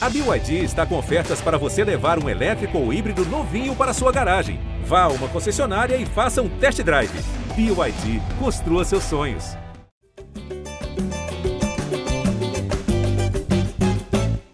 A 0.00 0.08
BYD 0.08 0.62
está 0.62 0.86
com 0.86 0.96
ofertas 0.96 1.40
para 1.40 1.58
você 1.58 1.82
levar 1.82 2.22
um 2.22 2.28
elétrico 2.28 2.78
ou 2.78 2.92
híbrido 2.92 3.24
novinho 3.24 3.74
para 3.74 3.92
sua 3.92 4.12
garagem. 4.12 4.60
Vá 4.84 5.02
a 5.02 5.08
uma 5.08 5.28
concessionária 5.28 5.96
e 5.96 6.06
faça 6.06 6.40
um 6.40 6.48
test 6.60 6.80
drive. 6.84 7.10
BYD, 7.56 8.20
construa 8.38 8.84
seus 8.84 9.02
sonhos. 9.02 9.56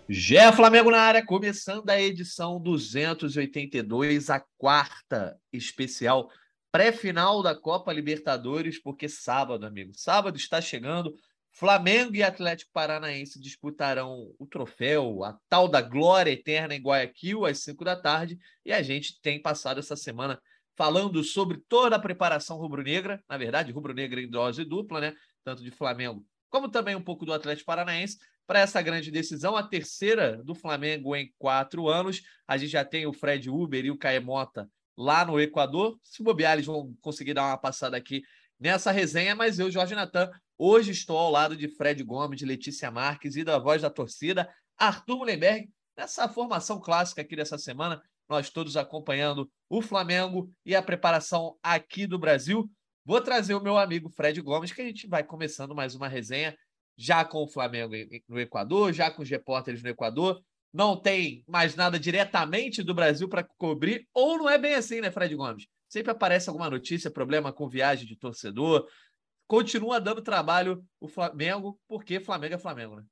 Gé 0.08 0.50
Flamengo 0.50 0.90
na 0.90 1.00
área, 1.00 1.22
começando 1.22 1.90
a 1.90 2.00
edição 2.00 2.58
282, 2.58 4.30
a 4.30 4.42
quarta 4.56 5.36
especial 5.52 6.30
pré-final 6.72 7.42
da 7.42 7.54
Copa 7.54 7.92
Libertadores, 7.92 8.80
porque 8.80 9.10
sábado, 9.10 9.66
amigo, 9.66 9.92
sábado 9.94 10.38
está 10.38 10.58
chegando. 10.62 11.14
Flamengo 11.54 12.14
e 12.16 12.22
Atlético 12.22 12.70
Paranaense 12.72 13.40
disputarão 13.40 14.34
o 14.38 14.46
troféu, 14.46 15.24
a 15.24 15.38
tal 15.48 15.68
da 15.68 15.80
glória 15.80 16.30
eterna 16.30 16.74
em 16.74 16.82
Guayaquil, 16.82 17.46
às 17.46 17.62
5 17.62 17.84
da 17.84 17.96
tarde. 17.96 18.38
E 18.64 18.72
a 18.72 18.82
gente 18.82 19.20
tem 19.22 19.40
passado 19.40 19.78
essa 19.78 19.96
semana 19.96 20.40
falando 20.76 21.22
sobre 21.22 21.58
toda 21.68 21.96
a 21.96 22.00
preparação 22.00 22.58
rubro-negra, 22.58 23.22
na 23.28 23.38
verdade, 23.38 23.72
rubro-negra 23.72 24.20
em 24.20 24.28
dose 24.28 24.64
dupla, 24.64 25.00
né? 25.00 25.14
Tanto 25.44 25.62
de 25.62 25.70
Flamengo 25.70 26.26
como 26.54 26.68
também 26.68 26.94
um 26.94 27.02
pouco 27.02 27.26
do 27.26 27.32
Atlético 27.32 27.66
Paranaense, 27.66 28.16
para 28.46 28.60
essa 28.60 28.80
grande 28.80 29.10
decisão, 29.10 29.56
a 29.56 29.62
terceira 29.64 30.40
do 30.44 30.54
Flamengo 30.54 31.16
em 31.16 31.34
quatro 31.36 31.88
anos. 31.88 32.22
A 32.46 32.56
gente 32.56 32.70
já 32.70 32.84
tem 32.84 33.06
o 33.06 33.12
Fred 33.12 33.50
Uber 33.50 33.84
e 33.84 33.90
o 33.90 33.98
Caemota 33.98 34.70
lá 34.96 35.24
no 35.24 35.40
Equador. 35.40 35.98
Se 36.00 36.22
bobear, 36.22 36.52
eles 36.52 36.66
vão 36.66 36.94
conseguir 37.00 37.34
dar 37.34 37.46
uma 37.46 37.58
passada 37.58 37.96
aqui 37.96 38.22
nessa 38.60 38.92
resenha, 38.92 39.34
mas 39.34 39.58
eu, 39.58 39.68
Jorge 39.68 39.96
Natan, 39.96 40.30
hoje 40.58 40.92
estou 40.92 41.16
ao 41.16 41.30
lado 41.30 41.56
de 41.56 41.68
Fred 41.68 42.02
Gomes, 42.02 42.38
de 42.38 42.44
Letícia 42.44 42.90
Marques 42.90 43.36
e 43.36 43.44
da 43.44 43.58
voz 43.58 43.82
da 43.82 43.90
torcida, 43.90 44.48
Arthur 44.76 45.18
Mullenberg, 45.18 45.68
nessa 45.96 46.28
formação 46.28 46.80
clássica 46.80 47.22
aqui 47.22 47.36
dessa 47.36 47.58
semana, 47.58 48.02
nós 48.28 48.50
todos 48.50 48.76
acompanhando 48.76 49.50
o 49.68 49.82
Flamengo 49.82 50.50
e 50.64 50.74
a 50.74 50.82
preparação 50.82 51.56
aqui 51.62 52.06
do 52.06 52.18
Brasil. 52.18 52.68
Vou 53.04 53.20
trazer 53.20 53.54
o 53.54 53.62
meu 53.62 53.76
amigo 53.76 54.08
Fred 54.08 54.40
Gomes, 54.40 54.72
que 54.72 54.80
a 54.80 54.86
gente 54.86 55.06
vai 55.06 55.22
começando 55.22 55.74
mais 55.74 55.94
uma 55.94 56.08
resenha, 56.08 56.56
já 56.96 57.24
com 57.24 57.42
o 57.42 57.48
Flamengo 57.48 57.92
no 58.28 58.40
Equador, 58.40 58.92
já 58.92 59.10
com 59.10 59.22
os 59.22 59.28
repórteres 59.28 59.82
no 59.82 59.88
Equador, 59.88 60.40
não 60.72 61.00
tem 61.00 61.44
mais 61.46 61.76
nada 61.76 61.98
diretamente 61.98 62.82
do 62.82 62.94
Brasil 62.94 63.28
para 63.28 63.46
cobrir, 63.56 64.08
ou 64.12 64.38
não 64.38 64.48
é 64.48 64.58
bem 64.58 64.74
assim, 64.74 65.00
né, 65.00 65.10
Fred 65.10 65.34
Gomes? 65.36 65.66
Sempre 65.88 66.10
aparece 66.10 66.48
alguma 66.48 66.68
notícia, 66.68 67.10
problema 67.10 67.52
com 67.52 67.68
viagem 67.68 68.06
de 68.06 68.16
torcedor. 68.16 68.84
Continua 69.46 70.00
dando 70.00 70.22
trabalho 70.22 70.84
o 71.00 71.08
Flamengo, 71.08 71.78
porque 71.86 72.18
Flamengo 72.20 72.54
é 72.54 72.58
Flamengo, 72.58 72.96
né? 72.96 73.04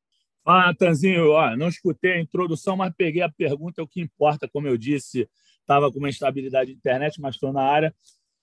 Ah, 0.44 0.66
Natanzinho, 0.66 1.30
ó, 1.30 1.56
não 1.56 1.69
escutei 1.69 2.14
a 2.14 2.20
introdução, 2.20 2.77
mas 2.77 2.92
peguei 2.97 3.22
a 3.22 3.30
pergunta, 3.30 3.80
é 3.80 3.84
o 3.84 3.89
que 3.89 4.00
importa, 4.00 4.48
como 4.48 4.66
eu 4.66 4.77
disse, 4.77 5.28
estava 5.61 5.91
com 5.91 5.98
uma 5.98 6.08
instabilidade 6.08 6.72
de 6.72 6.77
internet, 6.77 7.20
mas 7.20 7.36
estou 7.36 7.52
na 7.52 7.62
área. 7.62 7.94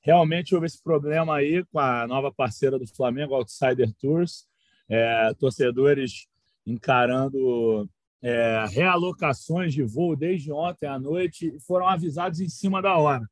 Realmente 0.01 0.55
houve 0.55 0.67
esse 0.67 0.81
problema 0.81 1.35
aí 1.35 1.65
com 1.65 1.79
a 1.79 2.07
nova 2.07 2.31
parceira 2.31 2.79
do 2.79 2.87
Flamengo, 2.87 3.35
Outsider 3.35 3.93
Tours, 3.99 4.47
é, 4.87 5.33
torcedores 5.37 6.27
encarando 6.65 7.89
é, 8.21 8.65
realocações 8.69 9.73
de 9.73 9.83
voo 9.83 10.15
desde 10.15 10.51
ontem 10.51 10.87
à 10.87 10.97
noite 10.97 11.53
e 11.55 11.59
foram 11.59 11.87
avisados 11.87 12.39
em 12.39 12.47
cima 12.47 12.81
da 12.81 12.97
hora. 12.97 13.27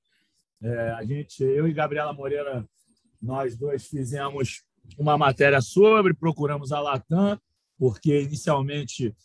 É, 0.61 0.89
a 0.91 1.05
gente, 1.05 1.41
eu 1.43 1.67
e 1.67 1.73
Gabriela 1.73 2.11
Moreira, 2.11 2.67
nós 3.21 3.55
dois 3.55 3.85
fizemos 3.85 4.63
uma 4.97 5.17
matéria 5.17 5.61
sobre, 5.61 6.13
procuramos 6.13 6.71
a 6.71 6.79
Latam, 6.79 7.39
porque 7.77 8.21
inicialmente 8.21 9.15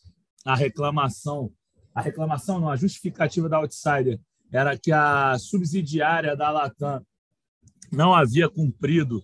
a 0.44 0.54
reclamação, 0.54 1.52
a 1.94 2.00
reclamação 2.00 2.60
não, 2.60 2.68
a 2.68 2.76
justificativa 2.76 3.48
da 3.48 3.58
Outsider 3.58 4.18
era 4.50 4.76
que 4.76 4.92
a 4.92 5.38
subsidiária 5.38 6.36
da 6.36 6.50
Latam 6.50 7.04
não 7.90 8.14
havia 8.14 8.48
cumprido 8.48 9.22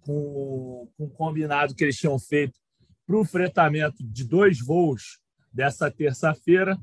com, 0.00 0.88
com 0.96 1.04
o 1.04 1.10
combinado 1.10 1.74
que 1.74 1.84
eles 1.84 1.96
tinham 1.96 2.18
feito 2.18 2.58
para 3.06 3.16
o 3.16 3.24
fretamento 3.24 4.02
de 4.02 4.24
dois 4.24 4.58
voos 4.58 5.20
dessa 5.52 5.90
terça-feira. 5.90 6.78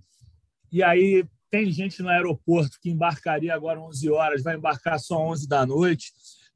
E 0.71 0.81
aí 0.81 1.25
tem 1.51 1.71
gente 1.71 2.01
no 2.01 2.09
aeroporto 2.09 2.79
que 2.81 2.89
embarcaria 2.89 3.53
agora 3.53 3.79
11 3.79 4.09
horas, 4.09 4.41
vai 4.41 4.55
embarcar 4.55 4.99
só 4.99 5.19
11 5.19 5.47
da 5.47 5.65
noite. 5.65 6.11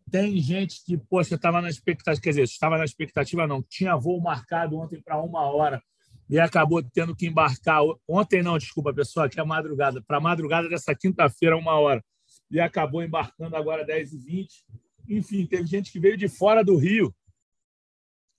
Tem 0.10 0.38
gente 0.40 0.84
que, 0.86 0.98
poxa, 0.98 1.36
estava 1.36 1.62
na 1.62 1.70
expectativa, 1.70 2.22
quer 2.22 2.30
dizer, 2.30 2.44
estava 2.44 2.78
na 2.78 2.86
expectativa, 2.86 3.46
não, 3.46 3.62
tinha 3.62 3.96
voo 3.96 4.22
marcado 4.22 4.78
ontem 4.78 5.02
para 5.02 5.22
uma 5.22 5.42
hora 5.42 5.82
e 6.30 6.40
acabou 6.40 6.82
tendo 6.82 7.16
que 7.16 7.28
embarcar. 7.28 7.82
Ontem, 8.08 8.42
não, 8.42 8.58
desculpa, 8.58 8.94
pessoal, 8.94 9.30
que 9.30 9.40
é 9.40 9.44
madrugada, 9.44 10.02
para 10.02 10.20
madrugada 10.20 10.70
dessa 10.70 10.96
quinta-feira, 10.96 11.58
uma 11.58 11.80
hora, 11.80 12.04
e 12.50 12.60
acabou 12.60 13.04
embarcando 13.04 13.56
agora 13.56 13.86
10h20. 13.86 14.48
Enfim, 15.10 15.46
teve 15.46 15.66
gente 15.66 15.92
que 15.92 16.00
veio 16.00 16.18
de 16.18 16.28
fora 16.28 16.64
do 16.64 16.78
Rio. 16.78 17.14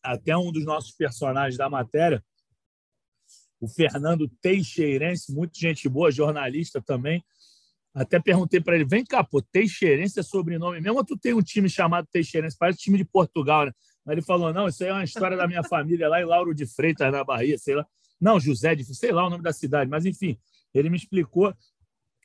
Até 0.03 0.37
um 0.37 0.53
dos 0.53 0.65
nossos 0.65 0.93
personagens 0.93 1.59
da 1.59 1.69
matéria 1.69 2.23
o 3.61 3.69
Fernando 3.69 4.29
Teixeirense, 4.41 5.33
muito 5.33 5.59
gente 5.59 5.89
boa, 5.89 6.11
jornalista 6.11 6.81
também. 6.81 7.25
Até 7.99 8.21
perguntei 8.21 8.61
para 8.61 8.77
ele: 8.77 8.85
vem 8.85 9.05
cá, 9.05 9.25
pô, 9.25 9.43
Teixeirense 9.43 10.21
é 10.21 10.23
sobrenome 10.23 10.81
mesmo 10.81 10.99
ou 10.99 11.05
tu 11.05 11.19
tem 11.19 11.35
um 11.35 11.43
time 11.43 11.69
chamado 11.69 12.07
Teixeirense? 12.13 12.57
Parece 12.57 12.79
time 12.79 12.97
de 12.97 13.05
Portugal, 13.05 13.67
né? 13.67 13.73
Mas 14.05 14.13
ele 14.13 14.23
falou: 14.23 14.53
não, 14.53 14.69
isso 14.69 14.85
aí 14.85 14.91
é 14.91 14.93
uma 14.93 15.05
história 15.05 15.37
da 15.37 15.49
minha 15.49 15.65
família 15.65 16.09
lá 16.09 16.21
em 16.21 16.25
Lauro 16.25 16.55
de 16.55 16.65
Freitas, 16.65 17.11
na 17.11 17.25
Bahia, 17.25 17.59
sei 17.59 17.75
lá. 17.75 17.85
Não, 18.21 18.39
José 18.39 18.75
de 18.75 18.85
sei 18.85 19.11
lá 19.11 19.27
o 19.27 19.31
nome 19.31 19.43
da 19.43 19.53
cidade, 19.53 19.91
mas 19.91 20.07
enfim, 20.07 20.39
ele 20.73 20.89
me 20.89 20.97
explicou. 20.97 21.53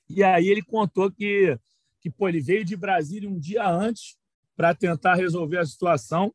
E 0.08 0.24
aí 0.24 0.48
ele 0.48 0.62
contou 0.62 1.12
que, 1.12 1.58
que 2.00 2.10
pô, 2.10 2.30
ele 2.30 2.40
veio 2.40 2.64
de 2.64 2.76
Brasília 2.76 3.28
um 3.30 3.40
dia 3.40 3.68
antes 3.68 4.16
para 4.56 4.76
tentar 4.76 5.16
resolver 5.16 5.58
a 5.58 5.66
situação 5.66 6.34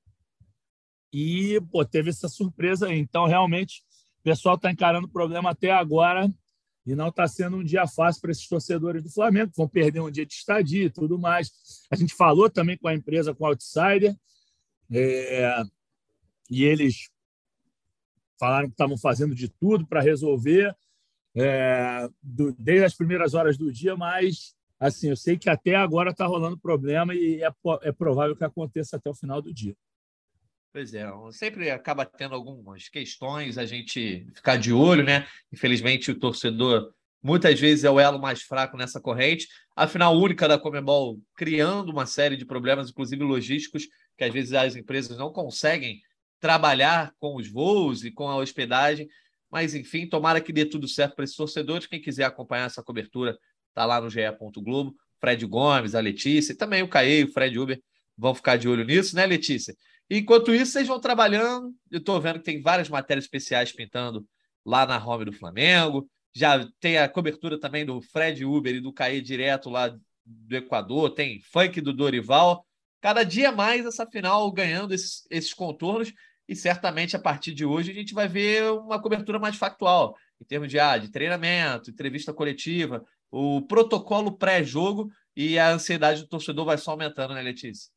e 1.12 1.60
pô, 1.70 1.84
teve 1.84 2.10
essa 2.10 2.28
surpresa 2.28 2.88
aí. 2.88 2.98
Então, 2.98 3.26
realmente, 3.26 3.82
o 4.20 4.22
pessoal 4.24 4.56
está 4.56 4.70
encarando 4.70 5.06
o 5.06 5.10
problema 5.10 5.50
até 5.50 5.70
agora 5.70 6.28
e 6.88 6.94
não 6.94 7.08
está 7.08 7.28
sendo 7.28 7.58
um 7.58 7.62
dia 7.62 7.86
fácil 7.86 8.22
para 8.22 8.30
esses 8.30 8.48
torcedores 8.48 9.02
do 9.02 9.10
Flamengo, 9.10 9.52
vão 9.54 9.68
perder 9.68 10.00
um 10.00 10.10
dia 10.10 10.24
de 10.24 10.32
estadia 10.32 10.84
e 10.84 10.90
tudo 10.90 11.18
mais. 11.18 11.50
A 11.90 11.96
gente 11.96 12.14
falou 12.14 12.48
também 12.48 12.78
com 12.78 12.88
a 12.88 12.94
empresa, 12.94 13.34
com 13.34 13.44
o 13.44 13.46
Outsider, 13.48 14.16
é, 14.90 15.62
e 16.50 16.64
eles 16.64 17.10
falaram 18.40 18.68
que 18.68 18.72
estavam 18.72 18.96
fazendo 18.96 19.34
de 19.34 19.50
tudo 19.50 19.86
para 19.86 20.00
resolver 20.00 20.74
é, 21.36 22.08
do, 22.22 22.54
desde 22.58 22.86
as 22.86 22.94
primeiras 22.94 23.34
horas 23.34 23.58
do 23.58 23.70
dia, 23.70 23.94
mas 23.94 24.54
assim 24.80 25.10
eu 25.10 25.16
sei 25.16 25.36
que 25.36 25.50
até 25.50 25.74
agora 25.74 26.10
está 26.10 26.24
rolando 26.24 26.58
problema 26.58 27.14
e 27.14 27.42
é, 27.42 27.50
é 27.82 27.92
provável 27.92 28.34
que 28.34 28.44
aconteça 28.44 28.96
até 28.96 29.10
o 29.10 29.14
final 29.14 29.42
do 29.42 29.52
dia. 29.52 29.76
Pois 30.72 30.92
é, 30.94 31.06
sempre 31.32 31.70
acaba 31.70 32.04
tendo 32.04 32.34
algumas 32.34 32.88
questões, 32.88 33.56
a 33.56 33.64
gente 33.64 34.26
ficar 34.34 34.56
de 34.56 34.72
olho, 34.72 35.02
né? 35.02 35.26
Infelizmente, 35.52 36.10
o 36.10 36.18
torcedor 36.18 36.92
muitas 37.22 37.58
vezes 37.58 37.84
é 37.84 37.90
o 37.90 37.98
elo 37.98 38.20
mais 38.20 38.42
fraco 38.42 38.76
nessa 38.76 39.00
corrente. 39.00 39.48
A 39.74 40.10
única 40.10 40.46
da 40.46 40.58
Comebol 40.58 41.18
criando 41.34 41.90
uma 41.90 42.06
série 42.06 42.36
de 42.36 42.44
problemas, 42.44 42.90
inclusive 42.90 43.24
logísticos, 43.24 43.86
que 44.16 44.24
às 44.24 44.32
vezes 44.32 44.52
as 44.52 44.76
empresas 44.76 45.16
não 45.16 45.32
conseguem 45.32 46.00
trabalhar 46.38 47.12
com 47.18 47.36
os 47.36 47.50
voos 47.50 48.04
e 48.04 48.10
com 48.10 48.28
a 48.28 48.36
hospedagem. 48.36 49.08
Mas, 49.50 49.74
enfim, 49.74 50.06
tomara 50.06 50.40
que 50.40 50.52
dê 50.52 50.64
tudo 50.64 50.86
certo 50.86 51.16
para 51.16 51.24
esses 51.24 51.36
torcedores. 51.36 51.86
Quem 51.86 52.00
quiser 52.00 52.24
acompanhar 52.24 52.66
essa 52.66 52.82
cobertura, 52.82 53.36
tá 53.74 53.84
lá 53.86 54.00
no 54.00 54.10
GE. 54.10 54.20
Globo. 54.62 54.94
Fred 55.20 55.44
Gomes, 55.46 55.94
a 55.94 56.00
Letícia, 56.00 56.52
e 56.52 56.56
também 56.56 56.82
o 56.82 56.88
Caê 56.88 57.20
e 57.20 57.24
o 57.24 57.32
Fred 57.32 57.58
Uber 57.58 57.80
vão 58.16 58.34
ficar 58.34 58.56
de 58.56 58.68
olho 58.68 58.84
nisso, 58.84 59.16
né, 59.16 59.26
Letícia? 59.26 59.74
Enquanto 60.10 60.54
isso, 60.54 60.72
vocês 60.72 60.88
vão 60.88 61.00
trabalhando. 61.00 61.74
Eu 61.90 61.98
estou 61.98 62.20
vendo 62.20 62.38
que 62.38 62.44
tem 62.44 62.62
várias 62.62 62.88
matérias 62.88 63.24
especiais 63.24 63.72
pintando 63.72 64.26
lá 64.64 64.86
na 64.86 65.04
home 65.04 65.26
do 65.26 65.32
Flamengo. 65.32 66.08
Já 66.34 66.66
tem 66.80 66.98
a 66.98 67.08
cobertura 67.08 67.58
também 67.58 67.84
do 67.84 68.00
Fred 68.00 68.44
Uber 68.44 68.74
e 68.74 68.80
do 68.80 68.92
Caê 68.92 69.20
direto 69.20 69.68
lá 69.68 69.88
do 70.24 70.56
Equador. 70.56 71.10
Tem 71.10 71.40
funk 71.40 71.80
do 71.80 71.92
Dorival. 71.92 72.64
Cada 73.00 73.22
dia 73.22 73.52
mais 73.52 73.84
essa 73.86 74.06
final 74.06 74.50
ganhando 74.50 74.94
esses, 74.94 75.26
esses 75.30 75.52
contornos. 75.52 76.12
E 76.48 76.56
certamente 76.56 77.14
a 77.14 77.18
partir 77.18 77.52
de 77.52 77.64
hoje 77.64 77.90
a 77.90 77.94
gente 77.94 78.14
vai 78.14 78.26
ver 78.26 78.70
uma 78.72 79.00
cobertura 79.00 79.38
mais 79.38 79.56
factual, 79.56 80.16
em 80.40 80.44
termos 80.46 80.70
de, 80.70 80.78
ah, 80.78 80.96
de 80.96 81.10
treinamento, 81.10 81.90
entrevista 81.90 82.32
coletiva, 82.32 83.04
o 83.30 83.60
protocolo 83.60 84.32
pré-jogo 84.32 85.10
e 85.36 85.58
a 85.58 85.70
ansiedade 85.70 86.22
do 86.22 86.28
torcedor 86.28 86.64
vai 86.64 86.78
só 86.78 86.92
aumentando, 86.92 87.34
né, 87.34 87.42
Letícia? 87.42 87.90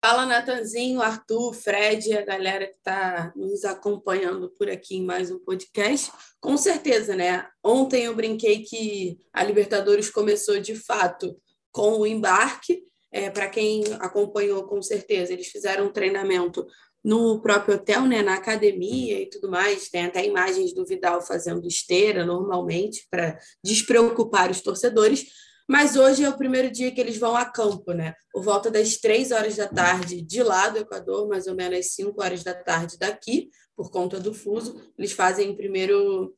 Fala, 0.00 0.24
Natanzinho, 0.24 1.02
Arthur, 1.02 1.52
Fred, 1.52 2.16
a 2.16 2.24
galera 2.24 2.68
que 2.68 2.76
está 2.76 3.32
nos 3.34 3.64
acompanhando 3.64 4.48
por 4.50 4.70
aqui 4.70 4.96
em 4.96 5.04
mais 5.04 5.28
um 5.28 5.40
podcast. 5.40 6.12
Com 6.40 6.56
certeza, 6.56 7.16
né? 7.16 7.48
Ontem 7.64 8.04
eu 8.04 8.14
brinquei 8.14 8.62
que 8.62 9.18
a 9.32 9.42
Libertadores 9.42 10.08
começou 10.08 10.60
de 10.60 10.76
fato 10.76 11.36
com 11.72 11.98
o 11.98 12.06
embarque. 12.06 12.84
É, 13.10 13.28
Para 13.28 13.48
quem 13.48 13.82
acompanhou, 13.98 14.68
com 14.68 14.80
certeza, 14.80 15.32
eles 15.32 15.48
fizeram 15.48 15.86
um 15.86 15.92
treinamento 15.92 16.64
no 17.02 17.40
próprio 17.42 17.74
hotel, 17.74 18.02
né, 18.02 18.22
na 18.22 18.34
academia 18.34 19.20
e 19.20 19.28
tudo 19.28 19.50
mais. 19.50 19.88
Tem 19.88 20.04
até 20.04 20.24
imagens 20.24 20.72
do 20.72 20.86
Vidal 20.86 21.20
fazendo 21.20 21.66
esteira 21.66 22.24
normalmente 22.24 23.04
para 23.10 23.36
despreocupar 23.64 24.48
os 24.48 24.60
torcedores. 24.60 25.26
Mas 25.68 25.96
hoje 25.96 26.24
é 26.24 26.28
o 26.28 26.36
primeiro 26.36 26.70
dia 26.70 26.90
que 26.90 27.00
eles 27.00 27.18
vão 27.18 27.36
a 27.36 27.44
campo, 27.44 27.92
né? 27.92 28.14
Por 28.32 28.42
volta 28.42 28.70
das 28.70 28.96
três 28.96 29.30
horas 29.30 29.56
da 29.56 29.68
tarde 29.68 30.22
de 30.22 30.42
lá 30.42 30.70
do 30.70 30.78
Equador, 30.78 31.28
mais 31.28 31.46
ou 31.46 31.54
menos 31.54 31.78
às 31.78 31.92
cinco 31.92 32.22
horas 32.22 32.42
da 32.42 32.54
tarde 32.54 32.96
daqui, 32.98 33.50
por 33.76 33.90
conta 33.90 34.18
do 34.18 34.32
fuso, 34.32 34.80
eles 34.96 35.12
fazem 35.12 35.54
primeiro 35.54 36.34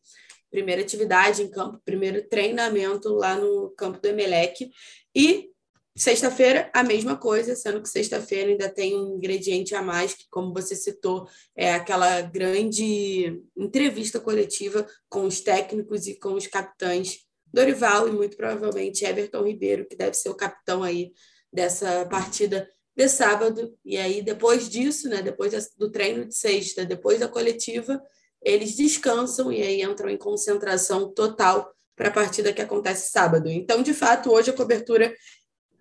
primeira 0.50 0.82
atividade 0.82 1.42
em 1.42 1.48
campo, 1.48 1.80
primeiro 1.84 2.28
treinamento 2.28 3.08
lá 3.10 3.36
no 3.36 3.70
campo 3.76 4.00
do 4.00 4.08
Emelec. 4.08 4.68
E 5.14 5.48
Sexta-feira, 5.96 6.70
a 6.72 6.84
mesma 6.84 7.16
coisa, 7.16 7.54
sendo 7.54 7.82
que 7.82 7.88
sexta-feira 7.88 8.50
ainda 8.50 8.68
tem 8.70 8.96
um 8.96 9.16
ingrediente 9.16 9.74
a 9.74 9.82
mais, 9.82 10.14
que, 10.14 10.24
como 10.30 10.54
você 10.54 10.74
citou, 10.74 11.28
é 11.54 11.74
aquela 11.74 12.22
grande 12.22 13.42
entrevista 13.56 14.20
coletiva 14.20 14.86
com 15.08 15.26
os 15.26 15.40
técnicos 15.40 16.06
e 16.06 16.18
com 16.18 16.34
os 16.34 16.46
capitães 16.46 17.26
Dorival 17.52 18.08
e 18.08 18.12
muito 18.12 18.36
provavelmente 18.36 19.04
Everton 19.04 19.44
Ribeiro, 19.44 19.86
que 19.86 19.96
deve 19.96 20.14
ser 20.14 20.28
o 20.28 20.34
capitão 20.34 20.82
aí 20.82 21.12
dessa 21.52 22.06
partida 22.06 22.68
de 22.96 23.08
sábado. 23.08 23.76
E 23.84 23.96
aí, 23.96 24.22
depois 24.22 24.68
disso, 24.68 25.08
né, 25.08 25.22
depois 25.22 25.52
do 25.76 25.90
treino 25.90 26.24
de 26.26 26.34
sexta, 26.34 26.84
depois 26.84 27.20
da 27.20 27.28
coletiva, 27.28 28.00
eles 28.42 28.76
descansam 28.76 29.52
e 29.52 29.62
aí 29.62 29.82
entram 29.82 30.08
em 30.08 30.16
concentração 30.16 31.12
total 31.12 31.72
para 31.96 32.08
a 32.08 32.12
partida 32.12 32.52
que 32.52 32.62
acontece 32.62 33.10
sábado. 33.10 33.48
Então, 33.48 33.82
de 33.82 33.92
fato, 33.92 34.30
hoje 34.30 34.50
a 34.50 34.54
cobertura 34.54 35.14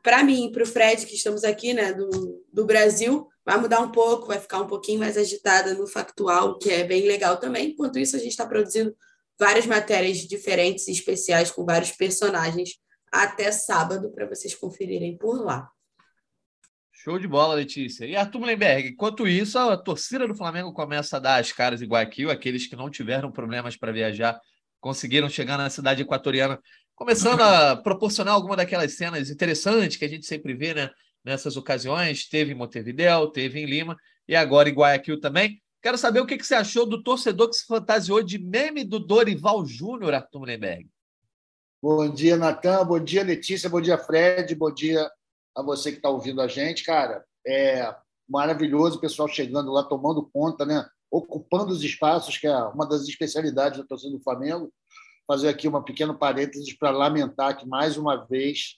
para 0.01 0.23
mim 0.23 0.51
para 0.51 0.63
o 0.63 0.65
Fred, 0.65 1.05
que 1.05 1.15
estamos 1.15 1.43
aqui 1.43 1.73
né, 1.73 1.93
do, 1.93 2.43
do 2.51 2.65
Brasil, 2.65 3.27
vai 3.45 3.59
mudar 3.59 3.79
um 3.79 3.91
pouco, 3.91 4.27
vai 4.27 4.39
ficar 4.39 4.59
um 4.61 4.67
pouquinho 4.67 4.99
mais 4.99 5.17
agitada 5.17 5.73
no 5.73 5.87
factual, 5.87 6.57
que 6.57 6.69
é 6.69 6.83
bem 6.83 7.05
legal 7.05 7.37
também. 7.37 7.69
Enquanto 7.69 7.99
isso, 7.99 8.15
a 8.15 8.19
gente 8.19 8.31
está 8.31 8.45
produzindo 8.45 8.95
várias 9.39 9.65
matérias 9.65 10.17
diferentes 10.17 10.87
e 10.87 10.91
especiais 10.91 11.49
com 11.49 11.63
vários 11.63 11.91
personagens 11.91 12.77
até 13.11 13.51
sábado 13.51 14.11
para 14.11 14.27
vocês 14.27 14.53
conferirem 14.53 15.17
por 15.17 15.43
lá. 15.43 15.69
Show 16.91 17.17
de 17.17 17.27
bola, 17.27 17.55
Letícia. 17.55 18.05
E 18.05 18.15
Arthur 18.15 18.39
Mullenberg, 18.39 18.89
enquanto 18.89 19.25
isso, 19.25 19.57
a 19.57 19.77
torcida 19.77 20.27
do 20.27 20.35
Flamengo 20.35 20.73
começa 20.73 21.15
a 21.15 21.19
dar 21.19 21.39
as 21.39 21.51
caras 21.51 21.81
em 21.81 21.87
Guayaquil, 21.87 22.29
aqueles 22.29 22.67
que 22.67 22.75
não 22.75 22.89
tiveram 22.89 23.31
problemas 23.31 23.77
para 23.77 23.93
viajar 23.93 24.39
conseguiram 24.81 25.29
chegar 25.29 25.57
na 25.57 25.69
cidade 25.69 26.01
equatoriana 26.01 26.59
começando 26.99 27.41
a 27.41 27.77
proporcionar 27.77 28.33
alguma 28.33 28.57
daquelas 28.57 28.93
cenas 28.93 29.29
interessantes 29.29 29.95
que 29.95 30.03
a 30.03 30.09
gente 30.09 30.25
sempre 30.25 30.53
vê 30.53 30.73
né, 30.73 30.89
nessas 31.23 31.55
ocasiões. 31.55 32.27
Teve 32.27 32.51
em 32.51 32.55
Montevideo, 32.55 33.31
teve 33.31 33.61
em 33.61 33.65
Lima 33.65 33.95
e 34.27 34.35
agora 34.35 34.69
em 34.69 34.73
Guayaquil 34.73 35.19
também. 35.19 35.61
Quero 35.81 35.97
saber 35.97 36.19
o 36.19 36.25
que, 36.25 36.37
que 36.37 36.45
você 36.45 36.55
achou 36.55 36.85
do 36.85 37.01
torcedor 37.01 37.49
que 37.49 37.55
se 37.55 37.65
fantasiou 37.65 38.21
de 38.21 38.37
meme 38.37 38.83
do 38.83 38.99
Dorival 38.99 39.65
Júnior, 39.65 40.13
Arthur 40.13 40.39
Mullenberg. 40.39 40.89
Bom 41.81 42.09
dia, 42.09 42.35
Natan. 42.35 42.85
Bom 42.85 42.99
dia, 42.99 43.23
Letícia. 43.23 43.69
Bom 43.69 43.79
dia, 43.79 43.97
Fred. 43.97 44.53
Bom 44.55 44.73
dia 44.73 45.09
a 45.55 45.63
você 45.63 45.91
que 45.91 45.97
está 45.97 46.09
ouvindo 46.09 46.41
a 46.41 46.47
gente. 46.47 46.83
Cara, 46.83 47.23
é 47.47 47.95
maravilhoso 48.27 48.97
o 48.97 49.01
pessoal 49.01 49.27
chegando 49.27 49.71
lá, 49.71 49.83
tomando 49.83 50.29
conta, 50.33 50.65
né? 50.65 50.85
ocupando 51.11 51.71
os 51.71 51.83
espaços, 51.83 52.37
que 52.37 52.47
é 52.47 52.55
uma 52.55 52.85
das 52.85 53.07
especialidades 53.07 53.79
da 53.79 53.85
torcida 53.85 54.11
do 54.11 54.23
Flamengo 54.23 54.71
fazer 55.25 55.47
aqui 55.47 55.67
uma 55.67 55.83
pequena 55.83 56.11
parênteses 56.11 56.73
para 56.73 56.89
lamentar 56.89 57.55
que, 57.55 57.67
mais 57.67 57.97
uma 57.97 58.25
vez, 58.25 58.77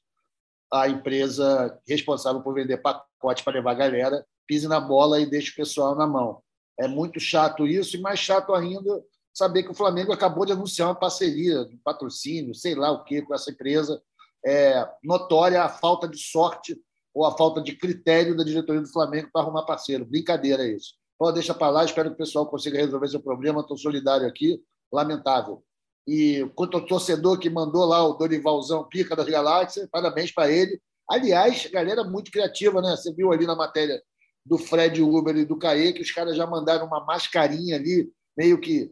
a 0.72 0.90
empresa 0.90 1.80
responsável 1.88 2.42
por 2.42 2.54
vender 2.54 2.78
pacote 2.78 3.42
para 3.42 3.54
levar 3.54 3.72
a 3.72 3.76
galera 3.76 4.26
pise 4.46 4.68
na 4.68 4.78
bola 4.78 5.22
e 5.22 5.30
deixe 5.30 5.52
o 5.52 5.56
pessoal 5.56 5.96
na 5.96 6.06
mão. 6.06 6.44
É 6.80 6.88
muito 6.88 7.20
chato 7.20 7.68
isso, 7.68 7.96
e 7.96 8.02
mais 8.02 8.20
chato 8.20 8.54
ainda 8.54 9.04
saber 9.34 9.64
que 9.64 9.72
o 9.72 9.76
Flamengo 9.76 10.12
acabou 10.12 10.46
de 10.46 10.52
anunciar 10.52 10.90
uma 10.90 10.96
parceria, 10.96 11.62
um 11.62 11.78
patrocínio, 11.84 12.54
sei 12.54 12.76
lá 12.76 12.92
o 12.92 13.04
que, 13.04 13.22
com 13.22 13.34
essa 13.34 13.52
empresa. 13.52 14.02
É 14.46 14.88
notória 15.04 15.62
a 15.64 15.70
falta 15.70 16.08
de 16.08 16.18
sorte 16.18 16.76
ou 17.14 17.26
a 17.26 17.38
falta 17.38 17.62
de 17.62 17.76
critério 17.76 18.36
da 18.36 18.44
diretoria 18.44 18.82
do 18.82 18.92
Flamengo 18.92 19.30
para 19.32 19.44
arrumar 19.44 19.66
parceiro. 19.66 20.06
Brincadeira 20.06 20.66
isso. 20.68 20.96
Pô, 21.18 21.32
deixa 21.32 21.54
para 21.54 21.70
lá, 21.70 21.86
espero 21.86 22.10
que 22.10 22.16
o 22.16 22.18
pessoal 22.18 22.48
consiga 22.48 22.78
resolver 22.80 23.08
seu 23.08 23.22
problema. 23.22 23.62
Estou 23.62 23.78
solidário 23.78 24.28
aqui. 24.28 24.62
Lamentável. 24.92 25.64
E 26.08 26.50
quanto 26.56 26.78
ao 26.78 26.86
torcedor 26.86 27.38
que 27.38 27.50
mandou 27.50 27.86
lá 27.86 28.04
o 28.04 28.14
Dorivalzão 28.14 28.88
Pica 28.88 29.16
das 29.16 29.28
Galáxias, 29.28 29.88
parabéns 29.92 30.32
para 30.32 30.52
ele. 30.52 30.82
Aliás, 31.10 31.68
galera 31.68 32.04
muito 32.04 32.32
criativa, 32.32 32.82
né? 32.82 32.96
Você 32.96 33.14
viu 33.14 33.32
ali 33.32 33.46
na 33.46 33.56
matéria 33.56 34.02
do 34.46 34.58
Fred 34.58 35.02
Uber 35.02 35.36
e 35.36 35.46
do 35.46 35.58
Caê 35.58 35.94
que 35.94 36.02
os 36.02 36.12
caras 36.12 36.36
já 36.36 36.46
mandaram 36.48 36.86
uma 36.86 37.04
mascarinha 37.04 37.76
ali, 37.76 38.12
meio 38.36 38.60
que 38.60 38.92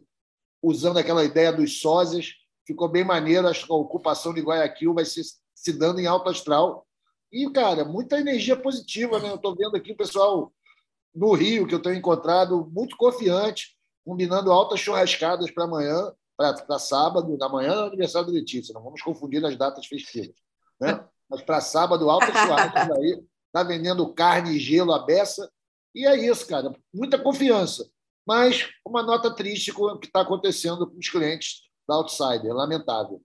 usando 0.62 0.98
aquela 0.98 1.24
ideia 1.24 1.52
dos 1.52 1.80
sósias. 1.80 2.34
Ficou 2.66 2.88
bem 2.88 3.04
maneiro. 3.04 3.48
Acho 3.48 3.66
que 3.66 3.72
a 3.72 3.76
ocupação 3.76 4.32
de 4.32 4.40
Guayaquil 4.40 4.94
vai 4.94 5.04
se, 5.04 5.22
se 5.54 5.72
dando 5.72 6.00
em 6.00 6.06
alto 6.06 6.28
astral. 6.28 6.86
E, 7.32 7.48
cara, 7.50 7.84
muita 7.84 8.18
energia 8.18 8.56
positiva, 8.56 9.18
né? 9.18 9.30
Eu 9.30 9.36
estou 9.36 9.56
vendo 9.56 9.76
aqui 9.76 9.92
o 9.92 9.96
pessoal 9.96 10.52
no 11.14 11.32
Rio, 11.32 11.66
que 11.66 11.74
eu 11.74 11.82
tenho 11.82 11.96
encontrado, 11.96 12.68
muito 12.72 12.96
confiante, 12.96 13.76
combinando 14.04 14.52
altas 14.52 14.80
churrascadas 14.80 15.50
para 15.50 15.64
amanhã 15.64 16.12
para 16.66 16.78
sábado, 16.78 17.36
da 17.36 17.48
manhã 17.48 17.72
é 17.72 17.82
o 17.82 17.86
aniversário 17.88 18.28
do 18.28 18.32
Letícia, 18.32 18.72
não 18.72 18.82
vamos 18.82 19.02
confundir 19.02 19.44
as 19.44 19.56
datas 19.56 19.86
festivas. 19.86 20.34
Né? 20.80 21.04
Mas 21.28 21.42
para 21.42 21.60
sábado, 21.60 22.08
alta 22.08 22.26
churrasco 22.26 22.94
aí, 22.94 23.22
está 23.50 23.62
vendendo 23.62 24.12
carne 24.14 24.56
e 24.56 24.60
gelo 24.60 24.92
à 24.92 25.04
beça. 25.04 25.50
E 25.94 26.06
é 26.06 26.16
isso, 26.16 26.46
cara. 26.46 26.72
Muita 26.94 27.18
confiança. 27.18 27.90
Mas 28.26 28.70
uma 28.86 29.02
nota 29.02 29.34
triste 29.34 29.72
com 29.72 29.84
o 29.84 29.98
que 29.98 30.06
está 30.06 30.20
acontecendo 30.20 30.88
com 30.88 30.96
os 30.96 31.08
clientes 31.08 31.62
da 31.88 31.96
Outsider. 31.96 32.52
Lamentável. 32.52 33.20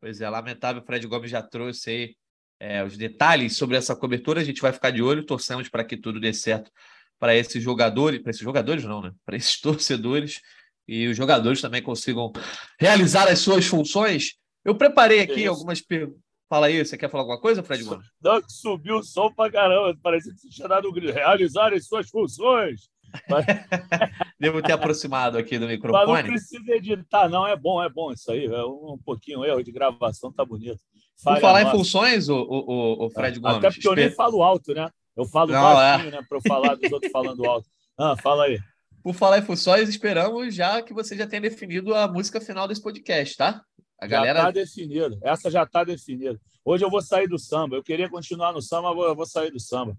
Pois 0.00 0.20
é, 0.20 0.28
lamentável. 0.28 0.82
O 0.82 0.84
Fred 0.84 1.06
Gomes 1.06 1.30
já 1.30 1.42
trouxe 1.42 1.90
aí 1.90 2.16
é, 2.58 2.84
os 2.84 2.96
detalhes 2.96 3.56
sobre 3.56 3.76
essa 3.76 3.94
cobertura. 3.94 4.40
A 4.40 4.44
gente 4.44 4.60
vai 4.60 4.72
ficar 4.72 4.90
de 4.90 5.00
olho, 5.00 5.24
torcemos 5.24 5.68
para 5.68 5.84
que 5.84 5.96
tudo 5.96 6.18
dê 6.18 6.32
certo 6.32 6.70
para 7.18 7.36
esses 7.36 7.62
jogadores, 7.62 8.20
para 8.20 8.30
esses 8.30 8.42
jogadores 8.42 8.84
não, 8.84 9.00
né? 9.00 9.12
Para 9.24 9.36
esses 9.36 9.58
torcedores 9.62 10.40
e 10.88 11.06
os 11.06 11.16
jogadores 11.16 11.60
também 11.60 11.80
consigam 11.80 12.32
realizar 12.80 13.28
as 13.28 13.38
suas 13.38 13.64
funções. 13.64 14.34
Eu 14.64 14.76
preparei 14.76 15.20
aqui 15.20 15.46
algumas 15.46 15.80
perguntas. 15.80 16.21
Fala 16.52 16.66
aí, 16.66 16.84
você 16.84 16.98
quer 16.98 17.08
falar 17.08 17.22
alguma 17.22 17.40
coisa, 17.40 17.62
Fred 17.62 17.82
Mano? 17.82 18.02
Não, 18.22 18.42
que 18.42 18.52
subiu 18.52 18.96
o 18.96 19.02
som 19.02 19.32
pra 19.32 19.50
caramba. 19.50 19.98
Parecia 20.02 20.34
que 20.34 20.38
você 20.38 20.50
tinha 20.50 20.68
dado 20.68 20.86
um 20.86 20.92
grito. 20.92 21.14
Realizar 21.14 21.72
as 21.72 21.86
suas 21.86 22.10
funções. 22.10 22.90
Mas... 23.26 23.46
Devo 24.38 24.60
ter 24.60 24.72
aproximado 24.72 25.38
aqui 25.38 25.58
do 25.58 25.66
microfone. 25.66 26.12
Mas 26.12 26.24
não 26.24 26.30
precisa 26.30 26.72
editar, 26.72 27.26
não. 27.30 27.46
É 27.46 27.56
bom, 27.56 27.82
é 27.82 27.88
bom 27.88 28.12
isso 28.12 28.30
aí. 28.30 28.44
É 28.44 28.64
um, 28.66 28.92
um 28.92 28.98
pouquinho 29.02 29.42
erro 29.46 29.62
de 29.62 29.72
gravação, 29.72 30.30
tá 30.30 30.44
bonito. 30.44 30.78
Falha 31.24 31.36
Por 31.36 31.40
falar 31.40 31.64
nossa. 31.64 31.74
em 31.74 31.78
funções, 31.78 32.28
o, 32.28 32.36
o, 32.36 33.06
o 33.06 33.10
Fred 33.10 33.40
Gomes. 33.40 33.56
Até 33.56 33.70
porque 33.70 33.88
eu 33.88 33.96
nem 33.96 34.10
falo 34.10 34.42
alto, 34.42 34.74
né? 34.74 34.90
Eu 35.16 35.24
falo 35.24 35.52
não, 35.52 35.62
baixinho, 35.62 36.08
é. 36.08 36.10
né? 36.10 36.26
Para 36.28 36.36
eu 36.36 36.42
falar 36.46 36.74
dos 36.74 36.92
outros 36.92 37.10
falando 37.10 37.46
alto. 37.46 37.66
Ah, 37.98 38.14
fala 38.22 38.44
aí. 38.44 38.58
Por 39.02 39.14
falar 39.14 39.38
em 39.38 39.42
funções, 39.42 39.88
esperamos 39.88 40.54
já 40.54 40.82
que 40.82 40.92
você 40.92 41.16
já 41.16 41.26
tenha 41.26 41.40
definido 41.40 41.94
a 41.94 42.06
música 42.06 42.42
final 42.42 42.68
desse 42.68 42.82
podcast, 42.82 43.38
tá? 43.38 43.62
A 44.02 44.06
galera... 44.08 44.40
Já 44.40 44.48
está 44.48 44.60
definido. 44.60 45.18
Essa 45.22 45.48
já 45.48 45.62
está 45.62 45.84
definida. 45.84 46.40
Hoje 46.64 46.84
eu 46.84 46.90
vou 46.90 47.00
sair 47.00 47.28
do 47.28 47.38
samba. 47.38 47.76
Eu 47.76 47.84
queria 47.84 48.08
continuar 48.08 48.52
no 48.52 48.60
samba, 48.60 48.92
mas 48.92 49.04
eu 49.04 49.14
vou 49.14 49.26
sair 49.26 49.52
do 49.52 49.60
samba. 49.60 49.96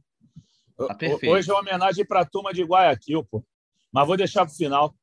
Tá. 0.75 0.98
Hoje 1.25 1.50
é 1.50 1.53
uma 1.53 1.62
homenagem 1.62 2.05
para 2.05 2.19
a 2.19 2.25
turma 2.25 2.53
de 2.53 2.63
Guayaquil, 2.63 3.24
pô. 3.24 3.41
Mas 3.93 4.05
vou 4.05 4.17
deixar 4.17 4.45
para 4.45 4.53
o 4.53 4.57
final. 4.57 4.93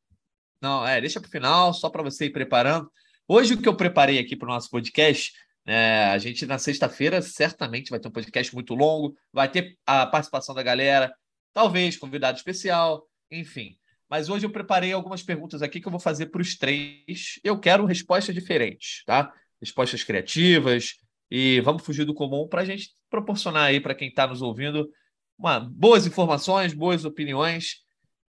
Não, 0.60 0.86
é, 0.86 1.00
deixa 1.00 1.18
para 1.18 1.28
o 1.28 1.30
final, 1.30 1.72
só 1.72 1.88
para 1.88 2.02
você 2.02 2.26
ir 2.26 2.30
preparando. 2.30 2.92
Hoje 3.26 3.54
o 3.54 3.62
que 3.62 3.66
eu 3.66 3.74
preparei 3.74 4.18
aqui 4.18 4.36
para 4.36 4.46
o 4.46 4.52
nosso 4.52 4.68
podcast, 4.68 5.32
né, 5.64 6.04
a 6.10 6.18
gente 6.18 6.44
na 6.44 6.58
sexta-feira 6.58 7.22
certamente 7.22 7.88
vai 7.88 7.98
ter 7.98 8.08
um 8.08 8.12
podcast 8.12 8.54
muito 8.54 8.74
longo, 8.74 9.16
vai 9.32 9.50
ter 9.50 9.78
a 9.86 10.04
participação 10.04 10.54
da 10.54 10.62
galera, 10.62 11.10
talvez 11.54 11.96
convidado 11.96 12.36
especial, 12.36 13.08
enfim. 13.30 13.79
Mas 14.10 14.28
hoje 14.28 14.44
eu 14.44 14.50
preparei 14.50 14.92
algumas 14.92 15.22
perguntas 15.22 15.62
aqui 15.62 15.80
que 15.80 15.86
eu 15.86 15.90
vou 15.90 16.00
fazer 16.00 16.26
para 16.26 16.42
os 16.42 16.58
três. 16.58 17.38
Eu 17.44 17.60
quero 17.60 17.84
respostas 17.84 18.34
diferentes, 18.34 19.04
tá? 19.06 19.32
Respostas 19.60 20.02
criativas 20.02 20.96
e 21.30 21.60
vamos 21.60 21.84
fugir 21.84 22.04
do 22.04 22.12
comum 22.12 22.48
para 22.48 22.62
a 22.62 22.64
gente 22.64 22.90
proporcionar 23.08 23.66
aí 23.66 23.80
para 23.80 23.94
quem 23.94 24.08
está 24.08 24.26
nos 24.26 24.42
ouvindo 24.42 24.90
uma, 25.38 25.60
boas 25.60 26.06
informações, 26.06 26.74
boas 26.74 27.04
opiniões, 27.04 27.84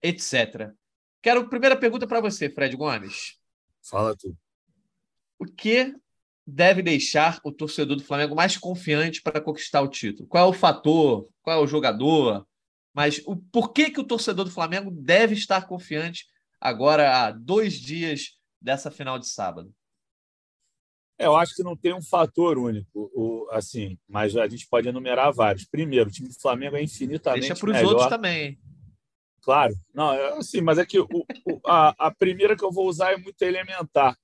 etc. 0.02 0.72
Quero 1.20 1.48
primeira 1.48 1.76
pergunta 1.76 2.06
para 2.06 2.22
você, 2.22 2.48
Fred 2.48 2.74
Gomes. 2.74 3.38
Fala 3.82 4.16
tu. 4.16 4.34
O 5.38 5.44
que 5.44 5.94
deve 6.46 6.80
deixar 6.80 7.38
o 7.44 7.52
torcedor 7.52 7.96
do 7.96 8.02
Flamengo 8.02 8.34
mais 8.34 8.56
confiante 8.56 9.20
para 9.20 9.42
conquistar 9.42 9.82
o 9.82 9.88
título? 9.88 10.26
Qual 10.26 10.46
é 10.46 10.48
o 10.48 10.54
fator? 10.54 11.28
Qual 11.42 11.60
é 11.60 11.62
o 11.62 11.66
jogador? 11.66 12.46
Mas 12.96 13.20
o 13.26 13.36
porquê 13.36 13.90
que 13.90 14.00
o 14.00 14.06
torcedor 14.06 14.46
do 14.46 14.50
Flamengo 14.50 14.90
deve 14.90 15.34
estar 15.34 15.66
confiante 15.66 16.24
agora 16.58 17.26
há 17.26 17.30
dois 17.30 17.74
dias 17.74 18.38
dessa 18.58 18.90
final 18.90 19.18
de 19.18 19.28
sábado? 19.28 19.70
É, 21.18 21.26
eu 21.26 21.36
acho 21.36 21.54
que 21.54 21.62
não 21.62 21.76
tem 21.76 21.92
um 21.92 22.00
fator 22.00 22.56
único, 22.56 22.88
o, 23.14 23.46
assim, 23.50 23.98
mas 24.08 24.34
a 24.34 24.48
gente 24.48 24.66
pode 24.66 24.88
enumerar 24.88 25.30
vários. 25.30 25.66
Primeiro, 25.66 26.08
o 26.08 26.12
time 26.12 26.28
do 26.28 26.40
Flamengo 26.40 26.74
é 26.74 26.82
infinitamente 26.82 27.48
Deixa 27.48 27.60
para 27.60 27.70
os 27.70 27.82
outros 27.82 28.08
também. 28.08 28.58
claro. 29.42 29.74
Não, 29.92 30.14
é 30.14 30.38
assim, 30.38 30.62
mas 30.62 30.78
é 30.78 30.86
que 30.86 30.98
o, 30.98 31.06
o, 31.06 31.60
a, 31.66 31.94
a 32.06 32.14
primeira 32.14 32.56
que 32.56 32.64
eu 32.64 32.72
vou 32.72 32.88
usar 32.88 33.12
é 33.12 33.18
muito 33.18 33.42
elementar. 33.42 34.16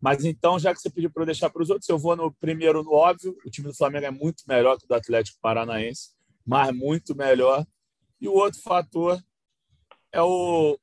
Mas 0.00 0.24
então, 0.24 0.58
já 0.58 0.72
que 0.72 0.80
você 0.80 0.88
pediu 0.88 1.10
para 1.10 1.22
eu 1.22 1.26
deixar 1.26 1.50
para 1.50 1.62
os 1.62 1.68
outros, 1.68 1.88
eu 1.90 1.98
vou 1.98 2.16
no 2.16 2.32
primeiro 2.32 2.82
no 2.82 2.92
óbvio. 2.94 3.36
O 3.44 3.50
time 3.50 3.68
do 3.68 3.76
Flamengo 3.76 4.06
é 4.06 4.10
muito 4.10 4.44
melhor 4.48 4.78
que 4.78 4.86
o 4.86 4.88
do 4.88 4.94
Atlético 4.94 5.38
Paranaense, 5.42 6.12
mas 6.46 6.74
muito 6.74 7.14
melhor. 7.14 7.66
E 8.24 8.28
o 8.28 8.32
outro 8.32 8.58
fator 8.58 9.22
é 10.10 10.22
o, 10.22 10.78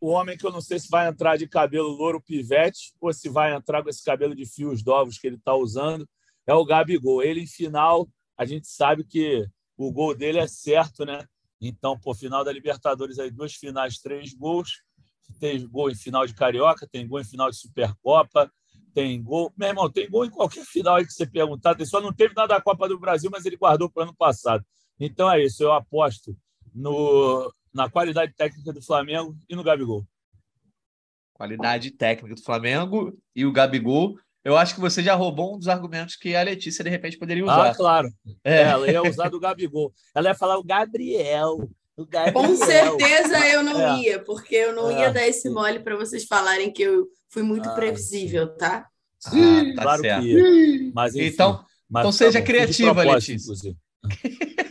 o 0.00 0.08
homem 0.08 0.34
que 0.34 0.46
eu 0.46 0.50
não 0.50 0.62
sei 0.62 0.78
se 0.78 0.88
vai 0.88 1.06
entrar 1.06 1.36
de 1.36 1.46
cabelo 1.46 1.90
louro 1.90 2.22
pivete 2.22 2.94
ou 2.98 3.12
se 3.12 3.28
vai 3.28 3.54
entrar 3.54 3.82
com 3.82 3.90
esse 3.90 4.02
cabelo 4.02 4.34
de 4.34 4.46
fios 4.46 4.82
novos 4.82 5.18
que 5.18 5.26
ele 5.26 5.36
está 5.36 5.54
usando, 5.54 6.08
é 6.46 6.54
o 6.54 6.64
Gabigol. 6.64 7.22
Ele, 7.22 7.42
em 7.42 7.46
final, 7.46 8.08
a 8.34 8.46
gente 8.46 8.66
sabe 8.66 9.04
que 9.04 9.46
o 9.76 9.92
gol 9.92 10.14
dele 10.14 10.38
é 10.38 10.46
certo, 10.46 11.04
né? 11.04 11.28
Então, 11.60 12.00
por 12.00 12.16
final 12.16 12.42
da 12.42 12.50
Libertadores, 12.50 13.18
aí 13.18 13.30
duas 13.30 13.52
finais, 13.52 13.98
três 13.98 14.32
gols. 14.32 14.82
Tem 15.38 15.68
gol 15.68 15.90
em 15.90 15.94
final 15.94 16.26
de 16.26 16.32
Carioca, 16.32 16.88
tem 16.90 17.06
gol 17.06 17.20
em 17.20 17.24
final 17.24 17.50
de 17.50 17.58
Supercopa, 17.58 18.50
tem 18.94 19.22
gol. 19.22 19.52
Meu 19.54 19.68
irmão, 19.68 19.92
tem 19.92 20.08
gol 20.08 20.24
em 20.24 20.30
qualquer 20.30 20.64
final 20.64 20.96
aí 20.96 21.04
que 21.04 21.12
você 21.12 21.26
perguntar. 21.26 21.74
Tem 21.74 21.84
só 21.84 22.00
não 22.00 22.10
teve 22.10 22.32
nada 22.34 22.54
da 22.54 22.62
Copa 22.62 22.88
do 22.88 22.98
Brasil, 22.98 23.28
mas 23.30 23.44
ele 23.44 23.58
guardou 23.58 23.90
para 23.90 24.00
o 24.00 24.04
ano 24.04 24.16
passado. 24.16 24.64
Então 24.98 25.30
é 25.30 25.44
isso, 25.44 25.62
eu 25.62 25.74
aposto 25.74 26.34
no, 26.76 27.52
na 27.72 27.88
qualidade 27.88 28.34
técnica 28.34 28.72
do 28.72 28.82
Flamengo 28.82 29.34
e 29.48 29.56
no 29.56 29.64
Gabigol. 29.64 30.06
Qualidade 31.32 31.90
técnica 31.90 32.34
do 32.34 32.42
Flamengo 32.42 33.18
e 33.34 33.44
o 33.44 33.52
Gabigol. 33.52 34.16
Eu 34.44 34.56
acho 34.56 34.74
que 34.74 34.80
você 34.80 35.02
já 35.02 35.14
roubou 35.14 35.56
um 35.56 35.58
dos 35.58 35.68
argumentos 35.68 36.14
que 36.16 36.36
a 36.36 36.42
Letícia, 36.42 36.84
de 36.84 36.90
repente, 36.90 37.18
poderia 37.18 37.42
usar. 37.42 37.70
Ah, 37.70 37.74
claro. 37.74 38.08
É. 38.44 38.62
Ela 38.62 38.90
ia 38.90 39.02
usar 39.02 39.28
do 39.28 39.40
Gabigol. 39.40 39.92
Ela 40.14 40.28
ia 40.28 40.34
falar 40.34 40.56
o 40.58 40.64
Gabriel. 40.64 41.68
O 41.96 42.06
Gabriel. 42.06 42.34
Com 42.34 42.56
certeza 42.56 43.46
eu 43.48 43.62
não 43.62 43.80
é. 43.80 44.00
ia, 44.00 44.22
porque 44.22 44.54
eu 44.54 44.74
não 44.74 44.90
é. 44.90 45.00
ia 45.00 45.12
dar 45.12 45.26
esse 45.26 45.50
mole 45.50 45.80
para 45.80 45.96
vocês 45.96 46.24
falarem 46.24 46.72
que 46.72 46.82
eu 46.82 47.08
fui 47.28 47.42
muito 47.42 47.68
ah, 47.68 47.74
previsível, 47.74 48.46
sim. 48.46 48.56
tá? 48.56 48.86
Ah, 49.26 49.30
tá 49.74 49.82
claro 49.82 50.02
certo. 50.02 50.22
que 50.22 50.28
ia. 50.28 50.92
Mas, 50.94 51.14
enfim, 51.14 51.26
então, 51.26 51.64
mas, 51.90 52.02
então 52.02 52.12
seja 52.12 52.38
tá 52.38 52.46
criativa, 52.46 53.02
Letícia. 53.02 53.74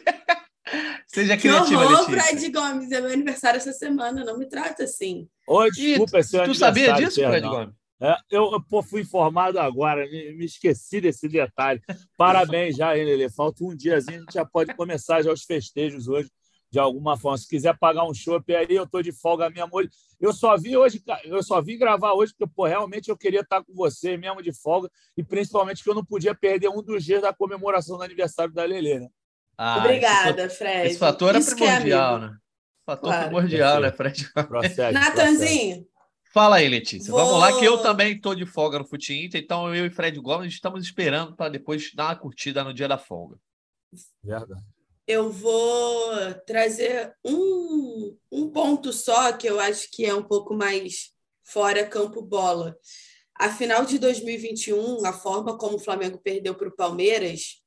Seja 1.16 1.38
criativa, 1.38 1.88
que 1.88 1.94
horror, 1.94 2.10
Fred 2.10 2.52
Gomes. 2.52 2.92
É 2.92 3.00
meu 3.00 3.10
aniversário 3.10 3.58
essa 3.58 3.72
semana. 3.72 4.26
Não 4.26 4.38
me 4.38 4.46
trata 4.48 4.84
assim. 4.84 5.30
Oi, 5.48 5.72
desculpa, 5.72 6.18
é 6.18 6.24
seu 6.24 6.44
Tu 6.44 6.54
sabia 6.54 6.92
disso, 6.92 7.22
Fred 7.22 7.48
Gomes? 7.48 7.74
É, 8.02 8.14
eu, 8.30 8.52
fui 8.84 9.00
informado 9.00 9.58
agora, 9.58 10.06
me, 10.06 10.34
me, 10.34 10.44
esqueci 10.44 11.00
desse 11.00 11.30
detalhe. 11.30 11.80
Parabéns 12.18 12.76
já, 12.76 12.92
Lelê? 12.92 13.30
Falta 13.30 13.64
um 13.64 13.74
diazinho, 13.74 14.18
a 14.18 14.20
gente 14.20 14.34
já 14.34 14.44
pode 14.44 14.76
começar 14.76 15.22
já 15.22 15.32
os 15.32 15.44
festejos 15.44 16.10
hoje, 16.10 16.30
de 16.70 16.78
alguma 16.78 17.16
forma. 17.16 17.38
Se 17.38 17.48
quiser 17.48 17.78
pagar 17.80 18.04
um 18.04 18.14
chopp 18.14 18.54
aí, 18.54 18.68
eu 18.70 18.86
tô 18.86 19.02
de 19.02 19.14
folga 19.14 19.50
minha 19.50 19.64
amor. 19.64 19.88
Eu 20.20 20.34
só 20.34 20.58
vi 20.58 20.76
hoje, 20.76 21.02
eu 21.24 21.42
só 21.42 21.62
vim 21.62 21.78
gravar 21.78 22.12
hoje, 22.12 22.34
porque 22.38 22.52
pô, 22.54 22.66
realmente 22.66 23.08
eu 23.08 23.16
queria 23.16 23.40
estar 23.40 23.64
com 23.64 23.74
você 23.74 24.18
mesmo 24.18 24.44
de 24.44 24.52
folga, 24.52 24.92
e 25.16 25.24
principalmente 25.24 25.82
que 25.82 25.90
eu 25.90 25.96
não 25.96 26.04
podia 26.04 26.36
perder 26.36 26.68
um 26.68 26.84
dos 26.84 27.06
dias 27.06 27.22
da 27.22 27.32
comemoração 27.32 27.96
do 27.96 28.04
aniversário 28.04 28.54
da 28.54 28.66
Lelê, 28.66 29.00
né? 29.00 29.08
Ah, 29.58 29.80
Obrigada, 29.80 30.46
esse, 30.46 30.58
Fred. 30.58 30.88
Esse 30.88 31.00
fator 31.00 31.36
é 31.36 31.42
primordial, 31.42 32.18
é 32.18 32.22
né? 32.22 32.38
Fator 32.86 33.10
claro. 33.10 33.26
primordial, 33.26 33.82
né, 33.82 33.92
Fred? 33.92 34.30
Natanzinho. 34.94 35.88
Fala 36.34 36.58
aí, 36.58 36.68
Letícia. 36.68 37.10
Vou... 37.12 37.20
Vamos 37.20 37.40
lá, 37.40 37.58
que 37.58 37.64
eu 37.64 37.78
também 37.78 38.14
estou 38.14 38.36
de 38.36 38.46
folga 38.46 38.78
no 38.78 38.86
Fute 38.86 39.14
Inter, 39.14 39.42
então 39.42 39.74
eu 39.74 39.86
e 39.86 39.90
Fred 39.90 40.20
Gomes 40.20 40.54
estamos 40.54 40.84
esperando 40.84 41.36
para 41.36 41.50
depois 41.50 41.94
dar 41.94 42.08
uma 42.08 42.16
curtida 42.18 42.64
no 42.64 42.74
dia 42.74 42.88
da 42.88 42.98
folga. 42.98 43.38
Verdade. 44.22 44.62
Eu 45.08 45.32
vou 45.32 46.34
trazer 46.46 47.14
um, 47.24 48.18
um 48.32 48.50
ponto 48.50 48.92
só 48.92 49.32
que 49.32 49.48
eu 49.48 49.60
acho 49.60 49.90
que 49.92 50.04
é 50.04 50.14
um 50.14 50.24
pouco 50.24 50.54
mais 50.54 51.12
fora 51.44 51.86
campo 51.86 52.22
bola. 52.22 52.76
A 53.36 53.50
final 53.50 53.86
de 53.86 54.00
2021, 54.00 55.06
a 55.06 55.14
forma 55.14 55.58
como 55.58 55.76
o 55.76 55.80
Flamengo 55.80 56.18
perdeu 56.18 56.56
para 56.56 56.70
o 56.70 56.76
Palmeiras 56.76 57.62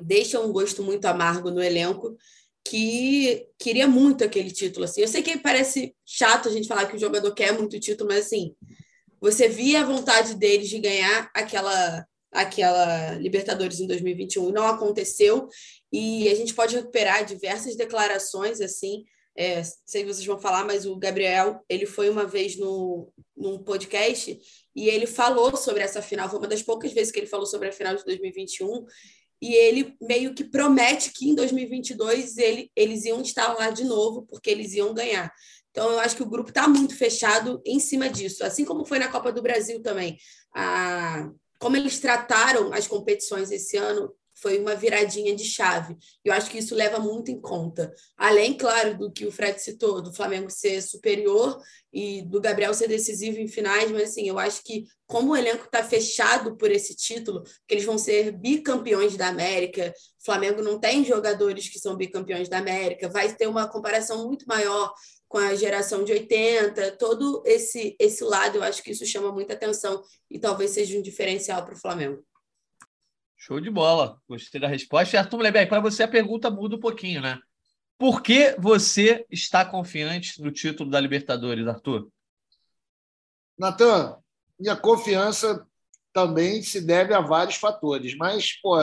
deixa 0.00 0.40
um 0.40 0.52
gosto 0.52 0.82
muito 0.82 1.04
amargo 1.06 1.50
no 1.50 1.62
elenco 1.62 2.16
que 2.64 3.48
queria 3.58 3.88
muito 3.88 4.24
aquele 4.24 4.50
título. 4.50 4.84
Assim. 4.84 5.00
Eu 5.00 5.08
sei 5.08 5.22
que 5.22 5.38
parece 5.38 5.94
chato 6.04 6.48
a 6.48 6.52
gente 6.52 6.68
falar 6.68 6.86
que 6.86 6.96
o 6.96 7.00
jogador 7.00 7.32
quer 7.34 7.52
muito 7.52 7.78
título, 7.80 8.08
mas 8.08 8.26
assim, 8.26 8.54
você 9.20 9.48
via 9.48 9.80
a 9.80 9.86
vontade 9.86 10.34
deles 10.34 10.68
de 10.68 10.78
ganhar 10.78 11.30
aquela 11.34 12.06
aquela 12.32 13.14
Libertadores 13.16 13.78
em 13.78 13.86
2021 13.86 14.48
e 14.48 14.52
não 14.52 14.66
aconteceu. 14.66 15.48
E 15.92 16.28
a 16.30 16.34
gente 16.34 16.54
pode 16.54 16.74
recuperar 16.74 17.26
diversas 17.26 17.76
declarações 17.76 18.60
assim. 18.60 19.04
É, 19.36 19.62
sei 19.62 20.02
se 20.02 20.04
vocês 20.04 20.26
vão 20.26 20.38
falar, 20.38 20.64
mas 20.64 20.86
o 20.86 20.96
Gabriel 20.96 21.60
ele 21.68 21.86
foi 21.86 22.10
uma 22.10 22.26
vez 22.26 22.56
no, 22.58 23.10
num 23.36 23.62
podcast 23.62 24.38
e 24.74 24.88
ele 24.88 25.06
falou 25.06 25.56
sobre 25.56 25.82
essa 25.82 26.00
final. 26.00 26.28
Foi 26.28 26.38
uma 26.38 26.48
das 26.48 26.62
poucas 26.62 26.92
vezes 26.92 27.12
que 27.12 27.20
ele 27.20 27.26
falou 27.26 27.46
sobre 27.46 27.68
a 27.68 27.72
final 27.72 27.94
de 27.94 28.04
2021 28.04 28.84
e 29.42 29.52
ele 29.54 29.96
meio 30.00 30.32
que 30.34 30.44
promete 30.44 31.10
que 31.10 31.28
em 31.28 31.34
2022 31.34 32.38
ele, 32.38 32.70
eles 32.76 33.04
iam 33.04 33.20
estar 33.20 33.52
lá 33.54 33.70
de 33.70 33.82
novo, 33.82 34.24
porque 34.30 34.48
eles 34.48 34.72
iam 34.72 34.94
ganhar. 34.94 35.32
Então, 35.72 35.90
eu 35.90 35.98
acho 35.98 36.14
que 36.14 36.22
o 36.22 36.28
grupo 36.28 36.50
está 36.50 36.68
muito 36.68 36.96
fechado 36.96 37.60
em 37.66 37.80
cima 37.80 38.08
disso, 38.08 38.44
assim 38.44 38.64
como 38.64 38.84
foi 38.84 39.00
na 39.00 39.08
Copa 39.08 39.32
do 39.32 39.42
Brasil 39.42 39.82
também. 39.82 40.16
A, 40.54 41.28
como 41.58 41.76
eles 41.76 41.98
trataram 41.98 42.72
as 42.72 42.86
competições 42.86 43.50
esse 43.50 43.76
ano 43.76 44.14
foi 44.42 44.58
uma 44.58 44.74
viradinha 44.74 45.34
de 45.34 45.44
chave. 45.44 45.96
Eu 46.24 46.32
acho 46.32 46.50
que 46.50 46.58
isso 46.58 46.74
leva 46.74 46.98
muito 46.98 47.30
em 47.30 47.40
conta. 47.40 47.94
Além, 48.16 48.54
claro, 48.54 48.98
do 48.98 49.12
que 49.12 49.24
o 49.24 49.30
Fred 49.30 49.62
citou, 49.62 50.02
do 50.02 50.12
Flamengo 50.12 50.50
ser 50.50 50.82
superior 50.82 51.58
e 51.92 52.22
do 52.22 52.40
Gabriel 52.40 52.74
ser 52.74 52.88
decisivo 52.88 53.38
em 53.38 53.46
finais, 53.46 53.90
mas 53.90 54.10
assim, 54.10 54.28
eu 54.28 54.38
acho 54.38 54.64
que 54.64 54.84
como 55.06 55.32
o 55.32 55.36
elenco 55.36 55.66
está 55.66 55.84
fechado 55.84 56.56
por 56.56 56.70
esse 56.70 56.96
título, 56.96 57.42
que 57.68 57.74
eles 57.74 57.84
vão 57.84 57.98
ser 57.98 58.32
bicampeões 58.32 59.16
da 59.16 59.28
América, 59.28 59.92
o 60.20 60.24
Flamengo 60.24 60.62
não 60.62 60.80
tem 60.80 61.04
jogadores 61.04 61.68
que 61.68 61.78
são 61.78 61.96
bicampeões 61.96 62.48
da 62.48 62.58
América, 62.58 63.08
vai 63.08 63.32
ter 63.32 63.46
uma 63.46 63.68
comparação 63.68 64.26
muito 64.26 64.46
maior 64.48 64.92
com 65.28 65.38
a 65.38 65.54
geração 65.54 66.02
de 66.02 66.12
80, 66.12 66.96
todo 66.96 67.42
esse 67.46 67.94
esse 67.98 68.24
lado, 68.24 68.56
eu 68.56 68.62
acho 68.62 68.82
que 68.82 68.90
isso 68.90 69.06
chama 69.06 69.30
muita 69.30 69.54
atenção 69.54 70.02
e 70.30 70.38
talvez 70.38 70.72
seja 70.72 70.98
um 70.98 71.02
diferencial 71.02 71.64
para 71.64 71.74
o 71.74 71.80
Flamengo. 71.80 72.22
Show 73.44 73.60
de 73.60 73.70
bola. 73.70 74.22
Gostei 74.28 74.60
da 74.60 74.68
resposta. 74.68 75.16
E 75.16 75.18
Arthur 75.18 75.40
Leber, 75.40 75.68
para 75.68 75.80
você 75.80 76.04
a 76.04 76.08
pergunta 76.08 76.48
muda 76.48 76.76
um 76.76 76.80
pouquinho, 76.80 77.20
né? 77.20 77.40
Por 77.98 78.22
que 78.22 78.54
você 78.56 79.26
está 79.28 79.64
confiante 79.64 80.40
no 80.40 80.52
título 80.52 80.88
da 80.88 81.00
Libertadores, 81.00 81.66
Arthur? 81.66 82.08
Natan, 83.58 84.16
minha 84.56 84.76
confiança 84.76 85.66
também 86.12 86.62
se 86.62 86.80
deve 86.80 87.14
a 87.14 87.20
vários 87.20 87.56
fatores, 87.56 88.16
mas, 88.16 88.60
pô, 88.60 88.76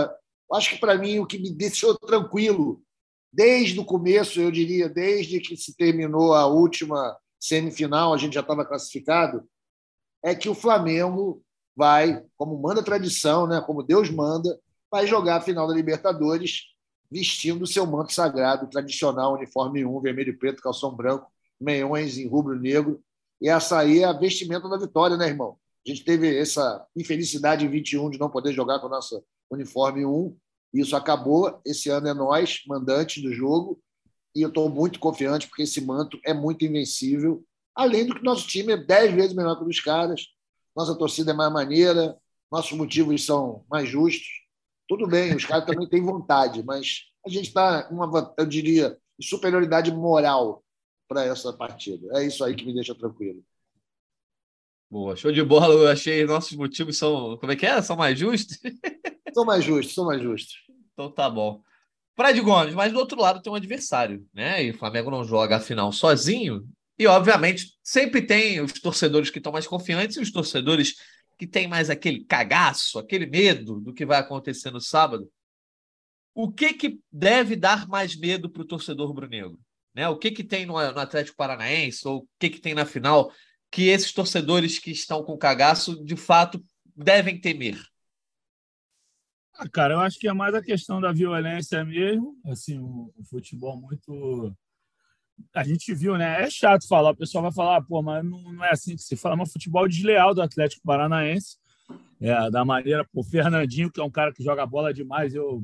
acho 0.53 0.71
que 0.71 0.77
para 0.77 0.97
mim 0.97 1.19
o 1.19 1.25
que 1.25 1.39
me 1.39 1.53
deixou 1.53 1.97
tranquilo 1.97 2.83
desde 3.31 3.79
o 3.79 3.85
começo, 3.85 4.41
eu 4.41 4.51
diria, 4.51 4.89
desde 4.89 5.39
que 5.39 5.55
se 5.55 5.73
terminou 5.73 6.33
a 6.33 6.45
última 6.47 7.17
semifinal, 7.39 8.13
a 8.13 8.17
gente 8.17 8.33
já 8.33 8.41
estava 8.41 8.65
classificado, 8.65 9.47
é 10.21 10.35
que 10.35 10.49
o 10.49 10.55
Flamengo 10.55 11.41
vai, 11.79 12.21
como 12.37 12.61
manda 12.61 12.81
a 12.81 12.83
tradição, 12.83 13.47
né, 13.47 13.63
como 13.65 13.81
Deus 13.81 14.09
manda, 14.09 14.59
vai 14.91 15.07
jogar 15.07 15.37
a 15.37 15.41
final 15.41 15.65
da 15.65 15.73
Libertadores 15.73 16.63
vestindo 17.09 17.63
o 17.63 17.67
seu 17.67 17.85
manto 17.85 18.11
sagrado, 18.11 18.69
tradicional, 18.69 19.35
uniforme 19.35 19.85
1, 19.85 20.01
vermelho 20.01 20.31
e 20.31 20.37
preto, 20.37 20.61
calção 20.61 20.93
branco, 20.93 21.31
meiões 21.59 22.17
em 22.17 22.27
rubro-negro. 22.27 23.01
E 23.41 23.47
essa 23.47 23.79
aí 23.79 23.99
é 23.99 24.03
a 24.03 24.11
vestimenta 24.11 24.67
da 24.67 24.77
vitória, 24.77 25.15
né, 25.15 25.27
irmão? 25.27 25.57
A 25.87 25.89
gente 25.89 26.03
teve 26.03 26.37
essa 26.37 26.85
infelicidade 26.93 27.65
em 27.65 27.69
21 27.69 28.09
de 28.09 28.19
não 28.19 28.29
poder 28.29 28.51
jogar 28.51 28.79
com 28.79 28.87
a 28.87 28.91
nossa 28.91 29.23
uniforme 29.49 30.05
1. 30.05 30.35
Isso 30.73 30.97
acabou. 30.97 31.61
Esse 31.65 31.89
ano 31.89 32.09
é 32.09 32.13
nós, 32.13 32.61
mandantes 32.67 33.23
do 33.23 33.33
jogo. 33.33 33.79
E 34.35 34.41
eu 34.41 34.49
estou 34.49 34.69
muito 34.69 34.99
confiante, 34.99 35.47
porque 35.47 35.63
esse 35.63 35.79
manto 35.79 36.19
é 36.25 36.33
muito 36.33 36.65
invencível. 36.65 37.41
Além 37.73 38.05
do 38.05 38.13
que 38.13 38.21
nosso 38.21 38.45
time 38.47 38.73
é 38.73 38.77
dez 38.77 39.13
vezes 39.13 39.33
melhor 39.33 39.55
que 39.55 39.63
o 39.63 39.65
dos 39.65 39.79
caras 39.79 40.27
nossa 40.79 40.95
torcida 40.95 41.31
é 41.31 41.33
mais 41.33 41.51
maneira, 41.51 42.17
nossos 42.49 42.71
motivos 42.71 43.25
são 43.25 43.65
mais 43.69 43.89
justos. 43.89 44.29
Tudo 44.87 45.05
bem, 45.05 45.35
os 45.35 45.43
caras 45.43 45.65
também 45.65 45.89
têm 45.89 46.01
vontade, 46.01 46.63
mas 46.63 47.01
a 47.25 47.29
gente 47.29 47.49
está, 47.49 47.89
eu 48.37 48.45
diria, 48.45 48.97
superioridade 49.21 49.91
moral 49.91 50.63
para 51.05 51.25
essa 51.25 51.51
partida. 51.51 52.07
É 52.17 52.25
isso 52.25 52.45
aí 52.45 52.55
que 52.55 52.65
me 52.65 52.73
deixa 52.73 52.95
tranquilo. 52.95 53.43
Boa, 54.89 55.17
show 55.17 55.33
de 55.33 55.43
bola. 55.43 55.73
Eu 55.73 55.89
achei 55.89 56.25
nossos 56.25 56.55
motivos 56.55 56.97
são. 56.97 57.37
Como 57.37 57.51
é 57.51 57.57
que 57.57 57.65
é? 57.65 57.81
São 57.81 57.97
mais 57.97 58.17
justos? 58.17 58.57
São 59.33 59.45
mais 59.45 59.63
justos, 59.63 59.93
são 59.93 60.05
mais 60.05 60.23
justos. 60.23 60.55
Então 60.93 61.11
tá 61.11 61.29
bom. 61.29 61.61
Fred 62.15 62.41
Gomes, 62.41 62.73
mas 62.73 62.91
do 62.91 62.97
outro 62.97 63.21
lado 63.21 63.43
tem 63.43 63.53
um 63.53 63.55
adversário, 63.55 64.25
né? 64.33 64.63
E 64.63 64.71
o 64.71 64.77
Flamengo 64.77 65.11
não 65.11 65.23
joga 65.23 65.57
a 65.57 65.59
final 65.59 65.91
sozinho, 65.91 66.67
e, 66.99 67.07
obviamente, 67.07 67.73
sempre 67.81 68.21
tem 68.21 68.61
os 68.61 68.73
torcedores 68.73 69.29
que 69.29 69.39
estão 69.39 69.51
mais 69.53 69.65
confiantes 69.65 70.17
e 70.17 70.21
os 70.21 70.31
torcedores 70.31 70.95
que 71.37 71.47
têm 71.47 71.67
mais 71.67 71.89
aquele 71.89 72.25
cagaço, 72.25 72.99
aquele 72.99 73.25
medo 73.25 73.79
do 73.79 73.93
que 73.93 74.05
vai 74.05 74.19
acontecer 74.19 74.69
no 74.69 74.81
sábado. 74.81 75.31
O 76.35 76.51
que, 76.51 76.73
que 76.73 76.99
deve 77.11 77.55
dar 77.55 77.87
mais 77.87 78.15
medo 78.15 78.49
para 78.49 78.61
o 78.61 78.67
torcedor 78.67 79.07
rubro-negro? 79.07 79.57
né? 79.93 80.07
O 80.07 80.17
que, 80.17 80.31
que 80.31 80.43
tem 80.43 80.65
no, 80.65 80.73
no 80.73 80.99
Atlético 80.99 81.37
Paranaense, 81.37 82.07
ou 82.07 82.19
o 82.19 82.27
que, 82.39 82.49
que 82.49 82.61
tem 82.61 82.73
na 82.73 82.85
final, 82.85 83.31
que 83.71 83.87
esses 83.87 84.13
torcedores 84.13 84.79
que 84.79 84.91
estão 84.91 85.23
com 85.23 85.37
cagaço, 85.37 86.03
de 86.03 86.15
fato, 86.15 86.63
devem 86.95 87.39
temer? 87.39 87.77
Ah, 89.55 89.67
cara, 89.67 89.95
eu 89.95 89.99
acho 89.99 90.17
que 90.17 90.27
é 90.27 90.33
mais 90.33 90.55
a 90.55 90.61
questão 90.61 91.01
da 91.01 91.11
violência 91.11 91.83
mesmo. 91.83 92.39
Assim, 92.45 92.79
o, 92.79 93.13
o, 93.17 93.23
futebol 93.25 93.75
muito. 93.75 94.55
A 95.53 95.63
gente 95.63 95.93
viu, 95.93 96.17
né? 96.17 96.43
É 96.43 96.49
chato 96.49 96.87
falar, 96.87 97.11
o 97.11 97.15
pessoal 97.15 97.43
vai 97.43 97.51
falar, 97.51 97.81
pô, 97.81 98.01
mas 98.01 98.23
não, 98.23 98.41
não 98.53 98.63
é 98.63 98.71
assim 98.71 98.95
que 98.95 99.01
se 99.01 99.15
fala, 99.15 99.35
mas 99.35 99.51
futebol 99.51 99.87
desleal 99.87 100.33
do 100.33 100.41
Atlético 100.41 100.81
Paranaense. 100.85 101.57
É, 102.21 102.51
da 102.51 102.65
maneira, 102.65 103.07
o 103.13 103.23
Fernandinho, 103.23 103.91
que 103.91 103.99
é 103.99 104.03
um 104.03 104.11
cara 104.11 104.33
que 104.33 104.43
joga 104.43 104.65
bola 104.65 104.93
demais, 104.93 105.33
eu 105.33 105.63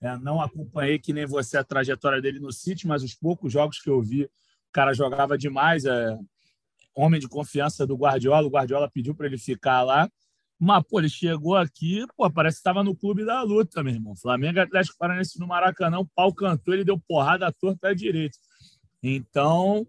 é, 0.00 0.16
não 0.16 0.40
acompanhei 0.40 0.98
que 0.98 1.12
nem 1.12 1.26
você 1.26 1.58
a 1.58 1.64
trajetória 1.64 2.22
dele 2.22 2.40
no 2.40 2.50
City, 2.50 2.86
mas 2.86 3.02
os 3.02 3.14
poucos 3.14 3.52
jogos 3.52 3.80
que 3.80 3.90
eu 3.90 4.00
vi, 4.00 4.24
o 4.24 4.30
cara 4.72 4.94
jogava 4.94 5.36
demais. 5.36 5.84
É, 5.84 6.16
homem 6.94 7.20
de 7.20 7.28
confiança 7.28 7.86
do 7.86 7.96
Guardiola, 7.96 8.46
o 8.46 8.50
Guardiola 8.50 8.90
pediu 8.90 9.14
para 9.14 9.26
ele 9.26 9.38
ficar 9.38 9.82
lá. 9.82 10.08
Mas, 10.58 10.84
pô, 10.86 11.00
ele 11.00 11.08
chegou 11.08 11.56
aqui, 11.56 12.04
pô, 12.16 12.30
parece 12.30 12.56
que 12.56 12.60
estava 12.60 12.84
no 12.84 12.94
clube 12.94 13.24
da 13.24 13.40
luta, 13.42 13.82
meu 13.82 13.94
irmão. 13.94 14.14
Flamengo 14.14 14.60
Atlético 14.60 14.98
Paranaense 14.98 15.40
no 15.40 15.46
Maracanã, 15.46 15.98
o 15.98 16.06
pau 16.06 16.34
cantou, 16.34 16.74
ele 16.74 16.84
deu 16.84 16.98
porrada 16.98 17.46
à 17.46 17.52
torta 17.52 17.88
à 17.88 17.94
direita. 17.94 18.36
Então, 19.02 19.86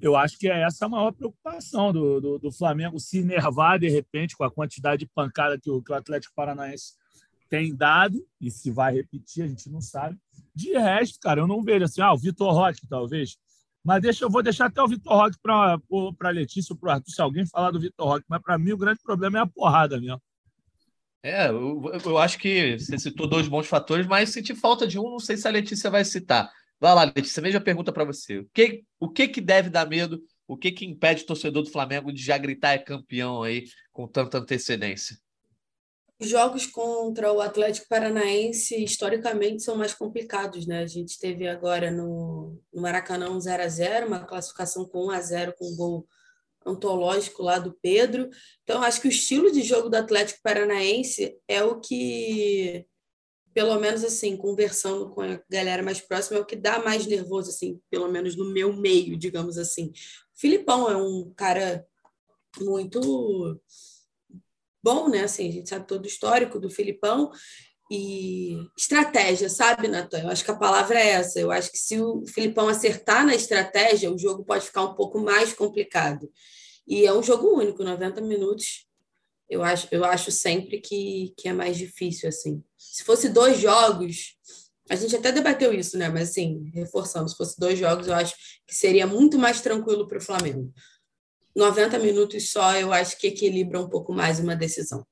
eu 0.00 0.14
acho 0.14 0.38
que 0.38 0.48
é 0.48 0.62
essa 0.62 0.86
a 0.86 0.88
maior 0.88 1.12
preocupação 1.12 1.92
do, 1.92 2.20
do, 2.20 2.38
do, 2.38 2.52
Flamengo 2.52 3.00
se 3.00 3.18
enervar 3.18 3.78
de 3.78 3.88
repente 3.88 4.36
com 4.36 4.44
a 4.44 4.50
quantidade 4.50 5.00
de 5.00 5.10
pancada 5.12 5.58
que 5.58 5.70
o, 5.70 5.82
que 5.82 5.90
o 5.90 5.94
Atlético 5.94 6.34
Paranaense 6.34 6.94
tem 7.48 7.74
dado, 7.74 8.18
e 8.40 8.50
se 8.50 8.70
vai 8.70 8.94
repetir, 8.94 9.44
a 9.44 9.46
gente 9.46 9.70
não 9.70 9.80
sabe. 9.80 10.18
De 10.54 10.72
resto, 10.72 11.20
cara, 11.20 11.40
eu 11.40 11.46
não 11.46 11.62
vejo 11.62 11.84
assim, 11.84 12.00
ah, 12.00 12.12
o 12.12 12.18
Vitor 12.18 12.52
Roque, 12.52 12.86
talvez. 12.88 13.36
Mas 13.84 14.02
deixa, 14.02 14.24
eu 14.24 14.30
vou 14.30 14.42
deixar 14.42 14.66
até 14.66 14.82
o 14.82 14.88
Vitor 14.88 15.12
Roque 15.12 15.38
para 15.40 15.78
a 16.20 16.30
Letícia 16.30 16.72
ou 16.72 16.78
para 16.78 16.88
o 16.88 16.92
Arthur, 16.92 17.10
se 17.12 17.22
alguém 17.22 17.46
falar 17.46 17.70
do 17.70 17.80
Vitor 17.80 18.06
Roque. 18.06 18.26
Mas 18.28 18.42
para 18.42 18.58
mim 18.58 18.72
o 18.72 18.76
grande 18.76 19.00
problema 19.00 19.38
é 19.38 19.42
a 19.42 19.46
porrada 19.46 20.00
mesmo. 20.00 20.20
É, 21.22 21.48
eu, 21.48 21.82
eu 22.04 22.18
acho 22.18 22.38
que 22.38 22.78
você 22.78 22.98
citou 22.98 23.26
dois 23.26 23.48
bons 23.48 23.66
fatores, 23.66 24.06
mas 24.06 24.30
senti 24.30 24.54
falta 24.54 24.86
de 24.86 24.98
um, 24.98 25.10
não 25.10 25.18
sei 25.18 25.36
se 25.36 25.46
a 25.46 25.50
Letícia 25.50 25.90
vai 25.90 26.04
citar. 26.04 26.50
Vai 26.78 26.94
lá, 26.94 27.04
Letícia, 27.04 27.42
mesma 27.42 27.60
pergunta 27.60 27.92
para 27.92 28.04
você. 28.04 28.38
O 28.38 28.48
que, 28.52 28.84
o 29.00 29.08
que 29.08 29.28
que 29.28 29.40
deve 29.40 29.70
dar 29.70 29.88
medo? 29.88 30.22
O 30.46 30.56
que 30.56 30.70
que 30.70 30.84
impede 30.84 31.22
o 31.22 31.26
torcedor 31.26 31.62
do 31.62 31.70
Flamengo 31.70 32.12
de 32.12 32.22
já 32.22 32.36
gritar 32.36 32.72
é 32.72 32.78
campeão 32.78 33.42
aí 33.42 33.64
com 33.92 34.06
tanta 34.06 34.38
antecedência? 34.38 35.16
jogos 36.20 36.66
contra 36.66 37.32
o 37.32 37.40
Atlético 37.40 37.88
Paranaense, 37.88 38.82
historicamente, 38.82 39.62
são 39.62 39.76
mais 39.76 39.92
complicados, 39.92 40.66
né? 40.66 40.80
A 40.80 40.86
gente 40.86 41.18
teve 41.18 41.46
agora 41.46 41.90
no, 41.90 42.58
no 42.72 42.82
Maracanã 42.82 43.30
um 43.30 43.40
0 43.40 43.62
a 43.62 43.68
0 43.68 44.06
uma 44.06 44.24
classificação 44.24 44.86
com 44.86 45.08
1 45.08 45.10
a 45.10 45.20
0 45.20 45.54
com 45.58 45.66
um 45.66 45.76
gol 45.76 46.08
antológico 46.64 47.42
lá 47.42 47.58
do 47.58 47.76
Pedro. 47.82 48.28
Então, 48.62 48.82
acho 48.82 49.00
que 49.00 49.08
o 49.08 49.10
estilo 49.10 49.52
de 49.52 49.62
jogo 49.62 49.88
do 49.88 49.96
Atlético 49.96 50.40
Paranaense 50.42 51.38
é 51.46 51.62
o 51.62 51.80
que, 51.80 52.86
pelo 53.56 53.80
menos 53.80 54.04
assim, 54.04 54.36
conversando 54.36 55.08
com 55.08 55.22
a 55.22 55.40
galera 55.48 55.82
mais 55.82 55.98
próxima, 55.98 56.36
é 56.36 56.42
o 56.42 56.44
que 56.44 56.54
dá 56.54 56.78
mais 56.84 57.06
nervoso, 57.06 57.48
assim, 57.48 57.80
pelo 57.88 58.06
menos 58.06 58.36
no 58.36 58.52
meu 58.52 58.70
meio, 58.70 59.16
digamos 59.16 59.56
assim. 59.56 59.86
O 59.86 60.38
Filipão 60.38 60.90
é 60.90 60.96
um 60.98 61.32
cara 61.34 61.82
muito 62.60 63.58
bom, 64.84 65.08
né? 65.08 65.24
Assim, 65.24 65.48
a 65.48 65.52
gente 65.52 65.70
sabe 65.70 65.86
todo 65.86 66.04
o 66.04 66.06
histórico 66.06 66.60
do 66.60 66.68
Filipão 66.68 67.30
e 67.90 68.58
estratégia, 68.76 69.48
sabe, 69.48 69.88
Natan? 69.88 70.24
Eu 70.24 70.28
acho 70.28 70.44
que 70.44 70.50
a 70.50 70.58
palavra 70.58 71.00
é 71.00 71.12
essa. 71.12 71.40
Eu 71.40 71.50
acho 71.50 71.72
que 71.72 71.78
se 71.78 71.98
o 71.98 72.26
Filipão 72.26 72.68
acertar 72.68 73.24
na 73.24 73.34
estratégia, 73.34 74.12
o 74.12 74.18
jogo 74.18 74.44
pode 74.44 74.66
ficar 74.66 74.82
um 74.82 74.94
pouco 74.94 75.18
mais 75.18 75.54
complicado. 75.54 76.30
E 76.86 77.06
é 77.06 77.12
um 77.14 77.22
jogo 77.22 77.56
único, 77.56 77.82
90 77.82 78.20
minutos. 78.20 78.85
Eu 79.48 79.62
acho, 79.62 79.88
eu 79.92 80.04
acho 80.04 80.30
sempre 80.30 80.80
que, 80.80 81.32
que 81.36 81.48
é 81.48 81.52
mais 81.52 81.76
difícil, 81.76 82.28
assim. 82.28 82.62
Se 82.76 83.04
fosse 83.04 83.28
dois 83.28 83.60
jogos, 83.60 84.36
a 84.90 84.96
gente 84.96 85.14
até 85.14 85.30
debateu 85.30 85.72
isso, 85.72 85.96
né? 85.96 86.08
Mas, 86.08 86.30
assim, 86.30 86.70
reforçando, 86.74 87.28
se 87.28 87.36
fosse 87.36 87.58
dois 87.58 87.78
jogos, 87.78 88.08
eu 88.08 88.14
acho 88.14 88.34
que 88.66 88.74
seria 88.74 89.06
muito 89.06 89.38
mais 89.38 89.60
tranquilo 89.60 90.06
para 90.06 90.18
o 90.18 90.22
Flamengo. 90.22 90.72
90 91.54 91.98
minutos 91.98 92.50
só, 92.50 92.76
eu 92.76 92.92
acho 92.92 93.18
que 93.18 93.28
equilibra 93.28 93.80
um 93.80 93.88
pouco 93.88 94.12
mais 94.12 94.38
uma 94.38 94.54
decisão. 94.54 95.06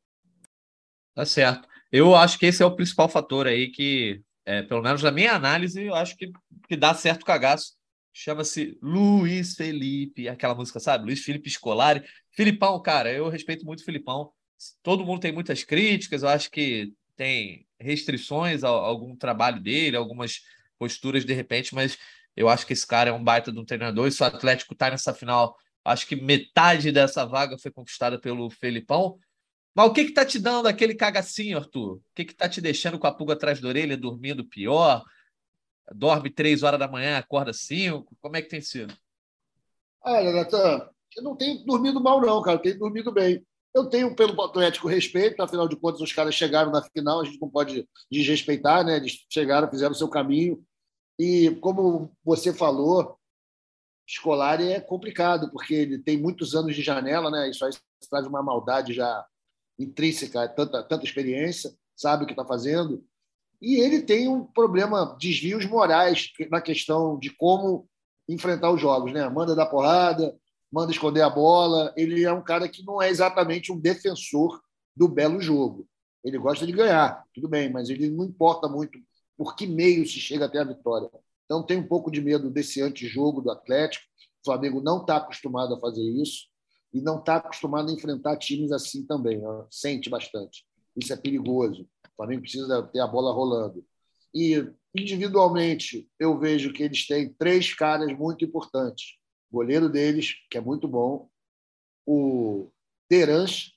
Tá 1.15 1.25
certo. 1.25 1.67
Eu 1.91 2.15
acho 2.15 2.39
que 2.39 2.47
esse 2.47 2.63
é 2.63 2.67
o 2.67 2.75
principal 2.75 3.09
fator 3.09 3.47
aí 3.47 3.71
que, 3.71 4.21
é, 4.45 4.63
pelo 4.63 4.83
menos 4.83 5.03
na 5.03 5.11
minha 5.11 5.33
análise, 5.33 5.83
eu 5.83 5.95
acho 5.95 6.17
que, 6.17 6.33
que 6.69 6.77
dá 6.77 6.93
certo 6.93 7.25
cagaço. 7.25 7.75
Chama-se 8.15 8.79
Luiz 8.81 9.55
Felipe, 9.55 10.29
aquela 10.29 10.55
música, 10.55 10.81
sabe? 10.81 11.05
Luiz 11.05 11.23
Felipe 11.23 11.51
Scolari. 11.51 12.03
Filipão, 12.31 12.81
cara, 12.81 13.13
eu 13.13 13.29
respeito 13.29 13.67
muito 13.67 13.81
o 13.81 13.85
Filipão. 13.85 14.33
Todo 14.83 15.05
mundo 15.05 15.21
tem 15.21 15.33
muitas 15.33 15.63
críticas, 15.65 16.23
eu 16.23 16.29
acho 16.31 16.51
que 16.51 16.93
tem 17.17 17.67
restrições 17.79 18.65
a, 18.65 18.69
algum 18.69 19.15
trabalho 19.15 19.61
dele, 19.61 19.97
algumas 19.97 20.41
posturas 20.79 21.25
de 21.27 21.35
repente, 21.35 21.75
mas 21.75 21.99
eu 22.35 22.49
acho 22.49 22.67
que 22.67 22.73
esse 22.73 22.87
cara 22.87 23.11
é 23.11 23.13
um 23.13 23.23
baita 23.23 23.53
de 23.53 23.59
um 23.59 23.65
treinador. 23.65 24.09
E 24.09 24.13
se 24.13 24.23
o 24.23 24.27
Atlético 24.27 24.75
tá 24.75 24.91
nessa 24.91 25.13
final 25.13 25.55
Acho 25.85 26.07
que 26.07 26.17
metade 26.17 26.91
dessa 26.91 27.27
vaga 27.27 27.59
foi 27.59 27.71
conquistada 27.71 28.19
pelo 28.19 28.49
Felipão. 28.49 29.19
Mas 29.75 29.87
o 29.87 29.93
que 29.93 30.01
está 30.01 30.25
te 30.25 30.39
dando 30.39 30.67
aquele 30.67 30.95
cagacinho, 30.95 31.59
Arthur? 31.59 31.97
O 31.97 32.03
que 32.15 32.23
está 32.23 32.49
te 32.49 32.61
deixando 32.61 32.99
com 32.99 33.07
a 33.07 33.13
pulga 33.13 33.35
atrás 33.35 33.61
da 33.61 33.69
orelha, 33.69 33.97
dormindo 33.97 34.47
pior? 34.47 35.05
Dorme 35.93 36.31
três 36.31 36.63
horas 36.63 36.79
da 36.79 36.89
manhã, 36.89 37.19
acorda 37.19 37.53
cinco? 37.53 38.17
Como 38.21 38.37
é 38.37 38.43
que 38.43 38.49
tem 38.49 38.61
sido? 38.61 38.95
Olha, 40.03 40.33
Natan, 40.33 40.89
eu 41.17 41.23
não 41.23 41.37
tenho 41.37 41.65
dormido 41.65 42.01
mal, 42.01 42.21
não, 42.21 42.43
cara. 42.43 42.59
Eu 42.59 42.63
tenho 42.63 42.79
dormido 42.79 43.13
bem. 43.13 43.45
Eu 43.75 43.89
tenho, 43.89 44.15
pelo 44.15 44.41
Atlético, 44.41 44.87
respeito, 44.87 45.43
afinal 45.43 45.67
de 45.67 45.77
contas, 45.77 46.01
os 46.01 46.13
caras 46.13 46.35
chegaram 46.35 46.71
na 46.71 46.81
final, 46.81 47.21
a 47.21 47.25
gente 47.25 47.41
não 47.41 47.51
pode 47.51 47.89
desrespeitar, 48.11 48.85
né? 48.85 48.97
Eles 48.97 49.27
chegaram, 49.29 49.69
fizeram 49.69 49.93
o 49.93 49.97
seu 49.97 50.09
caminho. 50.09 50.65
E, 51.19 51.57
como 51.61 52.17
você 52.25 52.53
falou, 52.53 53.19
escolar 54.07 54.61
é 54.61 54.81
complicado, 54.81 55.51
porque 55.51 55.75
ele 55.75 55.99
tem 55.99 56.17
muitos 56.17 56.55
anos 56.55 56.75
de 56.75 56.83
janela, 56.83 57.31
né? 57.31 57.51
Isso 57.51 57.65
aí 57.65 57.73
traz 58.09 58.27
uma 58.27 58.43
maldade 58.43 58.93
já 58.93 59.27
intrínseca, 59.79 60.49
tanta, 60.49 60.83
tanta 60.83 61.05
experiência, 61.05 61.75
sabe 61.97 62.25
o 62.25 62.27
que 62.27 62.33
está 62.33 62.45
fazendo. 62.45 63.05
E 63.65 63.81
ele 63.81 64.03
tem 64.03 64.29
um 64.29 64.45
problema, 64.45 65.17
desvios 65.19 65.65
morais 65.65 66.31
na 66.51 66.61
questão 66.61 67.19
de 67.19 67.31
como 67.31 67.89
enfrentar 68.29 68.71
os 68.71 68.79
jogos, 68.79 69.11
né? 69.11 69.27
Manda 69.31 69.57
dar 69.57 69.65
porrada, 69.65 70.37
manda 70.71 70.93
esconder 70.93 71.23
a 71.23 71.31
bola. 71.31 71.91
Ele 71.97 72.25
é 72.25 72.33
um 72.33 72.45
cara 72.45 72.69
que 72.69 72.85
não 72.85 73.01
é 73.01 73.09
exatamente 73.09 73.73
um 73.73 73.81
defensor 73.81 74.61
do 74.95 75.09
belo 75.09 75.41
jogo. 75.41 75.89
Ele 76.23 76.37
gosta 76.37 76.67
de 76.67 76.73
ganhar, 76.73 77.25
tudo 77.35 77.49
bem, 77.49 77.73
mas 77.73 77.89
ele 77.89 78.11
não 78.11 78.27
importa 78.27 78.69
muito 78.69 78.99
por 79.35 79.57
que 79.57 79.67
meio 79.67 80.07
se 80.07 80.19
chega 80.19 80.45
até 80.45 80.59
a 80.59 80.65
vitória. 80.65 81.11
Então, 81.47 81.63
tem 81.63 81.79
um 81.79 81.89
pouco 81.89 82.11
de 82.11 82.21
medo 82.21 82.51
desse 82.51 82.83
antijogo 82.83 83.41
do 83.41 83.51
Atlético. 83.51 84.05
O 84.43 84.45
Flamengo 84.45 84.83
não 84.83 85.01
está 85.01 85.17
acostumado 85.17 85.75
a 85.75 85.81
fazer 85.81 86.03
isso 86.03 86.49
e 86.93 87.01
não 87.01 87.19
está 87.19 87.37
acostumado 87.37 87.91
a 87.91 87.95
enfrentar 87.95 88.37
times 88.37 88.73
assim 88.73 89.07
também. 89.07 89.43
Ó. 89.43 89.65
Sente 89.71 90.11
bastante. 90.11 90.67
Isso 90.95 91.13
é 91.13 91.17
perigoso. 91.17 91.89
O 92.15 92.17
Flamengo 92.17 92.43
precisa 92.43 92.83
ter 92.85 93.01
a 93.01 93.07
bola 93.07 93.33
rolando. 93.33 93.85
E, 94.33 94.67
individualmente, 94.95 96.09
eu 96.19 96.39
vejo 96.39 96.73
que 96.73 96.83
eles 96.83 97.07
têm 97.07 97.33
três 97.35 97.75
caras 97.75 98.17
muito 98.17 98.45
importantes. 98.45 99.17
O 99.51 99.57
goleiro 99.57 99.89
deles, 99.89 100.35
que 100.51 100.59
é 100.59 100.61
muito 100.61 100.89
bom, 100.89 101.29
o 102.07 102.71
Terans 103.09 103.73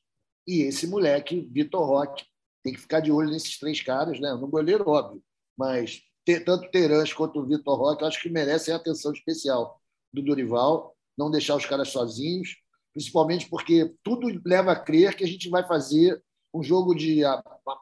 e 0.47 0.61
esse 0.61 0.87
moleque, 0.87 1.47
Vitor 1.51 1.85
Roque. 1.85 2.25
Tem 2.63 2.73
que 2.73 2.79
ficar 2.79 2.99
de 2.99 3.11
olho 3.11 3.29
nesses 3.29 3.57
três 3.57 3.81
caras, 3.81 4.19
né? 4.19 4.33
No 4.33 4.47
goleiro, 4.47 4.89
óbvio, 4.89 5.23
mas 5.57 6.01
tanto 6.45 6.69
Terãs 6.69 7.13
quanto 7.13 7.39
o 7.39 7.45
Vitor 7.45 7.77
Roque, 7.77 8.03
acho 8.03 8.21
que 8.21 8.29
merecem 8.29 8.73
atenção 8.73 9.13
especial 9.13 9.81
do 10.13 10.21
Dorival, 10.21 10.95
não 11.17 11.31
deixar 11.31 11.55
os 11.55 11.65
caras 11.65 11.89
sozinhos, 11.89 12.57
principalmente 12.93 13.49
porque 13.49 13.93
tudo 14.03 14.27
leva 14.45 14.71
a 14.73 14.79
crer 14.79 15.15
que 15.15 15.23
a 15.23 15.27
gente 15.27 15.49
vai 15.49 15.65
fazer 15.65 16.21
um 16.57 16.63
jogo 16.63 16.95
de 16.95 17.21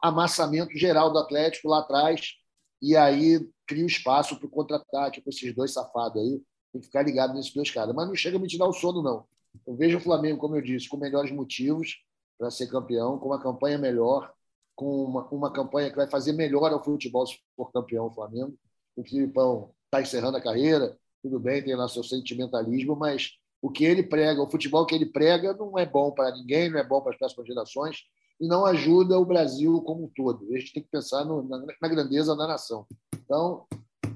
amassamento 0.02 0.76
geral 0.76 1.12
do 1.12 1.18
Atlético 1.18 1.68
lá 1.68 1.80
atrás, 1.80 2.34
e 2.80 2.96
aí 2.96 3.48
cria 3.66 3.86
espaço 3.86 4.36
para 4.38 4.46
o 4.46 4.50
contra-ataque 4.50 5.20
com 5.20 5.30
esses 5.30 5.54
dois 5.54 5.72
safados 5.72 6.20
aí. 6.20 6.42
Tem 6.72 6.80
que 6.80 6.86
ficar 6.86 7.02
ligado 7.02 7.34
nesses 7.34 7.52
dois 7.52 7.70
caras. 7.70 7.94
Mas 7.94 8.06
não 8.06 8.14
chega 8.14 8.36
a 8.36 8.40
me 8.40 8.46
tirar 8.46 8.66
o 8.66 8.72
sono, 8.72 9.02
não. 9.02 9.24
Eu 9.66 9.74
vejo 9.74 9.96
o 9.96 10.00
Flamengo, 10.00 10.38
como 10.38 10.56
eu 10.56 10.62
disse, 10.62 10.88
com 10.88 10.96
melhores 10.96 11.32
motivos 11.32 11.96
para 12.38 12.50
ser 12.50 12.66
campeão, 12.66 13.18
com 13.18 13.26
uma 13.26 13.40
campanha 13.40 13.78
melhor, 13.78 14.30
com 14.74 15.04
uma, 15.04 15.26
uma 15.28 15.50
campanha 15.50 15.90
que 15.90 15.96
vai 15.96 16.08
fazer 16.08 16.32
melhor 16.32 16.70
ao 16.70 16.84
futebol 16.84 17.26
se 17.26 17.38
for 17.56 17.72
campeão 17.72 18.06
o 18.06 18.10
Flamengo. 18.10 18.54
O 18.94 19.02
Filipão 19.02 19.72
está 19.86 20.02
encerrando 20.02 20.36
a 20.36 20.40
carreira, 20.40 20.96
tudo 21.22 21.40
bem, 21.40 21.62
tem 21.62 21.74
lá 21.74 21.88
seu 21.88 22.04
sentimentalismo, 22.04 22.94
mas 22.94 23.30
o 23.62 23.70
que 23.70 23.84
ele 23.84 24.02
prega, 24.02 24.42
o 24.42 24.50
futebol 24.50 24.84
que 24.84 24.94
ele 24.94 25.06
prega, 25.06 25.54
não 25.54 25.78
é 25.78 25.86
bom 25.86 26.12
para 26.12 26.30
ninguém, 26.36 26.70
não 26.70 26.78
é 26.78 26.84
bom 26.84 27.00
para 27.00 27.12
as 27.12 27.18
próximas 27.18 27.46
gerações 27.46 28.04
e 28.40 28.46
não 28.46 28.66
ajuda 28.66 29.18
o 29.18 29.24
Brasil 29.24 29.80
como 29.82 30.04
um 30.04 30.08
todo. 30.08 30.46
A 30.52 30.58
gente 30.58 30.72
tem 30.72 30.82
que 30.82 30.90
pensar 30.90 31.24
no, 31.24 31.42
na, 31.48 31.58
na, 31.80 31.88
grandeza 31.88 32.36
da 32.36 32.46
nação. 32.46 32.86
Então, 33.14 33.66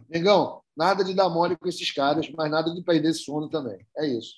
Negão, 0.08 0.62
nada 0.76 1.04
de 1.04 1.14
dar 1.14 1.28
mole 1.28 1.56
com 1.56 1.68
esses 1.68 1.90
caras, 1.90 2.28
mas 2.30 2.50
nada 2.50 2.74
de 2.74 2.82
perder 2.82 3.14
sono 3.14 3.48
também. 3.48 3.78
É 3.96 4.06
isso. 4.06 4.34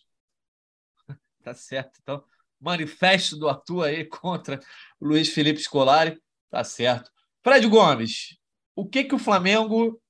Tá 1.42 1.52
certo. 1.52 1.98
Então, 2.00 2.22
manifesto 2.60 3.36
do 3.36 3.48
Arthur 3.48 3.86
aí 3.86 4.04
contra 4.04 4.60
o 5.00 5.08
Luiz 5.08 5.28
Felipe 5.28 5.60
Scolari. 5.60 6.22
Tá 6.48 6.62
certo. 6.62 7.10
Fred 7.42 7.66
Gomes, 7.66 8.38
o 8.76 8.88
que, 8.88 9.02
que 9.02 9.14
o 9.14 9.18
Flamengo 9.18 10.00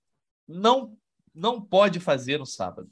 não, 0.46 0.94
não 1.34 1.62
pode 1.62 1.98
fazer 1.98 2.38
no 2.38 2.44
sábado? 2.44 2.86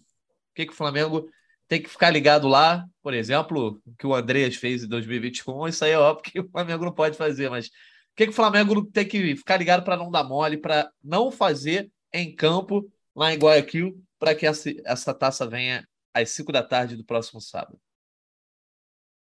O 0.50 0.54
que, 0.54 0.64
que 0.64 0.72
o 0.72 0.76
Flamengo 0.76 1.28
tem 1.70 1.80
que 1.80 1.88
ficar 1.88 2.10
ligado 2.10 2.48
lá? 2.48 2.84
Por 3.00 3.14
exemplo, 3.14 3.80
o 3.86 3.94
que 3.94 4.04
o 4.04 4.12
Andreas 4.12 4.56
fez 4.56 4.82
em 4.82 4.88
2021, 4.88 5.68
isso 5.68 5.84
aí 5.84 5.92
é 5.92 5.98
óbvio 5.98 6.24
que 6.24 6.40
o 6.40 6.50
Flamengo 6.50 6.84
não 6.84 6.92
pode 6.92 7.16
fazer, 7.16 7.48
mas 7.48 7.68
o 7.68 7.70
que, 8.16 8.24
que 8.24 8.32
o 8.32 8.34
Flamengo 8.34 8.84
tem 8.86 9.06
que 9.06 9.36
ficar 9.36 9.56
ligado 9.56 9.84
para 9.84 9.96
não 9.96 10.10
dar 10.10 10.24
mole, 10.24 10.56
para 10.56 10.90
não 11.02 11.30
fazer 11.30 11.88
em 12.12 12.34
campo 12.34 12.90
lá 13.14 13.32
em 13.32 13.38
Guayaquil, 13.38 14.02
para 14.18 14.34
que 14.34 14.48
essa, 14.48 14.68
essa 14.84 15.14
taça 15.14 15.46
venha 15.46 15.86
às 16.12 16.30
5 16.30 16.50
da 16.50 16.60
tarde 16.60 16.96
do 16.96 17.04
próximo 17.04 17.40
sábado? 17.40 17.80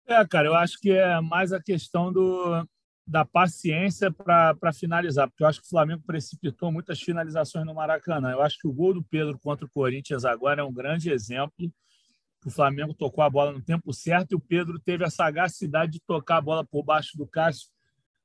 É, 0.07 0.25
cara, 0.25 0.47
eu 0.47 0.55
acho 0.55 0.79
que 0.79 0.93
é 0.93 1.21
mais 1.21 1.53
a 1.53 1.61
questão 1.61 2.13
do, 2.13 2.65
da 3.05 3.25
paciência 3.25 4.13
para 4.13 4.73
finalizar, 4.73 5.29
porque 5.29 5.43
eu 5.43 5.49
acho 5.49 5.61
que 5.61 5.67
o 5.67 5.71
Flamengo 5.71 6.05
precipitou 6.07 6.71
muitas 6.71 7.01
finalizações 7.01 7.67
no 7.67 7.75
Maracanã. 7.75 8.31
Eu 8.31 8.43
acho 8.43 8.57
que 8.61 8.69
o 8.69 8.73
gol 8.73 8.95
do 8.95 9.03
Pedro 9.03 9.37
contra 9.41 9.67
o 9.67 9.71
Corinthians 9.71 10.25
agora 10.25 10.61
é 10.63 10.65
um 10.65 10.73
grande 10.73 11.11
exemplo. 11.11 11.69
O 12.45 12.51
Flamengo 12.51 12.95
tocou 12.95 13.23
a 13.23 13.31
bola 13.31 13.53
no 13.53 13.61
tempo 13.61 13.93
certo 13.93 14.33
e 14.33 14.35
o 14.37 14.41
Pedro 14.41 14.79
teve 14.79 15.05
a 15.05 15.11
sagacidade 15.11 15.93
de 15.93 16.01
tocar 16.01 16.37
a 16.37 16.41
bola 16.41 16.65
por 16.65 16.85
baixo 16.85 17.17
do 17.17 17.27
Cássio 17.27 17.69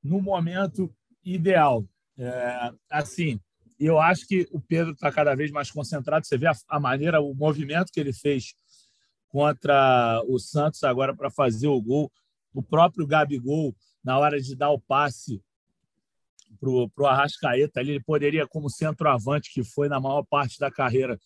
no 0.03 0.21
momento 0.21 0.93
ideal. 1.23 1.85
É, 2.17 2.71
assim, 2.89 3.39
eu 3.79 3.99
acho 3.99 4.27
que 4.27 4.47
o 4.51 4.59
Pedro 4.59 4.93
está 4.93 5.11
cada 5.11 5.35
vez 5.35 5.51
mais 5.51 5.71
concentrado. 5.71 6.25
Você 6.25 6.37
vê 6.37 6.47
a, 6.47 6.53
a 6.69 6.79
maneira, 6.79 7.21
o 7.21 7.33
movimento 7.33 7.91
que 7.91 7.99
ele 7.99 8.13
fez 8.13 8.53
contra 9.29 10.21
o 10.27 10.37
Santos 10.37 10.83
agora 10.83 11.15
para 11.15 11.31
fazer 11.31 11.67
o 11.67 11.81
gol. 11.81 12.11
O 12.53 12.61
próprio 12.61 13.07
Gabigol, 13.07 13.75
na 14.03 14.17
hora 14.19 14.39
de 14.39 14.55
dar 14.55 14.69
o 14.69 14.79
passe 14.79 15.41
para 16.59 16.69
o 16.69 17.07
Arrascaeta, 17.07 17.81
ele 17.81 17.99
poderia, 17.99 18.47
como 18.47 18.69
centroavante, 18.69 19.51
que 19.51 19.63
foi 19.63 19.89
na 19.89 19.99
maior 19.99 20.23
parte 20.23 20.59
da 20.59 20.71
carreira, 20.71 21.19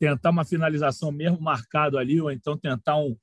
tentar 0.00 0.30
uma 0.30 0.46
finalização 0.46 1.12
mesmo 1.12 1.38
marcado 1.38 1.98
ali, 1.98 2.18
ou 2.20 2.30
então 2.30 2.56
tentar 2.56 2.96
um, 2.96 3.14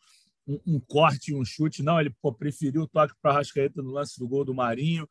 um, 0.47 0.59
um 0.67 0.79
corte, 0.79 1.33
um 1.33 1.43
chute. 1.43 1.81
Não, 1.81 1.99
ele 1.99 2.11
pô, 2.21 2.31
preferiu 2.31 2.83
o 2.83 2.87
toque 2.87 3.15
para 3.19 3.31
o 3.31 3.33
Arrascaeta 3.33 3.81
no 3.81 3.89
lance 3.89 4.19
do 4.19 4.27
gol 4.27 4.45
do 4.45 4.53
Marinho. 4.53 5.09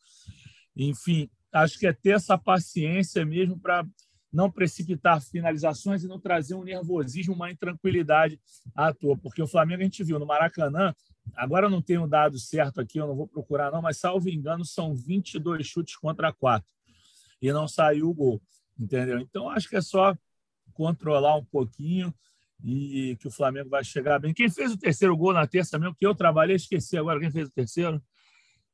Enfim, 0.76 1.28
acho 1.52 1.76
que 1.76 1.88
é 1.88 1.92
ter 1.92 2.10
essa 2.10 2.38
paciência 2.38 3.26
mesmo 3.26 3.58
para 3.58 3.84
não 4.32 4.50
precipitar 4.50 5.20
finalizações 5.20 6.04
e 6.04 6.08
não 6.08 6.20
trazer 6.20 6.54
um 6.54 6.62
nervosismo, 6.62 7.34
uma 7.34 7.50
intranquilidade 7.50 8.40
à 8.72 8.92
toa. 8.92 9.18
Porque 9.18 9.42
o 9.42 9.46
Flamengo 9.48 9.80
a 9.80 9.84
gente 9.84 10.04
viu 10.04 10.20
no 10.20 10.26
Maracanã, 10.26 10.94
agora 11.34 11.68
não 11.68 11.82
tenho 11.82 12.06
dado 12.06 12.38
certo 12.38 12.80
aqui, 12.80 12.98
eu 12.98 13.08
não 13.08 13.16
vou 13.16 13.26
procurar 13.26 13.72
não, 13.72 13.82
mas 13.82 13.98
salvo 13.98 14.28
engano 14.28 14.64
são 14.64 14.94
22 14.94 15.66
chutes 15.66 15.96
contra 15.96 16.32
4 16.32 16.68
e 17.42 17.52
não 17.52 17.66
saiu 17.66 18.08
o 18.08 18.14
gol, 18.14 18.40
entendeu? 18.78 19.18
Então 19.18 19.50
acho 19.50 19.68
que 19.68 19.76
é 19.76 19.80
só 19.80 20.14
controlar 20.76 21.36
um 21.36 21.44
pouquinho 21.44 22.14
e 22.62 23.16
que 23.20 23.28
o 23.28 23.30
Flamengo 23.30 23.68
vai 23.68 23.82
chegar 23.82 24.18
bem. 24.18 24.34
Quem 24.34 24.50
fez 24.50 24.72
o 24.72 24.78
terceiro 24.78 25.16
gol 25.16 25.32
na 25.32 25.46
terça 25.46 25.78
mesmo, 25.78 25.94
que 25.94 26.06
eu 26.06 26.14
trabalhei, 26.14 26.56
esqueci 26.56 26.96
agora 26.96 27.20
quem 27.20 27.30
fez 27.30 27.48
o 27.48 27.52
terceiro. 27.52 28.02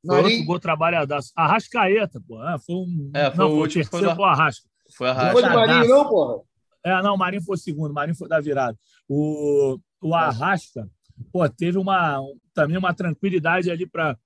Foi 0.05 0.15
Marinho. 0.17 0.31
outro 0.31 0.45
gol 0.45 0.59
trabalhadaço. 0.59 1.31
Arrascaeta, 1.35 2.21
pô. 2.27 2.41
Ah, 2.41 2.59
foi 2.59 2.75
um. 2.75 3.11
É, 3.13 3.31
foi 3.31 3.37
não, 3.37 3.51
o, 3.51 3.59
o 3.61 3.67
terceiro 3.67 4.15
foi, 4.15 4.23
o 4.23 4.23
Arrasca. 4.23 4.69
Foi 4.95 5.09
a 5.09 5.13
Não 5.13 5.31
foi 5.31 5.41
do 5.41 5.49
Marinho, 5.49 5.87
não, 5.87 6.09
porra? 6.09 6.43
É, 6.85 7.01
não, 7.01 7.15
o 7.15 7.17
Marinho 7.17 7.41
foi 7.41 7.55
o 7.55 7.59
segundo, 7.59 7.91
o 7.91 7.93
Marinho 7.93 8.17
foi 8.17 8.27
da 8.27 8.39
virada. 8.41 8.77
O, 9.07 9.79
o 10.01 10.13
Arrasca, 10.13 10.89
pô, 11.31 11.47
teve 11.47 11.77
uma, 11.77 12.19
também 12.53 12.77
uma 12.77 12.93
tranquilidade 12.93 13.71
ali 13.71 13.87
para 13.87 14.17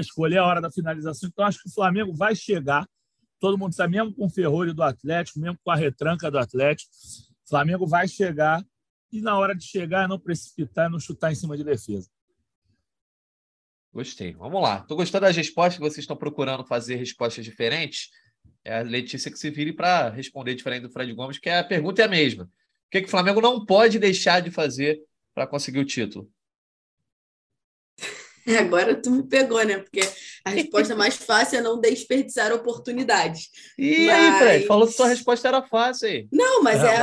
escolher 0.00 0.38
a 0.38 0.46
hora 0.46 0.60
da 0.60 0.70
finalização. 0.70 1.28
Então, 1.30 1.44
acho 1.44 1.62
que 1.62 1.68
o 1.68 1.72
Flamengo 1.72 2.14
vai 2.14 2.34
chegar. 2.34 2.88
Todo 3.42 3.58
mundo 3.58 3.74
sabe, 3.74 3.96
mesmo 3.96 4.14
com 4.14 4.26
o 4.26 4.30
ferrolho 4.30 4.72
do 4.72 4.84
Atlético, 4.84 5.40
mesmo 5.40 5.58
com 5.64 5.72
a 5.72 5.74
retranca 5.74 6.30
do 6.30 6.38
Atlético, 6.38 6.92
o 7.44 7.48
Flamengo 7.48 7.88
vai 7.88 8.06
chegar 8.06 8.64
e, 9.10 9.20
na 9.20 9.36
hora 9.36 9.52
de 9.52 9.64
chegar, 9.64 10.06
não 10.06 10.16
precipitar, 10.16 10.88
não 10.88 11.00
chutar 11.00 11.32
em 11.32 11.34
cima 11.34 11.56
de 11.56 11.64
defesa. 11.64 12.08
Gostei. 13.92 14.32
Vamos 14.34 14.62
lá. 14.62 14.78
Estou 14.78 14.96
gostando 14.96 15.26
das 15.26 15.36
respostas 15.36 15.74
que 15.74 15.80
vocês 15.80 16.04
estão 16.04 16.16
procurando 16.16 16.64
fazer 16.64 16.94
respostas 16.94 17.44
diferentes 17.44 18.10
é 18.64 18.78
a 18.78 18.82
Letícia 18.82 19.28
que 19.28 19.36
se 19.36 19.50
vire 19.50 19.72
para 19.72 20.08
responder 20.08 20.54
diferente 20.54 20.82
do 20.82 20.90
Fred 20.90 21.12
Gomes, 21.12 21.38
que 21.38 21.50
a 21.50 21.64
pergunta 21.64 22.00
é 22.00 22.04
a 22.04 22.08
mesma. 22.08 22.44
O 22.44 22.48
que, 22.92 23.00
que 23.00 23.08
o 23.08 23.10
Flamengo 23.10 23.40
não 23.40 23.66
pode 23.66 23.98
deixar 23.98 24.40
de 24.40 24.52
fazer 24.52 25.00
para 25.34 25.48
conseguir 25.48 25.80
o 25.80 25.84
título? 25.84 26.30
Agora 28.58 28.94
tu 28.94 29.10
me 29.10 29.22
pegou, 29.22 29.64
né? 29.64 29.78
Porque 29.78 30.00
a 30.44 30.50
resposta 30.50 30.94
mais 30.94 31.16
fácil 31.16 31.58
é 31.58 31.62
não 31.62 31.80
desperdiçar 31.80 32.52
oportunidades. 32.52 33.48
E 33.78 34.06
mas... 34.06 34.16
aí, 34.16 34.38
Fred? 34.38 34.66
Falou 34.66 34.86
que 34.86 34.94
sua 34.94 35.08
resposta 35.08 35.48
era 35.48 35.62
fácil 35.62 36.08
aí. 36.08 36.28
Não, 36.32 36.62
mas 36.62 36.82
é, 36.82 36.96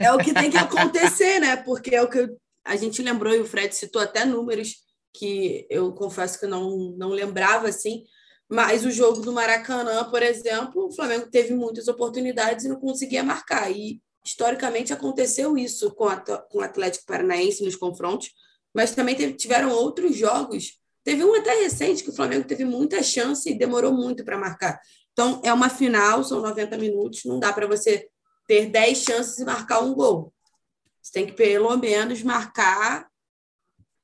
é, 0.00 0.06
é 0.06 0.12
o 0.12 0.18
que 0.18 0.32
tem 0.32 0.50
que 0.50 0.58
acontecer, 0.58 1.40
né? 1.40 1.56
Porque 1.56 1.94
é 1.94 2.02
o 2.02 2.08
que 2.08 2.28
a 2.64 2.76
gente 2.76 3.02
lembrou, 3.02 3.34
e 3.34 3.40
o 3.40 3.46
Fred 3.46 3.74
citou 3.74 4.00
até 4.00 4.24
números 4.24 4.76
que 5.14 5.66
eu 5.68 5.92
confesso 5.92 6.38
que 6.38 6.46
eu 6.46 6.50
não, 6.50 6.94
não 6.96 7.08
lembrava 7.10 7.68
assim, 7.68 8.04
mas 8.48 8.84
o 8.84 8.90
jogo 8.90 9.20
do 9.20 9.32
Maracanã, 9.32 10.04
por 10.04 10.22
exemplo, 10.22 10.86
o 10.86 10.92
Flamengo 10.94 11.28
teve 11.30 11.54
muitas 11.54 11.88
oportunidades 11.88 12.64
e 12.64 12.68
não 12.68 12.76
conseguia 12.76 13.22
marcar. 13.22 13.70
E 13.70 14.00
historicamente 14.24 14.92
aconteceu 14.92 15.56
isso 15.56 15.90
com, 15.94 16.04
a, 16.04 16.16
com 16.16 16.58
o 16.58 16.62
Atlético 16.62 17.06
Paranaense 17.06 17.64
nos 17.64 17.76
confrontos, 17.76 18.30
mas 18.74 18.94
também 18.94 19.14
teve, 19.14 19.34
tiveram 19.34 19.70
outros 19.70 20.16
jogos. 20.16 20.78
Teve 21.04 21.24
um 21.24 21.34
até 21.34 21.54
recente 21.60 22.02
que 22.02 22.10
o 22.10 22.14
Flamengo 22.14 22.46
teve 22.46 22.64
muita 22.64 23.02
chance 23.02 23.50
e 23.50 23.58
demorou 23.58 23.92
muito 23.92 24.24
para 24.24 24.38
marcar. 24.38 24.80
Então, 25.12 25.40
é 25.44 25.52
uma 25.52 25.68
final, 25.68 26.24
são 26.24 26.40
90 26.40 26.78
minutos, 26.78 27.24
não 27.24 27.38
dá 27.38 27.52
para 27.52 27.66
você 27.66 28.08
ter 28.46 28.66
10 28.66 28.98
chances 28.98 29.38
e 29.38 29.44
marcar 29.44 29.80
um 29.80 29.94
gol. 29.94 30.32
Você 31.02 31.12
tem 31.12 31.26
que 31.26 31.32
pelo 31.32 31.76
menos 31.76 32.22
marcar 32.22 33.08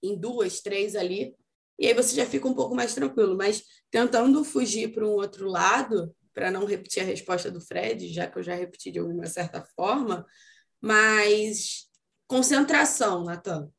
em 0.02 0.18
duas, 0.18 0.60
três 0.60 0.96
ali 0.96 1.36
e 1.78 1.86
aí 1.86 1.94
você 1.94 2.14
já 2.14 2.26
fica 2.26 2.48
um 2.48 2.54
pouco 2.54 2.74
mais 2.74 2.94
tranquilo. 2.94 3.36
Mas 3.36 3.62
tentando 3.90 4.44
fugir 4.44 4.92
para 4.92 5.06
um 5.06 5.12
outro 5.12 5.48
lado, 5.48 6.14
para 6.34 6.50
não 6.50 6.64
repetir 6.64 7.02
a 7.02 7.06
resposta 7.06 7.50
do 7.50 7.60
Fred, 7.60 8.12
já 8.12 8.26
que 8.26 8.38
eu 8.38 8.42
já 8.42 8.54
repeti 8.54 8.90
de 8.90 8.98
alguma 8.98 9.26
certa 9.26 9.64
forma, 9.76 10.26
mas 10.80 11.88
concentração, 12.26 13.24
Natan. 13.24 13.70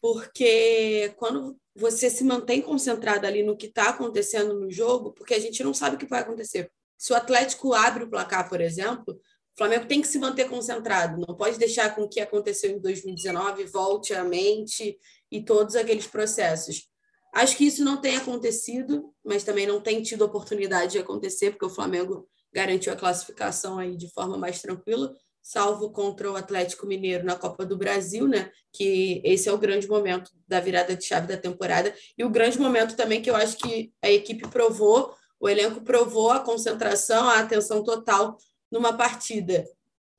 Porque 0.00 1.12
quando 1.16 1.56
você 1.74 2.10
se 2.10 2.24
mantém 2.24 2.60
concentrado 2.60 3.26
ali 3.26 3.42
no 3.42 3.56
que 3.56 3.66
está 3.66 3.90
acontecendo 3.90 4.58
no 4.58 4.70
jogo, 4.70 5.12
porque 5.12 5.34
a 5.34 5.38
gente 5.38 5.62
não 5.62 5.74
sabe 5.74 5.96
o 5.96 5.98
que 5.98 6.06
vai 6.06 6.20
acontecer. 6.20 6.70
Se 6.96 7.12
o 7.12 7.16
Atlético 7.16 7.72
abre 7.72 8.04
o 8.04 8.10
placar, 8.10 8.48
por 8.48 8.60
exemplo, 8.60 9.14
o 9.14 9.58
Flamengo 9.58 9.86
tem 9.86 10.00
que 10.00 10.08
se 10.08 10.18
manter 10.18 10.48
concentrado, 10.48 11.24
não 11.26 11.36
pode 11.36 11.58
deixar 11.58 11.94
com 11.94 12.02
o 12.02 12.08
que 12.08 12.20
aconteceu 12.20 12.70
em 12.70 12.80
2019 12.80 13.64
volte 13.66 14.14
à 14.14 14.24
mente 14.24 14.96
e 15.30 15.42
todos 15.42 15.76
aqueles 15.76 16.06
processos. 16.06 16.88
Acho 17.34 17.56
que 17.56 17.66
isso 17.66 17.84
não 17.84 18.00
tem 18.00 18.16
acontecido, 18.16 19.12
mas 19.24 19.44
também 19.44 19.66
não 19.66 19.80
tem 19.80 20.02
tido 20.02 20.24
oportunidade 20.24 20.92
de 20.92 20.98
acontecer, 20.98 21.50
porque 21.50 21.66
o 21.66 21.70
Flamengo 21.70 22.28
garantiu 22.52 22.92
a 22.92 22.96
classificação 22.96 23.78
aí 23.78 23.96
de 23.96 24.10
forma 24.12 24.38
mais 24.38 24.60
tranquila, 24.60 25.14
salvo 25.50 25.90
contra 25.90 26.30
o 26.30 26.36
Atlético 26.36 26.86
Mineiro 26.86 27.24
na 27.24 27.36
Copa 27.36 27.64
do 27.64 27.76
Brasil, 27.76 28.26
né? 28.26 28.50
Que 28.72 29.20
esse 29.24 29.48
é 29.48 29.52
o 29.52 29.58
grande 29.58 29.88
momento 29.88 30.30
da 30.46 30.60
virada 30.60 30.96
de 30.96 31.04
chave 31.04 31.26
da 31.26 31.36
temporada 31.36 31.94
e 32.16 32.24
o 32.24 32.30
grande 32.30 32.58
momento 32.58 32.96
também 32.96 33.22
que 33.22 33.30
eu 33.30 33.36
acho 33.36 33.56
que 33.56 33.92
a 34.02 34.10
equipe 34.10 34.46
provou, 34.48 35.14
o 35.40 35.48
elenco 35.48 35.80
provou 35.80 36.30
a 36.30 36.40
concentração, 36.40 37.28
a 37.28 37.40
atenção 37.40 37.82
total 37.82 38.36
numa 38.70 38.96
partida. 38.96 39.64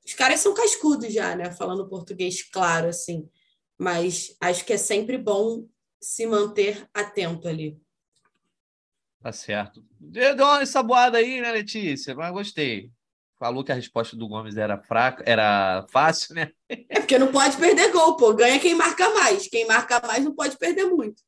Os 0.05 0.13
caras 0.13 0.39
são 0.39 0.53
cascudos 0.53 1.13
já, 1.13 1.35
né? 1.35 1.51
Falando 1.51 1.87
português 1.87 2.41
claro 2.41 2.87
assim 2.87 3.29
mas 3.79 4.35
acho 4.41 4.65
que 4.65 4.73
é 4.73 4.77
sempre 4.77 5.17
bom 5.17 5.65
se 6.01 6.27
manter 6.27 6.85
atento 6.93 7.47
ali. 7.47 7.79
Tá 9.21 9.31
certo. 9.31 9.85
Deu 9.97 10.35
uma 10.35 10.61
ensaboada 10.61 11.17
aí, 11.17 11.39
né, 11.39 11.51
Letícia? 11.51 12.13
Mas 12.13 12.31
gostei. 12.31 12.91
Falou 13.39 13.63
que 13.63 13.71
a 13.71 13.75
resposta 13.75 14.17
do 14.17 14.27
Gomes 14.27 14.57
era 14.57 14.77
fraca, 14.77 15.23
era 15.25 15.85
fácil, 15.89 16.35
né? 16.35 16.51
É 16.67 16.99
porque 16.99 17.17
não 17.17 17.31
pode 17.31 17.55
perder 17.55 17.89
gol, 17.89 18.17
pô. 18.17 18.33
Ganha 18.33 18.59
quem 18.59 18.75
marca 18.75 19.09
mais. 19.13 19.47
Quem 19.47 19.65
marca 19.65 20.05
mais 20.05 20.25
não 20.25 20.35
pode 20.35 20.57
perder 20.57 20.83
muito. 20.85 21.23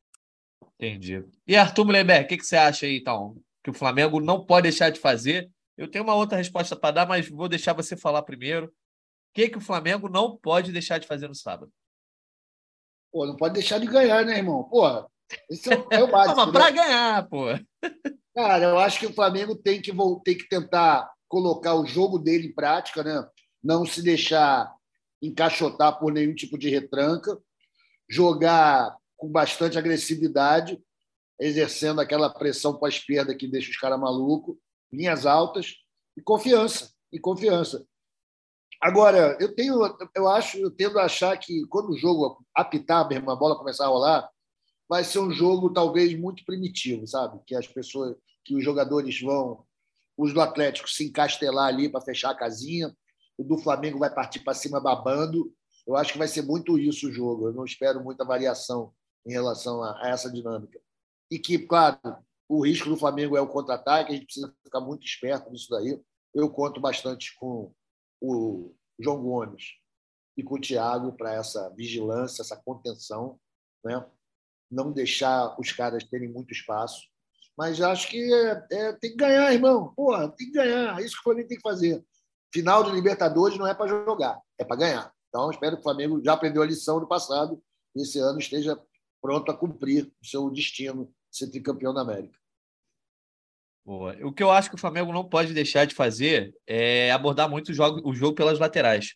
Entendi. 0.75 1.23
E 1.47 1.55
Arthur 1.55 1.85
Mullenberg, 1.85 2.25
o 2.25 2.27
que, 2.27 2.37
que 2.37 2.45
você 2.45 2.57
acha 2.57 2.85
aí, 2.85 2.97
então? 2.97 3.37
Que 3.63 3.69
o 3.69 3.73
Flamengo 3.73 4.19
não 4.19 4.45
pode 4.45 4.63
deixar 4.63 4.89
de 4.89 4.99
fazer? 4.99 5.49
Eu 5.77 5.89
tenho 5.89 6.03
uma 6.03 6.13
outra 6.13 6.37
resposta 6.37 6.75
para 6.75 6.91
dar, 6.91 7.07
mas 7.07 7.29
vou 7.29 7.47
deixar 7.47 7.71
você 7.71 7.95
falar 7.95 8.23
primeiro. 8.23 8.65
O 8.65 8.71
que, 9.33 9.47
que 9.47 9.57
o 9.57 9.61
Flamengo 9.61 10.09
não 10.09 10.35
pode 10.35 10.73
deixar 10.73 10.97
de 10.97 11.07
fazer 11.07 11.29
no 11.29 11.35
sábado? 11.35 11.71
Pô, 13.09 13.25
não 13.25 13.37
pode 13.37 13.53
deixar 13.53 13.79
de 13.79 13.87
ganhar, 13.87 14.25
né, 14.25 14.37
irmão? 14.37 14.65
Porra, 14.65 15.07
esse 15.49 15.71
é, 15.71 15.85
é 15.91 16.03
o 16.03 16.07
básico. 16.07 16.35
Para 16.51 16.71
ganhar, 16.71 17.29
pô. 17.29 17.45
Cara, 18.35 18.65
eu 18.65 18.79
acho 18.79 18.99
que 18.99 19.05
o 19.05 19.13
Flamengo 19.13 19.55
tem 19.55 19.81
que, 19.81 19.93
tem 20.25 20.37
que 20.37 20.49
tentar 20.49 21.09
colocar 21.31 21.75
o 21.75 21.85
jogo 21.85 22.19
dele 22.19 22.49
em 22.49 22.53
prática, 22.53 23.01
né? 23.01 23.25
não 23.63 23.85
se 23.85 24.03
deixar 24.03 24.69
encaixotar 25.21 25.97
por 25.97 26.11
nenhum 26.11 26.35
tipo 26.35 26.57
de 26.57 26.69
retranca, 26.69 27.41
jogar 28.09 28.97
com 29.15 29.31
bastante 29.31 29.77
agressividade, 29.77 30.77
exercendo 31.39 32.01
aquela 32.01 32.29
pressão 32.29 32.77
pós-perda 32.77 33.33
que 33.33 33.47
deixa 33.47 33.71
os 33.71 33.77
caras 33.77 33.97
malucos, 33.97 34.57
linhas 34.91 35.25
altas 35.25 35.75
e 36.17 36.21
confiança, 36.21 36.91
e 37.13 37.17
confiança. 37.17 37.87
Agora, 38.81 39.37
eu 39.39 39.55
tenho, 39.55 39.79
eu 40.13 40.27
acho, 40.27 40.57
eu 40.57 40.69
tendo 40.69 40.99
a 40.99 41.05
achar 41.05 41.37
que 41.37 41.65
quando 41.67 41.91
o 41.91 41.97
jogo 41.97 42.43
apitar, 42.53 43.07
mesmo, 43.07 43.31
a 43.31 43.35
bola 43.37 43.57
começar 43.57 43.85
a 43.85 43.89
rolar, 43.89 44.29
vai 44.89 45.05
ser 45.05 45.19
um 45.19 45.31
jogo 45.31 45.71
talvez 45.71 46.13
muito 46.19 46.43
primitivo, 46.43 47.07
sabe? 47.07 47.39
Que 47.47 47.55
as 47.55 47.67
pessoas, 47.67 48.17
que 48.43 48.53
os 48.53 48.65
jogadores 48.65 49.21
vão, 49.21 49.63
os 50.21 50.33
do 50.33 50.39
Atlético 50.39 50.87
se 50.87 51.07
encastelar 51.07 51.67
ali 51.67 51.89
para 51.89 51.99
fechar 51.99 52.29
a 52.29 52.37
casinha, 52.37 52.95
o 53.37 53.43
do 53.43 53.57
Flamengo 53.57 53.97
vai 53.97 54.13
partir 54.13 54.41
para 54.41 54.53
cima 54.53 54.79
babando. 54.79 55.51
Eu 55.87 55.95
acho 55.95 56.13
que 56.13 56.19
vai 56.19 56.27
ser 56.27 56.43
muito 56.43 56.77
isso 56.77 57.09
o 57.09 57.11
jogo. 57.11 57.47
Eu 57.47 57.53
não 57.53 57.65
espero 57.65 58.03
muita 58.03 58.23
variação 58.23 58.93
em 59.25 59.31
relação 59.31 59.83
a, 59.83 59.99
essa 60.03 60.31
dinâmica. 60.31 60.79
E 61.31 61.39
que, 61.39 61.57
claro, 61.57 61.97
o 62.47 62.63
risco 62.63 62.87
do 62.87 62.97
Flamengo 62.97 63.35
é 63.35 63.41
o 63.41 63.47
contra-ataque, 63.47 64.11
a 64.11 64.13
gente 64.13 64.25
precisa 64.25 64.53
ficar 64.63 64.79
muito 64.79 65.03
esperto 65.03 65.49
nisso 65.49 65.67
daí. 65.71 65.99
Eu 66.35 66.51
conto 66.51 66.79
bastante 66.79 67.35
com 67.39 67.73
o 68.21 68.75
João 68.99 69.23
Gomes 69.23 69.63
e 70.37 70.43
com 70.43 70.55
o 70.55 70.61
Thiago 70.61 71.13
para 71.13 71.33
essa 71.33 71.67
vigilância, 71.71 72.43
essa 72.43 72.55
contenção, 72.55 73.39
né? 73.83 74.05
não 74.69 74.91
deixar 74.91 75.59
os 75.59 75.71
caras 75.71 76.03
terem 76.03 76.29
muito 76.31 76.53
espaço. 76.53 77.09
Mas 77.61 77.79
acho 77.79 78.09
que 78.09 78.17
é, 78.33 78.65
é, 78.71 78.93
tem 78.93 79.11
que 79.11 79.17
ganhar, 79.17 79.53
irmão. 79.53 79.93
Porra, 79.93 80.27
tem 80.29 80.47
que 80.47 80.53
ganhar. 80.53 80.99
É 80.99 81.05
isso 81.05 81.13
que 81.13 81.19
o 81.19 81.23
Flamengo 81.23 81.47
tem 81.47 81.57
que 81.57 81.61
fazer. 81.61 82.03
Final 82.51 82.83
de 82.83 82.91
Libertadores 82.91 83.55
não 83.55 83.67
é 83.67 83.73
para 83.75 83.87
jogar, 83.87 84.41
é 84.57 84.65
para 84.65 84.77
ganhar. 84.77 85.13
Então, 85.29 85.51
espero 85.51 85.75
que 85.75 85.81
o 85.81 85.83
Flamengo 85.83 86.19
já 86.25 86.33
aprendeu 86.33 86.63
a 86.63 86.65
lição 86.65 86.99
do 86.99 87.07
passado 87.07 87.61
e 87.95 88.01
esse 88.01 88.17
ano 88.17 88.39
esteja 88.39 88.81
pronto 89.21 89.51
a 89.51 89.55
cumprir 89.55 90.11
o 90.19 90.25
seu 90.25 90.49
destino 90.49 91.05
de 91.29 91.37
ser 91.37 91.51
tricampeão 91.51 91.93
da 91.93 92.01
América. 92.01 92.35
Boa. 93.85 94.17
O 94.23 94.33
que 94.33 94.41
eu 94.41 94.49
acho 94.49 94.67
que 94.67 94.75
o 94.75 94.79
Flamengo 94.79 95.13
não 95.13 95.29
pode 95.29 95.53
deixar 95.53 95.85
de 95.85 95.93
fazer 95.93 96.55
é 96.65 97.11
abordar 97.11 97.47
muito 97.47 97.69
o 97.69 97.75
jogo, 97.75 98.01
o 98.03 98.15
jogo 98.15 98.33
pelas 98.33 98.57
laterais. 98.57 99.13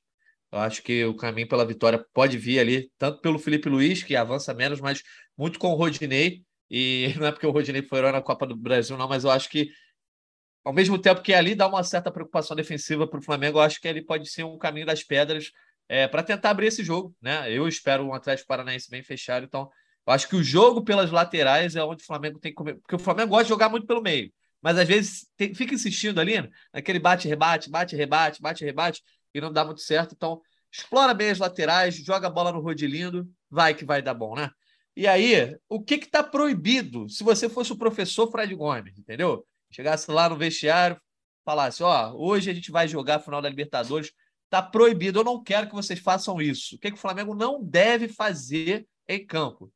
Eu 0.51 0.59
acho 0.59 0.83
que 0.83 1.03
o 1.03 1.17
caminho 1.17 1.49
pela 1.49 1.65
vitória 1.65 2.05
pode 2.13 2.37
vir 2.37 2.59
ali, 2.59 2.91
tanto 2.99 3.21
pelo 3.21 3.39
Felipe 3.39 3.69
Luiz, 3.69 4.03
que 4.03 4.15
avança 4.15 4.53
menos, 4.53 4.79
mas 4.79 5.01
muito 5.35 5.57
com 5.57 5.69
o 5.71 5.75
Rodinei. 5.75 6.45
E 6.69 7.13
não 7.19 7.27
é 7.27 7.31
porque 7.31 7.47
o 7.47 7.51
Rodinei 7.51 7.81
foi 7.81 7.99
herói 7.99 8.11
na 8.11 8.21
Copa 8.21 8.45
do 8.45 8.55
Brasil, 8.55 8.97
não, 8.97 9.07
mas 9.07 9.23
eu 9.23 9.31
acho 9.31 9.49
que, 9.49 9.69
ao 10.63 10.73
mesmo 10.73 10.97
tempo 10.97 11.21
que 11.21 11.33
ali 11.33 11.55
dá 11.55 11.67
uma 11.67 11.83
certa 11.83 12.11
preocupação 12.11 12.55
defensiva 12.55 13.07
para 13.07 13.19
o 13.19 13.23
Flamengo, 13.23 13.59
eu 13.59 13.61
acho 13.61 13.79
que 13.79 13.87
ele 13.87 14.03
pode 14.03 14.29
ser 14.29 14.43
um 14.43 14.57
caminho 14.57 14.85
das 14.85 15.03
pedras 15.03 15.51
é, 15.87 16.07
para 16.07 16.23
tentar 16.23 16.49
abrir 16.49 16.67
esse 16.67 16.83
jogo. 16.83 17.15
Né? 17.21 17.51
Eu 17.51 17.67
espero 17.67 18.05
um 18.05 18.13
Atlético 18.13 18.47
Paranaense 18.47 18.89
bem 18.89 19.03
fechado, 19.03 19.45
então 19.45 19.69
eu 20.07 20.13
acho 20.13 20.27
que 20.27 20.35
o 20.35 20.43
jogo 20.43 20.83
pelas 20.83 21.11
laterais 21.11 21.75
é 21.75 21.83
onde 21.83 22.03
o 22.03 22.05
Flamengo 22.05 22.39
tem 22.39 22.51
que 22.51 22.55
comer, 22.55 22.75
porque 22.75 22.95
o 22.95 22.99
Flamengo 22.99 23.29
gosta 23.29 23.45
de 23.45 23.49
jogar 23.49 23.69
muito 23.69 23.87
pelo 23.87 24.01
meio 24.01 24.31
mas 24.65 24.79
às 24.79 24.87
vezes 24.87 25.27
tem, 25.37 25.53
fica 25.53 25.75
insistindo 25.75 26.19
ali 26.19 26.33
naquele 26.73 26.97
bate-rebate, 26.97 27.69
bate-rebate, 27.69 28.41
bate-rebate, 28.41 29.03
e 29.31 29.39
não 29.39 29.53
dá 29.53 29.63
muito 29.63 29.81
certo. 29.81 30.15
Então, 30.15 30.41
explora 30.71 31.13
bem 31.13 31.29
as 31.29 31.37
laterais, 31.37 31.95
joga 31.97 32.25
a 32.25 32.31
bola 32.31 32.51
no 32.51 32.61
rodilindo, 32.61 33.29
vai 33.47 33.75
que 33.75 33.85
vai 33.85 34.01
dar 34.01 34.15
bom, 34.15 34.33
né? 34.33 34.49
E 34.95 35.07
aí, 35.07 35.57
o 35.67 35.83
que 35.83 35.95
está 35.95 36.23
proibido 36.23 37.09
se 37.09 37.23
você 37.23 37.49
fosse 37.49 37.73
o 37.73 37.77
professor 37.77 38.31
Fred 38.31 38.55
Gomes, 38.55 38.97
entendeu? 38.97 39.45
Chegasse 39.69 40.09
lá 40.09 40.29
no 40.29 40.37
vestiário, 40.37 40.99
falasse: 41.43 41.83
Ó, 41.83 42.11
oh, 42.11 42.29
hoje 42.29 42.49
a 42.49 42.53
gente 42.53 42.71
vai 42.71 42.87
jogar 42.87 43.15
a 43.15 43.19
final 43.19 43.41
da 43.41 43.49
Libertadores, 43.49 44.13
está 44.45 44.61
proibido, 44.61 45.19
eu 45.19 45.23
não 45.23 45.43
quero 45.43 45.67
que 45.67 45.75
vocês 45.75 45.99
façam 45.99 46.41
isso. 46.41 46.75
O 46.75 46.79
que, 46.79 46.91
que 46.91 46.97
o 46.97 47.01
Flamengo 47.01 47.35
não 47.35 47.61
deve 47.61 48.07
fazer 48.07 48.87
em 49.07 49.25
campo? 49.25 49.71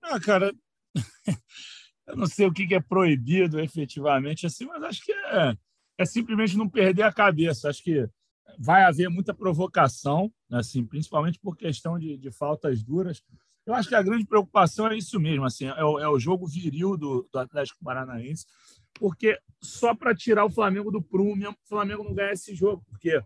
Ah, 0.00 0.18
cara, 0.18 0.52
eu 2.06 2.16
não 2.16 2.26
sei 2.26 2.46
o 2.46 2.52
que 2.52 2.74
é 2.74 2.80
proibido 2.80 3.60
efetivamente, 3.60 4.46
assim, 4.46 4.64
mas 4.64 4.82
acho 4.82 5.04
que 5.04 5.12
é, 5.12 5.54
é 5.98 6.04
simplesmente 6.06 6.56
não 6.56 6.68
perder 6.68 7.02
a 7.02 7.12
cabeça. 7.12 7.68
Acho 7.68 7.82
que 7.82 8.08
vai 8.58 8.84
haver 8.84 9.10
muita 9.10 9.34
provocação, 9.34 10.32
assim, 10.50 10.84
principalmente 10.86 11.38
por 11.38 11.56
questão 11.56 11.98
de, 11.98 12.16
de 12.16 12.30
faltas 12.30 12.82
duras. 12.82 13.22
Eu 13.68 13.74
acho 13.74 13.86
que 13.90 13.94
a 13.94 14.02
grande 14.02 14.24
preocupação 14.24 14.88
é 14.88 14.96
isso 14.96 15.20
mesmo, 15.20 15.44
assim, 15.44 15.66
é 15.66 15.84
o, 15.84 15.98
é 15.98 16.08
o 16.08 16.18
jogo 16.18 16.46
viril 16.46 16.96
do, 16.96 17.28
do 17.30 17.38
Atlético 17.38 17.84
Paranaense, 17.84 18.46
porque 18.94 19.38
só 19.60 19.94
para 19.94 20.14
tirar 20.14 20.46
o 20.46 20.50
Flamengo 20.50 20.90
do 20.90 21.02
prumo 21.02 21.36
mesmo, 21.36 21.52
o 21.52 21.68
Flamengo 21.68 22.02
não 22.02 22.14
ganha 22.14 22.32
esse 22.32 22.54
jogo, 22.54 22.82
porque 22.88 23.22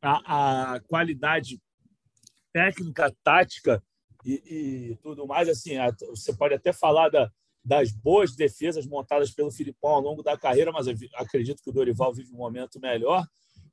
a, 0.00 0.74
a 0.76 0.80
qualidade 0.80 1.60
técnica, 2.54 3.14
tática 3.22 3.82
e, 4.24 4.92
e, 4.92 4.96
tudo 5.02 5.26
mais, 5.26 5.46
assim, 5.46 5.76
a, 5.76 5.94
você 6.08 6.34
pode 6.34 6.54
até 6.54 6.72
falar 6.72 7.10
da, 7.10 7.30
das 7.62 7.92
boas 7.92 8.34
defesas 8.34 8.86
montadas 8.86 9.30
pelo 9.30 9.50
Filipão 9.50 9.90
ao 9.90 10.00
longo 10.00 10.22
da 10.22 10.38
carreira, 10.38 10.72
mas 10.72 10.86
acredito 11.16 11.62
que 11.62 11.68
o 11.68 11.72
Dorival 11.74 12.14
vive 12.14 12.32
um 12.32 12.38
momento 12.38 12.80
melhor. 12.80 13.26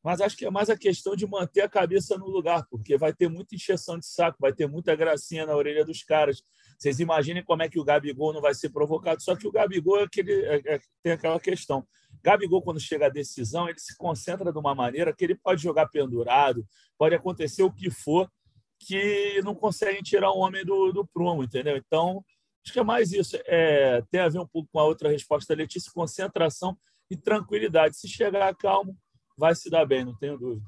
Mas 0.04 0.20
acho 0.20 0.36
que 0.36 0.46
é 0.46 0.52
mais 0.52 0.70
a 0.70 0.78
questão 0.78 1.16
de 1.16 1.26
manter 1.26 1.62
a 1.62 1.70
cabeça 1.70 2.18
no 2.18 2.28
lugar, 2.28 2.66
porque 2.70 2.98
vai 2.98 3.14
ter 3.14 3.30
muita 3.30 3.56
encheção 3.56 3.98
de 3.98 4.06
saco, 4.06 4.38
vai 4.40 4.52
ter 4.52 4.68
muita 4.68 4.96
gracinha 4.96 5.46
na 5.46 5.56
orelha 5.56 5.86
dos 5.86 6.04
caras. 6.04 6.44
Vocês 6.78 7.00
imaginem 7.00 7.44
como 7.44 7.64
é 7.64 7.70
que 7.70 7.80
o 7.80 7.84
Gabigol 7.84 8.34
não 8.34 8.42
vai 8.42 8.54
ser 8.54 8.70
provocado. 8.70 9.24
Só 9.24 9.36
que 9.36 9.48
o 9.48 9.52
Gabigol 9.52 10.00
é 10.00 10.04
aquele, 10.04 10.34
é, 10.34 10.62
é, 10.66 10.82
tem 11.02 11.14
aquela 11.14 11.40
questão. 11.40 11.88
Gabigol, 12.22 12.62
quando 12.62 12.80
chega 12.80 13.06
à 13.06 13.10
decisão, 13.10 13.70
ele 13.70 13.80
se 13.80 13.96
concentra 13.98 14.52
de 14.52 14.60
uma 14.60 14.76
maneira 14.76 15.14
que 15.14 15.24
ele 15.24 15.36
pode 15.36 15.64
jogar 15.64 15.88
pendurado, 15.88 16.68
pode 16.98 17.16
acontecer 17.16 17.64
o 17.64 17.72
que 17.72 17.90
for, 17.90 18.30
que 18.80 19.42
não 19.44 19.56
conseguem 19.56 20.02
tirar 20.02 20.32
o 20.32 20.40
homem 20.40 20.66
do, 20.66 20.92
do 20.92 21.08
prumo, 21.08 21.44
entendeu? 21.44 21.78
Então, 21.78 22.24
Acho 22.64 22.74
que 22.74 22.80
é 22.80 22.84
mais 22.84 23.12
isso. 23.12 23.38
É, 23.46 24.02
tem 24.10 24.22
a 24.22 24.30
ver 24.30 24.40
um 24.40 24.48
pouco 24.48 24.70
com 24.72 24.80
a 24.80 24.86
outra 24.86 25.10
resposta 25.10 25.54
da 25.54 25.62
Letícia, 25.62 25.92
concentração 25.94 26.78
e 27.10 27.18
tranquilidade. 27.18 27.98
Se 27.98 28.08
chegar 28.08 28.56
calmo, 28.56 28.98
vai 29.38 29.56
se 29.56 29.70
dar 29.70 29.86
bem, 29.86 30.06
não 30.06 30.18
tenho 30.18 30.38
dúvida. 30.38 30.66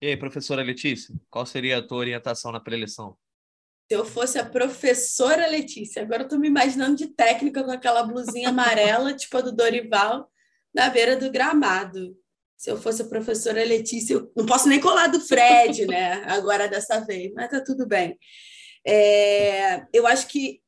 E 0.00 0.08
aí, 0.08 0.16
professora 0.16 0.62
Letícia, 0.62 1.14
qual 1.30 1.46
seria 1.46 1.78
a 1.78 1.82
tua 1.86 1.98
orientação 1.98 2.52
na 2.52 2.60
preleção? 2.60 3.16
Se 3.90 3.96
eu 3.96 4.04
fosse 4.04 4.38
a 4.38 4.44
professora 4.44 5.46
Letícia, 5.46 6.02
agora 6.02 6.22
eu 6.22 6.26
estou 6.26 6.38
me 6.38 6.48
imaginando 6.48 6.96
de 6.96 7.06
técnica 7.08 7.62
com 7.62 7.70
aquela 7.70 8.02
blusinha 8.02 8.48
amarela, 8.48 9.12
tipo 9.16 9.36
a 9.36 9.40
do 9.40 9.52
Dorival, 9.52 10.30
na 10.74 10.90
beira 10.90 11.16
do 11.16 11.30
gramado. 11.30 12.16
Se 12.56 12.70
eu 12.70 12.76
fosse 12.76 13.02
a 13.02 13.06
professora 13.06 13.64
Letícia, 13.64 14.14
eu 14.14 14.32
não 14.36 14.46
posso 14.46 14.68
nem 14.68 14.80
colar 14.80 15.08
do 15.08 15.20
Fred, 15.20 15.86
né? 15.86 16.22
Agora 16.26 16.68
dessa 16.68 17.00
vez, 17.00 17.32
mas 17.34 17.50
tá 17.50 17.62
tudo 17.62 17.86
bem. 17.86 18.18
É, 18.86 19.86
eu 19.92 20.06
acho 20.06 20.28
que 20.28 20.60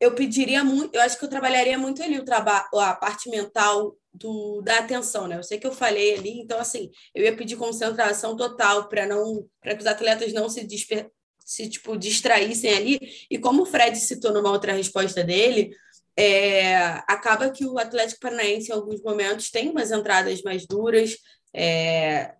eu 0.00 0.14
pediria 0.14 0.64
muito, 0.64 0.94
eu 0.94 1.02
acho 1.02 1.18
que 1.18 1.24
eu 1.24 1.28
trabalharia 1.28 1.78
muito 1.78 2.02
ali 2.02 2.18
o 2.18 2.24
trabalho, 2.24 2.66
a 2.74 2.94
parte 2.94 3.28
mental 3.28 3.94
do, 4.20 4.60
da 4.60 4.78
atenção, 4.78 5.26
né? 5.26 5.38
Eu 5.38 5.42
sei 5.42 5.58
que 5.58 5.66
eu 5.66 5.72
falei 5.72 6.14
ali, 6.14 6.40
então 6.40 6.58
assim, 6.58 6.90
eu 7.14 7.24
ia 7.24 7.34
pedir 7.34 7.56
concentração 7.56 8.36
total 8.36 8.88
para 8.88 9.06
não, 9.06 9.48
para 9.60 9.74
que 9.74 9.80
os 9.80 9.86
atletas 9.86 10.32
não 10.32 10.48
se 10.48 10.64
disper, 10.66 11.10
se 11.44 11.68
tipo 11.68 11.96
distraíssem 11.96 12.72
ali. 12.72 12.98
E 13.30 13.38
como 13.38 13.62
o 13.62 13.66
Fred 13.66 13.98
citou 13.98 14.32
numa 14.32 14.50
outra 14.50 14.72
resposta 14.72 15.24
dele, 15.24 15.74
é, 16.16 16.76
acaba 17.08 17.50
que 17.50 17.64
o 17.64 17.78
Atlético 17.78 18.20
Paranaense 18.20 18.70
em 18.70 18.74
alguns 18.74 19.02
momentos 19.02 19.50
tem 19.50 19.70
umas 19.70 19.90
entradas 19.90 20.42
mais 20.42 20.66
duras, 20.66 21.16
é, 21.54 22.34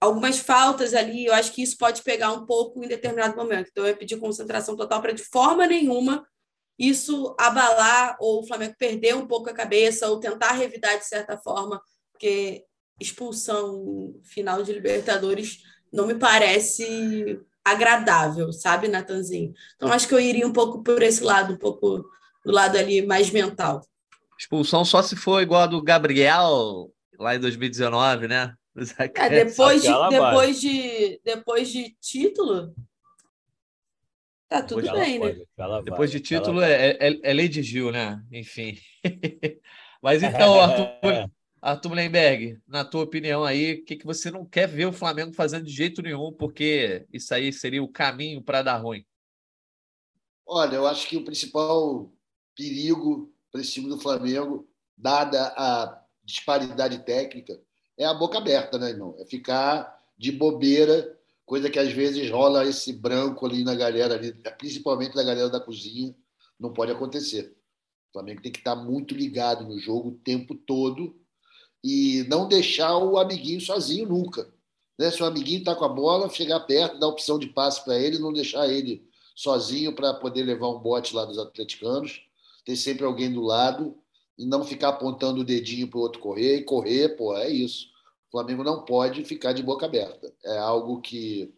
algumas 0.00 0.38
faltas 0.38 0.94
ali. 0.94 1.26
Eu 1.26 1.34
acho 1.34 1.52
que 1.52 1.62
isso 1.62 1.76
pode 1.76 2.02
pegar 2.02 2.32
um 2.32 2.46
pouco 2.46 2.82
em 2.84 2.88
determinado 2.88 3.36
momento. 3.36 3.68
Então 3.70 3.84
eu 3.84 3.90
ia 3.90 3.96
pedir 3.96 4.18
concentração 4.18 4.76
total 4.76 5.02
para 5.02 5.12
de 5.12 5.24
forma 5.24 5.66
nenhuma 5.66 6.24
isso 6.78 7.34
abalar 7.38 8.16
ou 8.20 8.40
o 8.40 8.46
Flamengo 8.46 8.74
perder 8.78 9.14
um 9.14 9.26
pouco 9.26 9.48
a 9.48 9.54
cabeça 9.54 10.08
ou 10.08 10.20
tentar 10.20 10.52
revidar 10.52 10.98
de 10.98 11.06
certa 11.06 11.38
forma, 11.38 11.80
porque 12.12 12.64
expulsão 13.00 14.14
final 14.22 14.62
de 14.62 14.72
Libertadores 14.72 15.62
não 15.92 16.06
me 16.06 16.14
parece 16.14 17.40
agradável, 17.64 18.52
sabe, 18.52 18.88
Natanzinho? 18.88 19.52
Então 19.74 19.92
acho 19.92 20.06
que 20.06 20.14
eu 20.14 20.20
iria 20.20 20.46
um 20.46 20.52
pouco 20.52 20.82
por 20.82 21.02
esse 21.02 21.22
lado, 21.22 21.54
um 21.54 21.58
pouco 21.58 22.04
do 22.44 22.52
lado 22.52 22.78
ali 22.78 23.04
mais 23.04 23.30
mental. 23.30 23.80
Expulsão 24.38 24.84
só 24.84 25.02
se 25.02 25.16
for 25.16 25.42
igual 25.42 25.62
a 25.62 25.66
do 25.66 25.82
Gabriel 25.82 26.90
lá 27.18 27.34
em 27.34 27.40
2019, 27.40 28.28
né? 28.28 28.54
É, 29.14 29.44
depois, 29.44 29.82
de, 29.82 29.88
depois, 30.10 30.60
de, 30.60 31.20
depois 31.24 31.68
de 31.70 31.96
título, 31.98 32.74
Tá 34.48 34.62
tudo 34.62 34.90
bem, 34.92 35.18
né? 35.18 35.36
Depois 35.84 36.10
de 36.10 36.20
título 36.20 36.60
é, 36.60 36.96
é, 37.00 37.20
é 37.22 37.34
Lady 37.34 37.62
Gil, 37.62 37.90
né? 37.90 38.22
Enfim. 38.30 38.78
Mas 40.00 40.22
então, 40.22 40.60
Arthur, 40.60 41.30
Arthur 41.60 41.92
Lemberg, 41.92 42.58
na 42.66 42.84
tua 42.84 43.02
opinião 43.02 43.44
aí, 43.44 43.74
o 43.74 43.84
que, 43.84 43.96
que 43.96 44.06
você 44.06 44.30
não 44.30 44.44
quer 44.44 44.68
ver 44.68 44.86
o 44.86 44.92
Flamengo 44.92 45.32
fazendo 45.32 45.64
de 45.64 45.72
jeito 45.72 46.00
nenhum, 46.00 46.32
porque 46.32 47.04
isso 47.12 47.34
aí 47.34 47.52
seria 47.52 47.82
o 47.82 47.88
caminho 47.88 48.40
para 48.40 48.62
dar 48.62 48.76
ruim? 48.76 49.04
Olha, 50.46 50.76
eu 50.76 50.86
acho 50.86 51.08
que 51.08 51.16
o 51.16 51.24
principal 51.24 52.12
perigo 52.54 53.32
para 53.50 53.60
esse 53.60 53.72
time 53.72 53.88
do 53.88 53.98
Flamengo, 53.98 54.68
dada 54.96 55.52
a 55.56 56.04
disparidade 56.22 57.04
técnica, 57.04 57.60
é 57.98 58.04
a 58.04 58.14
boca 58.14 58.38
aberta, 58.38 58.78
né, 58.78 58.90
irmão? 58.90 59.16
É 59.18 59.24
ficar 59.24 60.00
de 60.16 60.30
bobeira, 60.30 61.15
coisa 61.46 61.70
que 61.70 61.78
às 61.78 61.92
vezes 61.92 62.28
rola 62.28 62.66
esse 62.66 62.92
branco 62.92 63.46
ali 63.46 63.62
na 63.62 63.74
galera, 63.74 64.14
ali, 64.14 64.34
principalmente 64.58 65.14
na 65.14 65.22
galera 65.22 65.48
da 65.48 65.60
cozinha, 65.60 66.14
não 66.58 66.72
pode 66.72 66.90
acontecer. 66.90 67.56
O 68.10 68.12
Flamengo 68.14 68.42
tem 68.42 68.50
que 68.50 68.58
estar 68.58 68.74
muito 68.74 69.14
ligado 69.14 69.64
no 69.64 69.78
jogo 69.78 70.08
o 70.08 70.18
tempo 70.18 70.54
todo 70.54 71.16
e 71.84 72.26
não 72.28 72.48
deixar 72.48 72.98
o 72.98 73.16
amiguinho 73.16 73.60
sozinho 73.60 74.08
nunca. 74.08 74.52
Né? 74.98 75.10
Se 75.10 75.22
o 75.22 75.26
amiguinho 75.26 75.60
está 75.60 75.74
com 75.74 75.84
a 75.84 75.88
bola, 75.88 76.28
chegar 76.28 76.60
perto, 76.60 76.98
dar 76.98 77.06
opção 77.06 77.38
de 77.38 77.46
passe 77.46 77.84
para 77.84 77.98
ele, 77.98 78.18
não 78.18 78.32
deixar 78.32 78.68
ele 78.68 79.08
sozinho 79.36 79.94
para 79.94 80.14
poder 80.14 80.42
levar 80.42 80.68
um 80.70 80.80
bote 80.80 81.14
lá 81.14 81.24
dos 81.24 81.38
atleticanos. 81.38 82.22
Ter 82.64 82.74
sempre 82.74 83.04
alguém 83.04 83.32
do 83.32 83.42
lado 83.42 83.96
e 84.36 84.44
não 84.44 84.64
ficar 84.64 84.88
apontando 84.88 85.42
o 85.42 85.44
dedinho 85.44 85.86
para 85.86 85.98
o 85.98 86.02
outro 86.02 86.20
correr 86.20 86.56
e 86.56 86.64
correr, 86.64 87.10
pô, 87.10 87.36
é 87.36 87.48
isso. 87.48 87.86
O 88.28 88.30
Flamengo 88.32 88.64
não 88.64 88.84
pode 88.84 89.24
ficar 89.24 89.52
de 89.52 89.62
boca 89.62 89.86
aberta. 89.86 90.32
É 90.44 90.58
algo 90.58 91.00
que 91.00 91.54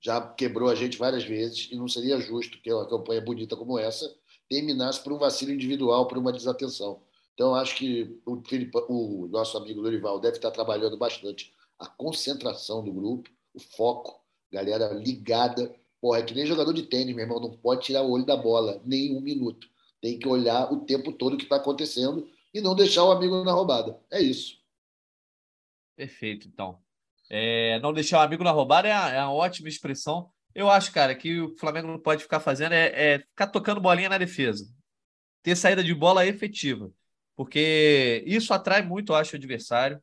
já 0.00 0.20
quebrou 0.20 0.68
a 0.68 0.74
gente 0.74 0.98
várias 0.98 1.24
vezes 1.24 1.68
e 1.70 1.76
não 1.76 1.88
seria 1.88 2.20
justo 2.20 2.60
que 2.60 2.72
uma 2.72 2.88
campanha 2.88 3.20
bonita 3.20 3.56
como 3.56 3.78
essa 3.78 4.14
terminasse 4.48 5.02
por 5.02 5.12
um 5.12 5.18
vacilo 5.18 5.52
individual, 5.52 6.06
por 6.06 6.18
uma 6.18 6.32
desatenção. 6.32 7.02
Então, 7.34 7.54
acho 7.54 7.76
que 7.76 8.18
o, 8.24 8.40
Felipe, 8.46 8.78
o 8.88 9.28
nosso 9.28 9.58
amigo 9.58 9.82
Dorival 9.82 10.18
deve 10.20 10.36
estar 10.36 10.50
trabalhando 10.50 10.96
bastante 10.96 11.52
a 11.78 11.86
concentração 11.86 12.82
do 12.82 12.92
grupo, 12.92 13.28
o 13.52 13.60
foco, 13.60 14.18
galera 14.50 14.92
ligada. 14.94 15.74
Porra, 16.00 16.20
é 16.20 16.22
que 16.22 16.34
nem 16.34 16.46
jogador 16.46 16.72
de 16.72 16.84
tênis, 16.84 17.14
meu 17.14 17.24
irmão, 17.24 17.40
não 17.40 17.50
pode 17.50 17.84
tirar 17.84 18.02
o 18.02 18.10
olho 18.10 18.24
da 18.24 18.36
bola 18.36 18.80
nem 18.84 19.14
um 19.14 19.20
minuto. 19.20 19.68
Tem 20.00 20.18
que 20.18 20.28
olhar 20.28 20.72
o 20.72 20.80
tempo 20.80 21.12
todo 21.12 21.34
o 21.34 21.36
que 21.36 21.44
está 21.44 21.56
acontecendo 21.56 22.26
e 22.54 22.60
não 22.60 22.74
deixar 22.74 23.04
o 23.04 23.12
amigo 23.12 23.44
na 23.44 23.52
roubada. 23.52 24.00
É 24.10 24.20
isso. 24.20 24.58
Perfeito, 25.96 26.46
então. 26.46 26.78
É, 27.28 27.80
não 27.80 27.92
deixar 27.92 28.18
o 28.18 28.22
amigo 28.22 28.44
na 28.44 28.50
roubada 28.52 28.86
é, 28.86 28.92
a, 28.92 29.08
é 29.10 29.20
uma 29.22 29.32
ótima 29.32 29.68
expressão. 29.68 30.30
Eu 30.54 30.70
acho, 30.70 30.92
cara, 30.92 31.14
que 31.14 31.40
o 31.40 31.56
Flamengo 31.58 31.88
não 31.88 31.98
pode 31.98 32.22
ficar 32.22 32.40
fazendo 32.40 32.72
é, 32.72 33.14
é 33.14 33.18
ficar 33.18 33.48
tocando 33.48 33.80
bolinha 33.80 34.08
na 34.08 34.18
defesa. 34.18 34.64
Ter 35.42 35.56
saída 35.56 35.82
de 35.82 35.94
bola 35.94 36.26
efetiva. 36.26 36.90
Porque 37.34 38.22
isso 38.26 38.54
atrai 38.54 38.82
muito, 38.82 39.12
eu 39.12 39.16
acho, 39.16 39.34
o 39.34 39.36
adversário. 39.36 40.00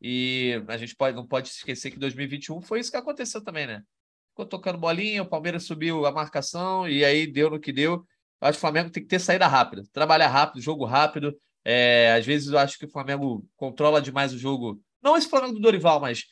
E 0.00 0.62
a 0.68 0.76
gente 0.76 0.94
pode, 0.94 1.16
não 1.16 1.26
pode 1.26 1.48
esquecer 1.48 1.90
que 1.90 1.98
2021 1.98 2.60
foi 2.62 2.80
isso 2.80 2.90
que 2.90 2.96
aconteceu 2.96 3.42
também, 3.42 3.66
né? 3.66 3.82
Ficou 4.30 4.46
tocando 4.46 4.78
bolinha, 4.78 5.22
o 5.22 5.28
Palmeiras 5.28 5.64
subiu 5.64 6.06
a 6.06 6.12
marcação 6.12 6.88
e 6.88 7.04
aí 7.04 7.26
deu 7.26 7.50
no 7.50 7.58
que 7.58 7.72
deu. 7.72 8.06
Eu 8.40 8.48
acho 8.48 8.52
que 8.52 8.58
o 8.58 8.60
Flamengo 8.60 8.90
tem 8.90 9.02
que 9.02 9.08
ter 9.08 9.18
saída 9.18 9.48
rápida, 9.48 9.82
trabalhar 9.92 10.28
rápido, 10.28 10.62
jogo 10.62 10.84
rápido. 10.84 11.36
É, 11.64 12.12
às 12.12 12.24
vezes 12.24 12.48
eu 12.48 12.58
acho 12.58 12.78
que 12.78 12.84
o 12.84 12.90
Flamengo 12.90 13.44
controla 13.56 14.00
demais 14.00 14.32
o 14.32 14.38
jogo. 14.38 14.80
Não 15.02 15.16
esse 15.16 15.28
Flamengo 15.28 15.54
do 15.54 15.60
Dorival, 15.60 16.00
mas 16.00 16.24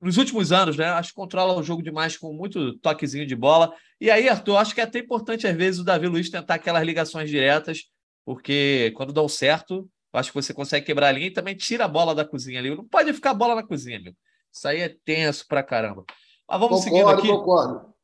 nos 0.00 0.16
últimos 0.16 0.52
anos, 0.52 0.76
né? 0.76 0.86
Acho 0.86 1.10
que 1.10 1.14
controla 1.14 1.58
o 1.58 1.62
jogo 1.62 1.82
demais 1.82 2.16
com 2.16 2.32
muito 2.32 2.78
toquezinho 2.78 3.26
de 3.26 3.34
bola. 3.34 3.72
E 4.00 4.10
aí, 4.10 4.28
Arthur, 4.28 4.56
acho 4.56 4.74
que 4.74 4.80
é 4.80 4.84
até 4.84 4.98
importante, 4.98 5.46
às 5.46 5.56
vezes, 5.56 5.80
o 5.80 5.84
Davi 5.84 6.06
Luiz 6.06 6.30
tentar 6.30 6.54
aquelas 6.54 6.84
ligações 6.84 7.30
diretas, 7.30 7.84
porque 8.24 8.92
quando 8.96 9.12
dão 9.12 9.28
certo, 9.28 9.88
acho 10.12 10.30
que 10.30 10.34
você 10.34 10.52
consegue 10.52 10.86
quebrar 10.86 11.08
a 11.08 11.12
linha 11.12 11.28
e 11.28 11.32
também 11.32 11.56
tira 11.56 11.84
a 11.84 11.88
bola 11.88 12.14
da 12.14 12.24
cozinha 12.24 12.58
ali. 12.58 12.74
Não 12.74 12.86
pode 12.86 13.12
ficar 13.12 13.30
a 13.30 13.34
bola 13.34 13.54
na 13.54 13.66
cozinha, 13.66 14.00
meu. 14.00 14.12
Isso 14.52 14.68
aí 14.68 14.80
é 14.80 14.94
tenso 15.04 15.46
pra 15.46 15.62
caramba. 15.62 16.04
Mas 16.48 16.60
vamos 16.60 16.84
concordo, 16.84 16.84
seguindo 16.84 17.08
aqui. 17.10 17.28
Concordo. 17.28 17.94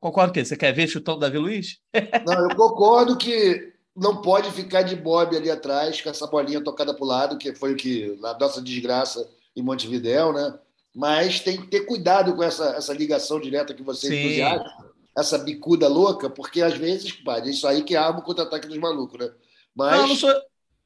Concordo 0.00 0.30
o 0.30 0.34
quê? 0.34 0.44
Você 0.44 0.56
quer 0.56 0.72
ver 0.72 0.88
chutando 0.88 1.20
Davi 1.20 1.38
Luiz? 1.38 1.78
Não, 2.26 2.50
eu 2.50 2.56
concordo 2.56 3.16
que 3.16 3.71
não 3.94 4.22
pode 4.22 4.50
ficar 4.50 4.82
de 4.82 4.96
bob 4.96 5.36
ali 5.36 5.50
atrás 5.50 6.00
com 6.00 6.08
essa 6.08 6.26
bolinha 6.26 6.62
tocada 6.62 6.94
para 6.94 7.04
o 7.04 7.06
lado, 7.06 7.38
que 7.38 7.54
foi 7.54 7.72
o 7.72 7.76
que, 7.76 8.16
na 8.20 8.38
nossa 8.38 8.60
desgraça 8.60 9.28
em 9.54 9.62
Montevidéu, 9.62 10.32
né? 10.32 10.58
Mas 10.94 11.40
tem 11.40 11.60
que 11.60 11.68
ter 11.68 11.80
cuidado 11.80 12.34
com 12.34 12.42
essa, 12.42 12.70
essa 12.70 12.92
ligação 12.92 13.40
direta 13.40 13.74
que 13.74 13.82
você 13.82 14.08
entusiasta, 14.08 14.70
essa 15.16 15.38
bicuda 15.38 15.88
louca, 15.88 16.28
porque 16.28 16.62
às 16.62 16.74
vezes, 16.74 17.16
é 17.26 17.48
isso 17.48 17.66
aí 17.66 17.82
que 17.82 17.96
arma 17.96 18.20
o 18.20 18.22
contra-ataque 18.22 18.66
dos 18.66 18.78
malucos, 18.78 19.18
né? 19.18 19.30
Mas 19.74 20.00
não, 20.00 20.08
não 20.08 20.16
sou, 20.16 20.34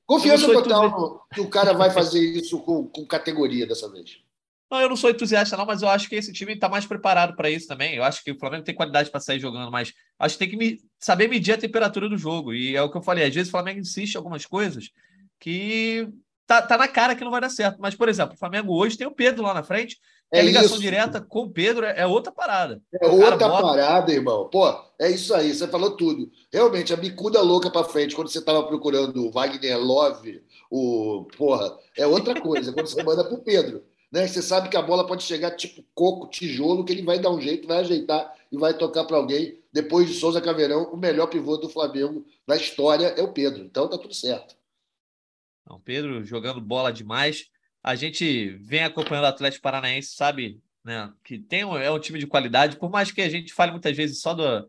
confiança 0.04 0.52
total 0.52 1.26
que 1.32 1.40
o 1.40 1.48
cara 1.48 1.72
vai 1.72 1.90
fazer 1.90 2.20
isso 2.20 2.60
com, 2.60 2.86
com 2.86 3.06
categoria 3.06 3.66
dessa 3.66 3.88
vez. 3.88 4.20
Não, 4.76 4.82
eu 4.82 4.90
não 4.90 4.96
sou 4.96 5.08
entusiasta, 5.08 5.56
não, 5.56 5.64
mas 5.64 5.80
eu 5.80 5.88
acho 5.88 6.06
que 6.06 6.16
esse 6.16 6.32
time 6.34 6.52
está 6.52 6.68
mais 6.68 6.84
preparado 6.84 7.34
para 7.34 7.48
isso 7.48 7.66
também. 7.66 7.94
Eu 7.94 8.04
acho 8.04 8.22
que 8.22 8.30
o 8.30 8.38
Flamengo 8.38 8.62
tem 8.62 8.74
qualidade 8.74 9.10
para 9.10 9.20
sair 9.20 9.40
jogando, 9.40 9.70
mas 9.70 9.94
acho 10.18 10.34
que 10.34 10.38
tem 10.38 10.50
que 10.50 10.56
me, 10.56 10.78
saber 10.98 11.28
medir 11.28 11.52
a 11.52 11.58
temperatura 11.58 12.10
do 12.10 12.18
jogo. 12.18 12.52
E 12.52 12.76
é 12.76 12.82
o 12.82 12.90
que 12.90 12.98
eu 12.98 13.02
falei, 13.02 13.24
às 13.24 13.34
vezes 13.34 13.48
o 13.48 13.52
Flamengo 13.52 13.80
insiste 13.80 14.14
em 14.14 14.18
algumas 14.18 14.44
coisas 14.44 14.90
que 15.40 16.06
tá, 16.46 16.60
tá 16.60 16.76
na 16.76 16.88
cara 16.88 17.16
que 17.16 17.24
não 17.24 17.30
vai 17.30 17.40
dar 17.40 17.48
certo. 17.48 17.78
Mas, 17.80 17.94
por 17.94 18.06
exemplo, 18.06 18.34
o 18.34 18.38
Flamengo 18.38 18.74
hoje 18.74 18.98
tem 18.98 19.06
o 19.06 19.14
Pedro 19.14 19.44
lá 19.44 19.54
na 19.54 19.62
frente. 19.62 19.98
É 20.30 20.40
a 20.40 20.42
ligação 20.42 20.72
isso. 20.72 20.80
direta 20.80 21.20
com 21.20 21.44
o 21.44 21.50
Pedro 21.50 21.86
é, 21.86 22.00
é 22.00 22.06
outra 22.06 22.30
parada. 22.30 22.82
É 23.00 23.06
outra 23.06 23.48
parada, 23.48 24.12
irmão. 24.12 24.48
Pô, 24.50 24.68
é 24.98 25.08
isso 25.10 25.32
aí, 25.32 25.54
você 25.54 25.66
falou 25.68 25.96
tudo. 25.96 26.30
Realmente, 26.52 26.92
a 26.92 26.96
bicuda 26.96 27.40
louca 27.40 27.70
para 27.70 27.84
frente, 27.84 28.14
quando 28.14 28.28
você 28.28 28.40
estava 28.40 28.62
procurando 28.64 29.24
o 29.24 29.30
Wagner 29.30 29.78
Love, 29.78 30.42
o. 30.70 31.26
Porra, 31.38 31.78
é 31.96 32.06
outra 32.06 32.38
coisa. 32.38 32.72
quando 32.72 32.88
você 32.88 33.02
manda 33.02 33.24
pro 33.24 33.38
Pedro. 33.38 33.82
Né? 34.16 34.26
Você 34.26 34.40
sabe 34.40 34.70
que 34.70 34.78
a 34.78 34.82
bola 34.82 35.06
pode 35.06 35.24
chegar 35.24 35.50
tipo 35.50 35.84
coco, 35.94 36.26
tijolo, 36.30 36.86
que 36.86 36.90
ele 36.90 37.02
vai 37.02 37.18
dar 37.18 37.30
um 37.30 37.38
jeito, 37.38 37.68
vai 37.68 37.80
ajeitar 37.80 38.34
e 38.50 38.56
vai 38.56 38.72
tocar 38.72 39.04
para 39.04 39.18
alguém. 39.18 39.60
Depois 39.70 40.08
de 40.08 40.14
Souza 40.14 40.40
Caveirão, 40.40 40.84
o 40.84 40.96
melhor 40.96 41.26
pivô 41.26 41.58
do 41.58 41.68
Flamengo 41.68 42.26
na 42.46 42.56
história 42.56 43.08
é 43.08 43.20
o 43.20 43.30
Pedro. 43.34 43.62
Então 43.62 43.90
tá 43.90 43.98
tudo 43.98 44.14
certo. 44.14 44.56
Não, 45.68 45.78
Pedro 45.78 46.24
jogando 46.24 46.62
bola 46.62 46.90
demais. 46.90 47.50
A 47.82 47.94
gente 47.94 48.56
vem 48.62 48.84
acompanhando 48.84 49.24
o 49.24 49.28
Atlético 49.28 49.62
Paranaense, 49.62 50.14
sabe, 50.14 50.62
né, 50.82 51.12
que 51.22 51.38
tem 51.38 51.66
um, 51.66 51.76
é 51.76 51.90
um 51.90 52.00
time 52.00 52.18
de 52.18 52.26
qualidade, 52.26 52.78
por 52.78 52.88
mais 52.88 53.10
que 53.12 53.20
a 53.20 53.28
gente 53.28 53.52
fale 53.52 53.70
muitas 53.70 53.94
vezes 53.94 54.22
só 54.22 54.32
do, 54.32 54.66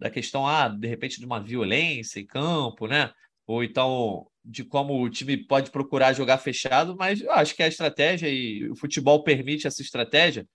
da 0.00 0.10
questão, 0.10 0.44
ah, 0.44 0.66
de 0.66 0.88
repente, 0.88 1.20
de 1.20 1.26
uma 1.26 1.40
violência 1.40 2.18
em 2.18 2.26
campo, 2.26 2.88
né? 2.88 3.12
Ou 3.50 3.64
então 3.64 4.28
de 4.44 4.62
como 4.62 5.02
o 5.02 5.10
time 5.10 5.36
pode 5.36 5.72
procurar 5.72 6.12
jogar 6.12 6.38
fechado, 6.38 6.96
mas 6.96 7.20
eu 7.20 7.32
acho 7.32 7.54
que 7.54 7.62
a 7.64 7.68
estratégia 7.68 8.28
e 8.28 8.70
o 8.70 8.76
futebol 8.76 9.24
permite 9.24 9.66
essa 9.66 9.82
estratégia. 9.82 10.46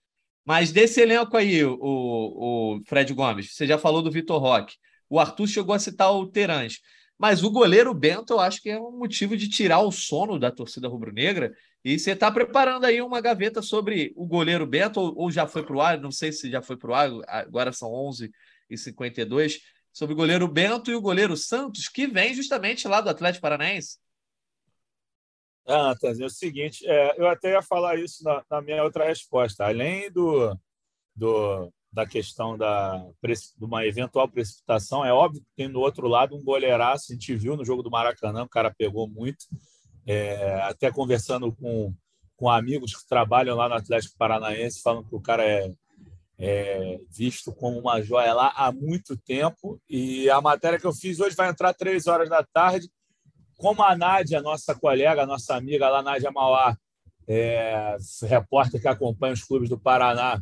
Mas 0.46 0.72
desse 0.72 1.02
elenco 1.02 1.36
aí, 1.36 1.62
o, 1.66 1.78
o 1.82 2.82
Fred 2.88 3.14
Gomes, 3.14 3.54
você 3.54 3.68
já 3.68 3.78
falou 3.78 4.02
do 4.02 4.10
Vitor 4.10 4.42
Roque. 4.42 4.76
O 5.10 5.20
Arthur 5.20 5.46
chegou 5.46 5.76
a 5.76 5.80
citar 5.80 6.14
o 6.14 6.26
Terãs. 6.26 6.80
Mas 7.18 7.44
o 7.44 7.52
goleiro 7.52 7.94
Bento, 7.94 8.32
eu 8.32 8.40
acho 8.40 8.62
que 8.62 8.70
é 8.70 8.80
um 8.80 8.98
motivo 8.98 9.36
de 9.36 9.50
tirar 9.50 9.82
o 9.82 9.92
sono 9.92 10.40
da 10.40 10.50
torcida 10.50 10.88
rubro-negra. 10.88 11.54
E 11.84 12.00
você 12.00 12.12
está 12.12 12.32
preparando 12.32 12.86
aí 12.86 13.02
uma 13.02 13.20
gaveta 13.20 13.62
sobre 13.62 14.14
o 14.16 14.26
goleiro 14.26 14.66
Bento, 14.66 15.02
ou, 15.02 15.14
ou 15.18 15.32
já 15.32 15.46
foi 15.46 15.64
para 15.64 15.76
o 15.76 15.82
ar, 15.82 16.00
não 16.00 16.12
sei 16.12 16.32
se 16.32 16.50
já 16.50 16.62
foi 16.62 16.78
para 16.78 16.92
o 16.92 16.94
ar, 16.94 17.12
agora 17.28 17.74
são 17.74 17.90
11h52 17.90 19.60
sobre 19.96 20.12
o 20.12 20.18
goleiro 20.18 20.46
Bento 20.46 20.92
e 20.92 20.96
o 20.96 21.02
goleiro 21.02 21.38
Santos, 21.38 21.88
que 21.88 22.06
vem 22.06 22.34
justamente 22.34 22.86
lá 22.86 23.00
do 23.00 23.10
Atlético 23.10 23.44
Paranaense. 23.44 23.98
Ah, 25.66 25.96
é 26.04 26.26
o 26.26 26.30
seguinte, 26.30 26.86
é, 26.86 27.16
eu 27.18 27.28
até 27.28 27.54
ia 27.54 27.62
falar 27.62 27.96
isso 27.96 28.22
na, 28.22 28.44
na, 28.52 28.62
minha 28.62 28.84
outra 28.84 29.06
resposta. 29.06 29.66
Além 29.66 30.12
do, 30.12 30.54
do, 31.16 31.72
da 31.92 32.06
questão 32.06 32.58
da, 32.58 32.98
de 33.24 33.64
uma 33.64 33.86
eventual 33.86 34.28
precipitação, 34.28 35.04
é 35.06 35.14
óbvio 35.14 35.42
que 35.42 35.48
tem 35.56 35.72
do 35.72 35.80
outro 35.80 36.10
lado 36.10 36.36
um 36.36 36.44
goleiraço, 36.44 37.12
a 37.12 37.16
gente 37.16 37.34
viu 37.34 37.56
no 37.56 37.64
jogo 37.64 37.82
do 37.82 37.90
Maracanã, 37.90 38.44
o 38.44 38.50
cara 38.50 38.76
pegou 38.78 39.08
muito. 39.08 39.46
É, 40.06 40.62
até 40.64 40.92
conversando 40.92 41.56
com, 41.56 41.96
com 42.36 42.50
amigos 42.50 42.94
que 42.94 43.08
trabalham 43.08 43.56
lá 43.56 43.70
no 43.70 43.76
Atlético 43.76 44.18
Paranaense, 44.18 44.82
falam 44.82 45.06
que 45.06 45.16
o 45.16 45.22
cara 45.22 45.44
é 45.44 45.74
é, 46.38 47.00
visto 47.10 47.54
como 47.54 47.80
uma 47.80 48.02
joia 48.02 48.34
lá 48.34 48.54
há 48.56 48.72
muito 48.72 49.18
tempo. 49.18 49.80
E 49.90 50.30
a 50.30 50.42
matéria 50.42 50.80
que 50.80 50.86
eu 50.86 50.94
fiz 50.94 51.20
hoje 51.20 51.36
vai 51.36 51.50
entrar 51.50 51.74
três 51.74 52.08
horas 52.08 52.30
da 52.30 52.44
tarde. 52.44 52.90
Como 53.58 53.82
a 53.82 53.96
Nádia, 53.96 54.42
nossa 54.42 54.76
colega, 54.76 55.26
nossa 55.26 55.56
amiga 55.56 55.90
lá, 55.90 56.02
Nádia 56.02 56.32
Mauá, 56.32 56.78
é, 57.28 57.96
repórter 58.24 58.82
que 58.82 58.88
acompanha 58.88 59.34
os 59.34 59.44
clubes 59.44 59.70
do 59.70 59.80
Paraná, 59.80 60.42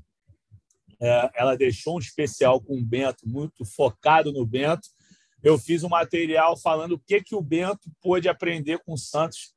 é, 0.99 1.29
ela 1.35 1.55
deixou 1.55 1.97
um 1.97 1.99
especial 1.99 2.59
com 2.59 2.77
o 2.77 2.83
Bento, 2.83 3.27
muito 3.27 3.63
focado 3.65 4.31
no 4.31 4.45
Bento. 4.45 4.87
Eu 5.43 5.57
fiz 5.57 5.83
um 5.83 5.89
material 5.89 6.57
falando 6.57 6.93
o 6.93 6.99
que, 6.99 7.21
que 7.21 7.35
o 7.35 7.41
Bento 7.41 7.91
pôde 8.01 8.29
aprender 8.29 8.79
com 8.79 8.93
o 8.93 8.97
Santos 8.97 9.53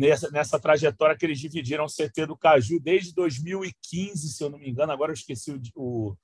nessa, 0.00 0.30
nessa 0.30 0.58
trajetória 0.58 1.16
que 1.16 1.26
eles 1.26 1.38
dividiram 1.38 1.84
o 1.84 1.88
CT 1.88 2.26
do 2.26 2.36
Caju 2.36 2.80
desde 2.80 3.14
2015, 3.14 4.32
se 4.32 4.42
eu 4.42 4.48
não 4.48 4.58
me 4.58 4.70
engano. 4.70 4.92
Agora 4.92 5.10
eu 5.10 5.14
esqueci 5.14 5.52
o, 5.52 5.60
o. 5.76 6.16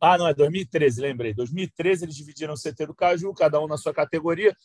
Ah, 0.00 0.16
não, 0.16 0.28
é 0.28 0.32
2013, 0.32 1.00
lembrei. 1.00 1.34
2013 1.34 2.04
eles 2.04 2.16
dividiram 2.16 2.54
o 2.54 2.56
CT 2.56 2.86
do 2.86 2.94
Caju, 2.94 3.34
cada 3.34 3.60
um 3.60 3.66
na 3.66 3.76
sua 3.76 3.92
categoria. 3.92 4.56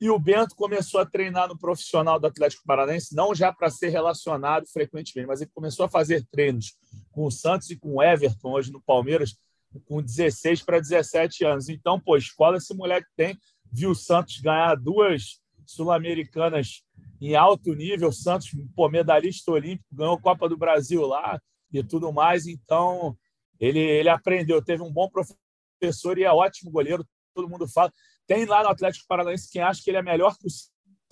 E 0.00 0.10
o 0.10 0.18
Bento 0.18 0.56
começou 0.56 1.00
a 1.00 1.06
treinar 1.06 1.46
no 1.46 1.56
profissional 1.56 2.18
do 2.18 2.26
Atlético 2.26 2.64
Paranaense, 2.66 3.14
não 3.14 3.32
já 3.32 3.52
para 3.52 3.70
ser 3.70 3.90
relacionado 3.90 4.66
frequentemente, 4.66 5.28
mas 5.28 5.40
ele 5.40 5.50
começou 5.54 5.86
a 5.86 5.88
fazer 5.88 6.26
treinos 6.32 6.74
com 7.12 7.24
o 7.24 7.30
Santos 7.30 7.70
e 7.70 7.76
com 7.76 7.96
o 7.96 8.02
Everton, 8.02 8.50
hoje 8.50 8.72
no 8.72 8.82
Palmeiras, 8.82 9.36
com 9.84 10.02
16 10.02 10.62
para 10.62 10.80
17 10.80 11.44
anos. 11.44 11.68
Então, 11.68 12.00
pô, 12.00 12.16
escola 12.16 12.56
esse 12.56 12.74
moleque 12.74 13.06
tem. 13.16 13.38
Viu 13.70 13.90
o 13.90 13.94
Santos 13.94 14.40
ganhar 14.40 14.74
duas 14.74 15.40
Sul-Americanas 15.66 16.82
em 17.20 17.34
alto 17.34 17.74
nível. 17.74 18.12
Santos, 18.12 18.50
pô, 18.74 18.88
medalhista 18.88 19.50
olímpico, 19.50 19.88
ganhou 19.92 20.20
Copa 20.20 20.48
do 20.48 20.56
Brasil 20.56 21.06
lá 21.06 21.40
e 21.72 21.82
tudo 21.82 22.12
mais. 22.12 22.46
Então, 22.46 23.16
ele, 23.58 23.80
ele 23.80 24.08
aprendeu, 24.08 24.62
teve 24.62 24.82
um 24.82 24.92
bom 24.92 25.08
professor 25.08 26.18
e 26.18 26.24
é 26.24 26.32
ótimo 26.32 26.70
goleiro. 26.70 27.06
Todo 27.34 27.48
mundo 27.48 27.68
fala. 27.68 27.92
Tem 28.26 28.44
lá 28.44 28.62
no 28.62 28.68
Atlético 28.68 29.06
Paranaense 29.06 29.50
quem 29.50 29.62
acha 29.62 29.82
que 29.82 29.90
ele 29.90 29.98
é 29.98 30.02
melhor 30.02 30.36
que 30.36 30.46
o 30.46 30.50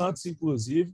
Santos, 0.00 0.26
inclusive. 0.26 0.92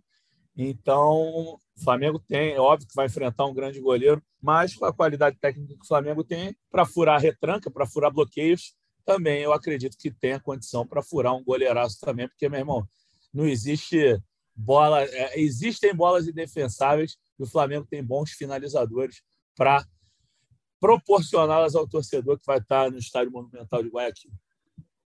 Então, 0.56 1.58
o 1.76 1.82
Flamengo 1.82 2.18
tem, 2.26 2.52
é 2.54 2.60
óbvio 2.60 2.88
que 2.88 2.94
vai 2.94 3.06
enfrentar 3.06 3.44
um 3.44 3.52
grande 3.52 3.80
goleiro, 3.80 4.22
mas 4.40 4.74
com 4.74 4.86
a 4.86 4.92
qualidade 4.92 5.36
técnica 5.38 5.74
que 5.74 5.84
o 5.84 5.86
Flamengo 5.86 6.24
tem 6.24 6.56
para 6.70 6.86
furar 6.86 7.20
retranca, 7.20 7.70
para 7.70 7.86
furar 7.86 8.10
bloqueios, 8.10 8.74
também 9.04 9.42
eu 9.42 9.52
acredito 9.52 9.96
que 9.98 10.10
tem 10.10 10.32
a 10.32 10.40
condição 10.40 10.86
para 10.86 11.02
furar 11.02 11.34
um 11.34 11.44
goleiraço 11.44 12.00
também, 12.00 12.26
porque, 12.26 12.48
meu 12.48 12.58
irmão, 12.58 12.86
não 13.32 13.46
existe 13.46 14.18
bola, 14.56 15.02
é, 15.02 15.38
existem 15.38 15.94
bolas 15.94 16.26
indefensáveis 16.26 17.16
e 17.38 17.42
o 17.42 17.46
Flamengo 17.46 17.86
tem 17.88 18.02
bons 18.02 18.30
finalizadores 18.30 19.22
para 19.54 19.84
proporcioná-las 20.80 21.74
ao 21.74 21.86
torcedor 21.86 22.38
que 22.38 22.46
vai 22.46 22.58
estar 22.58 22.90
no 22.90 22.98
Estádio 22.98 23.32
Monumental 23.32 23.82
de 23.82 23.88
Guayaquil. 23.88 24.30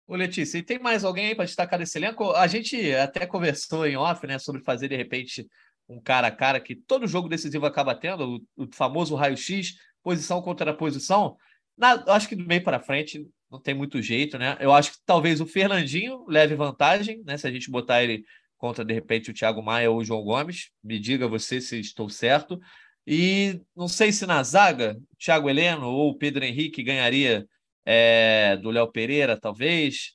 Ô, 0.07 0.17
Letícia, 0.17 0.59
e 0.59 0.63
tem 0.63 0.79
mais 0.79 1.05
alguém 1.05 1.29
aí 1.29 1.35
para 1.35 1.45
destacar 1.45 1.79
desse 1.79 1.99
elenco? 1.99 2.33
A 2.33 2.47
gente 2.47 2.93
até 2.95 3.27
conversou 3.27 3.87
em 3.87 3.97
off, 3.97 4.27
né, 4.27 4.39
sobre 4.39 4.63
fazer 4.63 4.89
de 4.89 4.97
repente 4.97 5.47
um 5.89 6.01
cara 6.01 6.29
a 6.29 6.31
cara 6.31 6.61
que 6.61 6.75
todo 6.75 7.07
jogo 7.07 7.29
decisivo 7.29 7.67
acaba 7.67 7.95
tendo, 7.95 8.43
o, 8.57 8.65
o 8.65 8.69
famoso 8.73 9.15
raio-x, 9.15 9.75
posição 10.03 10.41
contra 10.41 10.75
posição. 10.75 11.37
Na, 11.77 11.93
acho 12.09 12.29
que 12.29 12.37
do 12.37 12.47
meio 12.47 12.63
para 12.63 12.81
frente 12.81 13.27
não 13.51 13.61
tem 13.61 13.75
muito 13.75 14.01
jeito, 14.03 14.39
né? 14.39 14.57
Eu 14.61 14.73
acho 14.73 14.93
que 14.93 14.99
talvez 15.05 15.41
o 15.41 15.47
Fernandinho 15.47 16.25
leve 16.29 16.55
vantagem, 16.55 17.23
né? 17.25 17.37
Se 17.37 17.47
a 17.47 17.51
gente 17.51 17.71
botar 17.71 18.03
ele 18.03 18.25
contra, 18.59 18.85
de 18.85 18.93
repente, 18.93 19.31
o 19.31 19.35
Thiago 19.35 19.63
Maia 19.63 19.91
ou 19.91 19.99
o 19.99 20.05
João 20.05 20.23
Gomes. 20.23 20.71
Me 20.83 20.99
diga 20.99 21.29
você 21.29 21.61
se 21.61 21.79
estou 21.81 22.11
certo. 22.11 22.61
E 23.07 23.63
não 23.75 23.89
sei 23.89 24.13
se 24.13 24.27
na 24.27 24.43
zaga, 24.43 24.99
o 25.11 25.17
Thiago 25.17 25.49
Heleno 25.49 25.87
ou 25.87 26.11
o 26.11 26.19
Pedro 26.19 26.45
Henrique 26.45 26.83
ganharia 26.83 27.47
é, 27.87 28.59
do 28.59 28.71
Léo 28.71 28.93
Pereira, 28.93 29.41
talvez. 29.41 30.15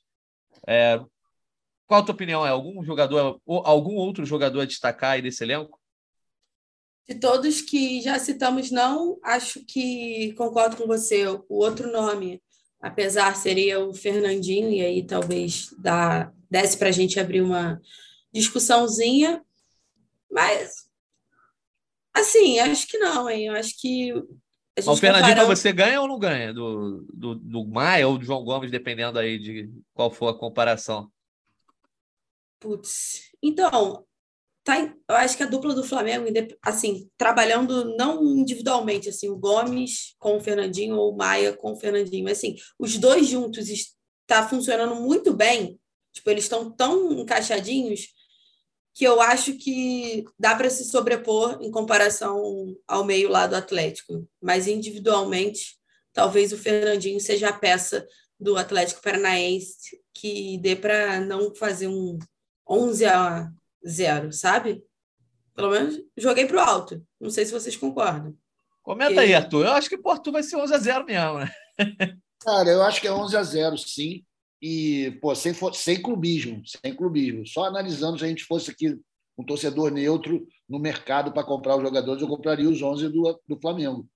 É, 0.68 1.00
qual 1.86 2.00
a 2.00 2.04
tua 2.04 2.14
opinião? 2.14 2.46
É 2.46 2.50
algum 2.50 2.84
jogador, 2.84 3.40
ou 3.44 3.66
algum 3.66 3.94
outro 3.94 4.24
jogador 4.24 4.60
a 4.60 4.64
destacar 4.64 5.12
aí 5.12 5.22
desse 5.22 5.42
elenco? 5.42 5.80
De 7.08 7.16
todos 7.16 7.60
que 7.60 8.00
já 8.00 8.18
citamos, 8.18 8.70
não, 8.70 9.18
acho 9.22 9.64
que 9.66 10.32
concordo 10.34 10.76
com 10.76 10.86
você. 10.86 11.26
O 11.26 11.44
outro 11.48 11.90
nome, 11.90 12.40
apesar, 12.80 13.34
seria 13.34 13.80
o 13.80 13.92
Fernandinho, 13.92 14.70
e 14.70 14.80
aí 14.80 15.04
talvez 15.04 15.68
dá, 15.78 16.32
desse 16.48 16.78
para 16.78 16.88
a 16.88 16.92
gente 16.92 17.18
abrir 17.18 17.42
uma 17.42 17.80
discussãozinha. 18.34 19.42
Mas, 20.30 20.88
assim, 22.12 22.58
acho 22.58 22.86
que 22.88 22.98
não, 22.98 23.30
hein? 23.30 23.46
Eu 23.46 23.54
acho 23.54 23.80
que 23.80 24.12
mas 24.76 24.88
o 24.88 24.96
Fernandinho 24.96 25.34
comparando... 25.34 25.56
você 25.56 25.72
ganha 25.72 26.00
ou 26.00 26.08
não 26.08 26.18
ganha? 26.18 26.52
Do, 26.52 27.06
do, 27.12 27.34
do 27.36 27.64
Maia 27.64 28.08
ou 28.08 28.18
do 28.18 28.24
João 28.24 28.44
Gomes, 28.44 28.72
dependendo 28.72 29.18
aí 29.18 29.38
de 29.38 29.70
qual 29.94 30.10
for 30.10 30.28
a 30.28 30.38
comparação. 30.38 31.08
Putz, 32.58 33.30
então, 33.40 34.04
tá, 34.64 34.80
eu 34.80 35.14
acho 35.16 35.36
que 35.36 35.44
a 35.44 35.46
dupla 35.46 35.74
do 35.74 35.84
Flamengo, 35.84 36.26
assim, 36.62 37.08
trabalhando 37.16 37.96
não 37.96 38.24
individualmente, 38.24 39.08
assim, 39.08 39.28
o 39.28 39.36
Gomes 39.36 40.16
com 40.18 40.36
o 40.36 40.40
Fernandinho 40.40 40.96
ou 40.96 41.12
o 41.12 41.16
Maia 41.16 41.56
com 41.56 41.72
o 41.72 41.76
Fernandinho, 41.76 42.24
mas 42.24 42.38
assim, 42.38 42.56
os 42.78 42.98
dois 42.98 43.28
juntos 43.28 43.68
está 43.68 44.48
funcionando 44.48 44.96
muito 44.96 45.32
bem, 45.34 45.78
tipo, 46.12 46.30
eles 46.30 46.44
estão 46.44 46.70
tão 46.70 47.12
encaixadinhos 47.12 48.08
que 48.94 49.04
eu 49.04 49.20
acho 49.20 49.54
que 49.54 50.24
dá 50.38 50.54
para 50.54 50.70
se 50.70 50.84
sobrepor 50.84 51.58
em 51.60 51.70
comparação 51.70 52.76
ao 52.86 53.04
meio 53.04 53.28
lá 53.28 53.46
do 53.46 53.56
Atlético. 53.56 54.26
Mas 54.40 54.68
individualmente, 54.68 55.76
talvez 56.12 56.52
o 56.52 56.58
Fernandinho 56.58 57.20
seja 57.20 57.48
a 57.48 57.52
peça 57.52 58.06
do 58.38 58.56
Atlético 58.56 59.02
Paranaense 59.02 60.00
que 60.14 60.58
dê 60.58 60.76
para 60.76 61.20
não 61.20 61.52
fazer 61.56 61.88
um 61.88 62.16
11 62.68 63.04
a 63.06 63.50
0, 63.86 64.32
sabe? 64.32 64.84
Pelo 65.56 65.70
menos 65.70 66.00
joguei 66.16 66.46
para 66.46 66.56
o 66.56 66.60
alto. 66.60 67.04
Não 67.20 67.30
sei 67.30 67.44
se 67.44 67.52
vocês 67.52 67.76
concordam. 67.76 68.36
Comenta 68.80 69.22
aí, 69.22 69.34
Arthur. 69.34 69.66
Eu 69.66 69.72
acho 69.72 69.88
que 69.88 69.96
o 69.96 70.02
Porto 70.02 70.30
vai 70.30 70.42
ser 70.42 70.56
11 70.56 70.74
a 70.74 70.78
0 70.78 71.04
mesmo, 71.04 71.38
né? 71.40 71.50
Cara, 72.40 72.70
eu 72.70 72.82
acho 72.82 73.00
que 73.00 73.08
é 73.08 73.12
11 73.12 73.36
a 73.36 73.42
0, 73.42 73.78
sim 73.78 74.24
e 74.60 75.18
pô, 75.20 75.34
sem, 75.34 75.52
sem 75.72 76.00
clubismo, 76.00 76.62
sem 76.66 76.94
clubismo. 76.94 77.46
Só 77.46 77.64
analisando 77.64 78.18
se 78.18 78.24
a 78.24 78.28
gente 78.28 78.44
fosse 78.44 78.70
aqui 78.70 78.98
um 79.36 79.44
torcedor 79.44 79.90
neutro 79.90 80.46
no 80.68 80.78
mercado 80.78 81.32
para 81.32 81.44
comprar 81.44 81.76
os 81.76 81.82
jogadores, 81.82 82.22
eu 82.22 82.28
compraria 82.28 82.68
os 82.68 82.80
11 82.80 83.08
do, 83.08 83.40
do 83.46 83.60
Flamengo. 83.60 84.08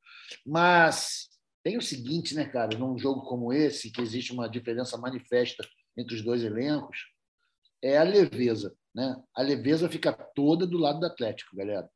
Mas 0.47 1.29
tem 1.63 1.77
o 1.77 1.83
seguinte, 1.83 2.35
né, 2.35 2.45
cara, 2.47 2.79
num 2.79 2.97
jogo 2.99 3.23
como 3.23 3.53
esse, 3.53 3.91
que 3.91 4.01
existe 4.01 4.33
uma 4.33 4.49
diferença 4.49 4.97
manifesta 4.97 5.67
entre 5.97 6.15
os 6.15 6.23
dois 6.23 6.43
elencos, 6.43 6.99
é 7.83 7.99
a 7.99 8.03
leveza, 8.03 8.75
né? 8.95 9.17
A 9.35 9.43
leveza 9.43 9.89
fica 9.89 10.13
toda 10.13 10.67
do 10.67 10.79
lado 10.79 11.01
do 11.01 11.07
Atlético, 11.07 11.57
galera. 11.57 11.89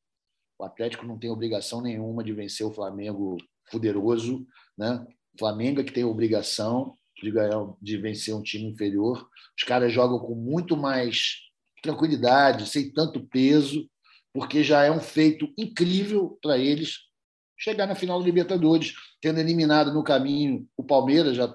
O 0.59 0.65
Atlético 0.65 1.07
não 1.07 1.19
tem 1.19 1.31
obrigação 1.31 1.81
nenhuma 1.81 2.23
de 2.23 2.33
vencer 2.33 2.67
o 2.67 2.73
Flamengo 2.73 3.37
poderoso, 3.71 4.47
né? 4.77 5.05
O 5.35 5.39
Flamengo 5.39 5.81
é 5.81 5.85
que 5.85 5.93
tem 5.93 6.05
obrigação 6.05 6.97
de 7.23 7.31
ganhar, 7.31 7.73
de 7.81 7.97
vencer 7.97 8.35
um 8.35 8.43
time 8.43 8.67
inferior. 8.67 9.29
Os 9.57 9.65
caras 9.65 9.93
jogam 9.93 10.19
com 10.19 10.35
muito 10.35 10.77
mais 10.77 11.39
tranquilidade, 11.83 12.69
sem 12.69 12.93
tanto 12.93 13.27
peso, 13.27 13.89
porque 14.33 14.63
já 14.63 14.83
é 14.83 14.91
um 14.91 15.01
feito 15.01 15.53
incrível 15.57 16.39
para 16.43 16.59
eles 16.59 16.99
chegar 17.59 17.87
na 17.87 17.95
final 17.95 18.19
do 18.19 18.25
Libertadores, 18.25 18.95
tendo 19.21 19.39
eliminado 19.39 19.93
no 19.93 20.03
caminho 20.03 20.67
o 20.77 20.83
Palmeiras, 20.83 21.37
já 21.37 21.55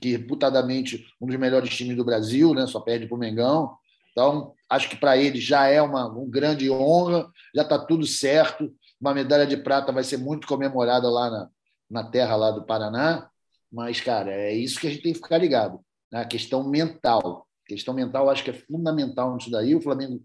que 0.00 0.12
reputadamente 0.12 1.06
um 1.20 1.26
dos 1.26 1.36
melhores 1.36 1.74
times 1.76 1.96
do 1.96 2.04
Brasil, 2.04 2.54
né? 2.54 2.66
Só 2.66 2.80
perde 2.80 3.06
para 3.06 3.14
o 3.14 3.18
Mengão. 3.18 3.76
Então, 4.12 4.54
acho 4.68 4.88
que 4.88 4.96
para 4.96 5.16
eles 5.16 5.42
já 5.42 5.66
é 5.66 5.82
uma, 5.82 6.06
uma 6.06 6.30
grande 6.30 6.70
honra, 6.70 7.30
já 7.54 7.62
está 7.62 7.78
tudo 7.78 8.06
certo. 8.06 8.72
Uma 9.00 9.12
medalha 9.12 9.46
de 9.46 9.56
prata 9.56 9.92
vai 9.92 10.04
ser 10.04 10.16
muito 10.16 10.46
comemorada 10.46 11.10
lá 11.10 11.30
na, 11.30 11.48
na 11.90 12.04
terra 12.04 12.36
lá 12.36 12.50
do 12.50 12.64
Paraná. 12.64 13.28
Mas, 13.72 14.00
cara, 14.00 14.30
é 14.30 14.52
isso 14.52 14.78
que 14.78 14.86
a 14.86 14.90
gente 14.90 15.02
tem 15.02 15.12
que 15.12 15.18
ficar 15.18 15.38
ligado. 15.38 15.80
Né? 16.10 16.20
A 16.20 16.26
questão 16.26 16.68
mental. 16.68 17.46
A 17.64 17.68
questão 17.68 17.94
mental 17.94 18.28
acho 18.28 18.44
que 18.44 18.50
é 18.50 18.54
fundamental 18.54 19.34
nisso 19.34 19.50
daí. 19.50 19.74
O 19.74 19.80
Flamengo 19.80 20.22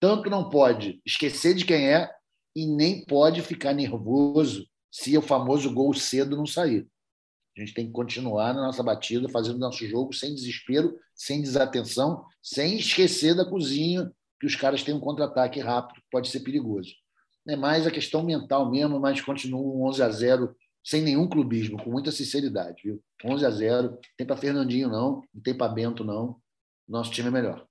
tanto 0.00 0.28
não 0.28 0.48
pode 0.48 1.00
esquecer 1.06 1.54
de 1.54 1.64
quem 1.64 1.88
é 1.88 2.10
e 2.56 2.66
nem 2.66 3.04
pode 3.04 3.40
ficar 3.42 3.72
nervoso 3.72 4.66
se 4.90 5.16
o 5.16 5.22
famoso 5.22 5.72
gol 5.72 5.94
cedo 5.94 6.36
não 6.36 6.46
sair. 6.46 6.88
A 7.56 7.60
gente 7.60 7.74
tem 7.74 7.86
que 7.86 7.92
continuar 7.92 8.54
na 8.54 8.62
nossa 8.62 8.82
batida, 8.82 9.28
fazendo 9.28 9.58
nosso 9.58 9.86
jogo 9.86 10.12
sem 10.12 10.34
desespero, 10.34 10.96
sem 11.14 11.42
desatenção, 11.42 12.24
sem 12.42 12.78
esquecer 12.78 13.34
da 13.34 13.44
cozinha, 13.44 14.10
que 14.40 14.46
os 14.46 14.54
caras 14.54 14.82
têm 14.82 14.94
um 14.94 15.00
contra-ataque 15.00 15.60
rápido, 15.60 16.00
pode 16.10 16.28
ser 16.28 16.40
perigoso. 16.40 16.90
É 17.46 17.56
mais 17.56 17.86
a 17.86 17.90
questão 17.90 18.22
mental 18.22 18.70
mesmo, 18.70 19.00
mas 19.00 19.20
continua 19.20 19.60
um 19.60 19.86
11 19.88 20.02
a 20.02 20.10
0 20.10 20.56
sem 20.88 21.02
nenhum 21.02 21.28
clubismo, 21.28 21.76
com 21.76 21.90
muita 21.90 22.10
sinceridade, 22.10 22.80
viu? 22.82 23.02
11 23.22 23.44
a 23.44 23.50
0, 23.50 23.90
não 23.90 23.98
tem 24.16 24.26
para 24.26 24.38
Fernandinho 24.38 24.88
não, 24.88 25.22
não 25.34 25.42
tem 25.42 25.54
para 25.54 25.70
Bento 25.70 26.02
não. 26.02 26.40
Nosso 26.88 27.10
time 27.10 27.28
é 27.28 27.30
melhor. 27.30 27.66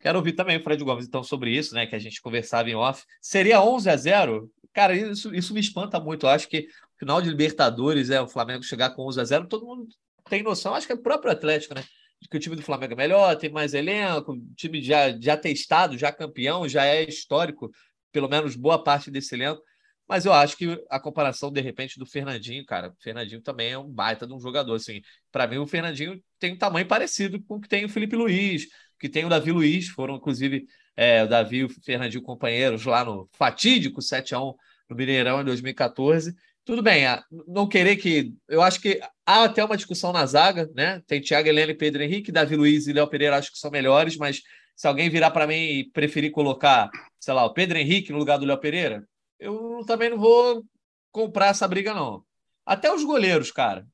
Quero 0.00 0.18
ouvir 0.18 0.32
também 0.32 0.56
o 0.56 0.62
Fred 0.64 0.82
Gomes 0.82 1.06
então 1.06 1.22
sobre 1.22 1.56
isso, 1.56 1.72
né, 1.72 1.86
que 1.86 1.94
a 1.94 2.00
gente 2.00 2.20
conversava 2.20 2.68
em 2.68 2.74
off. 2.74 3.04
Seria 3.22 3.62
11 3.62 3.88
a 3.88 3.96
0? 3.96 4.50
Cara, 4.72 4.96
isso, 4.96 5.32
isso 5.32 5.54
me 5.54 5.60
espanta 5.60 6.00
muito. 6.00 6.26
Eu 6.26 6.30
acho 6.30 6.48
que 6.48 6.66
final 6.98 7.22
de 7.22 7.28
Libertadores 7.30 8.10
é 8.10 8.20
o 8.20 8.26
Flamengo 8.26 8.64
chegar 8.64 8.90
com 8.90 9.06
11 9.06 9.20
a 9.20 9.24
0, 9.24 9.46
todo 9.46 9.64
mundo 9.64 9.86
tem 10.28 10.42
noção, 10.42 10.74
acho 10.74 10.84
que 10.84 10.92
é 10.92 10.96
o 10.96 11.02
próprio 11.02 11.30
Atlético, 11.30 11.74
né? 11.74 11.84
Que 12.28 12.36
o 12.36 12.40
time 12.40 12.56
do 12.56 12.62
Flamengo 12.62 12.94
é 12.94 12.96
melhor, 12.96 13.36
tem 13.36 13.50
mais 13.50 13.72
elenco, 13.72 14.36
time 14.56 14.82
já, 14.82 15.16
já 15.16 15.36
testado, 15.36 15.96
já 15.96 16.10
campeão, 16.10 16.68
já 16.68 16.84
é 16.84 17.04
histórico, 17.04 17.70
pelo 18.10 18.28
menos 18.28 18.56
boa 18.56 18.82
parte 18.82 19.12
desse 19.12 19.32
elenco. 19.36 19.62
Mas 20.08 20.24
eu 20.24 20.32
acho 20.32 20.56
que 20.56 20.80
a 20.88 21.00
comparação, 21.00 21.50
de 21.50 21.60
repente, 21.60 21.98
do 21.98 22.06
Fernandinho, 22.06 22.64
cara, 22.64 22.90
o 22.90 23.02
Fernandinho 23.02 23.40
também 23.40 23.72
é 23.72 23.78
um 23.78 23.90
baita 23.90 24.26
de 24.26 24.32
um 24.32 24.40
jogador. 24.40 24.74
Assim, 24.74 25.02
para 25.32 25.46
mim, 25.46 25.58
o 25.58 25.66
Fernandinho 25.66 26.22
tem 26.38 26.54
um 26.54 26.58
tamanho 26.58 26.86
parecido 26.86 27.42
com 27.42 27.56
o 27.56 27.60
que 27.60 27.68
tem 27.68 27.84
o 27.84 27.88
Felipe 27.88 28.14
Luiz, 28.14 28.66
que 29.00 29.08
tem 29.08 29.24
o 29.24 29.28
Davi 29.28 29.50
Luiz. 29.50 29.88
Foram, 29.88 30.16
inclusive, 30.16 30.66
é, 30.96 31.24
o 31.24 31.28
Davi 31.28 31.58
e 31.58 31.64
o 31.64 31.68
Fernandinho 31.68 32.22
companheiros 32.22 32.84
lá 32.84 33.04
no 33.04 33.28
fatídico 33.32 34.00
7x1 34.00 34.54
no 34.88 34.96
Mineirão 34.96 35.40
em 35.40 35.44
2014. 35.44 36.34
Tudo 36.64 36.82
bem, 36.82 37.04
não 37.46 37.68
querer 37.68 37.96
que. 37.96 38.32
Eu 38.48 38.60
acho 38.62 38.80
que 38.80 39.00
há 39.24 39.44
até 39.44 39.64
uma 39.64 39.76
discussão 39.76 40.12
na 40.12 40.26
zaga, 40.26 40.68
né? 40.74 41.00
Tem 41.06 41.20
Thiago 41.20 41.48
Helena 41.48 41.72
e 41.72 41.76
Pedro 41.76 42.02
Henrique, 42.02 42.32
Davi 42.32 42.56
Luiz 42.56 42.86
e 42.86 42.92
Léo 42.92 43.08
Pereira, 43.08 43.36
acho 43.36 43.52
que 43.52 43.58
são 43.58 43.70
melhores, 43.70 44.16
mas 44.16 44.42
se 44.74 44.86
alguém 44.86 45.08
virar 45.08 45.30
para 45.30 45.46
mim 45.46 45.54
e 45.54 45.90
preferir 45.90 46.32
colocar, 46.32 46.90
sei 47.20 47.34
lá, 47.34 47.44
o 47.44 47.52
Pedro 47.52 47.78
Henrique 47.78 48.12
no 48.12 48.18
lugar 48.18 48.36
do 48.38 48.44
Léo 48.44 48.58
Pereira, 48.58 49.06
eu 49.38 49.80
também 49.86 50.10
não 50.10 50.18
vou 50.18 50.64
comprar 51.10 51.48
essa 51.48 51.66
briga, 51.68 51.94
não. 51.94 52.24
Até 52.64 52.92
os 52.92 53.04
goleiros, 53.04 53.50
cara, 53.50 53.86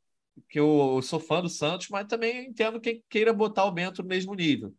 que 0.48 0.58
eu, 0.58 1.00
sou 1.02 1.20
fã 1.20 1.42
do 1.42 1.48
Santos, 1.48 1.88
mas 1.88 2.06
também 2.06 2.46
entendo 2.46 2.80
quem 2.80 3.02
queira 3.08 3.32
botar 3.32 3.64
o 3.64 3.72
Bento 3.72 4.02
no 4.02 4.08
mesmo 4.08 4.34
nível. 4.34 4.74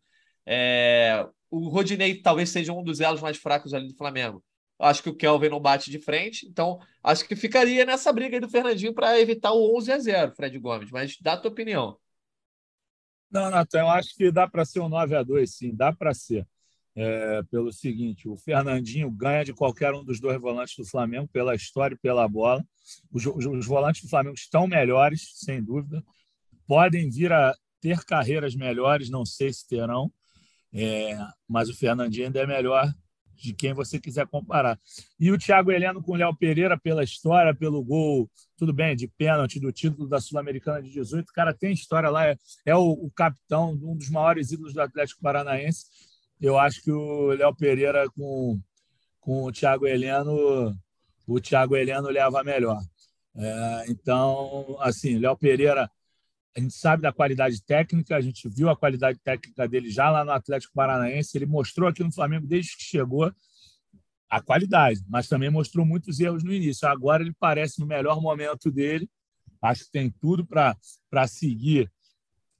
É, 0.46 1.26
o 1.50 1.68
Rodinei 1.68 2.20
talvez 2.20 2.50
seja 2.50 2.72
um 2.72 2.82
dos 2.82 3.00
elos 3.00 3.20
mais 3.20 3.36
fracos 3.36 3.72
ali 3.72 3.88
do 3.88 3.96
Flamengo. 3.96 4.42
Acho 4.78 5.02
que 5.02 5.08
o 5.08 5.16
Kelvin 5.16 5.48
não 5.48 5.60
bate 5.60 5.90
de 5.90 6.00
frente, 6.00 6.46
então 6.46 6.78
acho 7.02 7.26
que 7.26 7.36
ficaria 7.36 7.84
nessa 7.86 8.12
briga 8.12 8.36
aí 8.36 8.40
do 8.40 8.48
Fernandinho 8.48 8.92
para 8.92 9.20
evitar 9.20 9.52
o 9.52 9.76
11 9.76 9.92
a 9.92 9.98
0, 9.98 10.32
Fred 10.34 10.58
Gomes. 10.58 10.90
Mas 10.90 11.16
dá 11.20 11.34
a 11.34 11.36
tua 11.36 11.50
opinião. 11.50 11.96
Não, 13.30 13.50
Natan, 13.50 13.80
eu 13.80 13.88
acho 13.88 14.14
que 14.14 14.30
dá 14.30 14.48
para 14.48 14.64
ser 14.64 14.80
um 14.80 14.88
9 14.88 15.14
a 15.16 15.22
2 15.22 15.54
sim, 15.54 15.74
dá 15.74 15.92
para 15.92 16.12
ser. 16.12 16.46
É, 16.96 17.42
pelo 17.50 17.72
seguinte, 17.72 18.28
o 18.28 18.36
Fernandinho 18.36 19.10
ganha 19.10 19.44
de 19.44 19.52
qualquer 19.52 19.92
um 19.92 20.04
dos 20.04 20.20
dois 20.20 20.40
volantes 20.40 20.76
do 20.76 20.84
Flamengo 20.84 21.28
pela 21.28 21.54
história 21.54 21.94
e 21.94 21.98
pela 21.98 22.28
bola. 22.28 22.64
Os, 23.10 23.26
os, 23.26 23.46
os 23.46 23.66
volantes 23.66 24.02
do 24.02 24.08
Flamengo 24.08 24.36
estão 24.36 24.66
melhores, 24.66 25.32
sem 25.34 25.62
dúvida. 25.62 26.04
Podem 26.66 27.10
vir 27.10 27.32
a 27.32 27.54
ter 27.80 28.04
carreiras 28.04 28.54
melhores, 28.54 29.10
não 29.10 29.26
sei 29.26 29.52
se 29.52 29.66
terão, 29.66 30.10
é, 30.72 31.18
mas 31.48 31.68
o 31.68 31.76
Fernandinho 31.76 32.26
ainda 32.26 32.40
é 32.40 32.46
melhor 32.46 32.90
de 33.36 33.52
quem 33.52 33.74
você 33.74 34.00
quiser 34.00 34.26
comparar. 34.26 34.78
E 35.18 35.30
o 35.30 35.38
Thiago 35.38 35.70
Heleno 35.70 36.02
com 36.02 36.12
o 36.12 36.16
Léo 36.16 36.34
Pereira, 36.34 36.78
pela 36.78 37.04
história, 37.04 37.54
pelo 37.54 37.82
gol, 37.82 38.30
tudo 38.56 38.72
bem, 38.72 38.96
de 38.96 39.06
pênalti, 39.06 39.60
do 39.60 39.72
título 39.72 40.08
da 40.08 40.20
Sul-Americana 40.20 40.82
de 40.82 40.90
18, 40.90 41.28
o 41.28 41.32
cara 41.32 41.52
tem 41.52 41.72
história 41.72 42.08
lá, 42.08 42.26
é, 42.26 42.36
é 42.64 42.74
o, 42.74 42.92
o, 42.92 43.10
capitão, 43.10 43.72
um 43.72 43.96
dos 43.96 44.08
maiores 44.08 44.52
ídolos 44.52 44.72
do 44.72 44.80
Atlético 44.80 45.20
Paranaense. 45.20 45.84
Eu 46.44 46.58
acho 46.58 46.82
que 46.82 46.92
o 46.92 47.28
Léo 47.28 47.54
Pereira 47.54 48.06
com, 48.10 48.60
com 49.18 49.44
o 49.44 49.50
Thiago 49.50 49.86
Heleno, 49.86 50.76
o 51.26 51.40
Thiago 51.40 51.74
Heleno 51.74 52.08
leva 52.08 52.44
melhor. 52.44 52.82
É, 53.34 53.84
então, 53.88 54.76
assim, 54.80 55.16
Léo 55.16 55.36
Pereira 55.38 55.90
a 56.54 56.60
gente 56.60 56.74
sabe 56.74 57.02
da 57.02 57.12
qualidade 57.12 57.64
técnica, 57.64 58.14
a 58.14 58.20
gente 58.20 58.46
viu 58.46 58.68
a 58.68 58.76
qualidade 58.76 59.18
técnica 59.20 59.66
dele 59.66 59.90
já 59.90 60.10
lá 60.10 60.22
no 60.22 60.32
Atlético 60.32 60.74
Paranaense. 60.74 61.36
Ele 61.36 61.46
mostrou 61.46 61.88
aqui 61.88 62.04
no 62.04 62.12
Flamengo, 62.12 62.46
desde 62.46 62.76
que 62.76 62.84
chegou, 62.84 63.32
a 64.28 64.40
qualidade, 64.42 65.00
mas 65.08 65.26
também 65.26 65.48
mostrou 65.48 65.86
muitos 65.86 66.20
erros 66.20 66.44
no 66.44 66.52
início. 66.52 66.86
Agora 66.86 67.22
ele 67.22 67.34
parece 67.40 67.80
no 67.80 67.86
melhor 67.86 68.20
momento 68.20 68.70
dele. 68.70 69.08
Acho 69.62 69.86
que 69.86 69.92
tem 69.92 70.10
tudo 70.10 70.46
para 70.46 70.76
seguir 71.26 71.90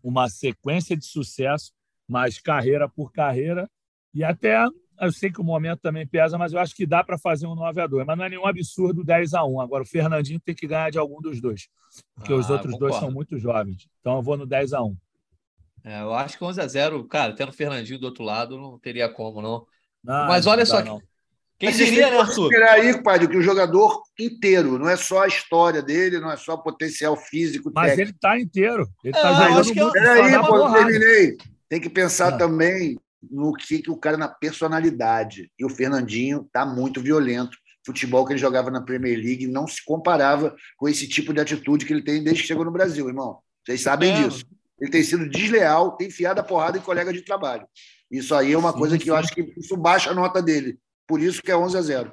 uma 0.02 0.30
sequência 0.30 0.96
de 0.96 1.04
sucesso, 1.04 1.70
mas 2.08 2.40
carreira 2.40 2.88
por 2.88 3.12
carreira. 3.12 3.70
E 4.14 4.22
até 4.22 4.56
eu 5.00 5.12
sei 5.12 5.30
que 5.30 5.40
o 5.40 5.44
momento 5.44 5.80
também 5.80 6.06
pesa, 6.06 6.38
mas 6.38 6.52
eu 6.52 6.58
acho 6.60 6.74
que 6.74 6.86
dá 6.86 7.02
para 7.02 7.18
fazer 7.18 7.46
um 7.46 7.54
9 7.54 7.80
a 7.80 7.86
2 7.86 8.06
Mas 8.06 8.16
não 8.16 8.24
é 8.24 8.28
nenhum 8.28 8.46
absurdo 8.46 9.04
10 9.04 9.34
a 9.34 9.44
1 9.44 9.60
Agora, 9.60 9.82
o 9.82 9.86
Fernandinho 9.86 10.40
tem 10.40 10.54
que 10.54 10.66
ganhar 10.66 10.90
de 10.90 10.98
algum 10.98 11.20
dos 11.20 11.40
dois, 11.40 11.68
porque 12.14 12.32
ah, 12.32 12.36
os 12.36 12.48
outros 12.48 12.72
concordo. 12.72 12.92
dois 12.92 13.00
são 13.00 13.10
muito 13.10 13.38
jovens. 13.38 13.88
Então, 14.00 14.16
eu 14.16 14.22
vou 14.22 14.36
no 14.36 14.46
10 14.46 14.72
a 14.72 14.82
1 14.82 14.96
é, 15.84 16.00
Eu 16.00 16.14
acho 16.14 16.38
que 16.38 16.44
11 16.44 16.60
a 16.60 16.66
0 16.66 17.04
cara, 17.04 17.34
tendo 17.34 17.50
o 17.50 17.54
Fernandinho 17.54 17.98
do 17.98 18.06
outro 18.06 18.24
lado, 18.24 18.56
não 18.56 18.78
teria 18.78 19.08
como, 19.08 19.42
não. 19.42 19.66
não 20.02 20.28
mas 20.28 20.46
olha 20.46 20.64
só. 20.64 20.82
Não. 20.82 21.00
Quem 21.56 21.68
mas 21.68 21.78
diria, 21.78 22.10
né, 22.10 22.18
Arthur? 22.18 22.52
aí, 22.64 23.02
padre, 23.02 23.28
que 23.28 23.36
o 23.36 23.42
jogador 23.42 24.02
inteiro, 24.18 24.76
não 24.76 24.88
é 24.88 24.96
só 24.96 25.22
a 25.22 25.28
história 25.28 25.80
dele, 25.80 26.18
não 26.18 26.30
é 26.30 26.36
só 26.36 26.54
o 26.54 26.62
potencial 26.62 27.16
físico. 27.16 27.70
Mas 27.72 27.90
técnico. 27.90 28.02
ele 28.02 28.10
está 28.10 28.40
inteiro. 28.40 28.88
Ele 29.04 29.16
está 29.16 29.30
é, 29.30 29.48
jogando 29.48 29.74
muito. 29.74 29.92
Peraí, 29.92 30.46
pô, 30.46 30.72
terminei. 30.72 31.36
Tem 31.68 31.80
que 31.80 31.88
pensar 31.88 32.34
é. 32.34 32.36
também 32.36 32.98
no 33.30 33.52
que, 33.52 33.80
que 33.80 33.90
o 33.90 33.96
cara 33.96 34.16
na 34.16 34.28
personalidade. 34.28 35.50
E 35.58 35.64
o 35.64 35.68
Fernandinho 35.68 36.42
está 36.42 36.64
muito 36.64 37.00
violento. 37.00 37.56
Futebol 37.84 38.24
que 38.24 38.32
ele 38.32 38.40
jogava 38.40 38.70
na 38.70 38.80
Premier 38.80 39.18
League 39.18 39.46
não 39.46 39.66
se 39.66 39.84
comparava 39.84 40.56
com 40.76 40.88
esse 40.88 41.06
tipo 41.06 41.32
de 41.32 41.40
atitude 41.40 41.84
que 41.84 41.92
ele 41.92 42.02
tem 42.02 42.22
desde 42.22 42.42
que 42.42 42.48
chegou 42.48 42.64
no 42.64 42.70
Brasil, 42.70 43.06
irmão. 43.08 43.38
Vocês 43.64 43.82
sabem 43.82 44.10
é. 44.10 44.22
disso. 44.22 44.44
Ele 44.80 44.90
tem 44.90 45.02
sido 45.02 45.28
desleal, 45.28 45.96
tem 45.96 46.08
enfiado 46.08 46.40
a 46.40 46.44
porrada 46.44 46.78
em 46.78 46.82
colega 46.82 47.12
de 47.12 47.22
trabalho. 47.22 47.66
Isso 48.10 48.34
aí 48.34 48.52
é 48.52 48.58
uma 48.58 48.72
sim, 48.72 48.78
coisa 48.78 48.98
que 48.98 49.04
sim. 49.04 49.10
eu 49.10 49.16
acho 49.16 49.34
que 49.34 49.54
isso 49.56 49.76
baixa 49.76 50.10
a 50.10 50.14
nota 50.14 50.42
dele. 50.42 50.78
Por 51.06 51.20
isso 51.20 51.42
que 51.42 51.50
é 51.50 51.56
11 51.56 51.76
a 51.76 51.82
0. 51.82 52.12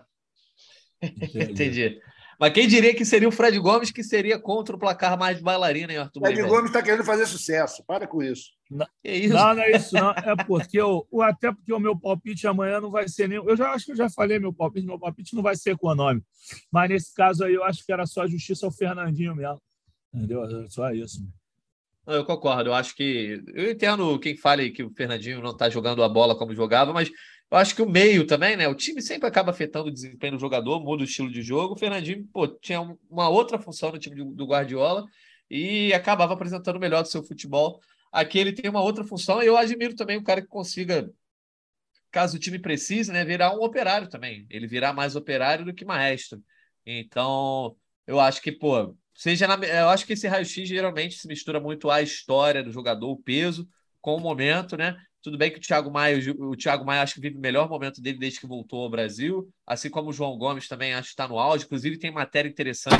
Entendi. 1.01 1.99
Mas 2.41 2.53
quem 2.53 2.67
diria 2.67 2.95
que 2.95 3.05
seria 3.05 3.29
o 3.29 3.31
Fred 3.31 3.59
Gomes 3.59 3.91
que 3.91 4.03
seria 4.03 4.39
contra 4.39 4.75
o 4.75 4.79
placar 4.79 5.15
mais 5.15 5.39
bailarina, 5.39 5.93
hein, 5.93 5.99
Arthur? 5.99 6.21
Fred 6.21 6.41
Gomes 6.41 6.71
está 6.71 6.81
querendo 6.81 7.05
fazer 7.05 7.27
sucesso. 7.27 7.83
Para 7.85 8.07
com 8.07 8.23
isso. 8.23 8.49
Não, 8.67 8.87
isso? 9.03 9.31
não, 9.31 9.53
não 9.53 9.61
é 9.61 9.71
isso, 9.75 9.93
não. 9.93 10.09
É 10.09 10.35
porque 10.47 10.81
eu, 10.81 11.07
até 11.21 11.51
porque 11.51 11.71
o 11.71 11.79
meu 11.79 11.95
palpite 11.95 12.47
amanhã 12.47 12.81
não 12.81 12.89
vai 12.89 13.07
ser 13.07 13.29
nem. 13.29 13.37
Eu 13.37 13.55
já 13.55 13.69
acho 13.69 13.85
que 13.85 13.91
eu 13.91 13.95
já 13.95 14.09
falei 14.09 14.39
meu 14.39 14.51
palpite, 14.51 14.87
meu 14.87 14.97
palpite 14.97 15.35
não 15.35 15.43
vai 15.43 15.55
ser 15.55 15.73
econômico. 15.73 16.25
Mas 16.71 16.89
nesse 16.89 17.13
caso 17.13 17.43
aí, 17.43 17.53
eu 17.53 17.63
acho 17.63 17.85
que 17.85 17.93
era 17.93 18.07
só 18.07 18.25
justiça 18.25 18.65
ao 18.65 18.71
Fernandinho 18.71 19.35
mesmo. 19.35 19.61
Entendeu? 20.11 20.41
Só 20.67 20.89
isso. 20.89 21.19
Eu 22.07 22.25
concordo. 22.25 22.71
Eu 22.71 22.73
acho 22.73 22.95
que. 22.95 23.39
Eu 23.53 23.69
entendo 23.69 24.17
quem 24.17 24.35
fale 24.35 24.71
que 24.71 24.81
o 24.81 24.89
Fernandinho 24.89 25.43
não 25.43 25.51
está 25.51 25.69
jogando 25.69 26.03
a 26.03 26.09
bola 26.09 26.35
como 26.35 26.55
jogava, 26.55 26.91
mas 26.91 27.11
eu 27.51 27.57
acho 27.57 27.75
que 27.75 27.81
o 27.81 27.89
meio 27.89 28.25
também, 28.25 28.55
né? 28.55 28.67
O 28.69 28.75
time 28.75 29.01
sempre 29.01 29.27
acaba 29.27 29.51
afetando 29.51 29.89
o 29.89 29.91
desempenho 29.91 30.33
do 30.33 30.39
jogador, 30.39 30.79
muda 30.79 31.01
o 31.01 31.05
estilo 31.05 31.29
de 31.29 31.41
jogo. 31.41 31.73
O 31.73 31.77
Fernandinho, 31.77 32.25
pô, 32.31 32.47
tinha 32.47 32.79
uma 33.09 33.27
outra 33.27 33.59
função 33.59 33.91
no 33.91 33.99
time 33.99 34.23
do 34.23 34.45
Guardiola 34.45 35.05
e 35.49 35.93
acabava 35.93 36.33
apresentando 36.33 36.79
melhor 36.79 37.01
do 37.01 37.09
seu 37.09 37.21
futebol. 37.21 37.81
Aqui 38.09 38.39
ele 38.39 38.53
tem 38.53 38.69
uma 38.69 38.81
outra 38.81 39.03
função 39.03 39.43
e 39.43 39.47
eu 39.47 39.57
admiro 39.57 39.95
também 39.95 40.15
o 40.17 40.23
cara 40.23 40.41
que 40.41 40.47
consiga, 40.47 41.11
caso 42.09 42.37
o 42.37 42.39
time 42.39 42.57
precise, 42.57 43.11
né, 43.11 43.25
virar 43.25 43.53
um 43.53 43.61
operário 43.63 44.07
também. 44.07 44.45
Ele 44.49 44.65
virar 44.65 44.93
mais 44.93 45.17
operário 45.17 45.65
do 45.65 45.73
que 45.73 45.83
maestro. 45.83 46.41
Então, 46.85 47.75
eu 48.07 48.17
acho 48.19 48.41
que, 48.41 48.51
pô, 48.51 48.95
seja 49.13 49.45
na, 49.45 49.55
eu 49.65 49.89
acho 49.89 50.05
que 50.05 50.13
esse 50.13 50.27
raio-x 50.27 50.67
geralmente 50.67 51.15
se 51.15 51.27
mistura 51.27 51.59
muito 51.59 51.91
à 51.91 52.01
história 52.01 52.63
do 52.63 52.71
jogador, 52.71 53.11
o 53.11 53.21
peso 53.21 53.67
com 53.99 54.15
o 54.15 54.19
momento, 54.21 54.77
né? 54.77 54.95
Tudo 55.21 55.37
bem 55.37 55.51
que 55.51 55.57
o 55.57 55.61
Thiago 55.61 55.91
Maia, 55.91 56.17
o 56.39 56.55
Thiago 56.55 56.83
Maia 56.83 57.03
acho 57.03 57.13
que 57.13 57.21
vive 57.21 57.37
o 57.37 57.41
melhor 57.41 57.69
momento 57.69 58.01
dele 58.01 58.17
desde 58.17 58.39
que 58.39 58.47
voltou 58.47 58.83
ao 58.83 58.89
Brasil, 58.89 59.47
assim 59.67 59.89
como 59.89 60.09
o 60.09 60.13
João 60.13 60.37
Gomes 60.37 60.67
também 60.67 60.93
acho 60.93 61.09
que 61.09 61.13
está 61.13 61.27
no 61.27 61.37
auge. 61.37 61.65
Inclusive, 61.65 61.99
tem 61.99 62.09
matéria 62.09 62.49
interessante 62.49 62.95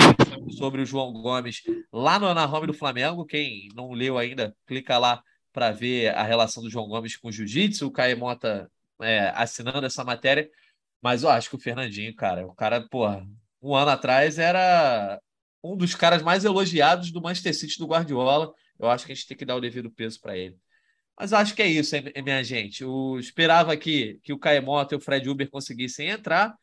sobre 0.58 0.82
o 0.82 0.86
João 0.86 1.12
Gomes 1.14 1.62
lá 1.92 2.20
no 2.20 2.28
Ana 2.28 2.46
Home 2.46 2.68
do 2.68 2.74
Flamengo. 2.74 3.26
Quem 3.26 3.70
não 3.76 3.92
leu 3.92 4.18
ainda, 4.18 4.56
clica 4.68 4.98
lá 4.98 5.24
para 5.52 5.72
ver 5.72 6.16
a 6.16 6.24
relação 6.24 6.62
do 6.62 6.70
João 6.70 6.88
Gomes 6.88 7.18
com 7.18 7.30
o 7.30 7.32
Jiu-Jitsu. 7.32 7.88
O 7.88 7.92
Caio 7.92 8.18
Mota 8.18 8.70
é, 9.02 9.32
assinando 9.36 9.86
essa 9.86 10.04
matéria. 10.04 10.50
Mas 11.02 11.24
eu 11.24 11.30
acho 11.30 11.50
que 11.50 11.56
o 11.56 11.60
Fernandinho, 11.60 12.16
cara, 12.16 12.46
o 12.46 12.54
cara, 12.54 12.88
porra, 12.88 13.26
um 13.62 13.76
ano 13.76 13.90
atrás 13.90 14.38
era 14.38 15.20
um 15.64 15.76
dos 15.76 15.96
caras 15.96 16.22
mais 16.22 16.46
elogiados 16.46 17.12
do 17.12 17.22
Manchester 17.22 17.56
City 17.56 17.80
do 17.80 17.88
Guardiola. 17.88 18.54
Eu 18.80 18.90
acho 18.90 19.06
que 19.06 19.12
a 19.12 19.16
gente 19.16 19.28
tem 19.28 19.38
que 19.38 19.46
dar 19.46 19.56
o 19.56 19.62
devido 19.62 19.92
peso 19.92 20.20
para 20.22 20.38
ele. 20.38 20.56
Mas 21.22 21.34
acho 21.34 21.54
que 21.54 21.62
é 21.62 21.68
isso, 21.68 21.96
minha 22.24 22.44
gente. 22.44 22.82
Eu 22.82 23.16
esperava 23.20 23.78
que, 23.78 24.20
que 24.24 24.34
o 24.34 24.40
Caemota 24.40 24.96
e 24.96 24.98
o 24.98 25.00
Fred 25.00 25.30
Uber 25.30 25.48
conseguissem 25.52 26.10
entrar, 26.10 26.58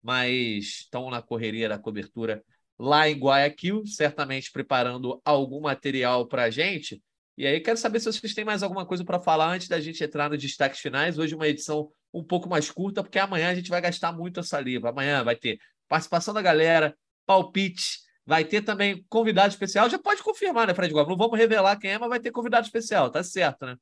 mas 0.00 0.66
estão 0.82 1.10
na 1.10 1.20
correria 1.20 1.68
da 1.68 1.76
cobertura 1.76 2.40
lá 2.78 3.08
em 3.08 3.18
Guayaquil, 3.18 3.84
certamente 3.84 4.52
preparando 4.52 5.20
algum 5.24 5.62
material 5.62 6.28
para 6.28 6.44
a 6.44 6.50
gente. 6.50 7.02
E 7.36 7.44
aí, 7.44 7.58
quero 7.58 7.76
saber 7.76 7.98
se 7.98 8.04
vocês 8.12 8.34
têm 8.34 8.44
mais 8.44 8.62
alguma 8.62 8.86
coisa 8.86 9.04
para 9.04 9.18
falar 9.18 9.48
antes 9.48 9.66
da 9.66 9.80
gente 9.80 10.04
entrar 10.04 10.30
nos 10.30 10.40
destaques 10.40 10.78
finais. 10.78 11.18
Hoje, 11.18 11.34
uma 11.34 11.48
edição 11.48 11.90
um 12.12 12.22
pouco 12.22 12.48
mais 12.48 12.70
curta, 12.70 13.02
porque 13.02 13.18
amanhã 13.18 13.50
a 13.50 13.54
gente 13.56 13.68
vai 13.68 13.80
gastar 13.80 14.12
muito 14.12 14.38
a 14.38 14.44
saliva. 14.44 14.90
Amanhã 14.90 15.24
vai 15.24 15.34
ter 15.34 15.58
participação 15.88 16.32
da 16.32 16.40
galera, 16.40 16.96
palpite, 17.26 17.98
vai 18.24 18.44
ter 18.44 18.62
também 18.62 19.04
convidado 19.08 19.48
especial. 19.48 19.90
Já 19.90 19.98
pode 19.98 20.22
confirmar, 20.22 20.68
né, 20.68 20.74
Fred 20.74 20.92
Gomes? 20.92 21.08
Não 21.08 21.16
vamos 21.16 21.36
revelar 21.36 21.76
quem 21.80 21.90
é, 21.90 21.98
mas 21.98 22.08
vai 22.08 22.20
ter 22.20 22.30
convidado 22.30 22.64
especial, 22.64 23.10
tá 23.10 23.20
certo, 23.20 23.66
né? 23.66 23.76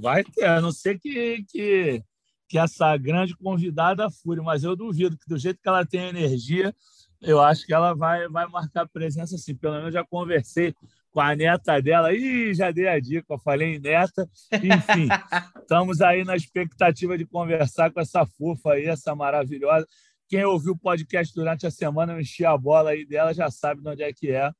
Vai 0.00 0.24
ter, 0.24 0.44
a 0.44 0.60
não 0.60 0.72
ser 0.72 0.98
que, 0.98 1.44
que, 1.48 2.02
que 2.48 2.58
essa 2.58 2.96
grande 2.96 3.36
convidada 3.36 4.10
fure, 4.10 4.40
mas 4.40 4.64
eu 4.64 4.76
duvido 4.76 5.16
que 5.18 5.28
do 5.28 5.38
jeito 5.38 5.60
que 5.60 5.68
ela 5.68 5.84
tem 5.84 6.08
energia, 6.08 6.74
eu 7.20 7.40
acho 7.40 7.64
que 7.64 7.72
ela 7.72 7.94
vai, 7.94 8.28
vai 8.28 8.46
marcar 8.48 8.88
presença 8.88 9.38
sim. 9.38 9.54
Pelo 9.54 9.76
menos 9.76 9.94
já 9.94 10.04
conversei 10.04 10.74
com 11.12 11.20
a 11.20 11.36
neta 11.36 11.80
dela. 11.80 12.12
e 12.12 12.52
já 12.54 12.70
dei 12.70 12.88
a 12.88 12.98
dica, 12.98 13.38
falei 13.38 13.76
em 13.76 13.78
neta. 13.78 14.28
Enfim, 14.52 15.08
estamos 15.60 16.00
aí 16.00 16.24
na 16.24 16.34
expectativa 16.34 17.16
de 17.16 17.24
conversar 17.24 17.92
com 17.92 18.00
essa 18.00 18.26
fofa 18.26 18.72
aí, 18.72 18.86
essa 18.86 19.14
maravilhosa. 19.14 19.86
Quem 20.28 20.44
ouviu 20.44 20.72
o 20.72 20.78
podcast 20.78 21.32
durante 21.34 21.66
a 21.66 21.70
semana, 21.70 22.14
eu 22.14 22.20
enchi 22.20 22.44
a 22.44 22.56
bola 22.56 22.90
aí 22.90 23.06
dela, 23.06 23.34
já 23.34 23.50
sabe 23.50 23.82
de 23.82 23.88
onde 23.88 24.02
é 24.02 24.12
que 24.12 24.30
é. 24.30 24.50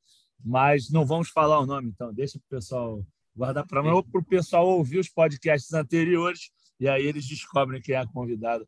Mas 0.45 0.91
não 0.91 1.07
vamos 1.07 1.31
falar 1.31 1.59
o 1.61 1.67
nome, 1.67 1.89
então 1.89 2.13
deixa 2.13 2.37
o 2.37 2.43
pessoal 2.49 3.05
guardar 3.35 3.67
para 3.67 3.83
o 3.95 4.25
pessoal 4.25 4.67
ouvir 4.69 4.99
os 4.99 5.09
podcasts 5.09 5.73
anteriores 5.73 6.51
e 6.79 6.89
aí 6.89 7.07
eles 7.07 7.27
descobrem 7.27 7.81
quem 7.81 7.95
é 7.95 7.99
a 7.99 8.07
convidada. 8.07 8.67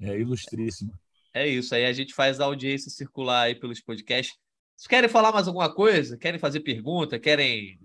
É 0.00 0.18
ilustríssima. 0.18 0.92
É 1.32 1.46
isso, 1.46 1.74
aí 1.74 1.84
a 1.84 1.92
gente 1.92 2.14
faz 2.14 2.40
a 2.40 2.44
audiência 2.44 2.90
circular 2.90 3.42
aí 3.42 3.54
pelos 3.54 3.80
podcasts. 3.80 4.36
Se 4.76 4.88
querem 4.88 5.08
falar 5.08 5.32
mais 5.32 5.46
alguma 5.46 5.72
coisa, 5.72 6.16
querem 6.16 6.38
fazer 6.38 6.60
pergunta, 6.60 7.18
querem, 7.18 7.78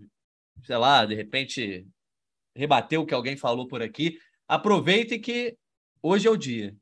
sei 0.65 0.77
lá, 0.77 1.05
de 1.05 1.15
repente 1.15 1.87
rebater 2.55 2.99
o 2.99 3.05
que 3.05 3.13
alguém 3.13 3.37
falou 3.37 3.67
por 3.67 3.81
aqui, 3.81 4.17
aproveitem 4.47 5.19
que 5.19 5.57
hoje 6.01 6.27
é 6.27 6.31
o 6.31 6.37
dia. 6.37 6.75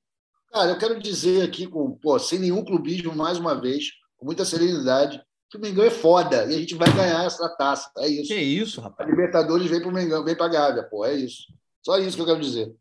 Cara, 0.52 0.72
eu 0.72 0.78
quero 0.78 1.00
dizer 1.00 1.44
aqui, 1.44 1.68
com, 1.68 1.98
pô, 1.98 2.18
sem 2.18 2.40
nenhum 2.40 2.64
clubismo, 2.64 3.16
mais 3.16 3.38
uma 3.38 3.60
vez, 3.60 3.92
com 4.16 4.26
muita 4.26 4.46
serenidade, 4.46 5.22
que 5.50 5.58
o 5.58 5.62
Mengão 5.62 5.86
é 5.86 5.90
foda 5.90 6.46
e 6.46 6.56
a 6.56 6.60
gente 6.60 6.76
vai 6.76 6.92
ganhar 6.94 7.26
essa 7.26 7.48
taça. 7.50 7.92
É 7.98 8.08
isso. 8.08 8.28
Que 8.28 8.36
isso, 8.36 8.82
rapaz. 8.82 9.08
A 9.08 9.12
Libertadores 9.12 9.70
vem 9.70 9.80
para 9.80 9.90
o 9.90 9.94
Mengão, 9.94 10.24
vem 10.24 10.36
para 10.36 10.46
a 10.46 10.50
Gávea, 10.50 10.84
pô. 10.84 11.06
É 11.06 11.14
isso. 11.14 11.44
Só 11.84 11.98
isso 11.98 12.16
que 12.16 12.22
eu 12.22 12.26
quero 12.26 12.42
dizer. 12.42 12.76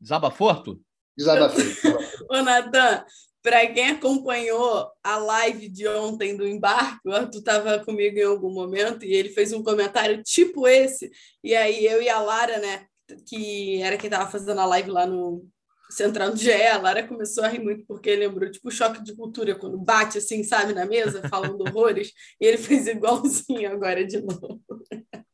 Desabafou, 0.00 0.48
Arthur? 0.48 0.78
Desabafei. 1.16 1.64
Ô, 2.30 2.42
Natan, 2.42 3.04
para 3.42 3.66
quem 3.66 3.90
acompanhou 3.90 4.90
a 5.02 5.16
live 5.16 5.68
de 5.68 5.88
ontem 5.88 6.36
do 6.36 6.46
embarque, 6.46 7.08
o 7.08 7.12
Arthur 7.12 7.38
estava 7.38 7.78
comigo 7.84 8.16
em 8.16 8.24
algum 8.24 8.52
momento 8.52 9.04
e 9.04 9.12
ele 9.12 9.28
fez 9.28 9.52
um 9.52 9.62
comentário 9.62 10.22
tipo 10.22 10.68
esse. 10.68 11.10
E 11.42 11.54
aí 11.54 11.84
eu 11.84 12.00
e 12.00 12.08
a 12.08 12.20
Lara, 12.20 12.58
né, 12.58 12.86
que 13.26 13.82
era 13.82 13.96
quem 13.96 14.08
estava 14.08 14.30
fazendo 14.30 14.60
a 14.60 14.66
live 14.66 14.90
lá 14.90 15.06
no 15.06 15.46
Central 15.94 16.30
do 16.30 16.36
GE, 16.36 16.52
a 16.52 16.78
Lara 16.78 17.06
começou 17.06 17.44
a 17.44 17.48
rir 17.48 17.60
muito 17.60 17.84
porque 17.86 18.14
lembrou, 18.14 18.50
tipo, 18.50 18.70
choque 18.70 19.02
de 19.02 19.14
cultura, 19.14 19.54
quando 19.54 19.78
bate 19.78 20.18
assim, 20.18 20.42
sabe, 20.42 20.72
na 20.72 20.84
mesa, 20.84 21.28
falando 21.28 21.60
horrores, 21.66 22.12
e 22.40 22.46
ele 22.46 22.58
fez 22.58 22.86
igualzinho 22.86 23.70
agora 23.70 24.04
de 24.04 24.20
novo. 24.20 24.60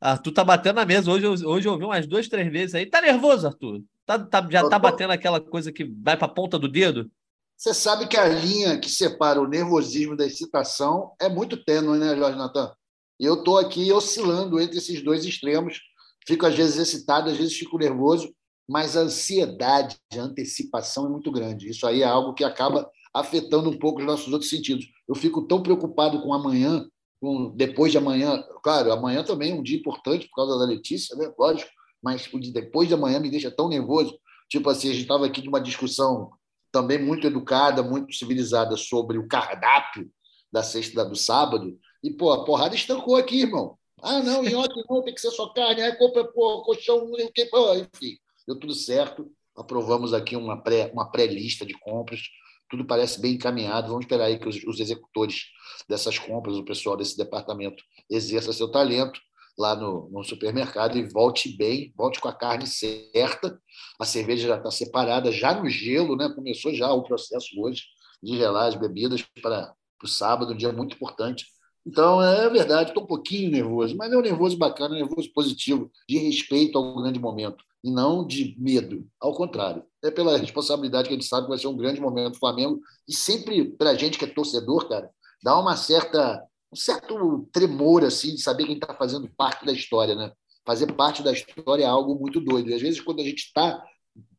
Arthur 0.00 0.32
tá 0.32 0.44
batendo 0.44 0.76
na 0.76 0.86
mesa. 0.86 1.10
Hoje, 1.10 1.26
hoje 1.44 1.68
eu 1.68 1.72
ouvi 1.72 1.84
umas 1.84 2.06
duas, 2.06 2.28
três 2.28 2.50
vezes 2.50 2.74
aí. 2.74 2.86
Tá 2.86 3.02
nervoso, 3.02 3.46
Arthur? 3.46 3.82
Tá, 4.06 4.18
tá, 4.18 4.48
já 4.50 4.68
tá 4.68 4.78
batendo 4.78 5.12
aquela 5.12 5.40
coisa 5.40 5.70
que 5.70 5.84
vai 5.84 6.16
para 6.16 6.26
a 6.26 6.34
ponta 6.34 6.58
do 6.58 6.68
dedo? 6.68 7.10
Você 7.56 7.74
sabe 7.74 8.08
que 8.08 8.16
a 8.16 8.26
linha 8.26 8.80
que 8.80 8.88
separa 8.88 9.40
o 9.40 9.46
nervosismo 9.46 10.16
da 10.16 10.24
excitação 10.24 11.12
é 11.20 11.28
muito 11.28 11.62
tênue, 11.62 11.98
né, 11.98 12.16
Jorge 12.16 12.38
Natan? 12.38 12.72
E 13.20 13.26
eu 13.26 13.34
estou 13.34 13.58
aqui 13.58 13.92
oscilando 13.92 14.58
entre 14.58 14.78
esses 14.78 15.02
dois 15.02 15.26
extremos. 15.26 15.78
Fico, 16.26 16.46
às 16.46 16.54
vezes, 16.54 16.78
excitado, 16.78 17.28
às 17.28 17.36
vezes 17.36 17.54
fico 17.54 17.76
nervoso, 17.76 18.34
mas 18.70 18.96
a 18.96 19.00
ansiedade, 19.00 19.96
a 20.16 20.20
antecipação 20.20 21.04
é 21.06 21.08
muito 21.08 21.32
grande. 21.32 21.68
Isso 21.68 21.84
aí 21.88 22.02
é 22.02 22.06
algo 22.06 22.34
que 22.34 22.44
acaba 22.44 22.88
afetando 23.12 23.68
um 23.68 23.76
pouco 23.76 23.98
os 23.98 24.06
nossos 24.06 24.32
outros 24.32 24.48
sentidos. 24.48 24.86
Eu 25.08 25.16
fico 25.16 25.42
tão 25.42 25.60
preocupado 25.60 26.22
com 26.22 26.32
amanhã, 26.32 26.88
com 27.20 27.50
depois 27.50 27.90
de 27.90 27.98
amanhã. 27.98 28.40
Claro, 28.62 28.92
amanhã 28.92 29.24
também 29.24 29.50
é 29.50 29.54
um 29.56 29.62
dia 29.62 29.76
importante 29.76 30.28
por 30.28 30.36
causa 30.36 30.56
da 30.56 30.66
Letícia, 30.66 31.16
né? 31.16 31.32
lógico, 31.36 31.68
mas 32.00 32.32
o 32.32 32.38
de 32.38 32.52
depois 32.52 32.86
de 32.86 32.94
amanhã 32.94 33.18
me 33.18 33.28
deixa 33.28 33.50
tão 33.50 33.68
nervoso. 33.68 34.16
Tipo 34.48 34.70
assim, 34.70 34.88
a 34.88 34.92
gente 34.92 35.02
estava 35.02 35.26
aqui 35.26 35.42
de 35.42 35.48
uma 35.48 35.60
discussão 35.60 36.30
também 36.70 36.96
muito 36.96 37.26
educada, 37.26 37.82
muito 37.82 38.14
civilizada 38.14 38.76
sobre 38.76 39.18
o 39.18 39.26
cardápio 39.26 40.08
da 40.52 40.62
sexta 40.62 41.04
do 41.04 41.16
sábado. 41.16 41.76
E, 42.04 42.12
pô, 42.12 42.30
a 42.30 42.44
porrada 42.44 42.76
estancou 42.76 43.16
aqui, 43.16 43.40
irmão. 43.40 43.76
Ah, 44.00 44.22
não, 44.22 44.44
e 44.44 44.54
ontem 44.54 44.84
não, 44.88 45.02
tem 45.02 45.12
que 45.12 45.20
ser 45.20 45.32
só 45.32 45.48
carne, 45.48 45.82
aí 45.82 45.96
compra 45.96 46.24
pô, 46.24 46.62
colchão, 46.62 47.10
pô, 47.50 47.74
enfim, 47.74 48.16
deu 48.50 48.58
tudo 48.58 48.74
certo. 48.74 49.30
Aprovamos 49.56 50.12
aqui 50.12 50.36
uma 50.36 50.60
pré 50.60 50.90
uma 50.92 51.10
pré-lista 51.10 51.64
de 51.64 51.74
compras, 51.74 52.20
tudo 52.68 52.84
parece 52.84 53.20
bem 53.20 53.34
encaminhado. 53.34 53.88
Vamos 53.88 54.04
esperar 54.04 54.24
aí 54.24 54.38
que 54.38 54.48
os, 54.48 54.62
os 54.64 54.80
executores 54.80 55.46
dessas 55.88 56.18
compras, 56.18 56.56
o 56.56 56.64
pessoal 56.64 56.96
desse 56.96 57.16
departamento, 57.16 57.82
exerça 58.08 58.52
seu 58.52 58.70
talento 58.70 59.20
lá 59.58 59.74
no, 59.74 60.08
no, 60.10 60.24
supermercado 60.24 60.96
e 60.96 61.08
volte 61.08 61.54
bem, 61.56 61.92
volte 61.96 62.20
com 62.20 62.28
a 62.28 62.32
carne 62.32 62.66
certa. 62.66 63.60
A 63.98 64.04
cerveja 64.04 64.48
já 64.48 64.56
está 64.56 64.70
separada, 64.70 65.30
já 65.30 65.54
no 65.54 65.68
gelo, 65.68 66.16
né? 66.16 66.28
Começou 66.34 66.72
já 66.72 66.90
o 66.92 67.02
processo 67.02 67.60
hoje 67.60 67.84
de 68.22 68.36
gelar 68.36 68.68
as 68.68 68.74
bebidas 68.74 69.22
para 69.42 69.74
o 70.02 70.06
sábado, 70.06 70.52
um 70.52 70.56
dia 70.56 70.72
muito 70.72 70.94
importante. 70.94 71.46
Então, 71.86 72.22
é 72.22 72.48
verdade, 72.48 72.90
estou 72.90 73.04
um 73.04 73.06
pouquinho 73.06 73.50
nervoso, 73.50 73.96
mas 73.96 74.12
é 74.12 74.16
um 74.16 74.20
nervoso 74.22 74.56
bacana, 74.56 74.94
um 74.94 74.98
nervoso 74.98 75.32
positivo, 75.32 75.90
de 76.08 76.18
respeito 76.18 76.76
ao 76.76 76.94
grande 77.02 77.18
momento, 77.18 77.64
e 77.82 77.90
não 77.90 78.26
de 78.26 78.54
medo. 78.58 79.06
Ao 79.20 79.34
contrário, 79.34 79.84
é 80.02 80.10
pela 80.10 80.36
responsabilidade 80.36 81.08
que 81.08 81.14
a 81.14 81.18
gente 81.18 81.28
sabe 81.28 81.44
que 81.44 81.50
vai 81.50 81.58
ser 81.58 81.66
um 81.66 81.76
grande 81.76 82.00
momento 82.00 82.32
do 82.34 82.38
Flamengo, 82.38 82.80
e 83.08 83.14
sempre, 83.14 83.64
para 83.76 83.90
a 83.90 83.94
gente 83.94 84.18
que 84.18 84.24
é 84.24 84.28
torcedor, 84.28 84.88
cara, 84.88 85.10
dá 85.42 85.58
uma 85.58 85.76
certa 85.76 86.44
um 86.72 86.76
certo 86.76 87.48
tremor 87.52 88.04
assim 88.04 88.34
de 88.34 88.40
saber 88.40 88.64
quem 88.64 88.74
está 88.74 88.94
fazendo 88.94 89.28
parte 89.36 89.66
da 89.66 89.72
história, 89.72 90.14
né? 90.14 90.32
Fazer 90.64 90.92
parte 90.92 91.22
da 91.22 91.32
história 91.32 91.84
é 91.84 91.86
algo 91.86 92.14
muito 92.14 92.40
doido. 92.40 92.70
E 92.70 92.74
às 92.74 92.80
vezes, 92.80 93.00
quando 93.00 93.20
a 93.20 93.24
gente 93.24 93.40
está 93.40 93.82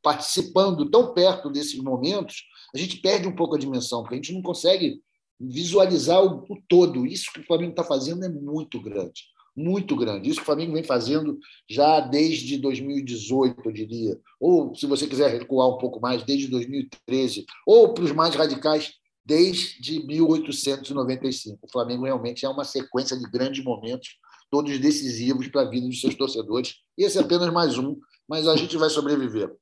participando 0.01 0.89
tão 0.89 1.13
perto 1.13 1.49
desses 1.49 1.81
momentos, 1.81 2.43
a 2.73 2.77
gente 2.77 2.97
perde 2.97 3.27
um 3.27 3.35
pouco 3.35 3.55
a 3.55 3.59
dimensão, 3.59 4.01
porque 4.01 4.15
a 4.15 4.17
gente 4.17 4.33
não 4.33 4.41
consegue 4.41 5.01
visualizar 5.39 6.23
o, 6.23 6.45
o 6.49 6.61
todo. 6.69 7.05
Isso 7.05 7.31
que 7.33 7.41
o 7.41 7.45
Flamengo 7.45 7.71
está 7.71 7.83
fazendo 7.83 8.23
é 8.23 8.29
muito 8.29 8.79
grande, 8.79 9.23
muito 9.55 9.95
grande. 9.95 10.29
Isso 10.29 10.37
que 10.37 10.43
o 10.43 10.45
Flamengo 10.45 10.73
vem 10.73 10.83
fazendo 10.83 11.37
já 11.69 11.99
desde 11.99 12.57
2018, 12.57 13.61
eu 13.65 13.71
diria. 13.71 14.19
Ou, 14.39 14.73
se 14.75 14.85
você 14.85 15.07
quiser 15.07 15.31
recuar 15.31 15.69
um 15.69 15.77
pouco 15.77 15.99
mais, 15.99 16.23
desde 16.23 16.47
2013. 16.47 17.45
Ou, 17.65 17.93
para 17.93 18.03
os 18.03 18.11
mais 18.11 18.33
radicais, 18.35 18.93
desde 19.25 20.05
1895. 20.05 21.59
O 21.61 21.71
Flamengo 21.71 22.05
realmente 22.05 22.45
é 22.45 22.49
uma 22.49 22.63
sequência 22.63 23.17
de 23.17 23.29
grandes 23.29 23.63
momentos, 23.63 24.17
todos 24.49 24.77
decisivos 24.79 25.47
para 25.47 25.61
a 25.61 25.69
vida 25.69 25.87
dos 25.87 26.01
seus 26.01 26.15
torcedores. 26.15 26.75
Esse 26.97 27.17
é 27.17 27.21
apenas 27.21 27.51
mais 27.51 27.77
um, 27.77 27.97
mas 28.27 28.47
a 28.47 28.55
gente 28.55 28.77
vai 28.77 28.89
sobreviver. 28.89 29.53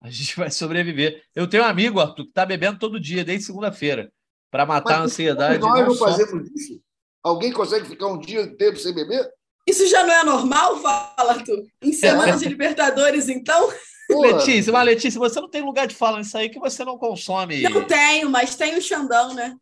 A 0.00 0.10
gente 0.10 0.36
vai 0.36 0.50
sobreviver. 0.50 1.22
Eu 1.34 1.48
tenho 1.48 1.64
um 1.64 1.66
amigo, 1.66 2.00
Arthur, 2.00 2.24
que 2.24 2.30
está 2.30 2.46
bebendo 2.46 2.78
todo 2.78 3.00
dia, 3.00 3.24
desde 3.24 3.46
segunda-feira, 3.46 4.12
para 4.50 4.64
matar 4.64 4.92
mas, 4.92 5.00
a 5.00 5.04
ansiedade. 5.04 5.58
Nós 5.58 5.80
não, 5.80 5.88
não 5.88 5.94
fazemos 5.94 6.48
isso. 6.52 6.80
Alguém 7.22 7.52
consegue 7.52 7.86
ficar 7.86 8.06
um 8.06 8.18
dia 8.18 8.42
inteiro 8.42 8.78
sem 8.78 8.94
beber? 8.94 9.28
Isso 9.66 9.86
já 9.86 10.02
não 10.04 10.14
é 10.14 10.24
normal, 10.24 10.78
fala, 10.78 11.32
Arthur? 11.32 11.62
Em 11.82 11.92
semana 11.92 12.36
de 12.36 12.48
Libertadores, 12.48 13.28
então? 13.28 13.70
Letícia, 14.10 14.72
mas 14.72 14.86
Letícia, 14.86 15.18
você 15.18 15.38
não 15.38 15.50
tem 15.50 15.62
lugar 15.62 15.86
de 15.86 15.94
fala 15.94 16.18
nisso 16.18 16.38
aí 16.38 16.48
que 16.48 16.58
você 16.58 16.84
não 16.84 16.96
consome. 16.96 17.62
Não 17.68 17.84
tenho, 17.84 18.30
mas 18.30 18.56
tem 18.56 18.76
o 18.76 18.82
Xandão, 18.82 19.34
né? 19.34 19.54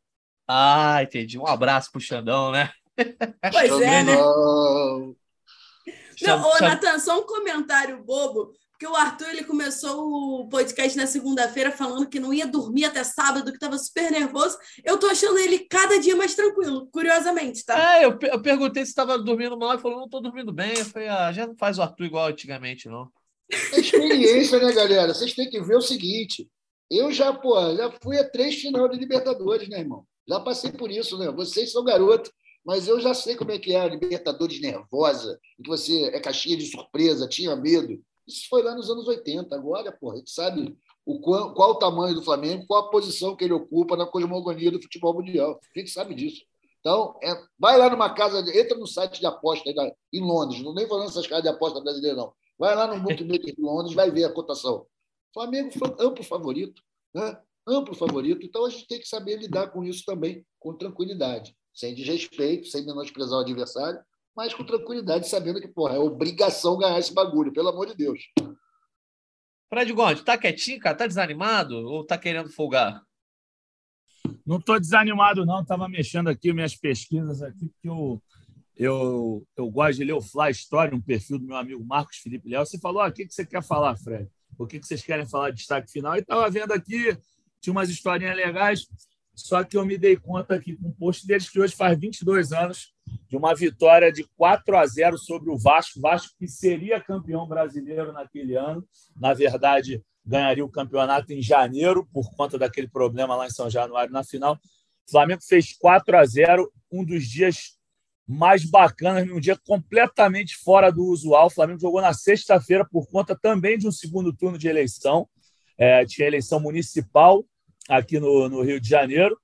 Ah, 0.47 1.03
entendi. 1.03 1.37
Um 1.39 1.47
abraço 1.47 1.91
pro 1.91 2.01
Xandão, 2.01 2.53
né? 2.53 2.71
Pois 3.53 3.81
é, 3.81 4.05
né? 4.05 4.17
Não, 6.23 6.49
ô, 6.49 6.59
Natan, 6.61 6.99
só 7.01 7.19
um 7.21 7.27
comentário 7.27 8.03
bobo, 8.03 8.53
porque 8.77 8.87
o 8.87 8.95
Arthur 8.95 9.31
ele 9.31 9.43
começou 9.43 10.43
o 10.43 10.49
podcast 10.51 10.99
na 10.99 11.07
segunda-feira 11.07 11.73
falando 11.73 12.09
que 12.09 12.21
não 12.21 12.33
ia 12.33 12.47
dormir 12.47 12.85
até 12.85 13.03
sábado, 13.03 13.51
que 13.51 13.57
estava 13.57 13.79
super 13.79 14.11
nervoso. 14.11 14.59
Eu 14.85 14.99
tô 14.99 15.07
achando 15.07 15.39
ele 15.39 15.61
cada 15.61 15.99
dia 15.99 16.15
mais 16.15 16.35
tranquilo, 16.35 16.87
curiosamente, 16.93 17.65
tá? 17.65 17.97
É, 17.97 18.05
eu, 18.05 18.19
eu 18.21 18.43
perguntei 18.43 18.85
se 18.85 18.91
estava 18.91 19.19
dormindo 19.19 19.59
mal, 19.59 19.73
ele 19.73 19.81
falou, 19.81 20.01
não 20.01 20.09
tô 20.11 20.21
dormindo 20.21 20.53
bem. 20.53 20.77
Eu 20.77 20.85
falei, 20.85 21.09
ah, 21.09 21.33
já 21.33 21.47
não 21.47 21.57
faz 21.57 21.79
o 21.79 21.83
Arthur 21.83 22.05
igual 22.05 22.27
antigamente, 22.27 22.87
não. 22.87 23.11
É 23.51 23.81
experiência, 23.81 24.59
né, 24.59 24.71
galera? 24.73 25.15
Vocês 25.15 25.33
têm 25.33 25.49
que 25.49 25.61
ver 25.63 25.77
o 25.77 25.81
seguinte. 25.81 26.47
Eu 26.91 27.11
já, 27.11 27.33
pô, 27.33 27.59
já 27.75 27.91
fui 28.03 28.19
a 28.19 28.29
três 28.29 28.57
final 28.57 28.87
de 28.91 28.99
Libertadores, 28.99 29.71
né, 29.71 29.81
irmão? 29.81 30.05
Já 30.29 30.39
passei 30.39 30.71
por 30.71 30.91
isso, 30.91 31.17
né? 31.17 31.31
Vocês 31.31 31.73
são 31.73 31.83
garotos, 31.83 32.31
mas 32.63 32.89
eu 32.89 33.01
já 33.01 33.15
sei 33.15 33.37
como 33.37 33.53
é 33.53 33.59
que 33.59 33.73
é 33.73 33.81
a 33.81 33.89
Libertadores 33.89 34.61
nervosa, 34.61 35.41
que 35.65 35.67
você 35.67 36.11
é 36.13 36.21
caixinha 36.21 36.59
de 36.59 36.67
surpresa, 36.67 37.27
tinha 37.27 37.57
medo. 37.57 37.99
Isso 38.27 38.49
foi 38.49 38.63
lá 38.63 38.75
nos 38.75 38.91
anos 38.91 39.07
80. 39.07 39.55
Agora, 39.55 39.93
pô, 39.93 40.13
a 40.13 40.17
gente 40.17 40.31
sabe 40.31 40.77
o 41.05 41.21
qual, 41.21 41.55
qual 41.55 41.71
o 41.71 41.79
tamanho 41.79 42.15
do 42.15 42.23
Flamengo, 42.23 42.67
qual 42.67 42.85
a 42.85 42.91
posição 42.91 43.37
que 43.37 43.45
ele 43.45 43.53
ocupa 43.53 43.97
na 43.97 44.07
cosmogonia 44.07 44.71
do 44.71 44.83
futebol 44.83 45.15
mundial. 45.15 45.61
A 45.75 45.79
gente 45.79 45.91
sabe 45.91 46.15
disso. 46.15 46.43
Então, 46.81 47.19
é, 47.23 47.35
vai 47.59 47.77
lá 47.79 47.91
numa 47.91 48.11
casa, 48.15 48.39
entra 48.57 48.77
no 48.77 48.87
site 48.87 49.19
de 49.21 49.27
aposta 49.27 49.69
em 50.13 50.21
Londres, 50.21 50.63
não 50.63 50.75
nem 50.75 50.87
falando 50.87 51.09
essas 51.09 51.27
casas 51.27 51.43
de 51.43 51.49
aposta 51.49 51.81
brasileiras, 51.81 52.19
não. 52.19 52.33
Vai 52.59 52.75
lá 52.75 52.87
no 52.87 53.03
Bookmaker 53.03 53.55
de 53.55 53.61
Londres, 53.61 53.95
vai 53.95 54.11
ver 54.11 54.25
a 54.25 54.33
cotação. 54.33 54.87
Flamengo 55.33 55.71
foi 55.77 55.95
amplo 55.99 56.25
favorito, 56.25 56.81
né? 57.15 57.39
amplo 57.67 57.95
favorito. 57.95 58.47
Então 58.47 58.65
a 58.65 58.71
gente 58.71 58.87
tem 58.87 59.01
que 59.01 59.09
saber 59.09 59.37
lidar 59.37 59.69
com 59.69 59.85
isso 59.85 60.05
também, 60.05 60.47
com 60.59 60.75
tranquilidade, 60.75 61.57
sem 61.75 61.95
desrespeito, 61.95 62.69
sem 62.69 62.87
menosprezar 62.87 63.39
o 63.39 63.43
adversário, 63.43 64.01
mas 64.37 64.53
com 64.53 64.65
tranquilidade, 64.65 65.29
sabendo 65.29 65.61
que 65.61 65.69
porra, 65.69 65.97
é 65.97 65.99
obrigação 65.99 66.77
ganhar 66.77 66.99
esse 66.99 67.15
bagulho, 67.15 67.53
pelo 67.53 67.69
amor 67.69 67.87
de 67.87 67.97
Deus. 67.97 68.21
Fred 69.69 69.93
Gomes, 69.93 70.23
tá 70.23 70.37
quietinho, 70.37 70.79
cara? 70.79 70.97
Tá 70.97 71.07
desanimado 71.07 71.75
ou 71.75 72.05
tá 72.05 72.17
querendo 72.17 72.51
folgar? 72.51 73.03
Não 74.47 74.59
estou 74.59 74.79
desanimado, 74.79 75.45
não. 75.45 75.63
Estava 75.63 75.89
mexendo 75.89 76.29
aqui 76.29 76.53
minhas 76.53 76.77
pesquisas 76.77 77.43
aqui, 77.43 77.69
porque 77.69 77.89
eu 77.89 78.23
eu, 78.77 79.47
eu 79.57 79.71
gosto 79.71 79.99
de 79.99 80.05
ler 80.05 80.13
o 80.13 80.21
Fly 80.21 80.51
Story, 80.51 80.95
um 80.95 81.01
perfil 81.01 81.39
do 81.39 81.47
meu 81.47 81.57
amigo 81.57 81.83
Marcos 81.83 82.19
Felipe 82.19 82.49
Leal. 82.49 82.67
Você 82.67 82.79
falou, 82.79 83.01
ah, 83.01 83.09
o 83.09 83.13
que, 83.13 83.27
que 83.27 83.35
você 83.35 83.45
quer 83.47 83.63
falar, 83.63 83.97
Fred? 83.97 84.29
O 84.59 84.67
que, 84.67 84.79
que 84.79 84.87
vocês 84.87 85.03
querem 85.03 85.27
falar 85.27 85.51
de 85.51 85.57
destaque 85.57 85.91
final? 85.91 86.15
E 86.15 86.21
estava 86.21 86.49
vendo 86.51 86.73
aqui, 86.73 87.17
tinha 87.61 87.73
umas 87.73 87.89
historinhas 87.89 88.37
legais, 88.37 88.87
só 89.37 89.63
que 89.63 89.77
eu 89.77 89.85
me 89.85 89.99
dei 89.99 90.17
conta 90.17 90.55
aqui 90.55 90.75
com 90.75 90.89
um 90.89 90.93
post 90.93 91.27
deles 91.27 91.51
que 91.51 91.61
hoje 91.61 91.77
faz 91.77 91.97
22 91.99 92.53
anos 92.53 92.95
de 93.29 93.37
uma 93.37 93.55
vitória 93.55 94.11
de 94.11 94.25
4 94.35 94.79
a 94.79 94.87
0 94.87 95.19
sobre 95.19 95.51
o 95.51 95.59
Vasco. 95.59 96.01
Vasco 96.01 96.35
que 96.39 96.49
seria 96.49 97.03
campeão 97.03 97.47
brasileiro 97.47 98.15
naquele 98.15 98.57
ano. 98.57 98.83
Na 99.15 99.35
verdade, 99.35 100.03
ganharia 100.25 100.65
o 100.65 100.71
campeonato 100.71 101.35
em 101.35 101.43
janeiro 101.43 102.09
por 102.15 102.35
conta 102.35 102.59
daquele 102.59 102.89
problema 102.89 103.37
lá 103.37 103.47
em 103.47 103.51
São 103.51 103.69
Januário 103.69 104.11
na 104.11 104.25
final. 104.25 104.55
O 105.07 105.11
Flamengo 105.11 105.43
fez 105.47 105.75
4 105.75 106.17
a 106.17 106.25
0, 106.25 106.73
um 106.91 107.05
dos 107.05 107.27
dias 107.27 107.77
mais 108.27 108.65
bacanas, 108.65 109.29
num 109.29 109.39
dia 109.39 109.57
completamente 109.67 110.57
fora 110.57 110.91
do 110.91 111.05
usual. 111.05 111.49
O 111.49 111.51
Flamengo 111.51 111.79
jogou 111.79 112.01
na 112.01 112.15
sexta-feira 112.15 112.87
por 112.91 113.07
conta 113.07 113.37
também 113.37 113.77
de 113.77 113.87
um 113.87 113.93
segundo 113.93 114.33
turno 114.33 114.57
de 114.57 114.67
eleição. 114.67 115.29
É, 115.77 116.07
tinha 116.07 116.27
eleição 116.27 116.59
municipal 116.59 117.45
aqui 117.89 118.19
no, 118.19 118.49
no, 118.49 118.63
Rio 118.63 118.81
de 118.81 118.89
Janeiro. 118.89 119.39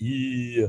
E, 0.00 0.68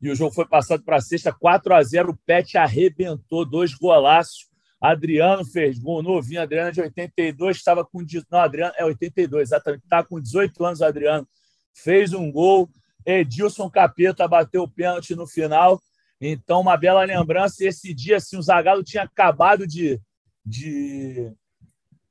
e 0.00 0.10
o 0.10 0.14
jogo 0.14 0.34
foi 0.34 0.46
passado 0.46 0.82
para 0.82 1.00
sexta, 1.00 1.32
4 1.32 1.74
a 1.74 1.82
0 1.82 2.10
O 2.10 2.16
Pet 2.16 2.56
arrebentou 2.58 3.44
dois 3.44 3.74
golaços. 3.74 4.50
Adriano 4.80 5.44
fez 5.44 5.78
gol 5.78 6.02
novinho. 6.02 6.42
Adriano 6.42 6.70
é 6.70 6.72
de 6.72 6.80
82, 6.80 7.56
estava 7.56 7.84
com. 7.84 8.04
Não, 8.30 8.40
Adriano 8.40 8.74
é 8.76 8.84
82, 8.84 9.48
exatamente. 9.48 9.84
Estava 9.84 10.06
com 10.08 10.20
18 10.20 10.64
anos, 10.64 10.82
Adriano. 10.82 11.28
Fez 11.72 12.12
um 12.12 12.30
gol. 12.32 12.68
Edilson 13.06 13.70
Capeta 13.70 14.26
bateu 14.26 14.62
o 14.62 14.68
pênalti 14.68 15.14
no 15.14 15.26
final. 15.26 15.80
Então, 16.20 16.60
uma 16.60 16.76
bela 16.76 17.04
lembrança. 17.04 17.64
Esse 17.64 17.94
dia, 17.94 18.16
assim, 18.16 18.36
o 18.36 18.42
Zagallo 18.42 18.82
tinha 18.82 19.04
acabado 19.04 19.66
de, 19.66 20.00
de, 20.44 21.32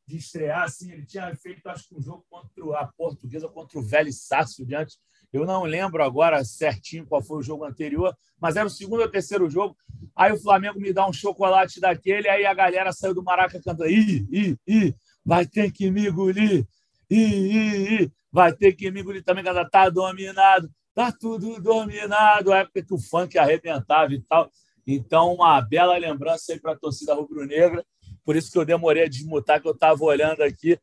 de 0.08 0.18
estrear. 0.18 0.64
Assim, 0.64 0.92
ele 0.92 1.06
tinha 1.06 1.34
feito, 1.36 1.68
acho 1.68 1.88
que, 1.88 1.96
um 1.96 2.02
jogo 2.02 2.26
contra 2.30 2.80
a 2.80 2.88
Portuguesa, 2.88 3.48
contra 3.48 3.80
o 3.80 3.84
Velho 3.84 4.12
Sácio 4.12 4.66
diante 4.66 4.98
eu 5.32 5.46
não 5.46 5.64
lembro 5.64 6.04
agora 6.04 6.44
certinho 6.44 7.06
qual 7.06 7.24
foi 7.24 7.38
o 7.38 7.42
jogo 7.42 7.64
anterior, 7.64 8.16
mas 8.40 8.58
era 8.58 8.68
o 8.68 8.70
segundo 8.70 9.02
ou 9.02 9.10
terceiro 9.10 9.50
jogo. 9.50 9.78
Aí 10.16 10.32
o 10.32 10.40
Flamengo 10.40 10.80
me 10.80 10.92
dá 10.92 11.08
um 11.08 11.14
chocolate 11.14 11.80
daquele, 11.80 12.28
aí 12.28 12.46
a 12.46 12.54
galera 12.54 12.92
saiu 12.92 13.14
do 13.14 13.24
Maraca 13.24 13.54
cantando: 13.54 13.88
ih, 13.88 14.28
ih, 14.30 14.58
ih, 14.68 14.96
vai 15.24 15.46
ter 15.46 15.72
que 15.72 15.90
me 15.90 16.08
engolir, 16.08 16.68
ih, 17.10 17.16
ih, 17.18 18.02
ih, 18.02 18.12
vai 18.32 18.52
ter 18.54 18.74
que 18.74 18.92
me 18.92 19.02
engolir 19.02 19.24
também, 19.24 19.44
cada 19.44 19.68
tá 19.68 19.90
dominado, 19.90 20.70
tá 20.94 21.12
tudo 21.14 21.62
dominado. 21.62 22.52
A 22.52 22.60
época 22.60 22.84
que 22.84 22.94
o 22.94 23.00
funk 23.00 23.38
arrebentava 23.38 24.14
e 24.14 24.22
tal. 24.22 24.52
Então, 24.86 25.36
uma 25.36 25.62
bela 25.62 25.98
lembrança 25.98 26.52
aí 26.52 26.60
para 26.60 26.74
a 26.74 26.78
torcida 26.78 27.14
rubro-negra. 27.14 27.86
Por 28.26 28.36
isso 28.36 28.52
que 28.52 28.58
eu 28.58 28.66
demorei 28.66 29.04
a 29.04 29.10
desmutar, 29.10 29.62
que 29.62 29.68
eu 29.68 29.74
estava 29.74 30.04
olhando 30.04 30.42
aqui. 30.42 30.78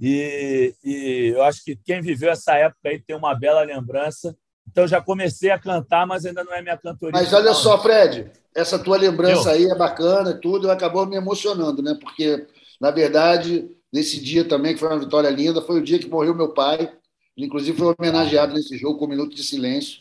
E, 0.00 0.74
e, 0.84 1.32
eu 1.34 1.42
acho 1.42 1.64
que 1.64 1.76
quem 1.76 2.00
viveu 2.00 2.30
essa 2.30 2.54
época 2.54 2.88
aí 2.88 3.00
tem 3.00 3.16
uma 3.16 3.34
bela 3.34 3.62
lembrança. 3.62 4.36
Então 4.70 4.86
já 4.86 5.00
comecei 5.00 5.50
a 5.50 5.58
cantar, 5.58 6.06
mas 6.06 6.24
ainda 6.24 6.42
não 6.42 6.52
é 6.52 6.62
minha 6.62 6.76
cantoria. 6.76 7.12
Mas 7.12 7.32
olha 7.32 7.46
não. 7.46 7.54
só, 7.54 7.80
Fred, 7.80 8.30
essa 8.54 8.78
tua 8.78 8.96
lembrança 8.96 9.50
eu. 9.50 9.54
aí 9.54 9.64
é 9.66 9.74
bacana 9.74 10.30
e 10.30 10.40
tudo, 10.40 10.70
acabou 10.70 11.06
me 11.06 11.16
emocionando, 11.16 11.82
né? 11.82 11.96
Porque, 12.00 12.46
na 12.80 12.90
verdade, 12.90 13.70
nesse 13.92 14.20
dia 14.20 14.44
também, 14.44 14.74
que 14.74 14.80
foi 14.80 14.88
uma 14.88 14.98
vitória 14.98 15.30
linda, 15.30 15.62
foi 15.62 15.78
o 15.80 15.84
dia 15.84 15.98
que 15.98 16.08
morreu 16.08 16.34
meu 16.34 16.52
pai. 16.52 16.92
Inclusive 17.36 17.76
foi 17.76 17.94
homenageado 17.98 18.54
nesse 18.54 18.76
jogo 18.76 18.98
com 18.98 19.06
um 19.06 19.08
minuto 19.08 19.34
de 19.34 19.42
silêncio. 19.42 20.00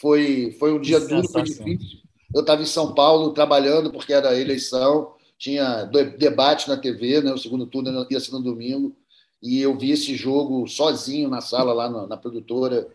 Foi, 0.00 0.56
foi 0.58 0.72
um 0.72 0.80
dia 0.80 1.00
duro, 1.00 1.28
foi 1.28 1.42
difícil. 1.42 1.98
Eu 2.34 2.40
estava 2.40 2.62
em 2.62 2.66
São 2.66 2.94
Paulo 2.94 3.32
trabalhando, 3.32 3.92
porque 3.92 4.12
era 4.12 4.38
eleição, 4.38 5.13
tinha 5.38 5.84
debate 5.84 6.68
na 6.68 6.76
TV, 6.76 7.20
né? 7.20 7.32
O 7.32 7.38
segundo 7.38 7.66
turno 7.66 8.06
ia 8.10 8.20
ser 8.20 8.32
no 8.32 8.42
domingo 8.42 8.96
e 9.44 9.60
eu 9.60 9.76
vi 9.76 9.90
esse 9.90 10.16
jogo 10.16 10.66
sozinho 10.66 11.28
na 11.28 11.42
sala 11.42 11.74
lá 11.74 11.88
na, 11.90 12.06
na 12.06 12.16
produtora 12.16 12.88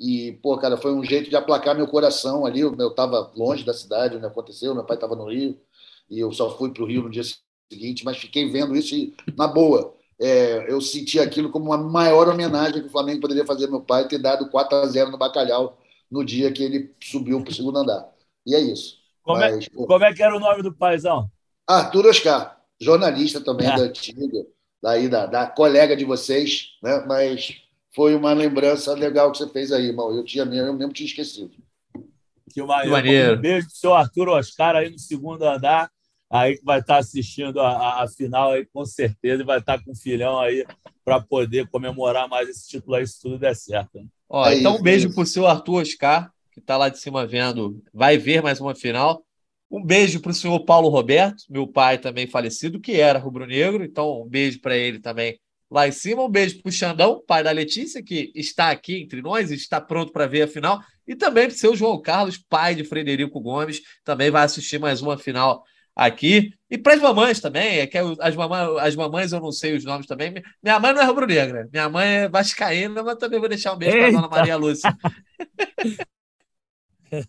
e 0.00 0.32
pô 0.42 0.58
cara 0.58 0.76
foi 0.76 0.92
um 0.92 1.04
jeito 1.04 1.30
de 1.30 1.36
aplacar 1.36 1.76
meu 1.76 1.86
coração 1.86 2.44
ali 2.44 2.60
eu 2.60 2.74
estava 2.88 3.30
longe 3.36 3.64
da 3.64 3.72
cidade 3.72 4.16
onde 4.16 4.26
aconteceu 4.26 4.74
meu 4.74 4.84
pai 4.84 4.96
estava 4.96 5.14
no 5.14 5.30
Rio 5.30 5.56
e 6.10 6.18
eu 6.18 6.32
só 6.32 6.58
fui 6.58 6.72
para 6.72 6.82
o 6.82 6.86
Rio 6.86 7.04
no 7.04 7.10
dia 7.10 7.22
seguinte 7.70 8.04
mas 8.04 8.18
fiquei 8.18 8.50
vendo 8.50 8.74
isso 8.74 8.96
e 8.96 9.14
na 9.36 9.46
boa 9.46 9.94
é, 10.20 10.70
eu 10.70 10.80
senti 10.80 11.20
aquilo 11.20 11.50
como 11.50 11.66
uma 11.66 11.78
maior 11.78 12.28
homenagem 12.28 12.82
que 12.82 12.88
o 12.88 12.92
Flamengo 12.92 13.20
poderia 13.20 13.46
fazer 13.46 13.66
ao 13.66 13.70
meu 13.70 13.80
pai 13.80 14.08
ter 14.08 14.18
dado 14.18 14.50
4 14.50 14.78
a 14.78 14.86
0 14.86 15.10
no 15.12 15.18
Bacalhau 15.18 15.78
no 16.10 16.24
dia 16.24 16.50
que 16.50 16.64
ele 16.64 16.92
subiu 17.00 17.40
para 17.42 17.52
o 17.52 17.54
segundo 17.54 17.78
andar 17.78 18.10
e 18.44 18.56
é 18.56 18.60
isso 18.60 18.98
como, 19.22 19.40
é, 19.40 19.52
mas, 19.52 19.66
é, 19.66 19.70
como 19.70 20.04
é 20.04 20.12
que 20.12 20.22
era 20.22 20.36
o 20.36 20.40
nome 20.40 20.64
do 20.64 20.74
paizão 20.74 21.30
Arthur 21.66 22.06
Oscar 22.06 22.60
jornalista 22.80 23.40
também 23.40 23.68
é. 23.68 23.76
da 23.76 23.82
antiga 23.82 24.44
daí 24.82 25.08
da, 25.08 25.26
da 25.26 25.46
colega 25.46 25.96
de 25.96 26.04
vocês, 26.04 26.70
né? 26.82 27.04
Mas 27.06 27.62
foi 27.94 28.14
uma 28.14 28.32
lembrança 28.32 28.92
legal 28.94 29.30
que 29.30 29.38
você 29.38 29.48
fez 29.48 29.70
aí, 29.70 29.86
irmão. 29.86 30.14
Eu, 30.14 30.24
tinha, 30.24 30.44
eu 30.44 30.74
mesmo 30.74 30.92
tinha 30.92 31.06
esquecido. 31.06 31.52
Que 32.52 32.62
maneiro. 32.62 33.38
Um 33.38 33.40
beijo 33.40 33.68
pro 33.68 33.76
seu 33.76 33.94
Arthur 33.94 34.28
Oscar 34.28 34.76
aí 34.76 34.90
no 34.90 34.98
segundo 34.98 35.44
andar, 35.44 35.90
aí 36.28 36.56
que 36.56 36.64
vai 36.64 36.80
estar 36.80 36.96
assistindo 36.96 37.60
a, 37.60 37.70
a, 37.70 38.02
a 38.02 38.08
final 38.08 38.52
aí 38.52 38.66
com 38.66 38.84
certeza 38.84 39.42
e 39.42 39.46
vai 39.46 39.58
estar 39.58 39.82
com 39.82 39.92
o 39.92 39.96
filhão 39.96 40.38
aí 40.38 40.66
para 41.04 41.20
poder 41.20 41.68
comemorar 41.68 42.28
mais 42.28 42.48
esse 42.48 42.68
título 42.68 42.96
aí 42.96 43.06
se 43.06 43.20
tudo 43.20 43.38
der 43.38 43.54
certo. 43.54 43.98
Né? 43.98 44.06
Ó, 44.28 44.46
é 44.46 44.58
então, 44.58 44.72
isso, 44.72 44.80
um 44.80 44.82
beijo 44.82 45.08
é 45.08 45.12
pro 45.12 45.24
seu 45.24 45.46
Arthur 45.46 45.82
Oscar, 45.82 46.30
que 46.50 46.60
está 46.60 46.76
lá 46.76 46.88
de 46.88 46.98
cima 46.98 47.26
vendo, 47.26 47.82
vai 47.92 48.18
ver 48.18 48.42
mais 48.42 48.60
uma 48.60 48.74
final. 48.74 49.24
Um 49.72 49.82
beijo 49.82 50.20
para 50.20 50.32
o 50.32 50.34
senhor 50.34 50.60
Paulo 50.66 50.90
Roberto, 50.90 51.44
meu 51.48 51.66
pai 51.66 51.96
também 51.96 52.26
falecido, 52.26 52.78
que 52.78 53.00
era 53.00 53.18
rubro-negro, 53.18 53.82
então 53.82 54.20
um 54.20 54.28
beijo 54.28 54.60
para 54.60 54.76
ele 54.76 55.00
também 55.00 55.40
lá 55.70 55.88
em 55.88 55.92
cima. 55.92 56.22
Um 56.22 56.28
beijo 56.28 56.60
para 56.60 56.68
o 56.68 56.72
Xandão, 56.72 57.24
pai 57.26 57.42
da 57.42 57.50
Letícia, 57.50 58.02
que 58.02 58.30
está 58.34 58.70
aqui 58.70 59.00
entre 59.00 59.22
nós, 59.22 59.50
está 59.50 59.80
pronto 59.80 60.12
para 60.12 60.26
ver 60.26 60.42
a 60.42 60.46
final. 60.46 60.78
E 61.08 61.16
também 61.16 61.46
para 61.46 61.54
o 61.54 61.58
seu 61.58 61.74
João 61.74 62.02
Carlos, 62.02 62.36
pai 62.36 62.74
de 62.74 62.84
Frederico 62.84 63.40
Gomes, 63.40 63.80
também 64.04 64.30
vai 64.30 64.44
assistir 64.44 64.78
mais 64.78 65.00
uma 65.00 65.16
final 65.16 65.64
aqui. 65.96 66.52
E 66.70 66.76
para 66.76 66.92
as 66.92 67.00
mamães 67.00 67.40
também, 67.40 67.78
é 67.78 67.86
que 67.86 67.96
as, 67.96 68.36
mamães, 68.36 68.78
as 68.78 68.94
mamães 68.94 69.32
eu 69.32 69.40
não 69.40 69.50
sei 69.50 69.74
os 69.74 69.86
nomes 69.86 70.06
também. 70.06 70.34
Minha 70.62 70.78
mãe 70.78 70.92
não 70.92 71.00
é 71.00 71.04
rubro-negra, 71.06 71.66
minha 71.72 71.88
mãe 71.88 72.06
é 72.08 72.28
vascaína, 72.28 73.02
mas 73.02 73.16
também 73.16 73.40
vou 73.40 73.48
deixar 73.48 73.72
um 73.72 73.78
beijo 73.78 73.96
para 73.96 74.08
a 74.08 74.10
dona 74.10 74.28
Maria 74.28 74.56
Lúcia. 74.56 74.94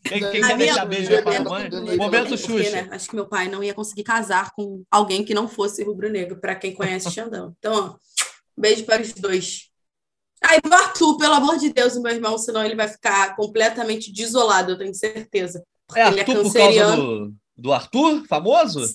Quem, 0.02 0.20
quem 0.32 0.42
quer 0.42 0.58
deixar 0.58 0.86
beijo 0.86 1.10
para 1.24 1.38
a 1.38 1.44
mãe? 1.44 1.70
Momento 1.98 2.38
Xuxa. 2.38 2.72
Né? 2.72 2.90
Acho 2.92 3.10
que 3.10 3.16
meu 3.16 3.28
pai 3.28 3.50
não 3.50 3.62
ia 3.62 3.74
conseguir 3.74 4.04
casar 4.04 4.52
com 4.56 4.84
alguém 4.90 5.26
que 5.26 5.34
não 5.34 5.48
fosse 5.48 5.84
rubro-negro, 5.84 6.40
para 6.40 6.56
quem 6.56 6.74
conhece 6.74 7.12
Xandão. 7.12 7.54
Então, 7.60 7.74
ó, 7.74 7.96
beijo 8.58 8.86
para 8.86 9.02
os 9.02 9.12
dois. 9.14 9.70
Ai, 10.42 10.60
o 10.66 10.74
Arthur, 10.74 11.18
pelo 11.18 11.34
amor 11.34 11.58
de 11.58 11.72
Deus, 11.72 11.98
meu 11.98 12.14
irmão, 12.14 12.38
senão 12.38 12.64
ele 12.64 12.76
vai 12.76 12.88
ficar 12.88 13.36
completamente 13.36 14.12
desolado, 14.12 14.72
eu 14.72 14.78
tenho 14.78 14.94
certeza. 14.94 15.64
É 15.96 16.02
Arthur 16.02 16.20
é 16.20 16.44
por 16.44 16.54
causa 16.54 16.96
do, 16.96 17.34
do 17.58 17.74
Arthur, 17.74 18.26
famoso? 18.28 18.86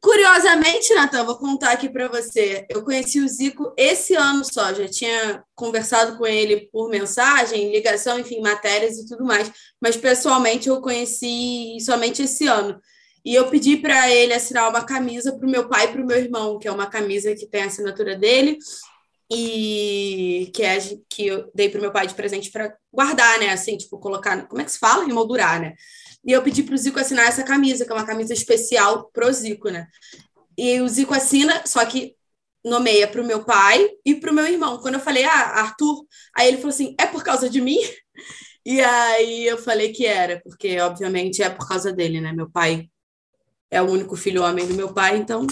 Curiosamente, 0.00 0.94
Natan, 0.94 1.24
vou 1.24 1.36
contar 1.36 1.72
aqui 1.72 1.88
para 1.88 2.08
você. 2.08 2.64
Eu 2.68 2.84
conheci 2.84 3.20
o 3.20 3.28
Zico 3.28 3.72
esse 3.76 4.14
ano 4.14 4.44
só, 4.44 4.72
já 4.72 4.86
tinha 4.88 5.42
conversado 5.54 6.16
com 6.16 6.26
ele 6.26 6.68
por 6.72 6.88
mensagem, 6.88 7.72
ligação, 7.72 8.18
enfim, 8.18 8.40
matérias 8.40 8.96
e 8.96 9.06
tudo 9.06 9.24
mais. 9.24 9.50
Mas 9.80 9.96
pessoalmente 9.96 10.68
eu 10.68 10.80
conheci 10.80 11.78
somente 11.80 12.22
esse 12.22 12.46
ano. 12.46 12.80
E 13.24 13.34
eu 13.34 13.48
pedi 13.48 13.76
para 13.76 14.08
ele 14.10 14.32
assinar 14.32 14.70
uma 14.70 14.84
camisa 14.84 15.36
para 15.36 15.46
o 15.46 15.50
meu 15.50 15.68
pai 15.68 15.86
e 15.86 15.88
para 15.88 16.02
o 16.02 16.06
meu 16.06 16.16
irmão, 16.16 16.58
que 16.58 16.68
é 16.68 16.72
uma 16.72 16.86
camisa 16.86 17.34
que 17.34 17.46
tem 17.46 17.62
a 17.62 17.66
assinatura 17.66 18.16
dele 18.16 18.58
e 19.30 20.50
que 20.54 20.62
é 20.62 20.78
que 21.10 21.26
eu 21.26 21.50
dei 21.54 21.68
para 21.68 21.78
o 21.78 21.82
meu 21.82 21.92
pai 21.92 22.06
de 22.06 22.14
presente 22.14 22.50
para 22.50 22.74
guardar, 22.92 23.38
né? 23.38 23.50
Assim, 23.50 23.76
tipo, 23.76 23.98
colocar, 23.98 24.46
como 24.46 24.62
é 24.62 24.64
que 24.64 24.72
se 24.72 24.78
fala? 24.78 25.04
Emoldurar, 25.04 25.60
né? 25.60 25.74
E 26.24 26.32
eu 26.32 26.42
pedi 26.42 26.62
para 26.62 26.74
o 26.74 26.78
Zico 26.78 26.98
assinar 26.98 27.26
essa 27.28 27.42
camisa, 27.42 27.84
que 27.84 27.92
é 27.92 27.94
uma 27.94 28.06
camisa 28.06 28.32
especial 28.32 29.10
pro 29.12 29.32
Zico, 29.32 29.70
né? 29.70 29.86
E 30.56 30.80
o 30.80 30.88
Zico 30.88 31.14
assina, 31.14 31.62
só 31.64 31.84
que 31.84 32.16
nomeia 32.64 33.06
para 33.08 33.22
o 33.22 33.24
meu 33.24 33.44
pai 33.44 33.88
e 34.04 34.14
para 34.14 34.30
o 34.30 34.34
meu 34.34 34.46
irmão. 34.46 34.78
Quando 34.78 34.94
eu 34.94 35.00
falei, 35.00 35.24
ah, 35.24 35.60
Arthur, 35.60 36.04
aí 36.36 36.48
ele 36.48 36.56
falou 36.58 36.70
assim: 36.70 36.94
é 36.98 37.06
por 37.06 37.22
causa 37.22 37.48
de 37.48 37.60
mim? 37.60 37.78
E 38.66 38.82
aí 38.82 39.46
eu 39.46 39.56
falei 39.56 39.92
que 39.94 40.04
era, 40.04 40.42
porque 40.42 40.78
obviamente 40.80 41.42
é 41.42 41.48
por 41.48 41.66
causa 41.66 41.90
dele, 41.90 42.20
né? 42.20 42.34
Meu 42.34 42.50
pai 42.50 42.90
é 43.70 43.80
o 43.80 43.86
único 43.86 44.14
filho 44.14 44.42
homem 44.42 44.66
do 44.66 44.74
meu 44.74 44.92
pai, 44.92 45.16
então 45.16 45.46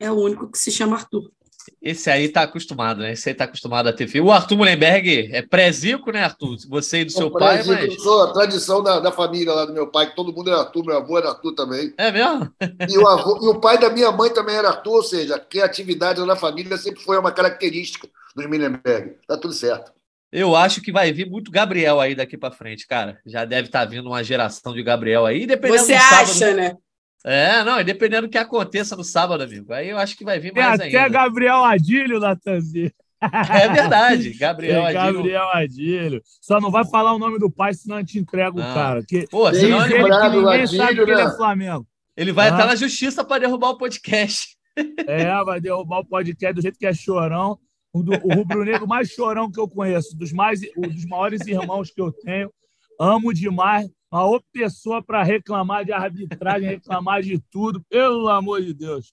é 0.00 0.10
o 0.10 0.14
único 0.14 0.50
que 0.50 0.56
se 0.56 0.70
chama 0.70 0.96
Arthur. 0.96 1.30
Esse 1.80 2.10
aí 2.10 2.28
tá 2.28 2.42
acostumado, 2.42 3.02
né? 3.02 3.12
Esse 3.12 3.28
aí 3.28 3.34
tá 3.34 3.44
acostumado 3.44 3.88
a 3.88 3.92
ter 3.92 4.08
filho. 4.08 4.26
O 4.26 4.32
Arthur 4.32 4.56
Mullenberg 4.56 5.30
é 5.32 5.42
pré-zico, 5.42 6.10
né, 6.10 6.24
Arthur? 6.24 6.56
Você 6.68 7.00
e 7.00 7.04
do 7.04 7.12
seu 7.12 7.30
pai, 7.30 7.62
mas. 7.64 7.84
Eu 7.84 7.98
sou 7.98 8.22
a 8.24 8.32
tradição 8.32 8.82
da, 8.82 9.00
da 9.00 9.12
família 9.12 9.52
lá 9.52 9.64
do 9.64 9.72
meu 9.72 9.86
pai, 9.86 10.10
que 10.10 10.16
todo 10.16 10.32
mundo 10.32 10.50
era 10.50 10.60
Arthur, 10.60 10.84
meu 10.84 10.96
avô 10.96 11.18
era 11.18 11.30
Arthur 11.30 11.54
também. 11.54 11.92
É 11.96 12.10
mesmo? 12.10 12.52
E 12.88 12.98
o, 12.98 13.06
avô, 13.06 13.38
e 13.42 13.48
o 13.48 13.60
pai 13.60 13.78
da 13.78 13.90
minha 13.90 14.10
mãe 14.12 14.30
também 14.30 14.56
era 14.56 14.68
Arthur, 14.68 14.96
ou 14.96 15.02
seja, 15.02 15.36
a 15.36 15.40
criatividade 15.40 16.24
na 16.24 16.36
família 16.36 16.76
sempre 16.76 17.02
foi 17.02 17.18
uma 17.18 17.32
característica 17.32 18.08
dos 18.34 18.46
Mullenberg. 18.46 19.16
Tá 19.26 19.36
tudo 19.36 19.54
certo. 19.54 19.92
Eu 20.32 20.56
acho 20.56 20.80
que 20.80 20.90
vai 20.90 21.12
vir 21.12 21.28
muito 21.28 21.50
Gabriel 21.50 22.00
aí 22.00 22.14
daqui 22.14 22.38
para 22.38 22.54
frente, 22.54 22.86
cara. 22.86 23.20
Já 23.26 23.44
deve 23.44 23.68
estar 23.68 23.80
tá 23.80 23.84
vindo 23.84 24.06
uma 24.06 24.24
geração 24.24 24.72
de 24.72 24.82
Gabriel 24.82 25.26
aí, 25.26 25.46
dependendo 25.46 25.84
Você 25.84 25.92
acha, 25.92 26.26
sábado... 26.26 26.56
né? 26.56 26.76
É, 27.24 27.62
não, 27.62 27.80
e 27.80 27.84
dependendo 27.84 28.26
do 28.26 28.30
que 28.30 28.38
aconteça 28.38 28.96
no 28.96 29.04
sábado, 29.04 29.42
amigo. 29.42 29.72
Aí 29.72 29.90
eu 29.90 29.98
acho 29.98 30.16
que 30.16 30.24
vai 30.24 30.40
vir 30.40 30.52
mais 30.52 30.78
Tem 30.78 30.88
até 30.88 30.98
ainda. 30.98 31.08
Gabriel 31.08 31.64
Adílio, 31.64 32.20
Natanzinho. 32.20 32.90
É 33.22 33.68
verdade, 33.68 34.30
Gabriel 34.30 34.84
Adílio. 34.84 35.14
Gabriel 35.14 35.48
Adílio. 35.52 36.22
Só 36.40 36.60
não 36.60 36.72
vai 36.72 36.84
falar 36.84 37.14
o 37.14 37.20
nome 37.20 37.38
do 37.38 37.48
pai, 37.48 37.72
senão 37.72 37.98
a 37.98 38.00
gente 38.00 38.18
entrega 38.18 38.50
o 38.50 38.74
cara. 38.74 39.00
Que, 39.06 39.28
Pô, 39.28 39.52
senão 39.54 39.84
ele, 39.84 39.94
que 39.94 40.02
ninguém 40.02 40.62
Adílio, 40.62 40.68
sabe 40.68 40.94
né? 40.94 41.04
que 41.04 41.10
ele 41.12 41.20
é 41.20 41.36
Flamengo. 41.36 41.86
Ele 42.16 42.32
vai 42.32 42.48
ah. 42.48 42.50
estar 42.50 42.66
na 42.66 42.74
justiça 42.74 43.24
para 43.24 43.38
derrubar 43.38 43.70
o 43.70 43.78
podcast. 43.78 44.56
É, 45.06 45.44
vai 45.44 45.60
derrubar 45.60 45.98
o 45.98 46.04
podcast 46.06 46.54
do 46.54 46.62
jeito 46.62 46.78
que 46.78 46.86
é 46.86 46.94
chorão. 46.94 47.58
O, 47.92 48.02
do, 48.02 48.12
o 48.12 48.34
rubro-negro 48.34 48.88
mais 48.88 49.10
chorão 49.10 49.50
que 49.50 49.60
eu 49.60 49.68
conheço, 49.68 50.16
dos, 50.16 50.32
mais, 50.32 50.60
dos 50.60 51.04
maiores 51.04 51.46
irmãos 51.46 51.90
que 51.90 52.00
eu 52.00 52.10
tenho. 52.10 52.50
Amo 52.98 53.34
demais 53.34 53.86
uma 54.12 54.24
outra 54.26 54.46
pessoa 54.52 55.02
para 55.02 55.22
reclamar 55.22 55.86
de 55.86 55.92
arbitragem, 55.92 56.68
reclamar 56.68 57.22
de 57.22 57.38
tudo, 57.50 57.82
pelo 57.88 58.28
amor 58.28 58.60
de 58.60 58.74
Deus. 58.74 59.10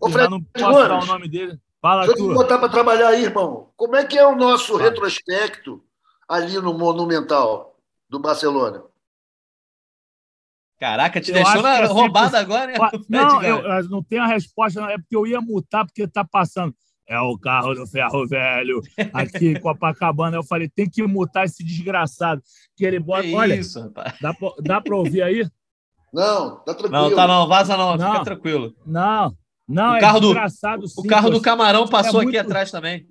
Ô, 0.00 0.08
Fred, 0.08 0.30
não 0.30 0.42
posso 0.42 0.64
falar 0.64 1.02
o 1.02 1.06
nome 1.06 1.28
dele. 1.28 1.60
Fala 1.80 2.06
Deixa 2.06 2.22
eu 2.22 2.28
te 2.28 2.34
botar 2.34 2.58
para 2.58 2.70
trabalhar 2.70 3.08
aí, 3.08 3.24
irmão. 3.24 3.70
Como 3.76 3.96
é 3.96 4.04
que 4.04 4.18
é 4.18 4.26
o 4.26 4.34
nosso 4.34 4.76
retrospecto 4.76 5.82
ali 6.26 6.54
no 6.58 6.72
Monumental 6.72 7.76
do 8.08 8.18
Barcelona? 8.18 8.82
Caraca, 10.78 11.20
te 11.20 11.30
eu 11.30 11.34
deixou 11.34 11.60
na 11.60 11.80
assim, 11.80 11.92
roubada 11.92 12.38
agora, 12.38 12.72
né? 12.72 12.78
Não, 13.08 13.42
eu, 13.42 13.88
não 13.90 14.02
tenho 14.02 14.22
a 14.22 14.26
resposta, 14.26 14.80
é 14.90 14.96
porque 14.96 15.14
eu 15.14 15.26
ia 15.26 15.40
mutar, 15.40 15.84
porque 15.84 16.08
tá 16.08 16.24
passando. 16.24 16.74
É 17.10 17.18
o 17.18 17.36
carro 17.36 17.74
do 17.74 17.84
ferro 17.88 18.24
velho 18.24 18.80
aqui 19.12 19.48
em 19.48 19.60
Copacabana. 19.60 20.36
Eu 20.36 20.44
falei, 20.44 20.68
tem 20.68 20.88
que 20.88 21.02
mutar 21.02 21.44
esse 21.44 21.64
desgraçado. 21.64 22.40
Que 22.76 22.84
ele 22.84 23.00
bota. 23.00 23.24
Que 23.24 23.34
Olha, 23.34 23.56
isso, 23.56 23.80
rapaz. 23.80 24.14
Dá, 24.20 24.32
pra, 24.32 24.50
dá 24.62 24.80
pra 24.80 24.96
ouvir 24.96 25.20
aí? 25.20 25.44
Não, 26.12 26.60
tá 26.60 26.72
tranquilo. 26.72 26.92
Não, 26.92 27.16
tá 27.16 27.26
não, 27.26 27.48
vaza 27.48 27.76
não, 27.76 27.96
não 27.96 28.12
fica 28.12 28.24
tranquilo. 28.24 28.72
Não, 28.86 29.36
não, 29.66 29.90
o 29.90 29.96
é 29.96 30.00
carro 30.00 30.20
desgraçado. 30.20 30.82
Do, 30.82 30.88
sim, 30.88 31.00
o 31.00 31.04
carro 31.04 31.30
do 31.30 31.40
camarão 31.40 31.88
passou 31.88 32.22
é 32.22 32.26
aqui 32.26 32.38
atrás 32.38 32.70
também. 32.70 33.04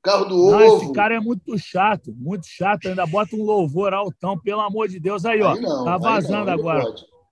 Carro 0.00 0.26
do 0.26 0.36
não, 0.36 0.66
ovo. 0.68 0.84
Esse 0.84 0.92
cara 0.92 1.14
é 1.16 1.20
muito 1.20 1.58
chato, 1.58 2.14
muito 2.16 2.46
chato. 2.46 2.86
Ainda 2.86 3.04
bota 3.04 3.34
um 3.34 3.42
louvor 3.42 3.92
altão, 3.92 4.38
pelo 4.38 4.60
amor 4.60 4.86
de 4.86 5.00
Deus. 5.00 5.24
Aí, 5.24 5.42
ó. 5.42 5.54
Aí 5.54 5.60
não, 5.60 5.84
tá 5.84 5.98
vazando 5.98 6.46
não, 6.46 6.52
agora. 6.52 6.84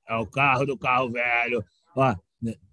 É 0.08 0.16
o 0.16 0.26
carro 0.26 0.66
do 0.66 0.76
carro 0.76 1.12
velho. 1.12 1.64
Ó, 1.94 2.12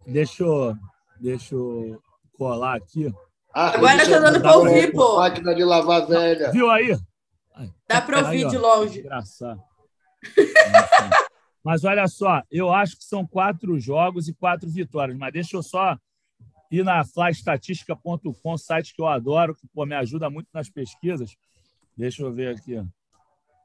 deixa 0.08 0.44
eu, 0.44 0.76
deixa 1.22 1.54
eu 1.54 2.02
colar 2.40 2.78
aqui. 2.78 3.14
Ah, 3.54 3.76
Agora 3.76 3.98
tá 3.98 4.20
dando 4.20 4.42
para 4.42 4.56
ouvir, 4.56 4.94
pô. 4.94 5.18
Máquina 5.18 5.54
de 5.54 5.64
lavar 5.66 6.08
velha. 6.08 6.52
Viu 6.52 6.70
aí? 6.70 6.98
Dá 7.86 8.02
para 8.02 8.20
ouvir 8.20 8.48
de 8.48 8.58
longe. 8.58 9.00
Engraçado. 9.02 9.62
Mas 11.62 11.84
olha 11.84 12.08
só, 12.08 12.42
eu 12.50 12.72
acho 12.72 12.98
que 12.98 13.04
são 13.04 13.28
quatro 13.28 13.78
jogos 13.78 14.30
e 14.30 14.34
quatro 14.34 14.70
vitórias. 14.70 15.18
Mas 15.18 15.34
deixa 15.34 15.58
eu 15.58 15.62
só 15.62 15.98
ir 16.72 16.86
na 16.86 17.04
flystatistica.com, 17.04 18.58
site 18.58 18.96
que 18.96 19.02
eu 19.02 19.08
adoro, 19.08 19.54
que 19.54 19.68
pô, 19.68 19.86
me 19.86 19.96
ajuda 19.96 20.30
muito 20.30 20.48
nas 20.54 20.70
pesquisas. 20.70 21.36
Deixa 21.98 22.24
eu 22.24 22.32
ver 22.32 22.56
aqui. 22.56 22.82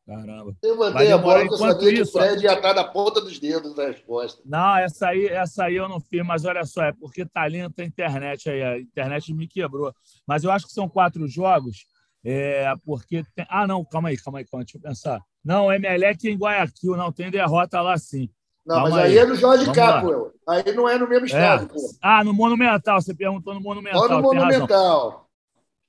Caramba. 0.06 0.54
Eu 0.62 0.76
mandei 0.76 1.10
a 1.10 1.18
bola 1.18 1.46
que 1.46 1.54
eu 1.54 1.58
sabia 1.58 1.92
isso, 1.92 2.12
que 2.12 2.18
o 2.18 2.20
Fred 2.20 2.44
ia 2.44 2.52
estar 2.52 2.74
na 2.74 2.84
ponta 2.84 3.20
dos 3.22 3.38
dedos 3.38 3.74
da 3.74 3.86
resposta. 3.86 4.42
Não, 4.44 4.76
essa 4.76 5.08
aí, 5.08 5.26
essa 5.26 5.64
aí 5.64 5.76
eu 5.76 5.88
não 5.88 5.98
fiz, 5.98 6.24
mas 6.24 6.44
olha 6.44 6.64
só, 6.64 6.82
é 6.84 6.92
porque 6.92 7.24
tá 7.24 7.46
lenta 7.46 7.82
a 7.82 7.86
internet 7.86 8.50
aí, 8.50 8.62
a 8.62 8.78
internet 8.78 9.32
me 9.32 9.48
quebrou. 9.48 9.94
Mas 10.26 10.44
eu 10.44 10.50
acho 10.50 10.66
que 10.66 10.72
são 10.72 10.88
quatro 10.88 11.26
jogos, 11.26 11.86
é, 12.22 12.70
porque 12.84 13.24
tem... 13.34 13.46
Ah, 13.48 13.66
não, 13.66 13.82
calma 13.82 14.10
aí, 14.10 14.16
calma 14.18 14.40
aí, 14.40 14.44
calma 14.44 14.64
deixa 14.64 14.76
eu 14.76 14.82
pensar. 14.82 15.22
Não, 15.42 15.72
Emelec 15.72 16.28
em 16.28 16.36
Guayaquil, 16.36 16.96
não, 16.96 17.10
tem 17.10 17.30
derrota 17.30 17.80
lá 17.80 17.96
sim. 17.96 18.28
Não, 18.66 18.76
Calma 18.76 18.90
mas 18.90 19.04
aí, 19.04 19.12
aí 19.12 19.18
é 19.18 19.26
no 19.26 19.34
Jorge 19.34 19.72
Capwell. 19.72 20.32
Aí 20.48 20.72
não 20.74 20.88
é 20.88 20.96
no 20.96 21.06
mesmo 21.06 21.26
é. 21.26 21.28
estado. 21.28 21.74
É. 21.74 21.78
Ah, 22.00 22.24
no 22.24 22.32
Monumental. 22.32 23.00
Você 23.00 23.14
perguntou 23.14 23.52
no 23.52 23.60
Monumental. 23.60 24.08
Só 24.08 24.08
no 24.08 24.22
Monumental. 24.22 25.23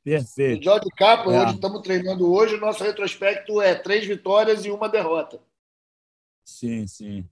Perfeito. 0.06 0.62
O 0.62 0.64
Jorge 0.64 0.90
Capwell, 0.96 1.36
é. 1.36 1.44
hoje 1.44 1.56
estamos 1.56 1.82
treinando 1.82 2.32
hoje, 2.32 2.54
o 2.54 2.60
nosso 2.60 2.84
retrospecto 2.84 3.60
é 3.60 3.74
três 3.74 4.06
vitórias 4.06 4.64
e 4.64 4.70
uma 4.70 4.88
derrota. 4.88 5.42
Sim, 6.46 6.86
sim. 6.86 7.28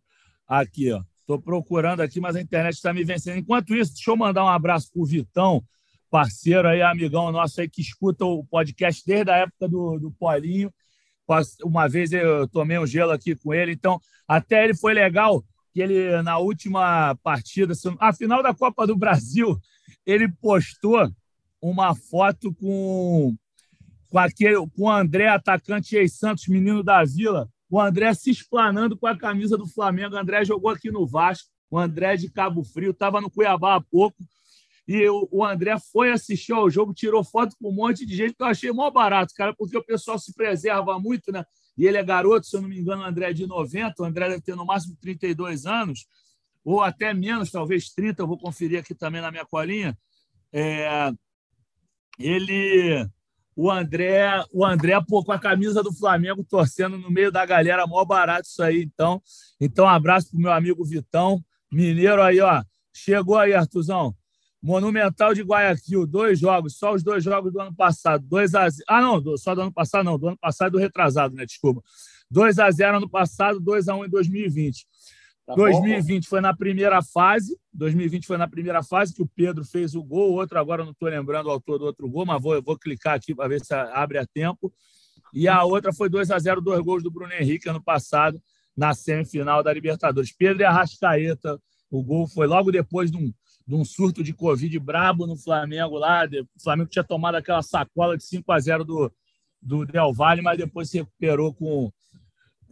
Aqui, 0.48 0.92
ó. 0.92 1.04
Estou 1.20 1.40
procurando 1.40 2.02
aqui, 2.02 2.20
mas 2.20 2.36
a 2.36 2.42
internet 2.42 2.74
está 2.74 2.92
me 2.92 3.04
vencendo. 3.04 3.38
Enquanto 3.38 3.76
isso, 3.76 3.94
deixa 3.94 4.10
eu 4.10 4.18
mandar 4.18 4.44
um 4.44 4.50
abraço 4.50 4.92
para 4.92 5.04
o 5.04 5.06
Vitão, 5.06 5.64
parceiro 6.10 6.68
aí, 6.68 6.82
amigão 6.82 7.32
nosso 7.32 7.62
aí, 7.62 7.70
que 7.70 7.80
escuta 7.80 8.26
o 8.26 8.44
podcast 8.44 9.04
desde 9.06 9.30
a 9.30 9.38
época 9.38 9.70
do, 9.70 10.00
do 10.00 10.12
Polinho. 10.12 10.74
Uma 11.64 11.88
vez 11.88 12.12
eu 12.12 12.48
tomei 12.48 12.80
um 12.80 12.88
gelo 12.88 13.12
aqui 13.12 13.36
com 13.36 13.54
ele, 13.54 13.72
então 13.72 14.02
até 14.28 14.64
ele 14.64 14.76
foi 14.76 14.96
legal 14.96 15.46
que 15.72 15.80
ele, 15.80 16.22
na 16.24 16.40
última 16.40 17.16
partida, 17.22 17.74
a 18.00 18.12
final 18.12 18.42
da 18.42 18.54
Copa 18.54 18.86
do 18.88 18.98
Brasil, 18.98 19.58
ele 20.06 20.28
postou 20.28 21.08
uma 21.70 21.96
foto 21.96 22.54
com, 22.54 23.36
com, 24.10 24.20
aquele, 24.20 24.56
com 24.76 24.84
o 24.84 24.92
André, 24.92 25.28
atacante 25.28 25.96
ex 25.96 26.18
Santos, 26.18 26.48
menino 26.48 26.84
da 26.84 27.04
Vila, 27.06 27.50
o 27.70 27.80
André 27.80 28.14
se 28.14 28.30
explanando 28.30 28.98
com 28.98 29.08
a 29.08 29.18
camisa 29.18 29.58
do 29.58 29.66
Flamengo. 29.66 30.16
O 30.16 30.18
André 30.20 30.44
jogou 30.44 30.70
aqui 30.70 30.92
no 30.92 31.08
Vasco, 31.08 31.50
o 31.72 31.80
André 31.80 32.18
de 32.18 32.30
Cabo 32.30 32.64
Frio, 32.64 32.92
estava 32.92 33.22
no 33.22 33.32
Cuiabá 33.32 33.76
há 33.76 33.82
pouco. 33.82 34.18
E 34.86 35.08
o, 35.08 35.28
o 35.32 35.46
André 35.46 35.78
foi 35.92 36.12
assistir 36.12 36.52
ao 36.52 36.70
jogo, 36.70 36.94
tirou 36.94 37.24
foto 37.24 37.56
com 37.60 37.70
um 37.70 37.74
monte 37.74 38.06
de 38.06 38.14
gente, 38.14 38.36
que 38.36 38.44
eu 38.44 38.48
achei 38.48 38.72
mó 38.72 38.92
barato, 38.92 39.34
cara, 39.34 39.56
porque 39.56 39.78
o 39.78 39.84
pessoal 39.84 40.20
se 40.20 40.34
preserva 40.34 41.00
muito, 41.00 41.32
né? 41.32 41.46
E 41.78 41.88
ele 41.88 41.98
é 41.98 42.04
garoto, 42.04 42.46
se 42.46 42.56
eu 42.58 42.62
não 42.62 42.68
me 42.68 42.78
engano, 42.78 43.02
o 43.02 43.06
André 43.06 43.30
é 43.30 43.34
de 43.34 43.48
90, 43.48 44.04
o 44.04 44.06
André 44.06 44.28
deve 44.28 44.42
ter 44.42 44.56
no 44.56 44.66
máximo 44.66 44.98
32 45.00 45.66
anos, 45.66 46.06
ou 46.64 46.82
até 46.82 47.14
menos, 47.14 47.50
talvez 47.50 47.90
30, 47.90 48.22
eu 48.22 48.28
vou 48.28 48.38
conferir 48.38 48.80
aqui 48.80 48.94
também 48.94 49.22
na 49.22 49.32
minha 49.32 49.46
colinha. 49.46 49.98
É, 50.52 51.12
ele, 52.20 53.08
o 53.56 53.70
André, 53.72 54.44
o 54.52 54.66
André 54.66 55.00
pô, 55.08 55.24
com 55.24 55.32
a 55.32 55.40
camisa 55.40 55.82
do 55.84 55.94
Flamengo 55.94 56.44
torcendo 56.44 56.98
no 56.98 57.12
meio 57.12 57.32
da 57.32 57.46
galera, 57.46 57.88
mó 57.88 58.04
barato 58.06 58.48
isso 58.48 58.62
aí, 58.64 58.84
então. 58.84 59.22
Então, 59.60 59.86
um 59.86 59.90
abraço 59.90 60.30
pro 60.32 60.40
meu 60.40 60.52
amigo 60.52 60.84
Vitão, 60.84 61.44
mineiro 61.72 62.22
aí, 62.22 62.40
ó. 62.40 62.64
Chegou 62.94 63.38
aí, 63.38 63.54
Artuzão. 63.54 64.16
Monumental 64.62 65.34
de 65.34 65.42
Guayaquil, 65.42 66.08
dois 66.08 66.40
jogos, 66.40 66.78
só 66.78 66.94
os 66.94 67.04
dois 67.04 67.22
jogos 67.22 67.52
do 67.52 67.60
ano 67.60 67.76
passado. 67.76 68.26
2 68.26 68.56
a 68.56 68.70
0. 68.70 68.84
Ah, 68.88 69.02
não, 69.02 69.38
só 69.38 69.54
do 69.54 69.62
ano 69.62 69.74
passado, 69.74 70.06
não, 70.06 70.18
do 70.18 70.30
ano 70.30 70.38
passado 70.38 70.74
do 70.74 70.78
retrasado, 70.78 71.36
né? 71.36 71.46
Desculpa. 71.46 71.82
2 72.32 72.60
a 72.60 72.72
0 72.72 72.98
ano 72.98 73.10
passado, 73.10 73.60
2 73.60 73.88
a 73.90 73.96
1 73.96 74.06
em 74.06 74.10
2020. 74.10 74.88
Tá 75.46 75.56
2020 75.56 76.24
bom. 76.24 76.30
foi 76.30 76.42
na 76.42 76.56
primeira 76.56 77.02
fase. 77.02 77.58
2020 77.74 78.26
foi 78.26 78.38
na 78.38 78.48
primeira 78.48 78.82
fase 78.82 79.14
que 79.14 79.22
o 79.22 79.28
Pedro 79.28 79.66
fez 79.66 79.94
o 79.96 80.04
gol. 80.04 80.34
Outro 80.34 80.58
agora 80.58 80.84
não 80.84 80.92
estou 80.92 81.10
lembrando 81.10 81.48
o 81.48 81.52
autor 81.52 81.80
do 81.80 81.86
outro 81.86 82.10
gol, 82.10 82.26
mas 82.26 82.42
vou, 82.42 82.62
vou 82.62 82.78
clicar 82.78 83.16
aqui 83.16 83.36
para 83.36 83.50
ver 83.50 83.64
se 83.64 83.74
abre 83.74 84.18
a 84.18 84.26
tempo. 84.26 84.72
E 85.34 85.48
a 85.48 85.64
outra 85.64 85.92
foi 85.92 86.10
2 86.10 86.32
a 86.32 86.40
0 86.40 86.62
dois 86.62 86.82
gols 86.82 87.04
do 87.04 87.12
Bruno 87.12 87.34
Henrique 87.34 87.68
ano 87.68 87.84
passado 87.84 88.42
na 88.76 88.94
semifinal 88.94 89.62
da 89.62 89.74
Libertadores. 89.74 90.32
Pedro 90.32 90.62
e 90.62 90.66
Arrascaeta. 90.66 91.60
O 91.92 92.02
gol 92.02 92.28
foi 92.28 92.48
logo 92.48 92.72
depois 92.72 93.12
de 93.12 93.18
um 93.18 93.34
de 93.66 93.76
um 93.76 93.86
surto 93.86 94.24
de 94.24 94.34
Covid 94.34 94.78
brabo 94.80 95.26
no 95.26 95.38
Flamengo 95.38 95.98
lá. 95.98 96.26
O 96.26 96.62
Flamengo 96.62 96.90
tinha 96.90 97.04
tomado 97.04 97.36
aquela 97.36 97.62
sacola 97.62 98.18
de 98.18 98.24
5 98.24 98.52
a 98.52 98.60
0 98.60 98.84
do, 98.84 99.12
do 99.62 99.86
Del 99.86 100.14
Valle, 100.14 100.42
mas 100.42 100.58
depois 100.58 100.90
se 100.90 100.98
recuperou 101.00 101.54
com, 101.54 101.92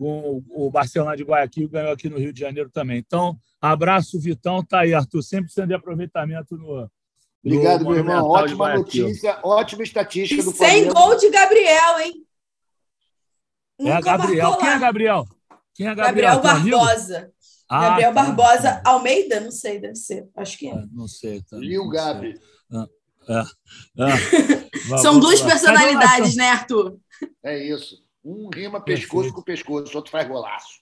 com 0.02 0.44
o 0.50 0.72
Barcelona 0.72 1.16
de 1.16 1.24
Guayaquil 1.24 1.66
e 1.66 1.68
ganhou 1.68 1.92
aqui 1.92 2.10
no 2.10 2.18
Rio 2.18 2.34
de 2.34 2.40
Janeiro 2.40 2.72
também. 2.72 2.98
Então, 2.98 3.38
abraço, 3.62 4.20
Vitão. 4.20 4.66
Tá 4.66 4.80
aí, 4.80 4.96
Arthur. 4.96 5.22
sempre 5.22 5.52
sendo 5.52 5.68
de 5.68 5.74
aproveitamento 5.76 6.58
no. 6.58 6.90
Obrigado, 7.46 7.86
meu 7.86 7.98
irmão. 7.98 8.28
Ótima 8.28 8.74
notícia, 8.76 9.40
ótima 9.44 9.84
estatística 9.84 10.42
do 10.42 10.52
Flamengo. 10.52 10.86
Sem 10.86 10.92
gol 10.92 11.16
de 11.18 11.30
Gabriel, 11.30 12.00
hein? 12.00 12.14
é 13.80 14.02
Gabriel. 14.02 14.58
Quem 14.58 14.70
é 14.70 14.80
Gabriel? 14.80 15.26
Quem 15.76 15.88
é 15.88 15.96
Gabriel? 15.96 16.42
Gabriel 16.42 16.42
Barbosa. 16.42 17.32
Ah, 17.70 17.90
Gabriel 17.90 18.14
tá. 18.14 18.24
Barbosa 18.24 18.82
Almeida? 18.84 19.40
Não 19.40 19.52
sei, 19.52 19.80
deve 19.80 19.96
ser. 19.96 20.28
Acho 20.36 20.58
que 20.58 20.68
é. 20.68 20.74
Ah, 20.74 20.88
não 20.92 21.08
sei. 21.08 21.44
Tá, 21.44 21.58
e 21.58 21.78
o 21.78 21.88
Gabi. 21.88 22.40
Ah, 22.72 22.88
ah, 23.30 23.48
ah. 24.00 24.98
São 24.98 25.20
duas 25.20 25.42
personalidades, 25.44 26.36
né, 26.36 26.50
Arthur? 26.50 26.98
É 27.44 27.64
isso. 27.64 27.98
Um 28.24 28.50
rima 28.54 28.80
pescoço 28.82 29.34
Perfeito. 29.34 29.34
com 29.36 29.42
pescoço, 29.42 29.98
outro 29.98 30.12
faz 30.12 30.28
golaço. 30.28 30.82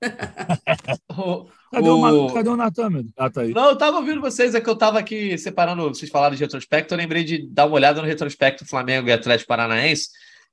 cadê, 1.72 1.88
o... 1.88 2.32
cadê 2.32 2.48
o 2.48 2.56
Natan, 2.56 2.90
meu? 2.90 3.04
Ah, 3.16 3.28
tá 3.28 3.42
aí. 3.42 3.52
Não, 3.52 3.66
eu 3.66 3.72
estava 3.72 3.96
ouvindo 3.96 4.20
vocês, 4.20 4.54
é 4.54 4.60
que 4.60 4.68
eu 4.68 4.74
estava 4.74 4.98
aqui 4.98 5.36
separando, 5.36 5.88
vocês 5.88 6.10
falaram 6.10 6.36
de 6.36 6.42
retrospecto, 6.42 6.94
eu 6.94 6.98
lembrei 6.98 7.24
de 7.24 7.48
dar 7.48 7.66
uma 7.66 7.74
olhada 7.74 8.00
no 8.00 8.06
retrospecto 8.06 8.64
Flamengo 8.64 9.08
e 9.08 9.12
Atlético 9.12 9.48
Paranaense, 9.48 10.08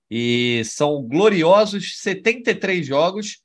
e 0.10 0.64
são 0.66 1.02
gloriosos 1.04 2.00
73 2.00 2.86
jogos, 2.86 3.38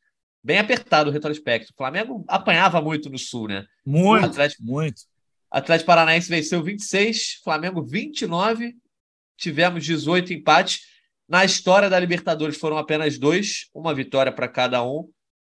bem 0.43 0.59
apertado 0.59 1.11
o 1.11 1.13
retrospecto. 1.13 1.73
O 1.73 1.77
Flamengo 1.77 2.25
apanhava 2.27 2.81
muito 2.81 3.11
no 3.11 3.19
Sul, 3.19 3.49
né? 3.49 3.67
Muito, 3.85 4.25
Atlético, 4.25 4.63
muito. 4.63 5.03
Atlético 5.51 5.87
Paranaense 5.87 6.29
venceu 6.29 6.63
26, 6.63 7.41
Flamengo 7.43 7.83
29, 7.83 8.75
tivemos 9.37 9.85
18 9.85 10.33
empates. 10.33 10.90
Na 11.31 11.45
história 11.45 11.89
da 11.89 12.01
Libertadores 12.01 12.59
foram 12.59 12.77
apenas 12.77 13.17
dois, 13.17 13.69
uma 13.73 13.95
vitória 13.95 14.33
para 14.33 14.49
cada 14.49 14.83
um. 14.83 15.09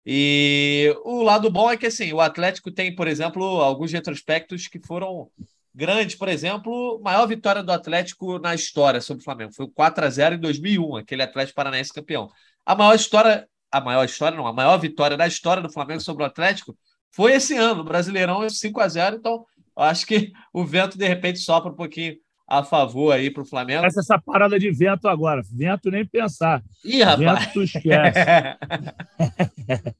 E 0.04 0.94
o 1.02 1.22
lado 1.22 1.50
bom 1.50 1.70
é 1.70 1.78
que 1.78 1.86
assim, 1.86 2.12
o 2.12 2.20
Atlético 2.20 2.70
tem, 2.70 2.94
por 2.94 3.08
exemplo, 3.08 3.42
alguns 3.42 3.90
retrospectos 3.90 4.68
que 4.68 4.78
foram 4.78 5.30
grandes. 5.74 6.14
Por 6.14 6.28
exemplo, 6.28 7.00
maior 7.02 7.26
vitória 7.26 7.62
do 7.62 7.72
Atlético 7.72 8.38
na 8.38 8.54
história 8.54 9.00
sobre 9.00 9.22
o 9.22 9.24
Flamengo 9.24 9.54
foi 9.54 9.64
o 9.64 9.70
4 9.70 10.04
a 10.04 10.10
0 10.10 10.34
em 10.34 10.40
2001, 10.40 10.96
aquele 10.96 11.22
Atlético 11.22 11.56
Paranaense 11.56 11.90
campeão. 11.90 12.28
A 12.66 12.74
maior 12.74 12.94
história 12.94 13.48
a 13.70 13.80
maior 13.80 14.04
história, 14.04 14.36
não, 14.36 14.46
a 14.46 14.52
maior 14.52 14.76
vitória 14.76 15.16
da 15.16 15.26
história 15.26 15.62
do 15.62 15.72
Flamengo 15.72 16.02
sobre 16.02 16.22
o 16.22 16.26
Atlético 16.26 16.76
foi 17.10 17.32
esse 17.32 17.56
ano, 17.56 17.82
Brasileirão 17.82 18.46
5 18.46 18.78
a 18.78 18.88
0 18.88 19.16
Então, 19.16 19.46
acho 19.74 20.04
que 20.04 20.30
o 20.52 20.66
vento, 20.66 20.98
de 20.98 21.08
repente, 21.08 21.38
sopra 21.38 21.72
um 21.72 21.74
pouquinho 21.74 22.14
a 22.52 22.62
favor 22.62 23.12
aí 23.12 23.30
para 23.30 23.42
o 23.42 23.46
Flamengo. 23.46 23.86
Essa, 23.86 24.00
essa 24.00 24.18
parada 24.18 24.58
de 24.58 24.70
vento 24.70 25.08
agora. 25.08 25.40
Vento 25.50 25.90
nem 25.90 26.04
pensar. 26.04 26.62
Ih, 26.84 27.02
rapaz. 27.02 27.46
Vento 27.46 27.52
tu 27.54 27.62
esquece. 27.62 28.18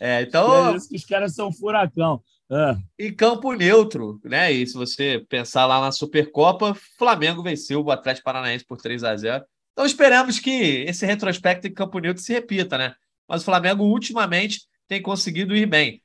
é, 0.00 0.22
então. 0.22 0.72
É 0.72 0.76
isso 0.76 0.88
que 0.88 0.96
os 0.96 1.04
caras 1.04 1.32
são 1.32 1.52
furacão. 1.52 2.20
É. 2.50 2.76
E 2.98 3.12
campo 3.12 3.52
neutro, 3.52 4.20
né? 4.24 4.50
E 4.50 4.66
se 4.66 4.74
você 4.74 5.24
pensar 5.28 5.64
lá 5.66 5.80
na 5.80 5.92
Supercopa, 5.92 6.74
Flamengo 6.98 7.40
venceu 7.40 7.84
o 7.84 7.90
Atlético 7.92 8.24
Paranaense 8.24 8.64
por 8.64 8.78
3 8.78 9.04
a 9.04 9.16
0 9.16 9.44
então 9.72 9.84
esperamos 9.84 10.40
que 10.40 10.84
esse 10.88 11.04
retrospecto 11.04 11.66
em 11.66 11.74
Campo 11.74 11.98
Neutro 11.98 12.22
se 12.22 12.32
repita, 12.32 12.78
né? 12.78 12.94
Mas 13.28 13.42
o 13.42 13.44
Flamengo 13.44 13.84
ultimamente 13.84 14.62
tem 14.88 15.02
conseguido 15.02 15.54
ir 15.54 15.66
bem. 15.66 16.02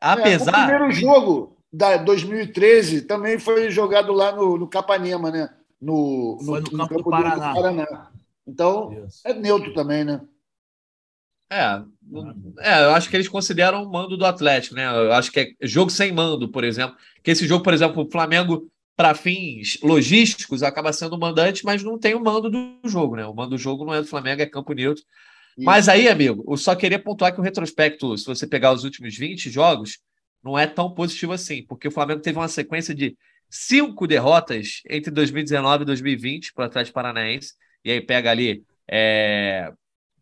Apesar. 0.00 0.52
É, 0.52 0.64
o 0.64 0.78
primeiro 0.78 0.90
jogo 0.90 1.56
da 1.72 1.96
2013 1.96 3.02
também 3.02 3.38
foi 3.38 3.70
jogado 3.70 4.12
lá 4.12 4.32
no, 4.32 4.58
no 4.58 4.68
Capanema, 4.68 5.30
né? 5.30 5.48
No, 5.80 6.38
no, 6.42 6.60
no, 6.60 6.62
campo, 6.62 6.78
campo, 6.88 7.02
do 7.02 7.10
Paraná. 7.10 7.52
Do 7.52 7.54
Paraná. 7.54 8.10
Então, 8.46 9.04
Isso. 9.06 9.20
é 9.24 9.32
neutro 9.32 9.72
também, 9.72 10.04
né? 10.04 10.20
É, 11.50 11.82
é, 12.60 12.84
eu 12.84 12.90
acho 12.94 13.10
que 13.10 13.16
eles 13.16 13.28
consideram 13.28 13.82
o 13.82 13.90
mando 13.90 14.16
do 14.16 14.24
Atlético, 14.24 14.74
né? 14.74 14.86
Eu 14.86 15.12
acho 15.12 15.30
que 15.30 15.40
é 15.40 15.66
jogo 15.66 15.90
sem 15.90 16.12
mando, 16.12 16.48
por 16.48 16.64
exemplo. 16.64 16.96
Que 17.22 17.30
esse 17.30 17.46
jogo, 17.46 17.62
por 17.62 17.74
exemplo, 17.74 18.02
o 18.02 18.10
Flamengo, 18.10 18.70
para 18.96 19.14
fins 19.14 19.78
logísticos, 19.82 20.62
acaba 20.62 20.92
sendo 20.92 21.14
o 21.14 21.20
mandante, 21.20 21.64
mas 21.64 21.82
não 21.82 21.98
tem 21.98 22.14
o 22.14 22.22
mando 22.22 22.50
do 22.50 22.78
jogo, 22.84 23.16
né? 23.16 23.26
O 23.26 23.34
mando 23.34 23.50
do 23.50 23.58
jogo 23.58 23.84
não 23.84 23.94
é 23.94 24.00
do 24.00 24.06
Flamengo, 24.06 24.42
é 24.42 24.46
campo 24.46 24.72
neutro. 24.72 25.04
Isso. 25.56 25.66
Mas 25.66 25.88
aí, 25.88 26.08
amigo, 26.08 26.44
eu 26.48 26.56
só 26.56 26.74
queria 26.74 26.98
pontuar 26.98 27.34
que 27.34 27.40
o 27.40 27.44
retrospecto, 27.44 28.16
se 28.16 28.24
você 28.24 28.46
pegar 28.46 28.72
os 28.72 28.84
últimos 28.84 29.16
20 29.16 29.50
jogos, 29.50 29.98
não 30.42 30.58
é 30.58 30.66
tão 30.66 30.92
positivo 30.92 31.32
assim, 31.32 31.64
porque 31.66 31.88
o 31.88 31.90
Flamengo 31.92 32.20
teve 32.20 32.38
uma 32.38 32.48
sequência 32.48 32.94
de 32.94 33.16
cinco 33.48 34.06
derrotas 34.06 34.80
entre 34.88 35.10
2019 35.10 35.82
e 35.82 35.86
2020 35.86 36.52
para 36.52 36.62
o 36.62 36.66
Atlético 36.66 36.94
Paranaense, 36.94 37.54
e 37.84 37.90
aí 37.90 38.00
pega 38.00 38.30
ali 38.30 38.64
é, 38.90 39.72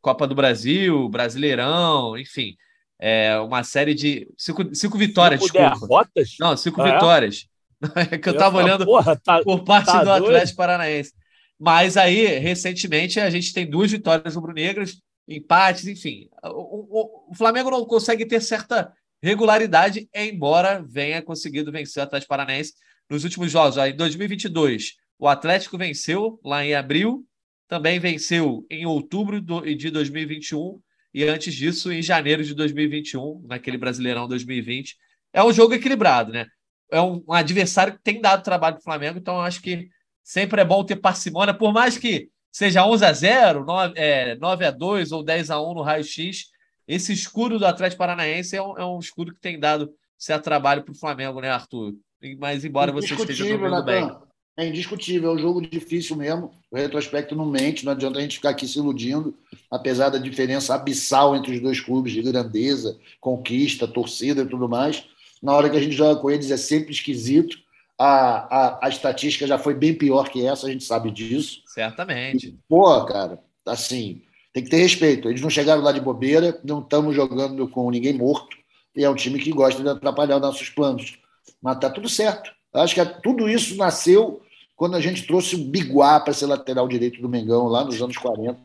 Copa 0.01 0.27
do 0.27 0.35
Brasil, 0.35 1.09
Brasileirão, 1.09 2.19
enfim, 2.19 2.57
é, 2.99 3.39
uma 3.39 3.65
série 3.65 3.95
de 3.95 4.29
cinco, 4.37 4.75
cinco 4.75 4.99
vitórias, 4.99 5.41
cinco 5.41 5.53
desculpa. 5.53 5.87
derrotas? 5.87 6.37
Não, 6.39 6.57
cinco 6.57 6.81
ah, 6.83 6.93
vitórias. 6.93 7.47
É? 7.97 8.19
que 8.19 8.29
eu 8.29 8.35
estava 8.35 8.59
olhando 8.59 8.85
porra, 8.85 9.17
tá, 9.17 9.43
por 9.43 9.65
parte 9.65 9.87
tá 9.87 10.05
do 10.05 10.13
Atlético 10.13 10.59
Paranaense. 10.59 11.15
Mas 11.59 11.97
aí, 11.97 12.39
recentemente, 12.39 13.19
a 13.19 13.31
gente 13.31 13.55
tem 13.55 13.65
duas 13.65 13.91
vitórias 13.91 14.35
rubro-negras, 14.35 15.01
empates, 15.27 15.87
enfim. 15.87 16.29
O, 16.45 16.49
o, 16.49 17.31
o, 17.31 17.35
Flamengo 17.35 17.71
não 17.71 17.87
consegue 17.87 18.27
ter 18.27 18.43
certa 18.43 18.93
regularidade, 19.23 20.09
embora 20.15 20.85
venha 20.87 21.23
conseguido 21.23 21.71
vencer 21.71 22.01
o 22.01 22.05
Atlético 22.05 22.29
Paranaense 22.29 22.75
nos 23.09 23.25
últimos 23.25 23.51
jogos. 23.51 23.77
Em 23.77 23.95
2022, 23.95 24.95
o 25.19 25.29
Atlético 25.29 25.77
venceu 25.77 26.41
lá 26.45 26.65
em 26.65 26.75
abril, 26.75 27.27
também 27.69 27.99
venceu 28.01 28.67
em 28.71 28.87
outubro 28.87 29.41
de 29.41 29.91
2021 29.91 30.81
e 31.13 31.25
antes 31.25 31.55
disso 31.55 31.93
em 31.93 32.03
janeiro 32.03 32.43
de 32.43 32.55
2021, 32.55 33.45
naquele 33.47 33.77
Brasileirão 33.77 34.29
2020. 34.29 34.97
É 35.33 35.43
um 35.43 35.53
jogo 35.53 35.75
equilibrado, 35.75 36.33
né? 36.33 36.47
É 36.91 37.01
um, 37.01 37.23
adversário 37.33 37.93
que 37.93 38.03
tem 38.03 38.21
dado 38.21 38.43
trabalho 38.43 38.77
para 38.77 38.81
o 38.81 38.85
Flamengo, 38.85 39.19
então 39.19 39.41
acho 39.41 39.61
que 39.61 39.89
sempre 40.23 40.61
é 40.61 40.65
bom 40.65 40.85
ter 40.85 40.97
parcimônia, 40.97 41.55
por 41.55 41.73
mais 41.73 41.97
que 41.97 42.29
seja 42.51 42.85
11 42.85 43.05
a 43.05 43.13
0, 43.13 43.65
9, 43.65 43.95
é, 43.97 44.35
9 44.37 44.65
a 44.65 44.71
2 44.71 45.13
ou 45.13 45.23
10 45.23 45.51
a 45.51 45.61
1 45.61 45.75
no 45.75 45.83
raio-x, 45.83 46.47
esse 46.91 47.13
escuro 47.13 47.57
do 47.57 47.65
Atlético 47.65 47.99
Paranaense 47.99 48.57
é 48.57 48.61
um, 48.61 48.77
é 48.77 48.85
um 48.85 48.99
escuro 48.99 49.33
que 49.33 49.41
tem 49.41 49.61
dado 49.61 49.95
certo 50.19 50.43
trabalho 50.43 50.83
para 50.83 50.91
o 50.91 50.99
Flamengo, 50.99 51.41
né, 51.41 51.49
Arthur? 51.49 51.95
Mas 52.37 52.65
embora 52.65 52.91
você 52.91 53.15
esteja 53.15 53.47
jogando 53.47 53.85
bem. 53.85 54.11
É 54.57 54.67
indiscutível, 54.67 55.31
é 55.31 55.35
um 55.35 55.39
jogo 55.39 55.63
difícil 55.63 56.17
mesmo. 56.17 56.51
O 56.69 56.77
retrospecto 56.77 57.37
não 57.37 57.47
mente, 57.47 57.85
não 57.85 57.93
adianta 57.93 58.19
a 58.19 58.23
gente 58.23 58.37
ficar 58.37 58.51
aqui 58.51 58.67
se 58.67 58.79
iludindo, 58.79 59.33
apesar 59.71 60.09
da 60.09 60.19
diferença 60.19 60.75
abissal 60.75 61.37
entre 61.37 61.55
os 61.55 61.61
dois 61.61 61.81
clubes 61.81 62.13
de 62.13 62.23
grandeza, 62.23 62.99
conquista, 63.21 63.87
torcida 63.87 64.43
e 64.43 64.47
tudo 64.47 64.69
mais. 64.69 65.05
Na 65.41 65.55
hora 65.55 65.71
que 65.71 65.77
a 65.77 65.81
gente 65.81 65.95
joga 65.95 66.21
com 66.21 66.29
eles 66.29 66.51
é 66.51 66.57
sempre 66.57 66.91
esquisito. 66.91 67.57
A, 67.97 68.81
a, 68.83 68.87
a 68.87 68.89
estatística 68.89 69.47
já 69.47 69.59
foi 69.59 69.75
bem 69.75 69.95
pior 69.95 70.29
que 70.29 70.45
essa, 70.45 70.67
a 70.67 70.71
gente 70.71 70.83
sabe 70.83 71.13
disso. 71.13 71.63
Certamente. 71.67 72.49
E, 72.49 72.59
pô, 72.69 73.05
cara, 73.05 73.39
assim, 73.65 74.23
tem 74.53 74.65
que 74.65 74.71
ter 74.71 74.79
respeito. 74.79 75.29
Eles 75.29 75.41
não 75.41 75.51
chegaram 75.51 75.83
lá 75.83 75.93
de 75.93 76.01
bobeira, 76.01 76.59
não 76.65 76.81
estamos 76.81 77.15
jogando 77.15 77.69
com 77.69 77.91
ninguém 77.91 78.13
morto, 78.13 78.57
e 78.95 79.05
é 79.05 79.11
um 79.11 79.15
time 79.15 79.39
que 79.39 79.53
gosta 79.53 79.83
de 79.83 79.89
atrapalhar 79.89 80.41
nossos 80.41 80.69
planos. 80.69 81.19
Mas 81.63 81.79
tá 81.79 81.89
tudo 81.89 82.09
certo. 82.09 82.51
Acho 82.73 82.95
que 82.95 83.05
tudo 83.23 83.49
isso 83.49 83.77
nasceu 83.77 84.41
quando 84.77 84.97
a 84.97 85.01
gente 85.01 85.27
trouxe 85.27 85.57
o 85.57 85.65
Biguá 85.65 86.21
para 86.21 86.33
ser 86.33 86.47
lateral 86.47 86.89
direito 86.89 87.21
do 87.21 87.29
Mengão 87.29 87.67
lá 87.67 87.85
nos 87.85 88.01
anos 88.01 88.17
40. 88.17 88.59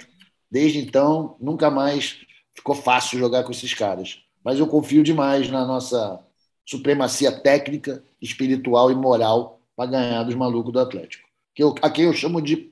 Desde 0.50 0.80
então, 0.80 1.36
nunca 1.40 1.70
mais 1.70 2.18
ficou 2.54 2.76
fácil 2.76 3.20
jogar 3.20 3.44
com 3.44 3.52
esses 3.52 3.74
caras. 3.74 4.20
Mas 4.44 4.60
eu 4.60 4.68
confio 4.68 5.04
demais 5.04 5.50
na 5.50 5.66
nossa 5.66 6.24
supremacia 6.66 7.32
técnica, 7.32 8.04
espiritual 8.22 8.92
e 8.92 8.96
moral 8.96 9.60
para 9.76 9.92
ganhar 9.92 10.24
dos 10.24 10.36
malucos 10.36 10.72
do 10.72 10.80
Atlético. 10.80 11.28
Que 11.54 11.64
eu, 11.64 11.76
a 11.82 11.90
quem 11.90 12.06
eu 12.06 12.14
chamo 12.14 12.42
de 12.42 12.72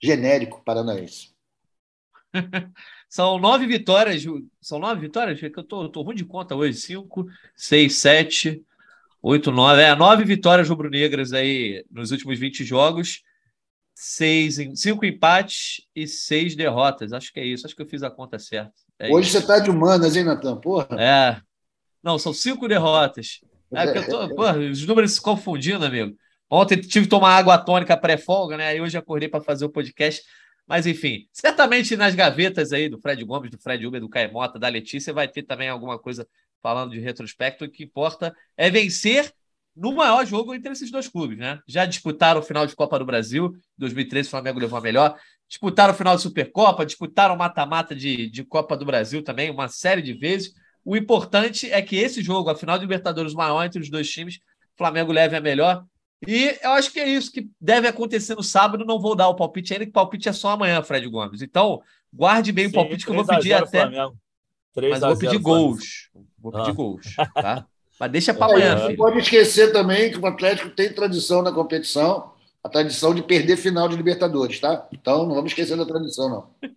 genérico 0.00 0.62
paranaense. 0.64 1.30
são 3.08 3.38
nove 3.38 3.66
vitórias. 3.66 4.24
São 4.60 4.78
nove 4.78 5.00
vitórias? 5.00 5.42
É 5.42 5.46
eu 5.46 5.64
tô, 5.64 5.88
tô 5.88 6.02
ruim 6.02 6.14
de 6.14 6.24
conta 6.24 6.54
hoje. 6.54 6.78
Cinco, 6.78 7.26
seis, 7.54 7.98
sete, 7.98 8.64
8, 9.22 9.50
9. 9.50 9.82
É, 9.82 9.94
9 9.94 10.24
vitórias 10.24 10.68
rubro-negras 10.68 11.32
aí 11.32 11.84
nos 11.90 12.10
últimos 12.10 12.38
20 12.38 12.64
jogos. 12.64 13.22
Seis, 13.94 14.56
cinco 14.76 15.04
empates 15.04 15.82
e 15.94 16.06
seis 16.06 16.56
derrotas. 16.56 17.12
Acho 17.12 17.32
que 17.32 17.40
é 17.40 17.44
isso. 17.44 17.66
Acho 17.66 17.76
que 17.76 17.82
eu 17.82 17.88
fiz 17.88 18.02
a 18.02 18.10
conta 18.10 18.38
certa. 18.38 18.72
É 18.98 19.10
Hoje 19.10 19.28
isso. 19.28 19.32
você 19.32 19.38
está 19.38 19.58
de 19.58 19.70
humanas, 19.70 20.16
hein, 20.16 20.24
Natan? 20.24 20.56
Porra. 20.56 20.88
É. 20.98 21.40
Não, 22.02 22.18
são 22.18 22.32
cinco 22.32 22.66
derrotas. 22.66 23.40
É 23.74 23.98
eu 23.98 24.08
tô, 24.08 24.34
porra, 24.34 24.58
os 24.58 24.86
números 24.86 25.12
se 25.12 25.20
confundindo, 25.20 25.84
amigo. 25.84 26.16
Ontem 26.48 26.80
tive 26.80 27.04
que 27.04 27.10
tomar 27.10 27.36
água 27.36 27.58
tônica 27.58 27.96
pré-folga, 27.96 28.56
né? 28.56 28.68
Aí 28.68 28.80
hoje 28.80 28.96
acordei 28.96 29.28
para 29.28 29.42
fazer 29.42 29.66
o 29.66 29.70
podcast. 29.70 30.22
Mas, 30.66 30.86
enfim, 30.86 31.26
certamente 31.32 31.96
nas 31.96 32.14
gavetas 32.14 32.72
aí 32.72 32.88
do 32.88 33.00
Fred 33.00 33.24
Gomes, 33.24 33.50
do 33.50 33.58
Fred 33.58 33.86
Uber, 33.86 34.00
do 34.00 34.08
Caemota, 34.08 34.58
da 34.58 34.68
Letícia, 34.68 35.12
vai 35.12 35.26
ter 35.28 35.42
também 35.42 35.68
alguma 35.68 35.98
coisa 35.98 36.26
falando 36.62 36.92
de 36.92 37.00
retrospecto, 37.00 37.64
o 37.64 37.70
que 37.70 37.84
importa 37.84 38.34
é 38.56 38.70
vencer 38.70 39.32
no 39.74 39.92
maior 39.92 40.26
jogo 40.26 40.54
entre 40.54 40.72
esses 40.72 40.90
dois 40.90 41.08
clubes, 41.08 41.38
né? 41.38 41.58
Já 41.66 41.86
disputaram 41.86 42.40
o 42.40 42.42
final 42.42 42.66
de 42.66 42.76
Copa 42.76 42.98
do 42.98 43.04
Brasil, 43.04 43.52
2013 43.78 44.28
o 44.28 44.30
Flamengo 44.30 44.60
levou 44.60 44.78
a 44.78 44.82
melhor, 44.82 45.16
disputaram 45.48 45.94
o 45.94 45.96
final 45.96 46.16
de 46.16 46.22
Supercopa, 46.22 46.84
disputaram 46.84 47.36
mata-mata 47.36 47.94
de, 47.94 48.28
de 48.28 48.44
Copa 48.44 48.76
do 48.76 48.84
Brasil 48.84 49.22
também, 49.22 49.50
uma 49.50 49.68
série 49.68 50.02
de 50.02 50.12
vezes. 50.12 50.52
O 50.84 50.96
importante 50.96 51.70
é 51.70 51.80
que 51.80 51.96
esse 51.96 52.22
jogo, 52.22 52.50
a 52.50 52.54
final 52.54 52.76
de 52.76 52.84
Libertadores 52.84 53.32
maior 53.32 53.64
entre 53.64 53.80
os 53.80 53.88
dois 53.88 54.10
times, 54.10 54.38
Flamengo 54.80 55.12
leve 55.12 55.36
a 55.36 55.40
melhor. 55.42 55.84
E 56.26 56.58
eu 56.62 56.70
acho 56.72 56.92
que 56.92 57.00
é 57.00 57.08
isso 57.08 57.32
que 57.32 57.48
deve 57.60 57.88
acontecer 57.88 58.34
no 58.34 58.42
sábado. 58.42 58.84
Não 58.84 59.00
vou 59.00 59.14
dar 59.14 59.28
o 59.28 59.34
palpite 59.34 59.72
ainda, 59.72 59.86
que 59.86 59.90
o 59.90 59.94
palpite 59.94 60.28
é 60.28 60.32
só 60.32 60.50
amanhã, 60.50 60.82
Fred 60.82 61.08
Gomes. 61.08 61.40
Então, 61.40 61.82
guarde 62.12 62.52
bem 62.52 62.66
Sim, 62.66 62.72
o 62.72 62.74
palpite 62.74 63.04
que 63.04 63.10
eu 63.10 63.14
vou 63.14 63.26
pedir 63.26 63.54
até. 63.54 63.86
Mas 63.86 65.00
vou 65.00 65.18
pedir 65.18 65.38
gols. 65.38 66.10
Vou 66.38 66.52
pedir 66.52 66.70
ah. 66.70 66.74
gols, 66.74 67.06
tá? 67.34 67.66
Mas 67.98 68.10
deixa 68.12 68.32
para 68.32 68.52
amanhã, 68.54 68.78
é, 68.78 68.88
Não 68.88 68.96
pode 68.96 69.18
esquecer 69.18 69.72
também 69.72 70.10
que 70.10 70.18
o 70.18 70.26
Atlético 70.26 70.70
tem 70.70 70.90
tradição 70.90 71.42
na 71.42 71.52
competição, 71.52 72.32
a 72.64 72.68
tradição 72.68 73.14
de 73.14 73.22
perder 73.22 73.58
final 73.58 73.88
de 73.88 73.96
Libertadores, 73.96 74.58
tá? 74.58 74.88
Então 74.90 75.26
não 75.26 75.34
vamos 75.34 75.50
esquecer 75.50 75.76
da 75.76 75.84
tradição, 75.84 76.30
não. 76.30 76.70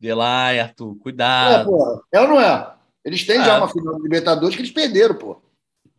Vê 0.00 0.12
lá, 0.12 0.48
Arthur, 0.48 0.96
cuidado. 0.96 1.60
É, 1.60 1.64
porra. 1.64 2.00
É 2.12 2.20
ou 2.20 2.28
não 2.28 2.40
é? 2.40 2.74
Eles 3.04 3.24
têm 3.24 3.40
é. 3.40 3.44
já 3.44 3.58
uma 3.58 3.68
final 3.68 3.94
de 3.94 4.02
Libertadores 4.02 4.56
que 4.56 4.62
eles 4.62 4.72
perderam, 4.72 5.14
pô. 5.14 5.40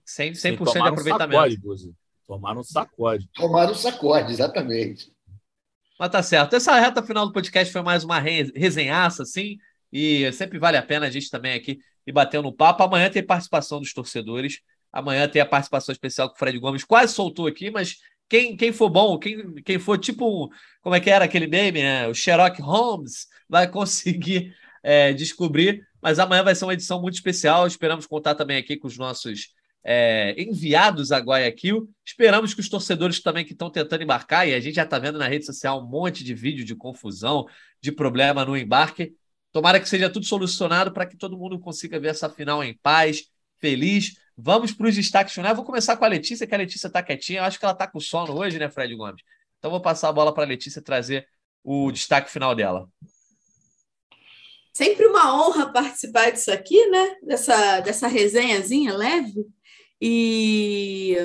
100%, 0.05 0.35
100 0.35 0.55
de 0.57 0.87
aproveitamento. 0.87 1.53
Sacode, 1.53 1.95
Tomaram 2.27 2.61
um 2.61 2.63
sacode. 2.63 3.29
Tomaram 3.33 3.71
um 3.71 3.75
sacode, 3.75 4.31
exatamente. 4.31 5.11
Mas 5.99 6.09
tá 6.09 6.21
certo. 6.21 6.55
Essa 6.55 6.77
reta 6.79 7.03
final 7.03 7.25
do 7.25 7.31
podcast 7.31 7.71
foi 7.71 7.81
mais 7.81 8.03
uma 8.03 8.19
resenhaça, 8.19 9.23
assim, 9.23 9.57
e 9.91 10.31
sempre 10.33 10.59
vale 10.59 10.77
a 10.77 10.83
pena 10.83 11.05
a 11.05 11.09
gente 11.09 11.29
também 11.29 11.53
aqui 11.53 11.79
e 12.05 12.11
bateu 12.11 12.41
no 12.41 12.53
papo. 12.53 12.83
Amanhã 12.83 13.09
tem 13.09 13.23
participação 13.23 13.79
dos 13.79 13.93
torcedores. 13.93 14.59
Amanhã 14.91 15.27
tem 15.27 15.41
a 15.41 15.45
participação 15.45 15.93
especial 15.93 16.29
que 16.29 16.35
o 16.35 16.39
Fred 16.39 16.57
Gomes 16.59 16.83
quase 16.83 17.13
soltou 17.13 17.47
aqui, 17.47 17.69
mas 17.69 17.97
quem, 18.27 18.57
quem 18.57 18.73
for 18.73 18.89
bom, 18.89 19.17
quem, 19.19 19.55
quem 19.55 19.77
for 19.77 19.97
tipo, 19.97 20.49
como 20.81 20.95
é 20.95 20.99
que 20.99 21.09
era 21.09 21.25
aquele 21.25 21.47
meme, 21.47 21.81
né? 21.81 22.07
O 22.07 22.13
Sherlock 22.13 22.61
Holmes 22.61 23.27
vai 23.47 23.67
conseguir 23.69 24.55
é, 24.81 25.13
descobrir. 25.13 25.85
Mas 26.01 26.19
amanhã 26.19 26.43
vai 26.43 26.55
ser 26.55 26.65
uma 26.65 26.73
edição 26.73 27.01
muito 27.01 27.15
especial. 27.15 27.65
Esperamos 27.65 28.05
contar 28.05 28.35
também 28.35 28.57
aqui 28.57 28.77
com 28.77 28.87
os 28.87 28.97
nossos 28.97 29.53
é, 29.85 30.35
enviados 30.41 31.11
a 31.11 31.19
Guayaquil. 31.19 31.89
Esperamos 32.03 32.53
que 32.53 32.59
os 32.59 32.67
torcedores 32.67 33.21
também 33.21 33.45
que 33.45 33.53
estão 33.53 33.69
tentando 33.69 34.03
embarcar, 34.03 34.47
e 34.47 34.53
a 34.53 34.59
gente 34.59 34.75
já 34.75 34.83
está 34.83 34.97
vendo 34.97 35.19
na 35.19 35.27
rede 35.27 35.45
social 35.45 35.81
um 35.81 35.87
monte 35.87 36.23
de 36.23 36.33
vídeo 36.33 36.65
de 36.65 36.75
confusão, 36.75 37.45
de 37.79 37.91
problema 37.91 38.43
no 38.43 38.57
embarque, 38.57 39.15
Tomara 39.55 39.79
que 39.79 39.87
seja 39.87 40.09
tudo 40.09 40.25
solucionado 40.25 40.91
para 40.91 41.05
que 41.05 41.15
todo 41.15 41.37
mundo 41.37 41.57
consiga 41.57 41.97
ver 41.97 42.09
essa 42.09 42.29
final 42.29 42.61
em 42.61 42.77
paz, 42.77 43.29
feliz. 43.57 44.17
Vamos 44.37 44.73
para 44.73 44.89
os 44.89 44.95
destaques 44.95 45.33
finais. 45.33 45.55
Vou 45.55 45.63
começar 45.63 45.95
com 45.95 46.03
a 46.03 46.09
Letícia, 46.09 46.45
que 46.45 46.53
a 46.53 46.57
Letícia 46.57 46.87
está 46.87 47.01
quietinha. 47.01 47.39
Eu 47.39 47.45
acho 47.45 47.57
que 47.57 47.63
ela 47.63 47.71
está 47.71 47.87
com 47.87 47.97
sono 47.97 48.37
hoje, 48.37 48.59
né, 48.59 48.69
Fred 48.69 48.93
Gomes? 48.93 49.23
Então 49.57 49.71
vou 49.71 49.79
passar 49.79 50.09
a 50.09 50.11
bola 50.11 50.33
para 50.33 50.43
a 50.43 50.47
Letícia 50.47 50.81
trazer 50.81 51.25
o 51.63 51.89
destaque 51.89 52.29
final 52.29 52.53
dela. 52.53 52.89
Sempre 54.73 55.05
uma 55.05 55.33
honra 55.33 55.71
participar 55.71 56.31
disso 56.31 56.51
aqui, 56.51 56.87
né? 56.87 57.15
Dessa, 57.23 57.79
dessa 57.79 58.07
resenhazinha 58.09 58.93
leve. 58.93 59.45
E 60.07 61.17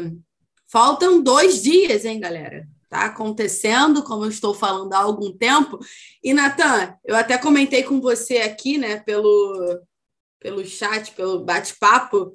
faltam 0.67 1.23
dois 1.23 1.63
dias, 1.63 2.07
hein, 2.07 2.19
galera? 2.19 2.67
Está 2.85 3.05
acontecendo, 3.05 4.03
como 4.03 4.25
eu 4.25 4.31
estou 4.31 4.55
falando 4.55 4.95
há 4.95 5.01
algum 5.01 5.31
tempo. 5.37 5.79
E, 6.25 6.33
Natan, 6.33 6.95
eu 7.05 7.15
até 7.15 7.37
comentei 7.37 7.83
com 7.83 8.01
você 8.01 8.39
aqui, 8.39 8.79
né, 8.79 8.99
pelo, 9.01 9.79
pelo 10.41 10.65
chat, 10.65 11.13
pelo 11.13 11.45
bate-papo, 11.45 12.33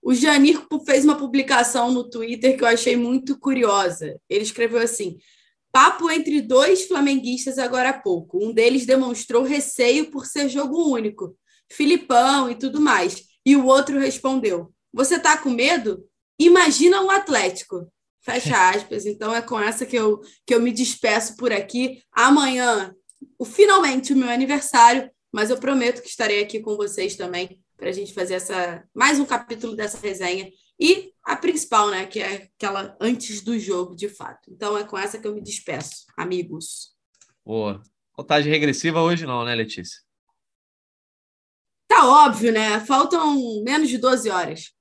o 0.00 0.14
Janir 0.14 0.64
fez 0.86 1.04
uma 1.04 1.16
publicação 1.16 1.90
no 1.90 2.08
Twitter 2.08 2.56
que 2.56 2.62
eu 2.62 2.68
achei 2.68 2.96
muito 2.96 3.36
curiosa. 3.36 4.20
Ele 4.28 4.44
escreveu 4.44 4.80
assim: 4.80 5.18
Papo 5.72 6.08
entre 6.12 6.40
dois 6.40 6.86
flamenguistas 6.86 7.58
agora 7.58 7.88
há 7.88 8.00
pouco. 8.00 8.38
Um 8.40 8.52
deles 8.52 8.86
demonstrou 8.86 9.42
receio 9.42 10.12
por 10.12 10.26
ser 10.26 10.48
jogo 10.48 10.92
único, 10.92 11.36
Filipão 11.68 12.48
e 12.48 12.54
tudo 12.54 12.80
mais. 12.80 13.24
E 13.44 13.56
o 13.56 13.66
outro 13.66 13.98
respondeu: 13.98 14.72
Você 14.92 15.18
tá 15.18 15.36
com 15.36 15.50
medo? 15.50 16.04
Imagina 16.38 17.02
um 17.02 17.10
Atlético. 17.10 17.90
Fecha 18.20 18.56
aspas. 18.70 19.06
Então 19.06 19.34
é 19.34 19.42
com 19.42 19.58
essa 19.58 19.86
que 19.86 19.96
eu, 19.96 20.20
que 20.46 20.54
eu 20.54 20.60
me 20.60 20.72
despeço 20.72 21.36
por 21.36 21.52
aqui. 21.52 22.02
Amanhã, 22.12 22.94
o, 23.38 23.44
finalmente, 23.44 24.12
o 24.12 24.16
meu 24.16 24.28
aniversário, 24.28 25.10
mas 25.32 25.50
eu 25.50 25.58
prometo 25.58 26.02
que 26.02 26.08
estarei 26.08 26.42
aqui 26.42 26.60
com 26.60 26.76
vocês 26.76 27.16
também 27.16 27.60
para 27.76 27.90
a 27.90 27.92
gente 27.92 28.12
fazer 28.12 28.34
essa 28.34 28.84
mais 28.94 29.20
um 29.20 29.24
capítulo 29.24 29.76
dessa 29.76 29.98
resenha. 29.98 30.50
E 30.80 31.12
a 31.24 31.36
principal, 31.36 31.90
né? 31.90 32.06
Que 32.06 32.20
é 32.20 32.50
aquela 32.56 32.96
antes 33.00 33.40
do 33.40 33.58
jogo, 33.58 33.96
de 33.96 34.08
fato. 34.08 34.50
Então 34.50 34.78
é 34.78 34.84
com 34.84 34.96
essa 34.96 35.18
que 35.18 35.26
eu 35.26 35.34
me 35.34 35.40
despeço, 35.40 36.06
amigos. 36.16 36.94
Boa. 37.44 37.82
Contagem 38.12 38.52
regressiva 38.52 39.00
hoje 39.00 39.26
não, 39.26 39.44
né, 39.44 39.54
Letícia? 39.54 40.00
Tá 41.88 42.06
óbvio, 42.06 42.52
né? 42.52 42.80
Faltam 42.80 43.62
menos 43.62 43.88
de 43.88 43.98
12 43.98 44.28
horas. 44.28 44.72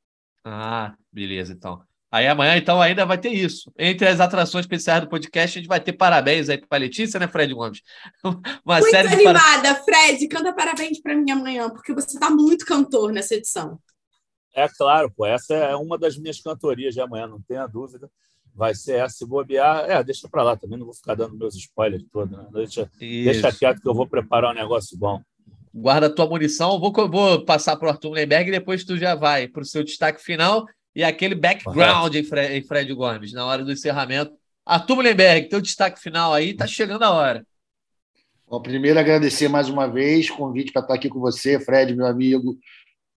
Ah, 0.49 0.95
beleza, 1.11 1.51
então. 1.51 1.81
Aí 2.09 2.25
amanhã, 2.25 2.55
então, 2.55 2.81
ainda 2.81 3.05
vai 3.05 3.17
ter 3.17 3.31
isso. 3.31 3.69
Entre 3.77 4.07
as 4.07 4.21
atrações 4.21 4.63
especiais 4.63 5.01
do 5.01 5.09
podcast, 5.09 5.57
a 5.57 5.61
gente 5.61 5.67
vai 5.67 5.81
ter 5.81 5.91
parabéns 5.91 6.47
aí 6.47 6.57
para 6.57 6.77
a 6.77 6.79
Letícia, 6.79 7.19
né, 7.19 7.27
Fred 7.27 7.53
Gomes? 7.53 7.81
Uma 8.65 8.79
muito 8.79 8.89
série 8.89 9.09
animada, 9.09 9.75
para... 9.75 9.83
Fred. 9.83 10.25
Canta 10.29 10.53
parabéns 10.53 11.01
para 11.01 11.15
mim 11.15 11.29
amanhã, 11.31 11.69
porque 11.69 11.93
você 11.93 12.15
está 12.15 12.29
muito 12.29 12.65
cantor 12.65 13.11
nessa 13.11 13.35
edição. 13.35 13.77
É 14.55 14.67
claro, 14.69 15.11
pô. 15.11 15.25
Essa 15.25 15.53
é 15.53 15.75
uma 15.75 15.97
das 15.97 16.17
minhas 16.17 16.39
cantorias 16.39 16.93
de 16.93 17.01
amanhã, 17.01 17.27
não 17.27 17.41
tenha 17.41 17.67
dúvida. 17.67 18.09
Vai 18.55 18.73
ser 18.73 18.99
essa. 18.99 19.17
Se 19.17 19.25
bobear, 19.25 19.89
é, 19.89 20.01
deixa 20.01 20.29
para 20.29 20.43
lá 20.43 20.55
também, 20.55 20.79
não 20.79 20.85
vou 20.85 20.95
ficar 20.95 21.13
dando 21.13 21.37
meus 21.37 21.55
spoilers 21.55 22.05
todos, 22.09 22.37
né? 22.37 22.47
Deixa, 22.53 22.89
deixa 22.97 23.51
quieto 23.51 23.81
que 23.81 23.87
eu 23.87 23.93
vou 23.93 24.07
preparar 24.07 24.51
um 24.51 24.55
negócio 24.55 24.97
bom 24.97 25.21
guarda 25.77 26.07
a 26.07 26.09
tua 26.09 26.27
munição. 26.27 26.79
Vou, 26.79 26.91
vou 27.09 27.45
passar 27.45 27.75
para 27.75 27.87
o 27.87 27.91
Arthur 27.91 28.11
Lemberg 28.11 28.49
e 28.49 28.51
depois 28.51 28.83
tu 28.83 28.97
já 28.97 29.15
vai 29.15 29.47
para 29.47 29.61
o 29.61 29.65
seu 29.65 29.83
destaque 29.83 30.21
final 30.21 30.65
e 30.95 31.03
aquele 31.03 31.35
background 31.35 32.15
em 32.15 32.23
Fred, 32.23 32.57
em 32.57 32.63
Fred, 32.63 32.93
Gomes 32.93 33.31
na 33.31 33.45
hora 33.45 33.63
do 33.63 33.71
encerramento. 33.71 34.31
Arthur 34.65 34.99
Lemberg, 34.99 35.47
teu 35.47 35.61
destaque 35.61 36.01
final 36.01 36.33
aí, 36.33 36.53
tá 36.53 36.65
chegando 36.65 37.03
a 37.03 37.11
hora. 37.11 37.45
Bom, 38.49 38.61
primeiro 38.61 38.99
agradecer 38.99 39.47
mais 39.47 39.69
uma 39.69 39.87
vez 39.87 40.29
o 40.29 40.35
convite 40.35 40.71
para 40.71 40.81
estar 40.81 40.93
aqui 40.95 41.09
com 41.09 41.19
você, 41.19 41.59
Fred, 41.59 41.95
meu 41.95 42.05
amigo, 42.05 42.57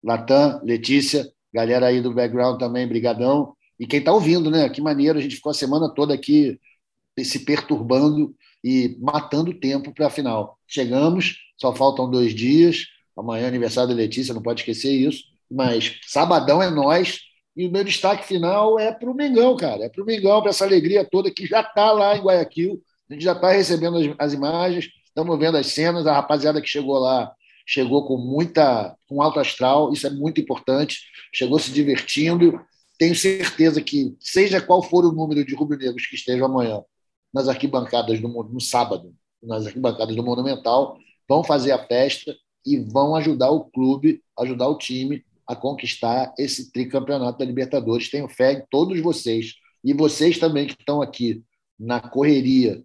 Natan, 0.03 0.59
Letícia, 0.63 1.29
galera 1.53 1.87
aí 1.87 2.01
do 2.01 2.13
background 2.13 2.59
também, 2.59 2.87
brigadão. 2.87 3.53
E 3.79 3.85
quem 3.85 3.99
está 3.99 4.11
ouvindo, 4.11 4.49
né? 4.49 4.67
Que 4.69 4.81
maneiro, 4.81 5.19
a 5.19 5.21
gente 5.21 5.35
ficou 5.35 5.51
a 5.51 5.55
semana 5.55 5.93
toda 5.93 6.13
aqui 6.13 6.59
se 7.19 7.39
perturbando 7.45 8.35
e 8.63 8.97
matando 8.99 9.53
tempo 9.53 9.93
para 9.93 10.07
a 10.07 10.09
final. 10.09 10.57
Chegamos, 10.67 11.35
só 11.57 11.73
faltam 11.73 12.09
dois 12.09 12.33
dias. 12.33 12.85
Amanhã 13.17 13.45
é 13.45 13.47
aniversário 13.47 13.89
da 13.89 13.95
Letícia, 13.95 14.33
não 14.33 14.41
pode 14.41 14.61
esquecer 14.61 14.91
isso. 14.91 15.23
Mas 15.49 15.99
sabadão 16.05 16.61
é 16.61 16.69
nós. 16.69 17.19
E 17.55 17.65
o 17.67 17.71
meu 17.71 17.83
destaque 17.83 18.25
final 18.25 18.79
é 18.79 18.91
para 18.91 19.09
o 19.09 19.15
Mengão, 19.15 19.57
cara. 19.57 19.85
É 19.85 19.89
para 19.89 20.03
o 20.03 20.05
Mengão, 20.05 20.41
para 20.41 20.51
essa 20.51 20.65
alegria 20.65 21.03
toda 21.03 21.31
que 21.31 21.47
já 21.47 21.61
está 21.61 21.91
lá 21.91 22.15
em 22.15 22.21
Guayaquil. 22.21 22.81
A 23.09 23.13
gente 23.13 23.23
já 23.23 23.31
está 23.31 23.51
recebendo 23.51 23.97
as, 23.97 24.05
as 24.19 24.33
imagens, 24.33 24.89
estamos 25.07 25.39
vendo 25.39 25.57
as 25.57 25.67
cenas. 25.67 26.05
A 26.05 26.13
rapaziada 26.13 26.61
que 26.61 26.67
chegou 26.67 26.99
lá 26.99 27.31
chegou 27.65 28.05
com 28.07 28.17
muita, 28.17 28.95
com 29.07 29.21
alto 29.21 29.39
astral. 29.39 29.91
Isso 29.91 30.05
é 30.05 30.11
muito 30.11 30.39
importante. 30.39 30.99
Chegou 31.33 31.57
se 31.57 31.71
divertindo. 31.71 32.61
Tenho 32.99 33.15
certeza 33.15 33.81
que, 33.81 34.15
seja 34.19 34.61
qual 34.61 34.83
for 34.83 35.05
o 35.05 35.11
número 35.11 35.43
de 35.43 35.55
rubro-negros 35.55 36.05
que 36.05 36.15
estejam 36.15 36.45
amanhã 36.45 36.81
nas 37.33 37.47
arquibancadas 37.47 38.19
do 38.19 38.27
no 38.27 38.59
sábado, 38.59 39.13
nas 39.41 39.67
arquibancadas 39.67 40.15
do 40.15 40.23
Monumental, 40.23 40.97
vão 41.27 41.43
fazer 41.43 41.71
a 41.71 41.85
festa 41.85 42.35
e 42.65 42.77
vão 42.77 43.15
ajudar 43.15 43.51
o 43.51 43.65
clube, 43.65 44.21
ajudar 44.37 44.67
o 44.67 44.77
time 44.77 45.23
a 45.47 45.55
conquistar 45.55 46.33
esse 46.37 46.71
tricampeonato 46.71 47.39
da 47.39 47.45
Libertadores. 47.45 48.09
Tenho 48.09 48.27
fé 48.27 48.53
em 48.53 48.63
todos 48.69 48.99
vocês. 48.99 49.53
E 49.83 49.93
vocês 49.93 50.37
também 50.37 50.67
que 50.67 50.73
estão 50.73 51.01
aqui 51.01 51.41
na 51.79 52.01
correria 52.01 52.83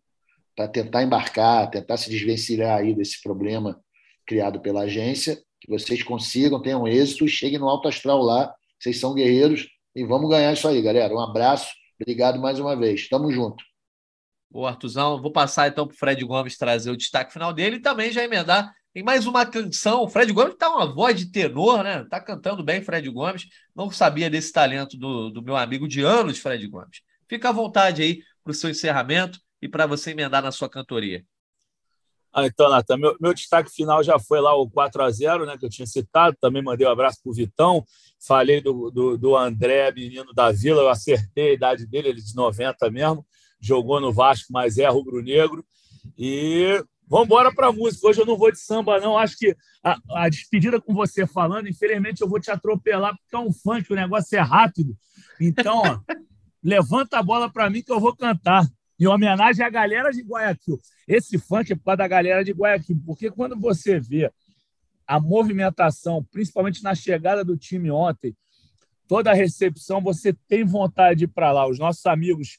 para 0.54 0.68
tentar 0.68 1.02
embarcar, 1.02 1.70
tentar 1.70 1.96
se 1.96 2.10
desvencilhar 2.10 2.78
aí 2.78 2.94
desse 2.94 3.20
problema 3.22 3.80
criado 4.26 4.60
pela 4.60 4.82
agência, 4.82 5.36
que 5.60 5.68
vocês 5.68 6.02
consigam, 6.02 6.62
tenham 6.62 6.86
êxito, 6.86 7.26
cheguem 7.26 7.58
no 7.58 7.68
alto 7.68 7.88
astral 7.88 8.22
lá, 8.22 8.54
vocês 8.78 9.00
são 9.00 9.14
guerreiros 9.14 9.68
e 9.96 10.04
vamos 10.04 10.30
ganhar 10.30 10.52
isso 10.52 10.68
aí, 10.68 10.80
galera. 10.80 11.12
Um 11.12 11.20
abraço, 11.20 11.72
obrigado 12.00 12.40
mais 12.40 12.60
uma 12.60 12.76
vez. 12.76 13.08
Tamo 13.08 13.32
junto. 13.32 13.71
O 14.52 14.66
Artuzão, 14.66 15.20
vou 15.20 15.32
passar 15.32 15.68
então 15.68 15.86
para 15.86 15.94
o 15.94 15.98
Fred 15.98 16.22
Gomes 16.24 16.58
trazer 16.58 16.90
o 16.90 16.96
destaque 16.96 17.32
final 17.32 17.54
dele 17.54 17.76
e 17.76 17.80
também 17.80 18.12
já 18.12 18.22
emendar 18.22 18.70
em 18.94 19.02
mais 19.02 19.26
uma 19.26 19.46
canção. 19.46 20.02
O 20.02 20.08
Fred 20.08 20.30
Gomes 20.30 20.52
está 20.52 20.68
uma 20.68 20.84
voz 20.84 21.16
de 21.16 21.32
tenor, 21.32 21.82
né? 21.82 22.04
Tá 22.10 22.20
cantando 22.20 22.62
bem, 22.62 22.82
Fred 22.82 23.08
Gomes. 23.08 23.46
Não 23.74 23.90
sabia 23.90 24.28
desse 24.28 24.52
talento 24.52 24.98
do, 24.98 25.30
do 25.30 25.42
meu 25.42 25.56
amigo 25.56 25.88
de 25.88 26.02
anos, 26.02 26.38
Fred 26.38 26.66
Gomes. 26.66 27.00
Fica 27.26 27.48
à 27.48 27.52
vontade 27.52 28.02
aí 28.02 28.22
para 28.44 28.50
o 28.50 28.54
seu 28.54 28.68
encerramento 28.68 29.40
e 29.62 29.68
para 29.68 29.86
você 29.86 30.10
emendar 30.10 30.42
na 30.42 30.52
sua 30.52 30.68
cantoria. 30.68 31.24
Ah, 32.30 32.46
então, 32.46 32.68
Natan, 32.68 32.98
meu, 32.98 33.16
meu 33.18 33.32
destaque 33.32 33.70
final 33.70 34.02
já 34.02 34.18
foi 34.18 34.40
lá 34.40 34.54
o 34.54 34.68
4 34.68 35.02
a 35.02 35.10
0 35.10 35.46
né, 35.46 35.56
que 35.56 35.64
eu 35.64 35.70
tinha 35.70 35.86
citado. 35.86 36.36
Também 36.38 36.62
mandei 36.62 36.86
um 36.86 36.90
abraço 36.90 37.22
para 37.22 37.30
o 37.30 37.34
Vitão. 37.34 37.84
Falei 38.26 38.60
do, 38.60 38.90
do, 38.90 39.16
do 39.16 39.34
André, 39.34 39.90
menino 39.92 40.34
da 40.34 40.52
Vila. 40.52 40.82
Eu 40.82 40.88
acertei 40.90 41.50
a 41.50 41.54
idade 41.54 41.86
dele, 41.86 42.08
ele 42.08 42.20
de 42.20 42.34
90 42.34 42.90
mesmo 42.90 43.24
jogou 43.62 44.00
no 44.00 44.12
Vasco, 44.12 44.52
mas 44.52 44.76
é 44.76 44.88
rubro-negro. 44.88 45.64
E 46.18 46.84
vamos 47.06 47.26
embora 47.26 47.54
para 47.54 47.72
música. 47.72 48.08
Hoje 48.08 48.20
eu 48.20 48.26
não 48.26 48.36
vou 48.36 48.50
de 48.50 48.58
samba, 48.58 49.00
não. 49.00 49.16
Acho 49.16 49.38
que 49.38 49.56
a, 49.82 49.96
a, 50.10 50.28
despedida 50.28 50.80
com 50.80 50.92
você 50.92 51.26
falando, 51.26 51.68
infelizmente 51.68 52.20
eu 52.20 52.28
vou 52.28 52.40
te 52.40 52.50
atropelar, 52.50 53.16
porque 53.16 53.36
é 53.36 53.38
um 53.38 53.52
funk, 53.52 53.90
o 53.92 53.96
negócio 53.96 54.36
é 54.36 54.40
rápido. 54.40 54.96
Então, 55.40 55.78
ó, 55.78 56.00
levanta 56.62 57.18
a 57.18 57.22
bola 57.22 57.50
para 57.50 57.70
mim 57.70 57.82
que 57.82 57.92
eu 57.92 58.00
vou 58.00 58.14
cantar. 58.14 58.66
Em 58.98 59.06
homenagem 59.06 59.64
à 59.64 59.70
galera 59.70 60.12
de 60.12 60.22
Guayaquil. 60.22 60.78
Esse 61.08 61.36
funk 61.36 61.72
é 61.72 61.74
por 61.74 61.84
causa 61.84 61.96
da 61.96 62.08
galera 62.08 62.44
de 62.44 62.52
Guayaquil, 62.52 63.00
porque 63.04 63.30
quando 63.30 63.58
você 63.58 63.98
vê 63.98 64.30
a 65.06 65.18
movimentação, 65.18 66.24
principalmente 66.30 66.82
na 66.84 66.94
chegada 66.94 67.44
do 67.44 67.56
time 67.56 67.90
ontem, 67.90 68.36
toda 69.08 69.32
a 69.32 69.34
recepção, 69.34 70.00
você 70.00 70.32
tem 70.46 70.64
vontade 70.64 71.18
de 71.18 71.24
ir 71.24 71.28
para 71.28 71.50
lá. 71.50 71.66
Os 71.66 71.80
nossos 71.80 72.06
amigos 72.06 72.58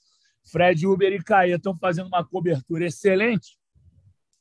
Fred, 0.51 0.85
Uber 0.85 1.11
e 1.11 1.23
Caia 1.23 1.55
estão 1.55 1.77
fazendo 1.77 2.07
uma 2.07 2.23
cobertura 2.23 2.85
excelente 2.85 3.57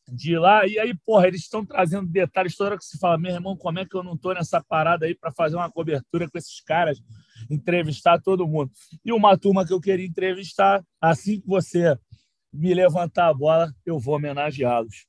de 0.09 0.37
lá. 0.37 0.66
E 0.66 0.79
aí, 0.79 0.95
porra, 1.07 1.29
eles 1.29 1.43
estão 1.43 1.65
trazendo 1.65 2.07
detalhes. 2.07 2.57
Toda 2.57 2.70
hora 2.70 2.79
que 2.79 2.85
se 2.85 2.99
fala, 2.99 3.19
meu 3.19 3.33
irmão, 3.33 3.57
como 3.57 3.79
é 3.79 3.87
que 3.87 3.97
eu 3.97 4.03
não 4.03 4.15
estou 4.15 4.35
nessa 4.35 4.62
parada 4.62 5.07
aí 5.07 5.15
para 5.15 5.33
fazer 5.33 5.57
uma 5.57 5.70
cobertura 5.70 6.29
com 6.29 6.37
esses 6.37 6.61
caras, 6.61 7.01
entrevistar 7.51 8.20
todo 8.20 8.47
mundo? 8.47 8.70
E 9.05 9.12
uma 9.12 9.39
turma 9.39 9.66
que 9.66 9.73
eu 9.73 9.81
queria 9.81 10.07
entrevistar, 10.07 10.85
assim 11.01 11.41
que 11.41 11.47
você 11.47 11.97
me 12.53 12.74
levantar 12.74 13.29
a 13.29 13.35
bola, 13.35 13.73
eu 13.87 13.99
vou 13.99 14.16
homenageá-los. 14.16 15.07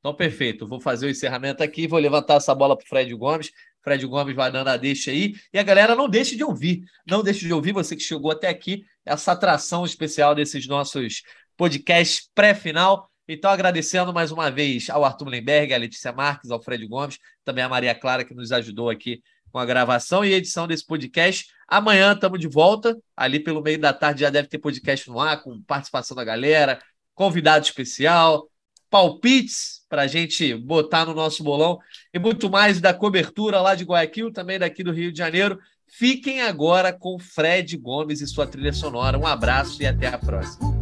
Então, 0.00 0.12
perfeito. 0.12 0.66
Vou 0.66 0.80
fazer 0.80 1.06
o 1.06 1.10
encerramento 1.10 1.62
aqui, 1.62 1.86
vou 1.86 1.98
levantar 2.00 2.34
essa 2.34 2.52
bola 2.52 2.76
para 2.76 2.84
o 2.84 2.88
Fred 2.88 3.14
Gomes. 3.14 3.52
Fred 3.84 4.04
Gomes 4.04 4.34
vai 4.34 4.50
dando 4.50 4.68
a 4.68 4.76
deixa 4.76 5.12
aí. 5.12 5.34
E 5.52 5.58
a 5.58 5.62
galera 5.62 5.94
não 5.94 6.08
deixe 6.08 6.34
de 6.34 6.42
ouvir. 6.42 6.82
Não 7.06 7.22
deixe 7.22 7.46
de 7.46 7.52
ouvir, 7.52 7.72
você 7.72 7.94
que 7.94 8.02
chegou 8.02 8.32
até 8.32 8.48
aqui, 8.48 8.84
essa 9.04 9.32
atração 9.32 9.84
especial 9.84 10.34
desses 10.34 10.66
nossos 10.66 11.22
podcasts 11.56 12.28
pré-final. 12.34 13.10
Então, 13.28 13.50
agradecendo 13.50 14.12
mais 14.12 14.32
uma 14.32 14.50
vez 14.50 14.90
ao 14.90 15.04
Arthur 15.04 15.28
Lemberg, 15.28 15.72
à 15.72 15.76
Letícia 15.76 16.12
Marques, 16.12 16.50
ao 16.50 16.62
Fred 16.62 16.86
Gomes, 16.86 17.18
também 17.44 17.64
a 17.64 17.68
Maria 17.68 17.94
Clara, 17.94 18.24
que 18.24 18.34
nos 18.34 18.52
ajudou 18.52 18.90
aqui 18.90 19.22
com 19.52 19.58
a 19.58 19.66
gravação 19.66 20.24
e 20.24 20.32
edição 20.32 20.66
desse 20.66 20.84
podcast. 20.84 21.46
Amanhã 21.68 22.12
estamos 22.12 22.40
de 22.40 22.48
volta. 22.48 22.96
Ali 23.16 23.38
pelo 23.38 23.62
meio 23.62 23.78
da 23.78 23.92
tarde 23.92 24.22
já 24.22 24.30
deve 24.30 24.48
ter 24.48 24.58
podcast 24.58 25.08
no 25.08 25.20
ar, 25.20 25.42
com 25.42 25.62
participação 25.62 26.16
da 26.16 26.24
galera, 26.24 26.82
convidado 27.14 27.64
especial, 27.64 28.48
palpites 28.90 29.82
para 29.88 30.02
a 30.02 30.06
gente 30.06 30.54
botar 30.54 31.04
no 31.04 31.14
nosso 31.14 31.44
bolão 31.44 31.78
e 32.12 32.18
muito 32.18 32.50
mais 32.50 32.80
da 32.80 32.92
cobertura 32.92 33.60
lá 33.60 33.74
de 33.74 33.84
Guayaquil, 33.84 34.32
também 34.32 34.58
daqui 34.58 34.82
do 34.82 34.92
Rio 34.92 35.12
de 35.12 35.18
Janeiro. 35.18 35.58
Fiquem 35.94 36.40
agora 36.40 36.90
com 36.90 37.18
Fred 37.18 37.76
Gomes 37.76 38.22
e 38.22 38.26
sua 38.26 38.46
trilha 38.46 38.72
sonora. 38.72 39.18
Um 39.18 39.26
abraço 39.26 39.82
e 39.82 39.86
até 39.86 40.06
a 40.08 40.16
próxima. 40.16 40.72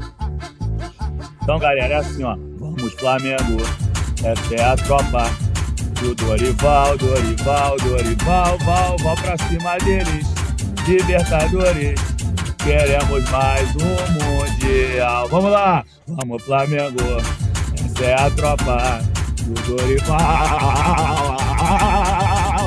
Então, 1.43 1.59
galera, 1.59 1.95
é 1.95 1.97
assim, 1.97 2.23
ó. 2.23 2.37
Vamos, 2.57 2.95
Flamengo. 2.95 3.61
Essa 4.23 4.55
é 4.55 4.63
a 4.63 4.77
tropa 4.77 5.25
do 6.01 6.15
Dorival, 6.15 6.97
Dorival, 6.97 7.77
Dorival, 7.79 8.57
Val, 8.59 8.97
Val 8.99 9.17
pra 9.17 9.37
cima 9.49 9.77
deles. 9.79 10.29
Libertadores. 10.87 12.01
Queremos 12.63 13.29
mais 13.31 13.69
um 13.75 13.97
Mundial. 14.15 15.29
Vamos 15.29 15.51
lá. 15.51 15.85
Vamos, 16.07 16.41
Flamengo. 16.45 17.01
Essa 17.85 18.05
é 18.05 18.15
a 18.15 18.31
tropa 18.31 19.01
do 19.43 19.55
Dorival. 19.63 20.19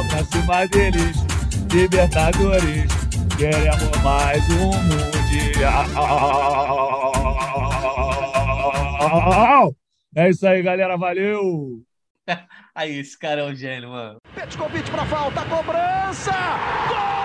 Pra 0.10 0.26
cima 0.26 0.68
deles. 0.68 1.33
Libertadores, 1.74 2.86
queremos 3.36 3.98
mais 4.04 4.48
um 4.52 4.72
Mundial. 4.84 5.86
É 10.16 10.30
isso 10.30 10.48
aí, 10.48 10.62
galera. 10.62 10.96
Valeu! 10.96 11.82
Aí, 12.76 13.00
esse 13.00 13.18
cara 13.18 13.42
é 13.42 13.44
um 13.46 13.56
gênio, 13.56 13.90
mano. 13.90 14.20
Petkovic 14.36 14.92
pra 14.92 15.04
falta, 15.06 15.42
cobrança! 15.46 16.32
Gol! 16.88 17.24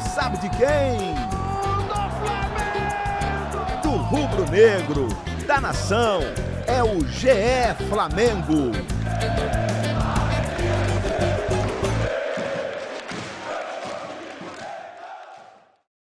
Sabe 0.00 0.38
de 0.38 0.50
quem? 0.50 1.14
Do 3.80 3.90
rubro-negro, 3.90 5.06
da 5.46 5.60
nação, 5.60 6.20
é 6.66 6.82
o 6.82 7.00
GE 7.06 7.74
Flamengo. 7.88 8.72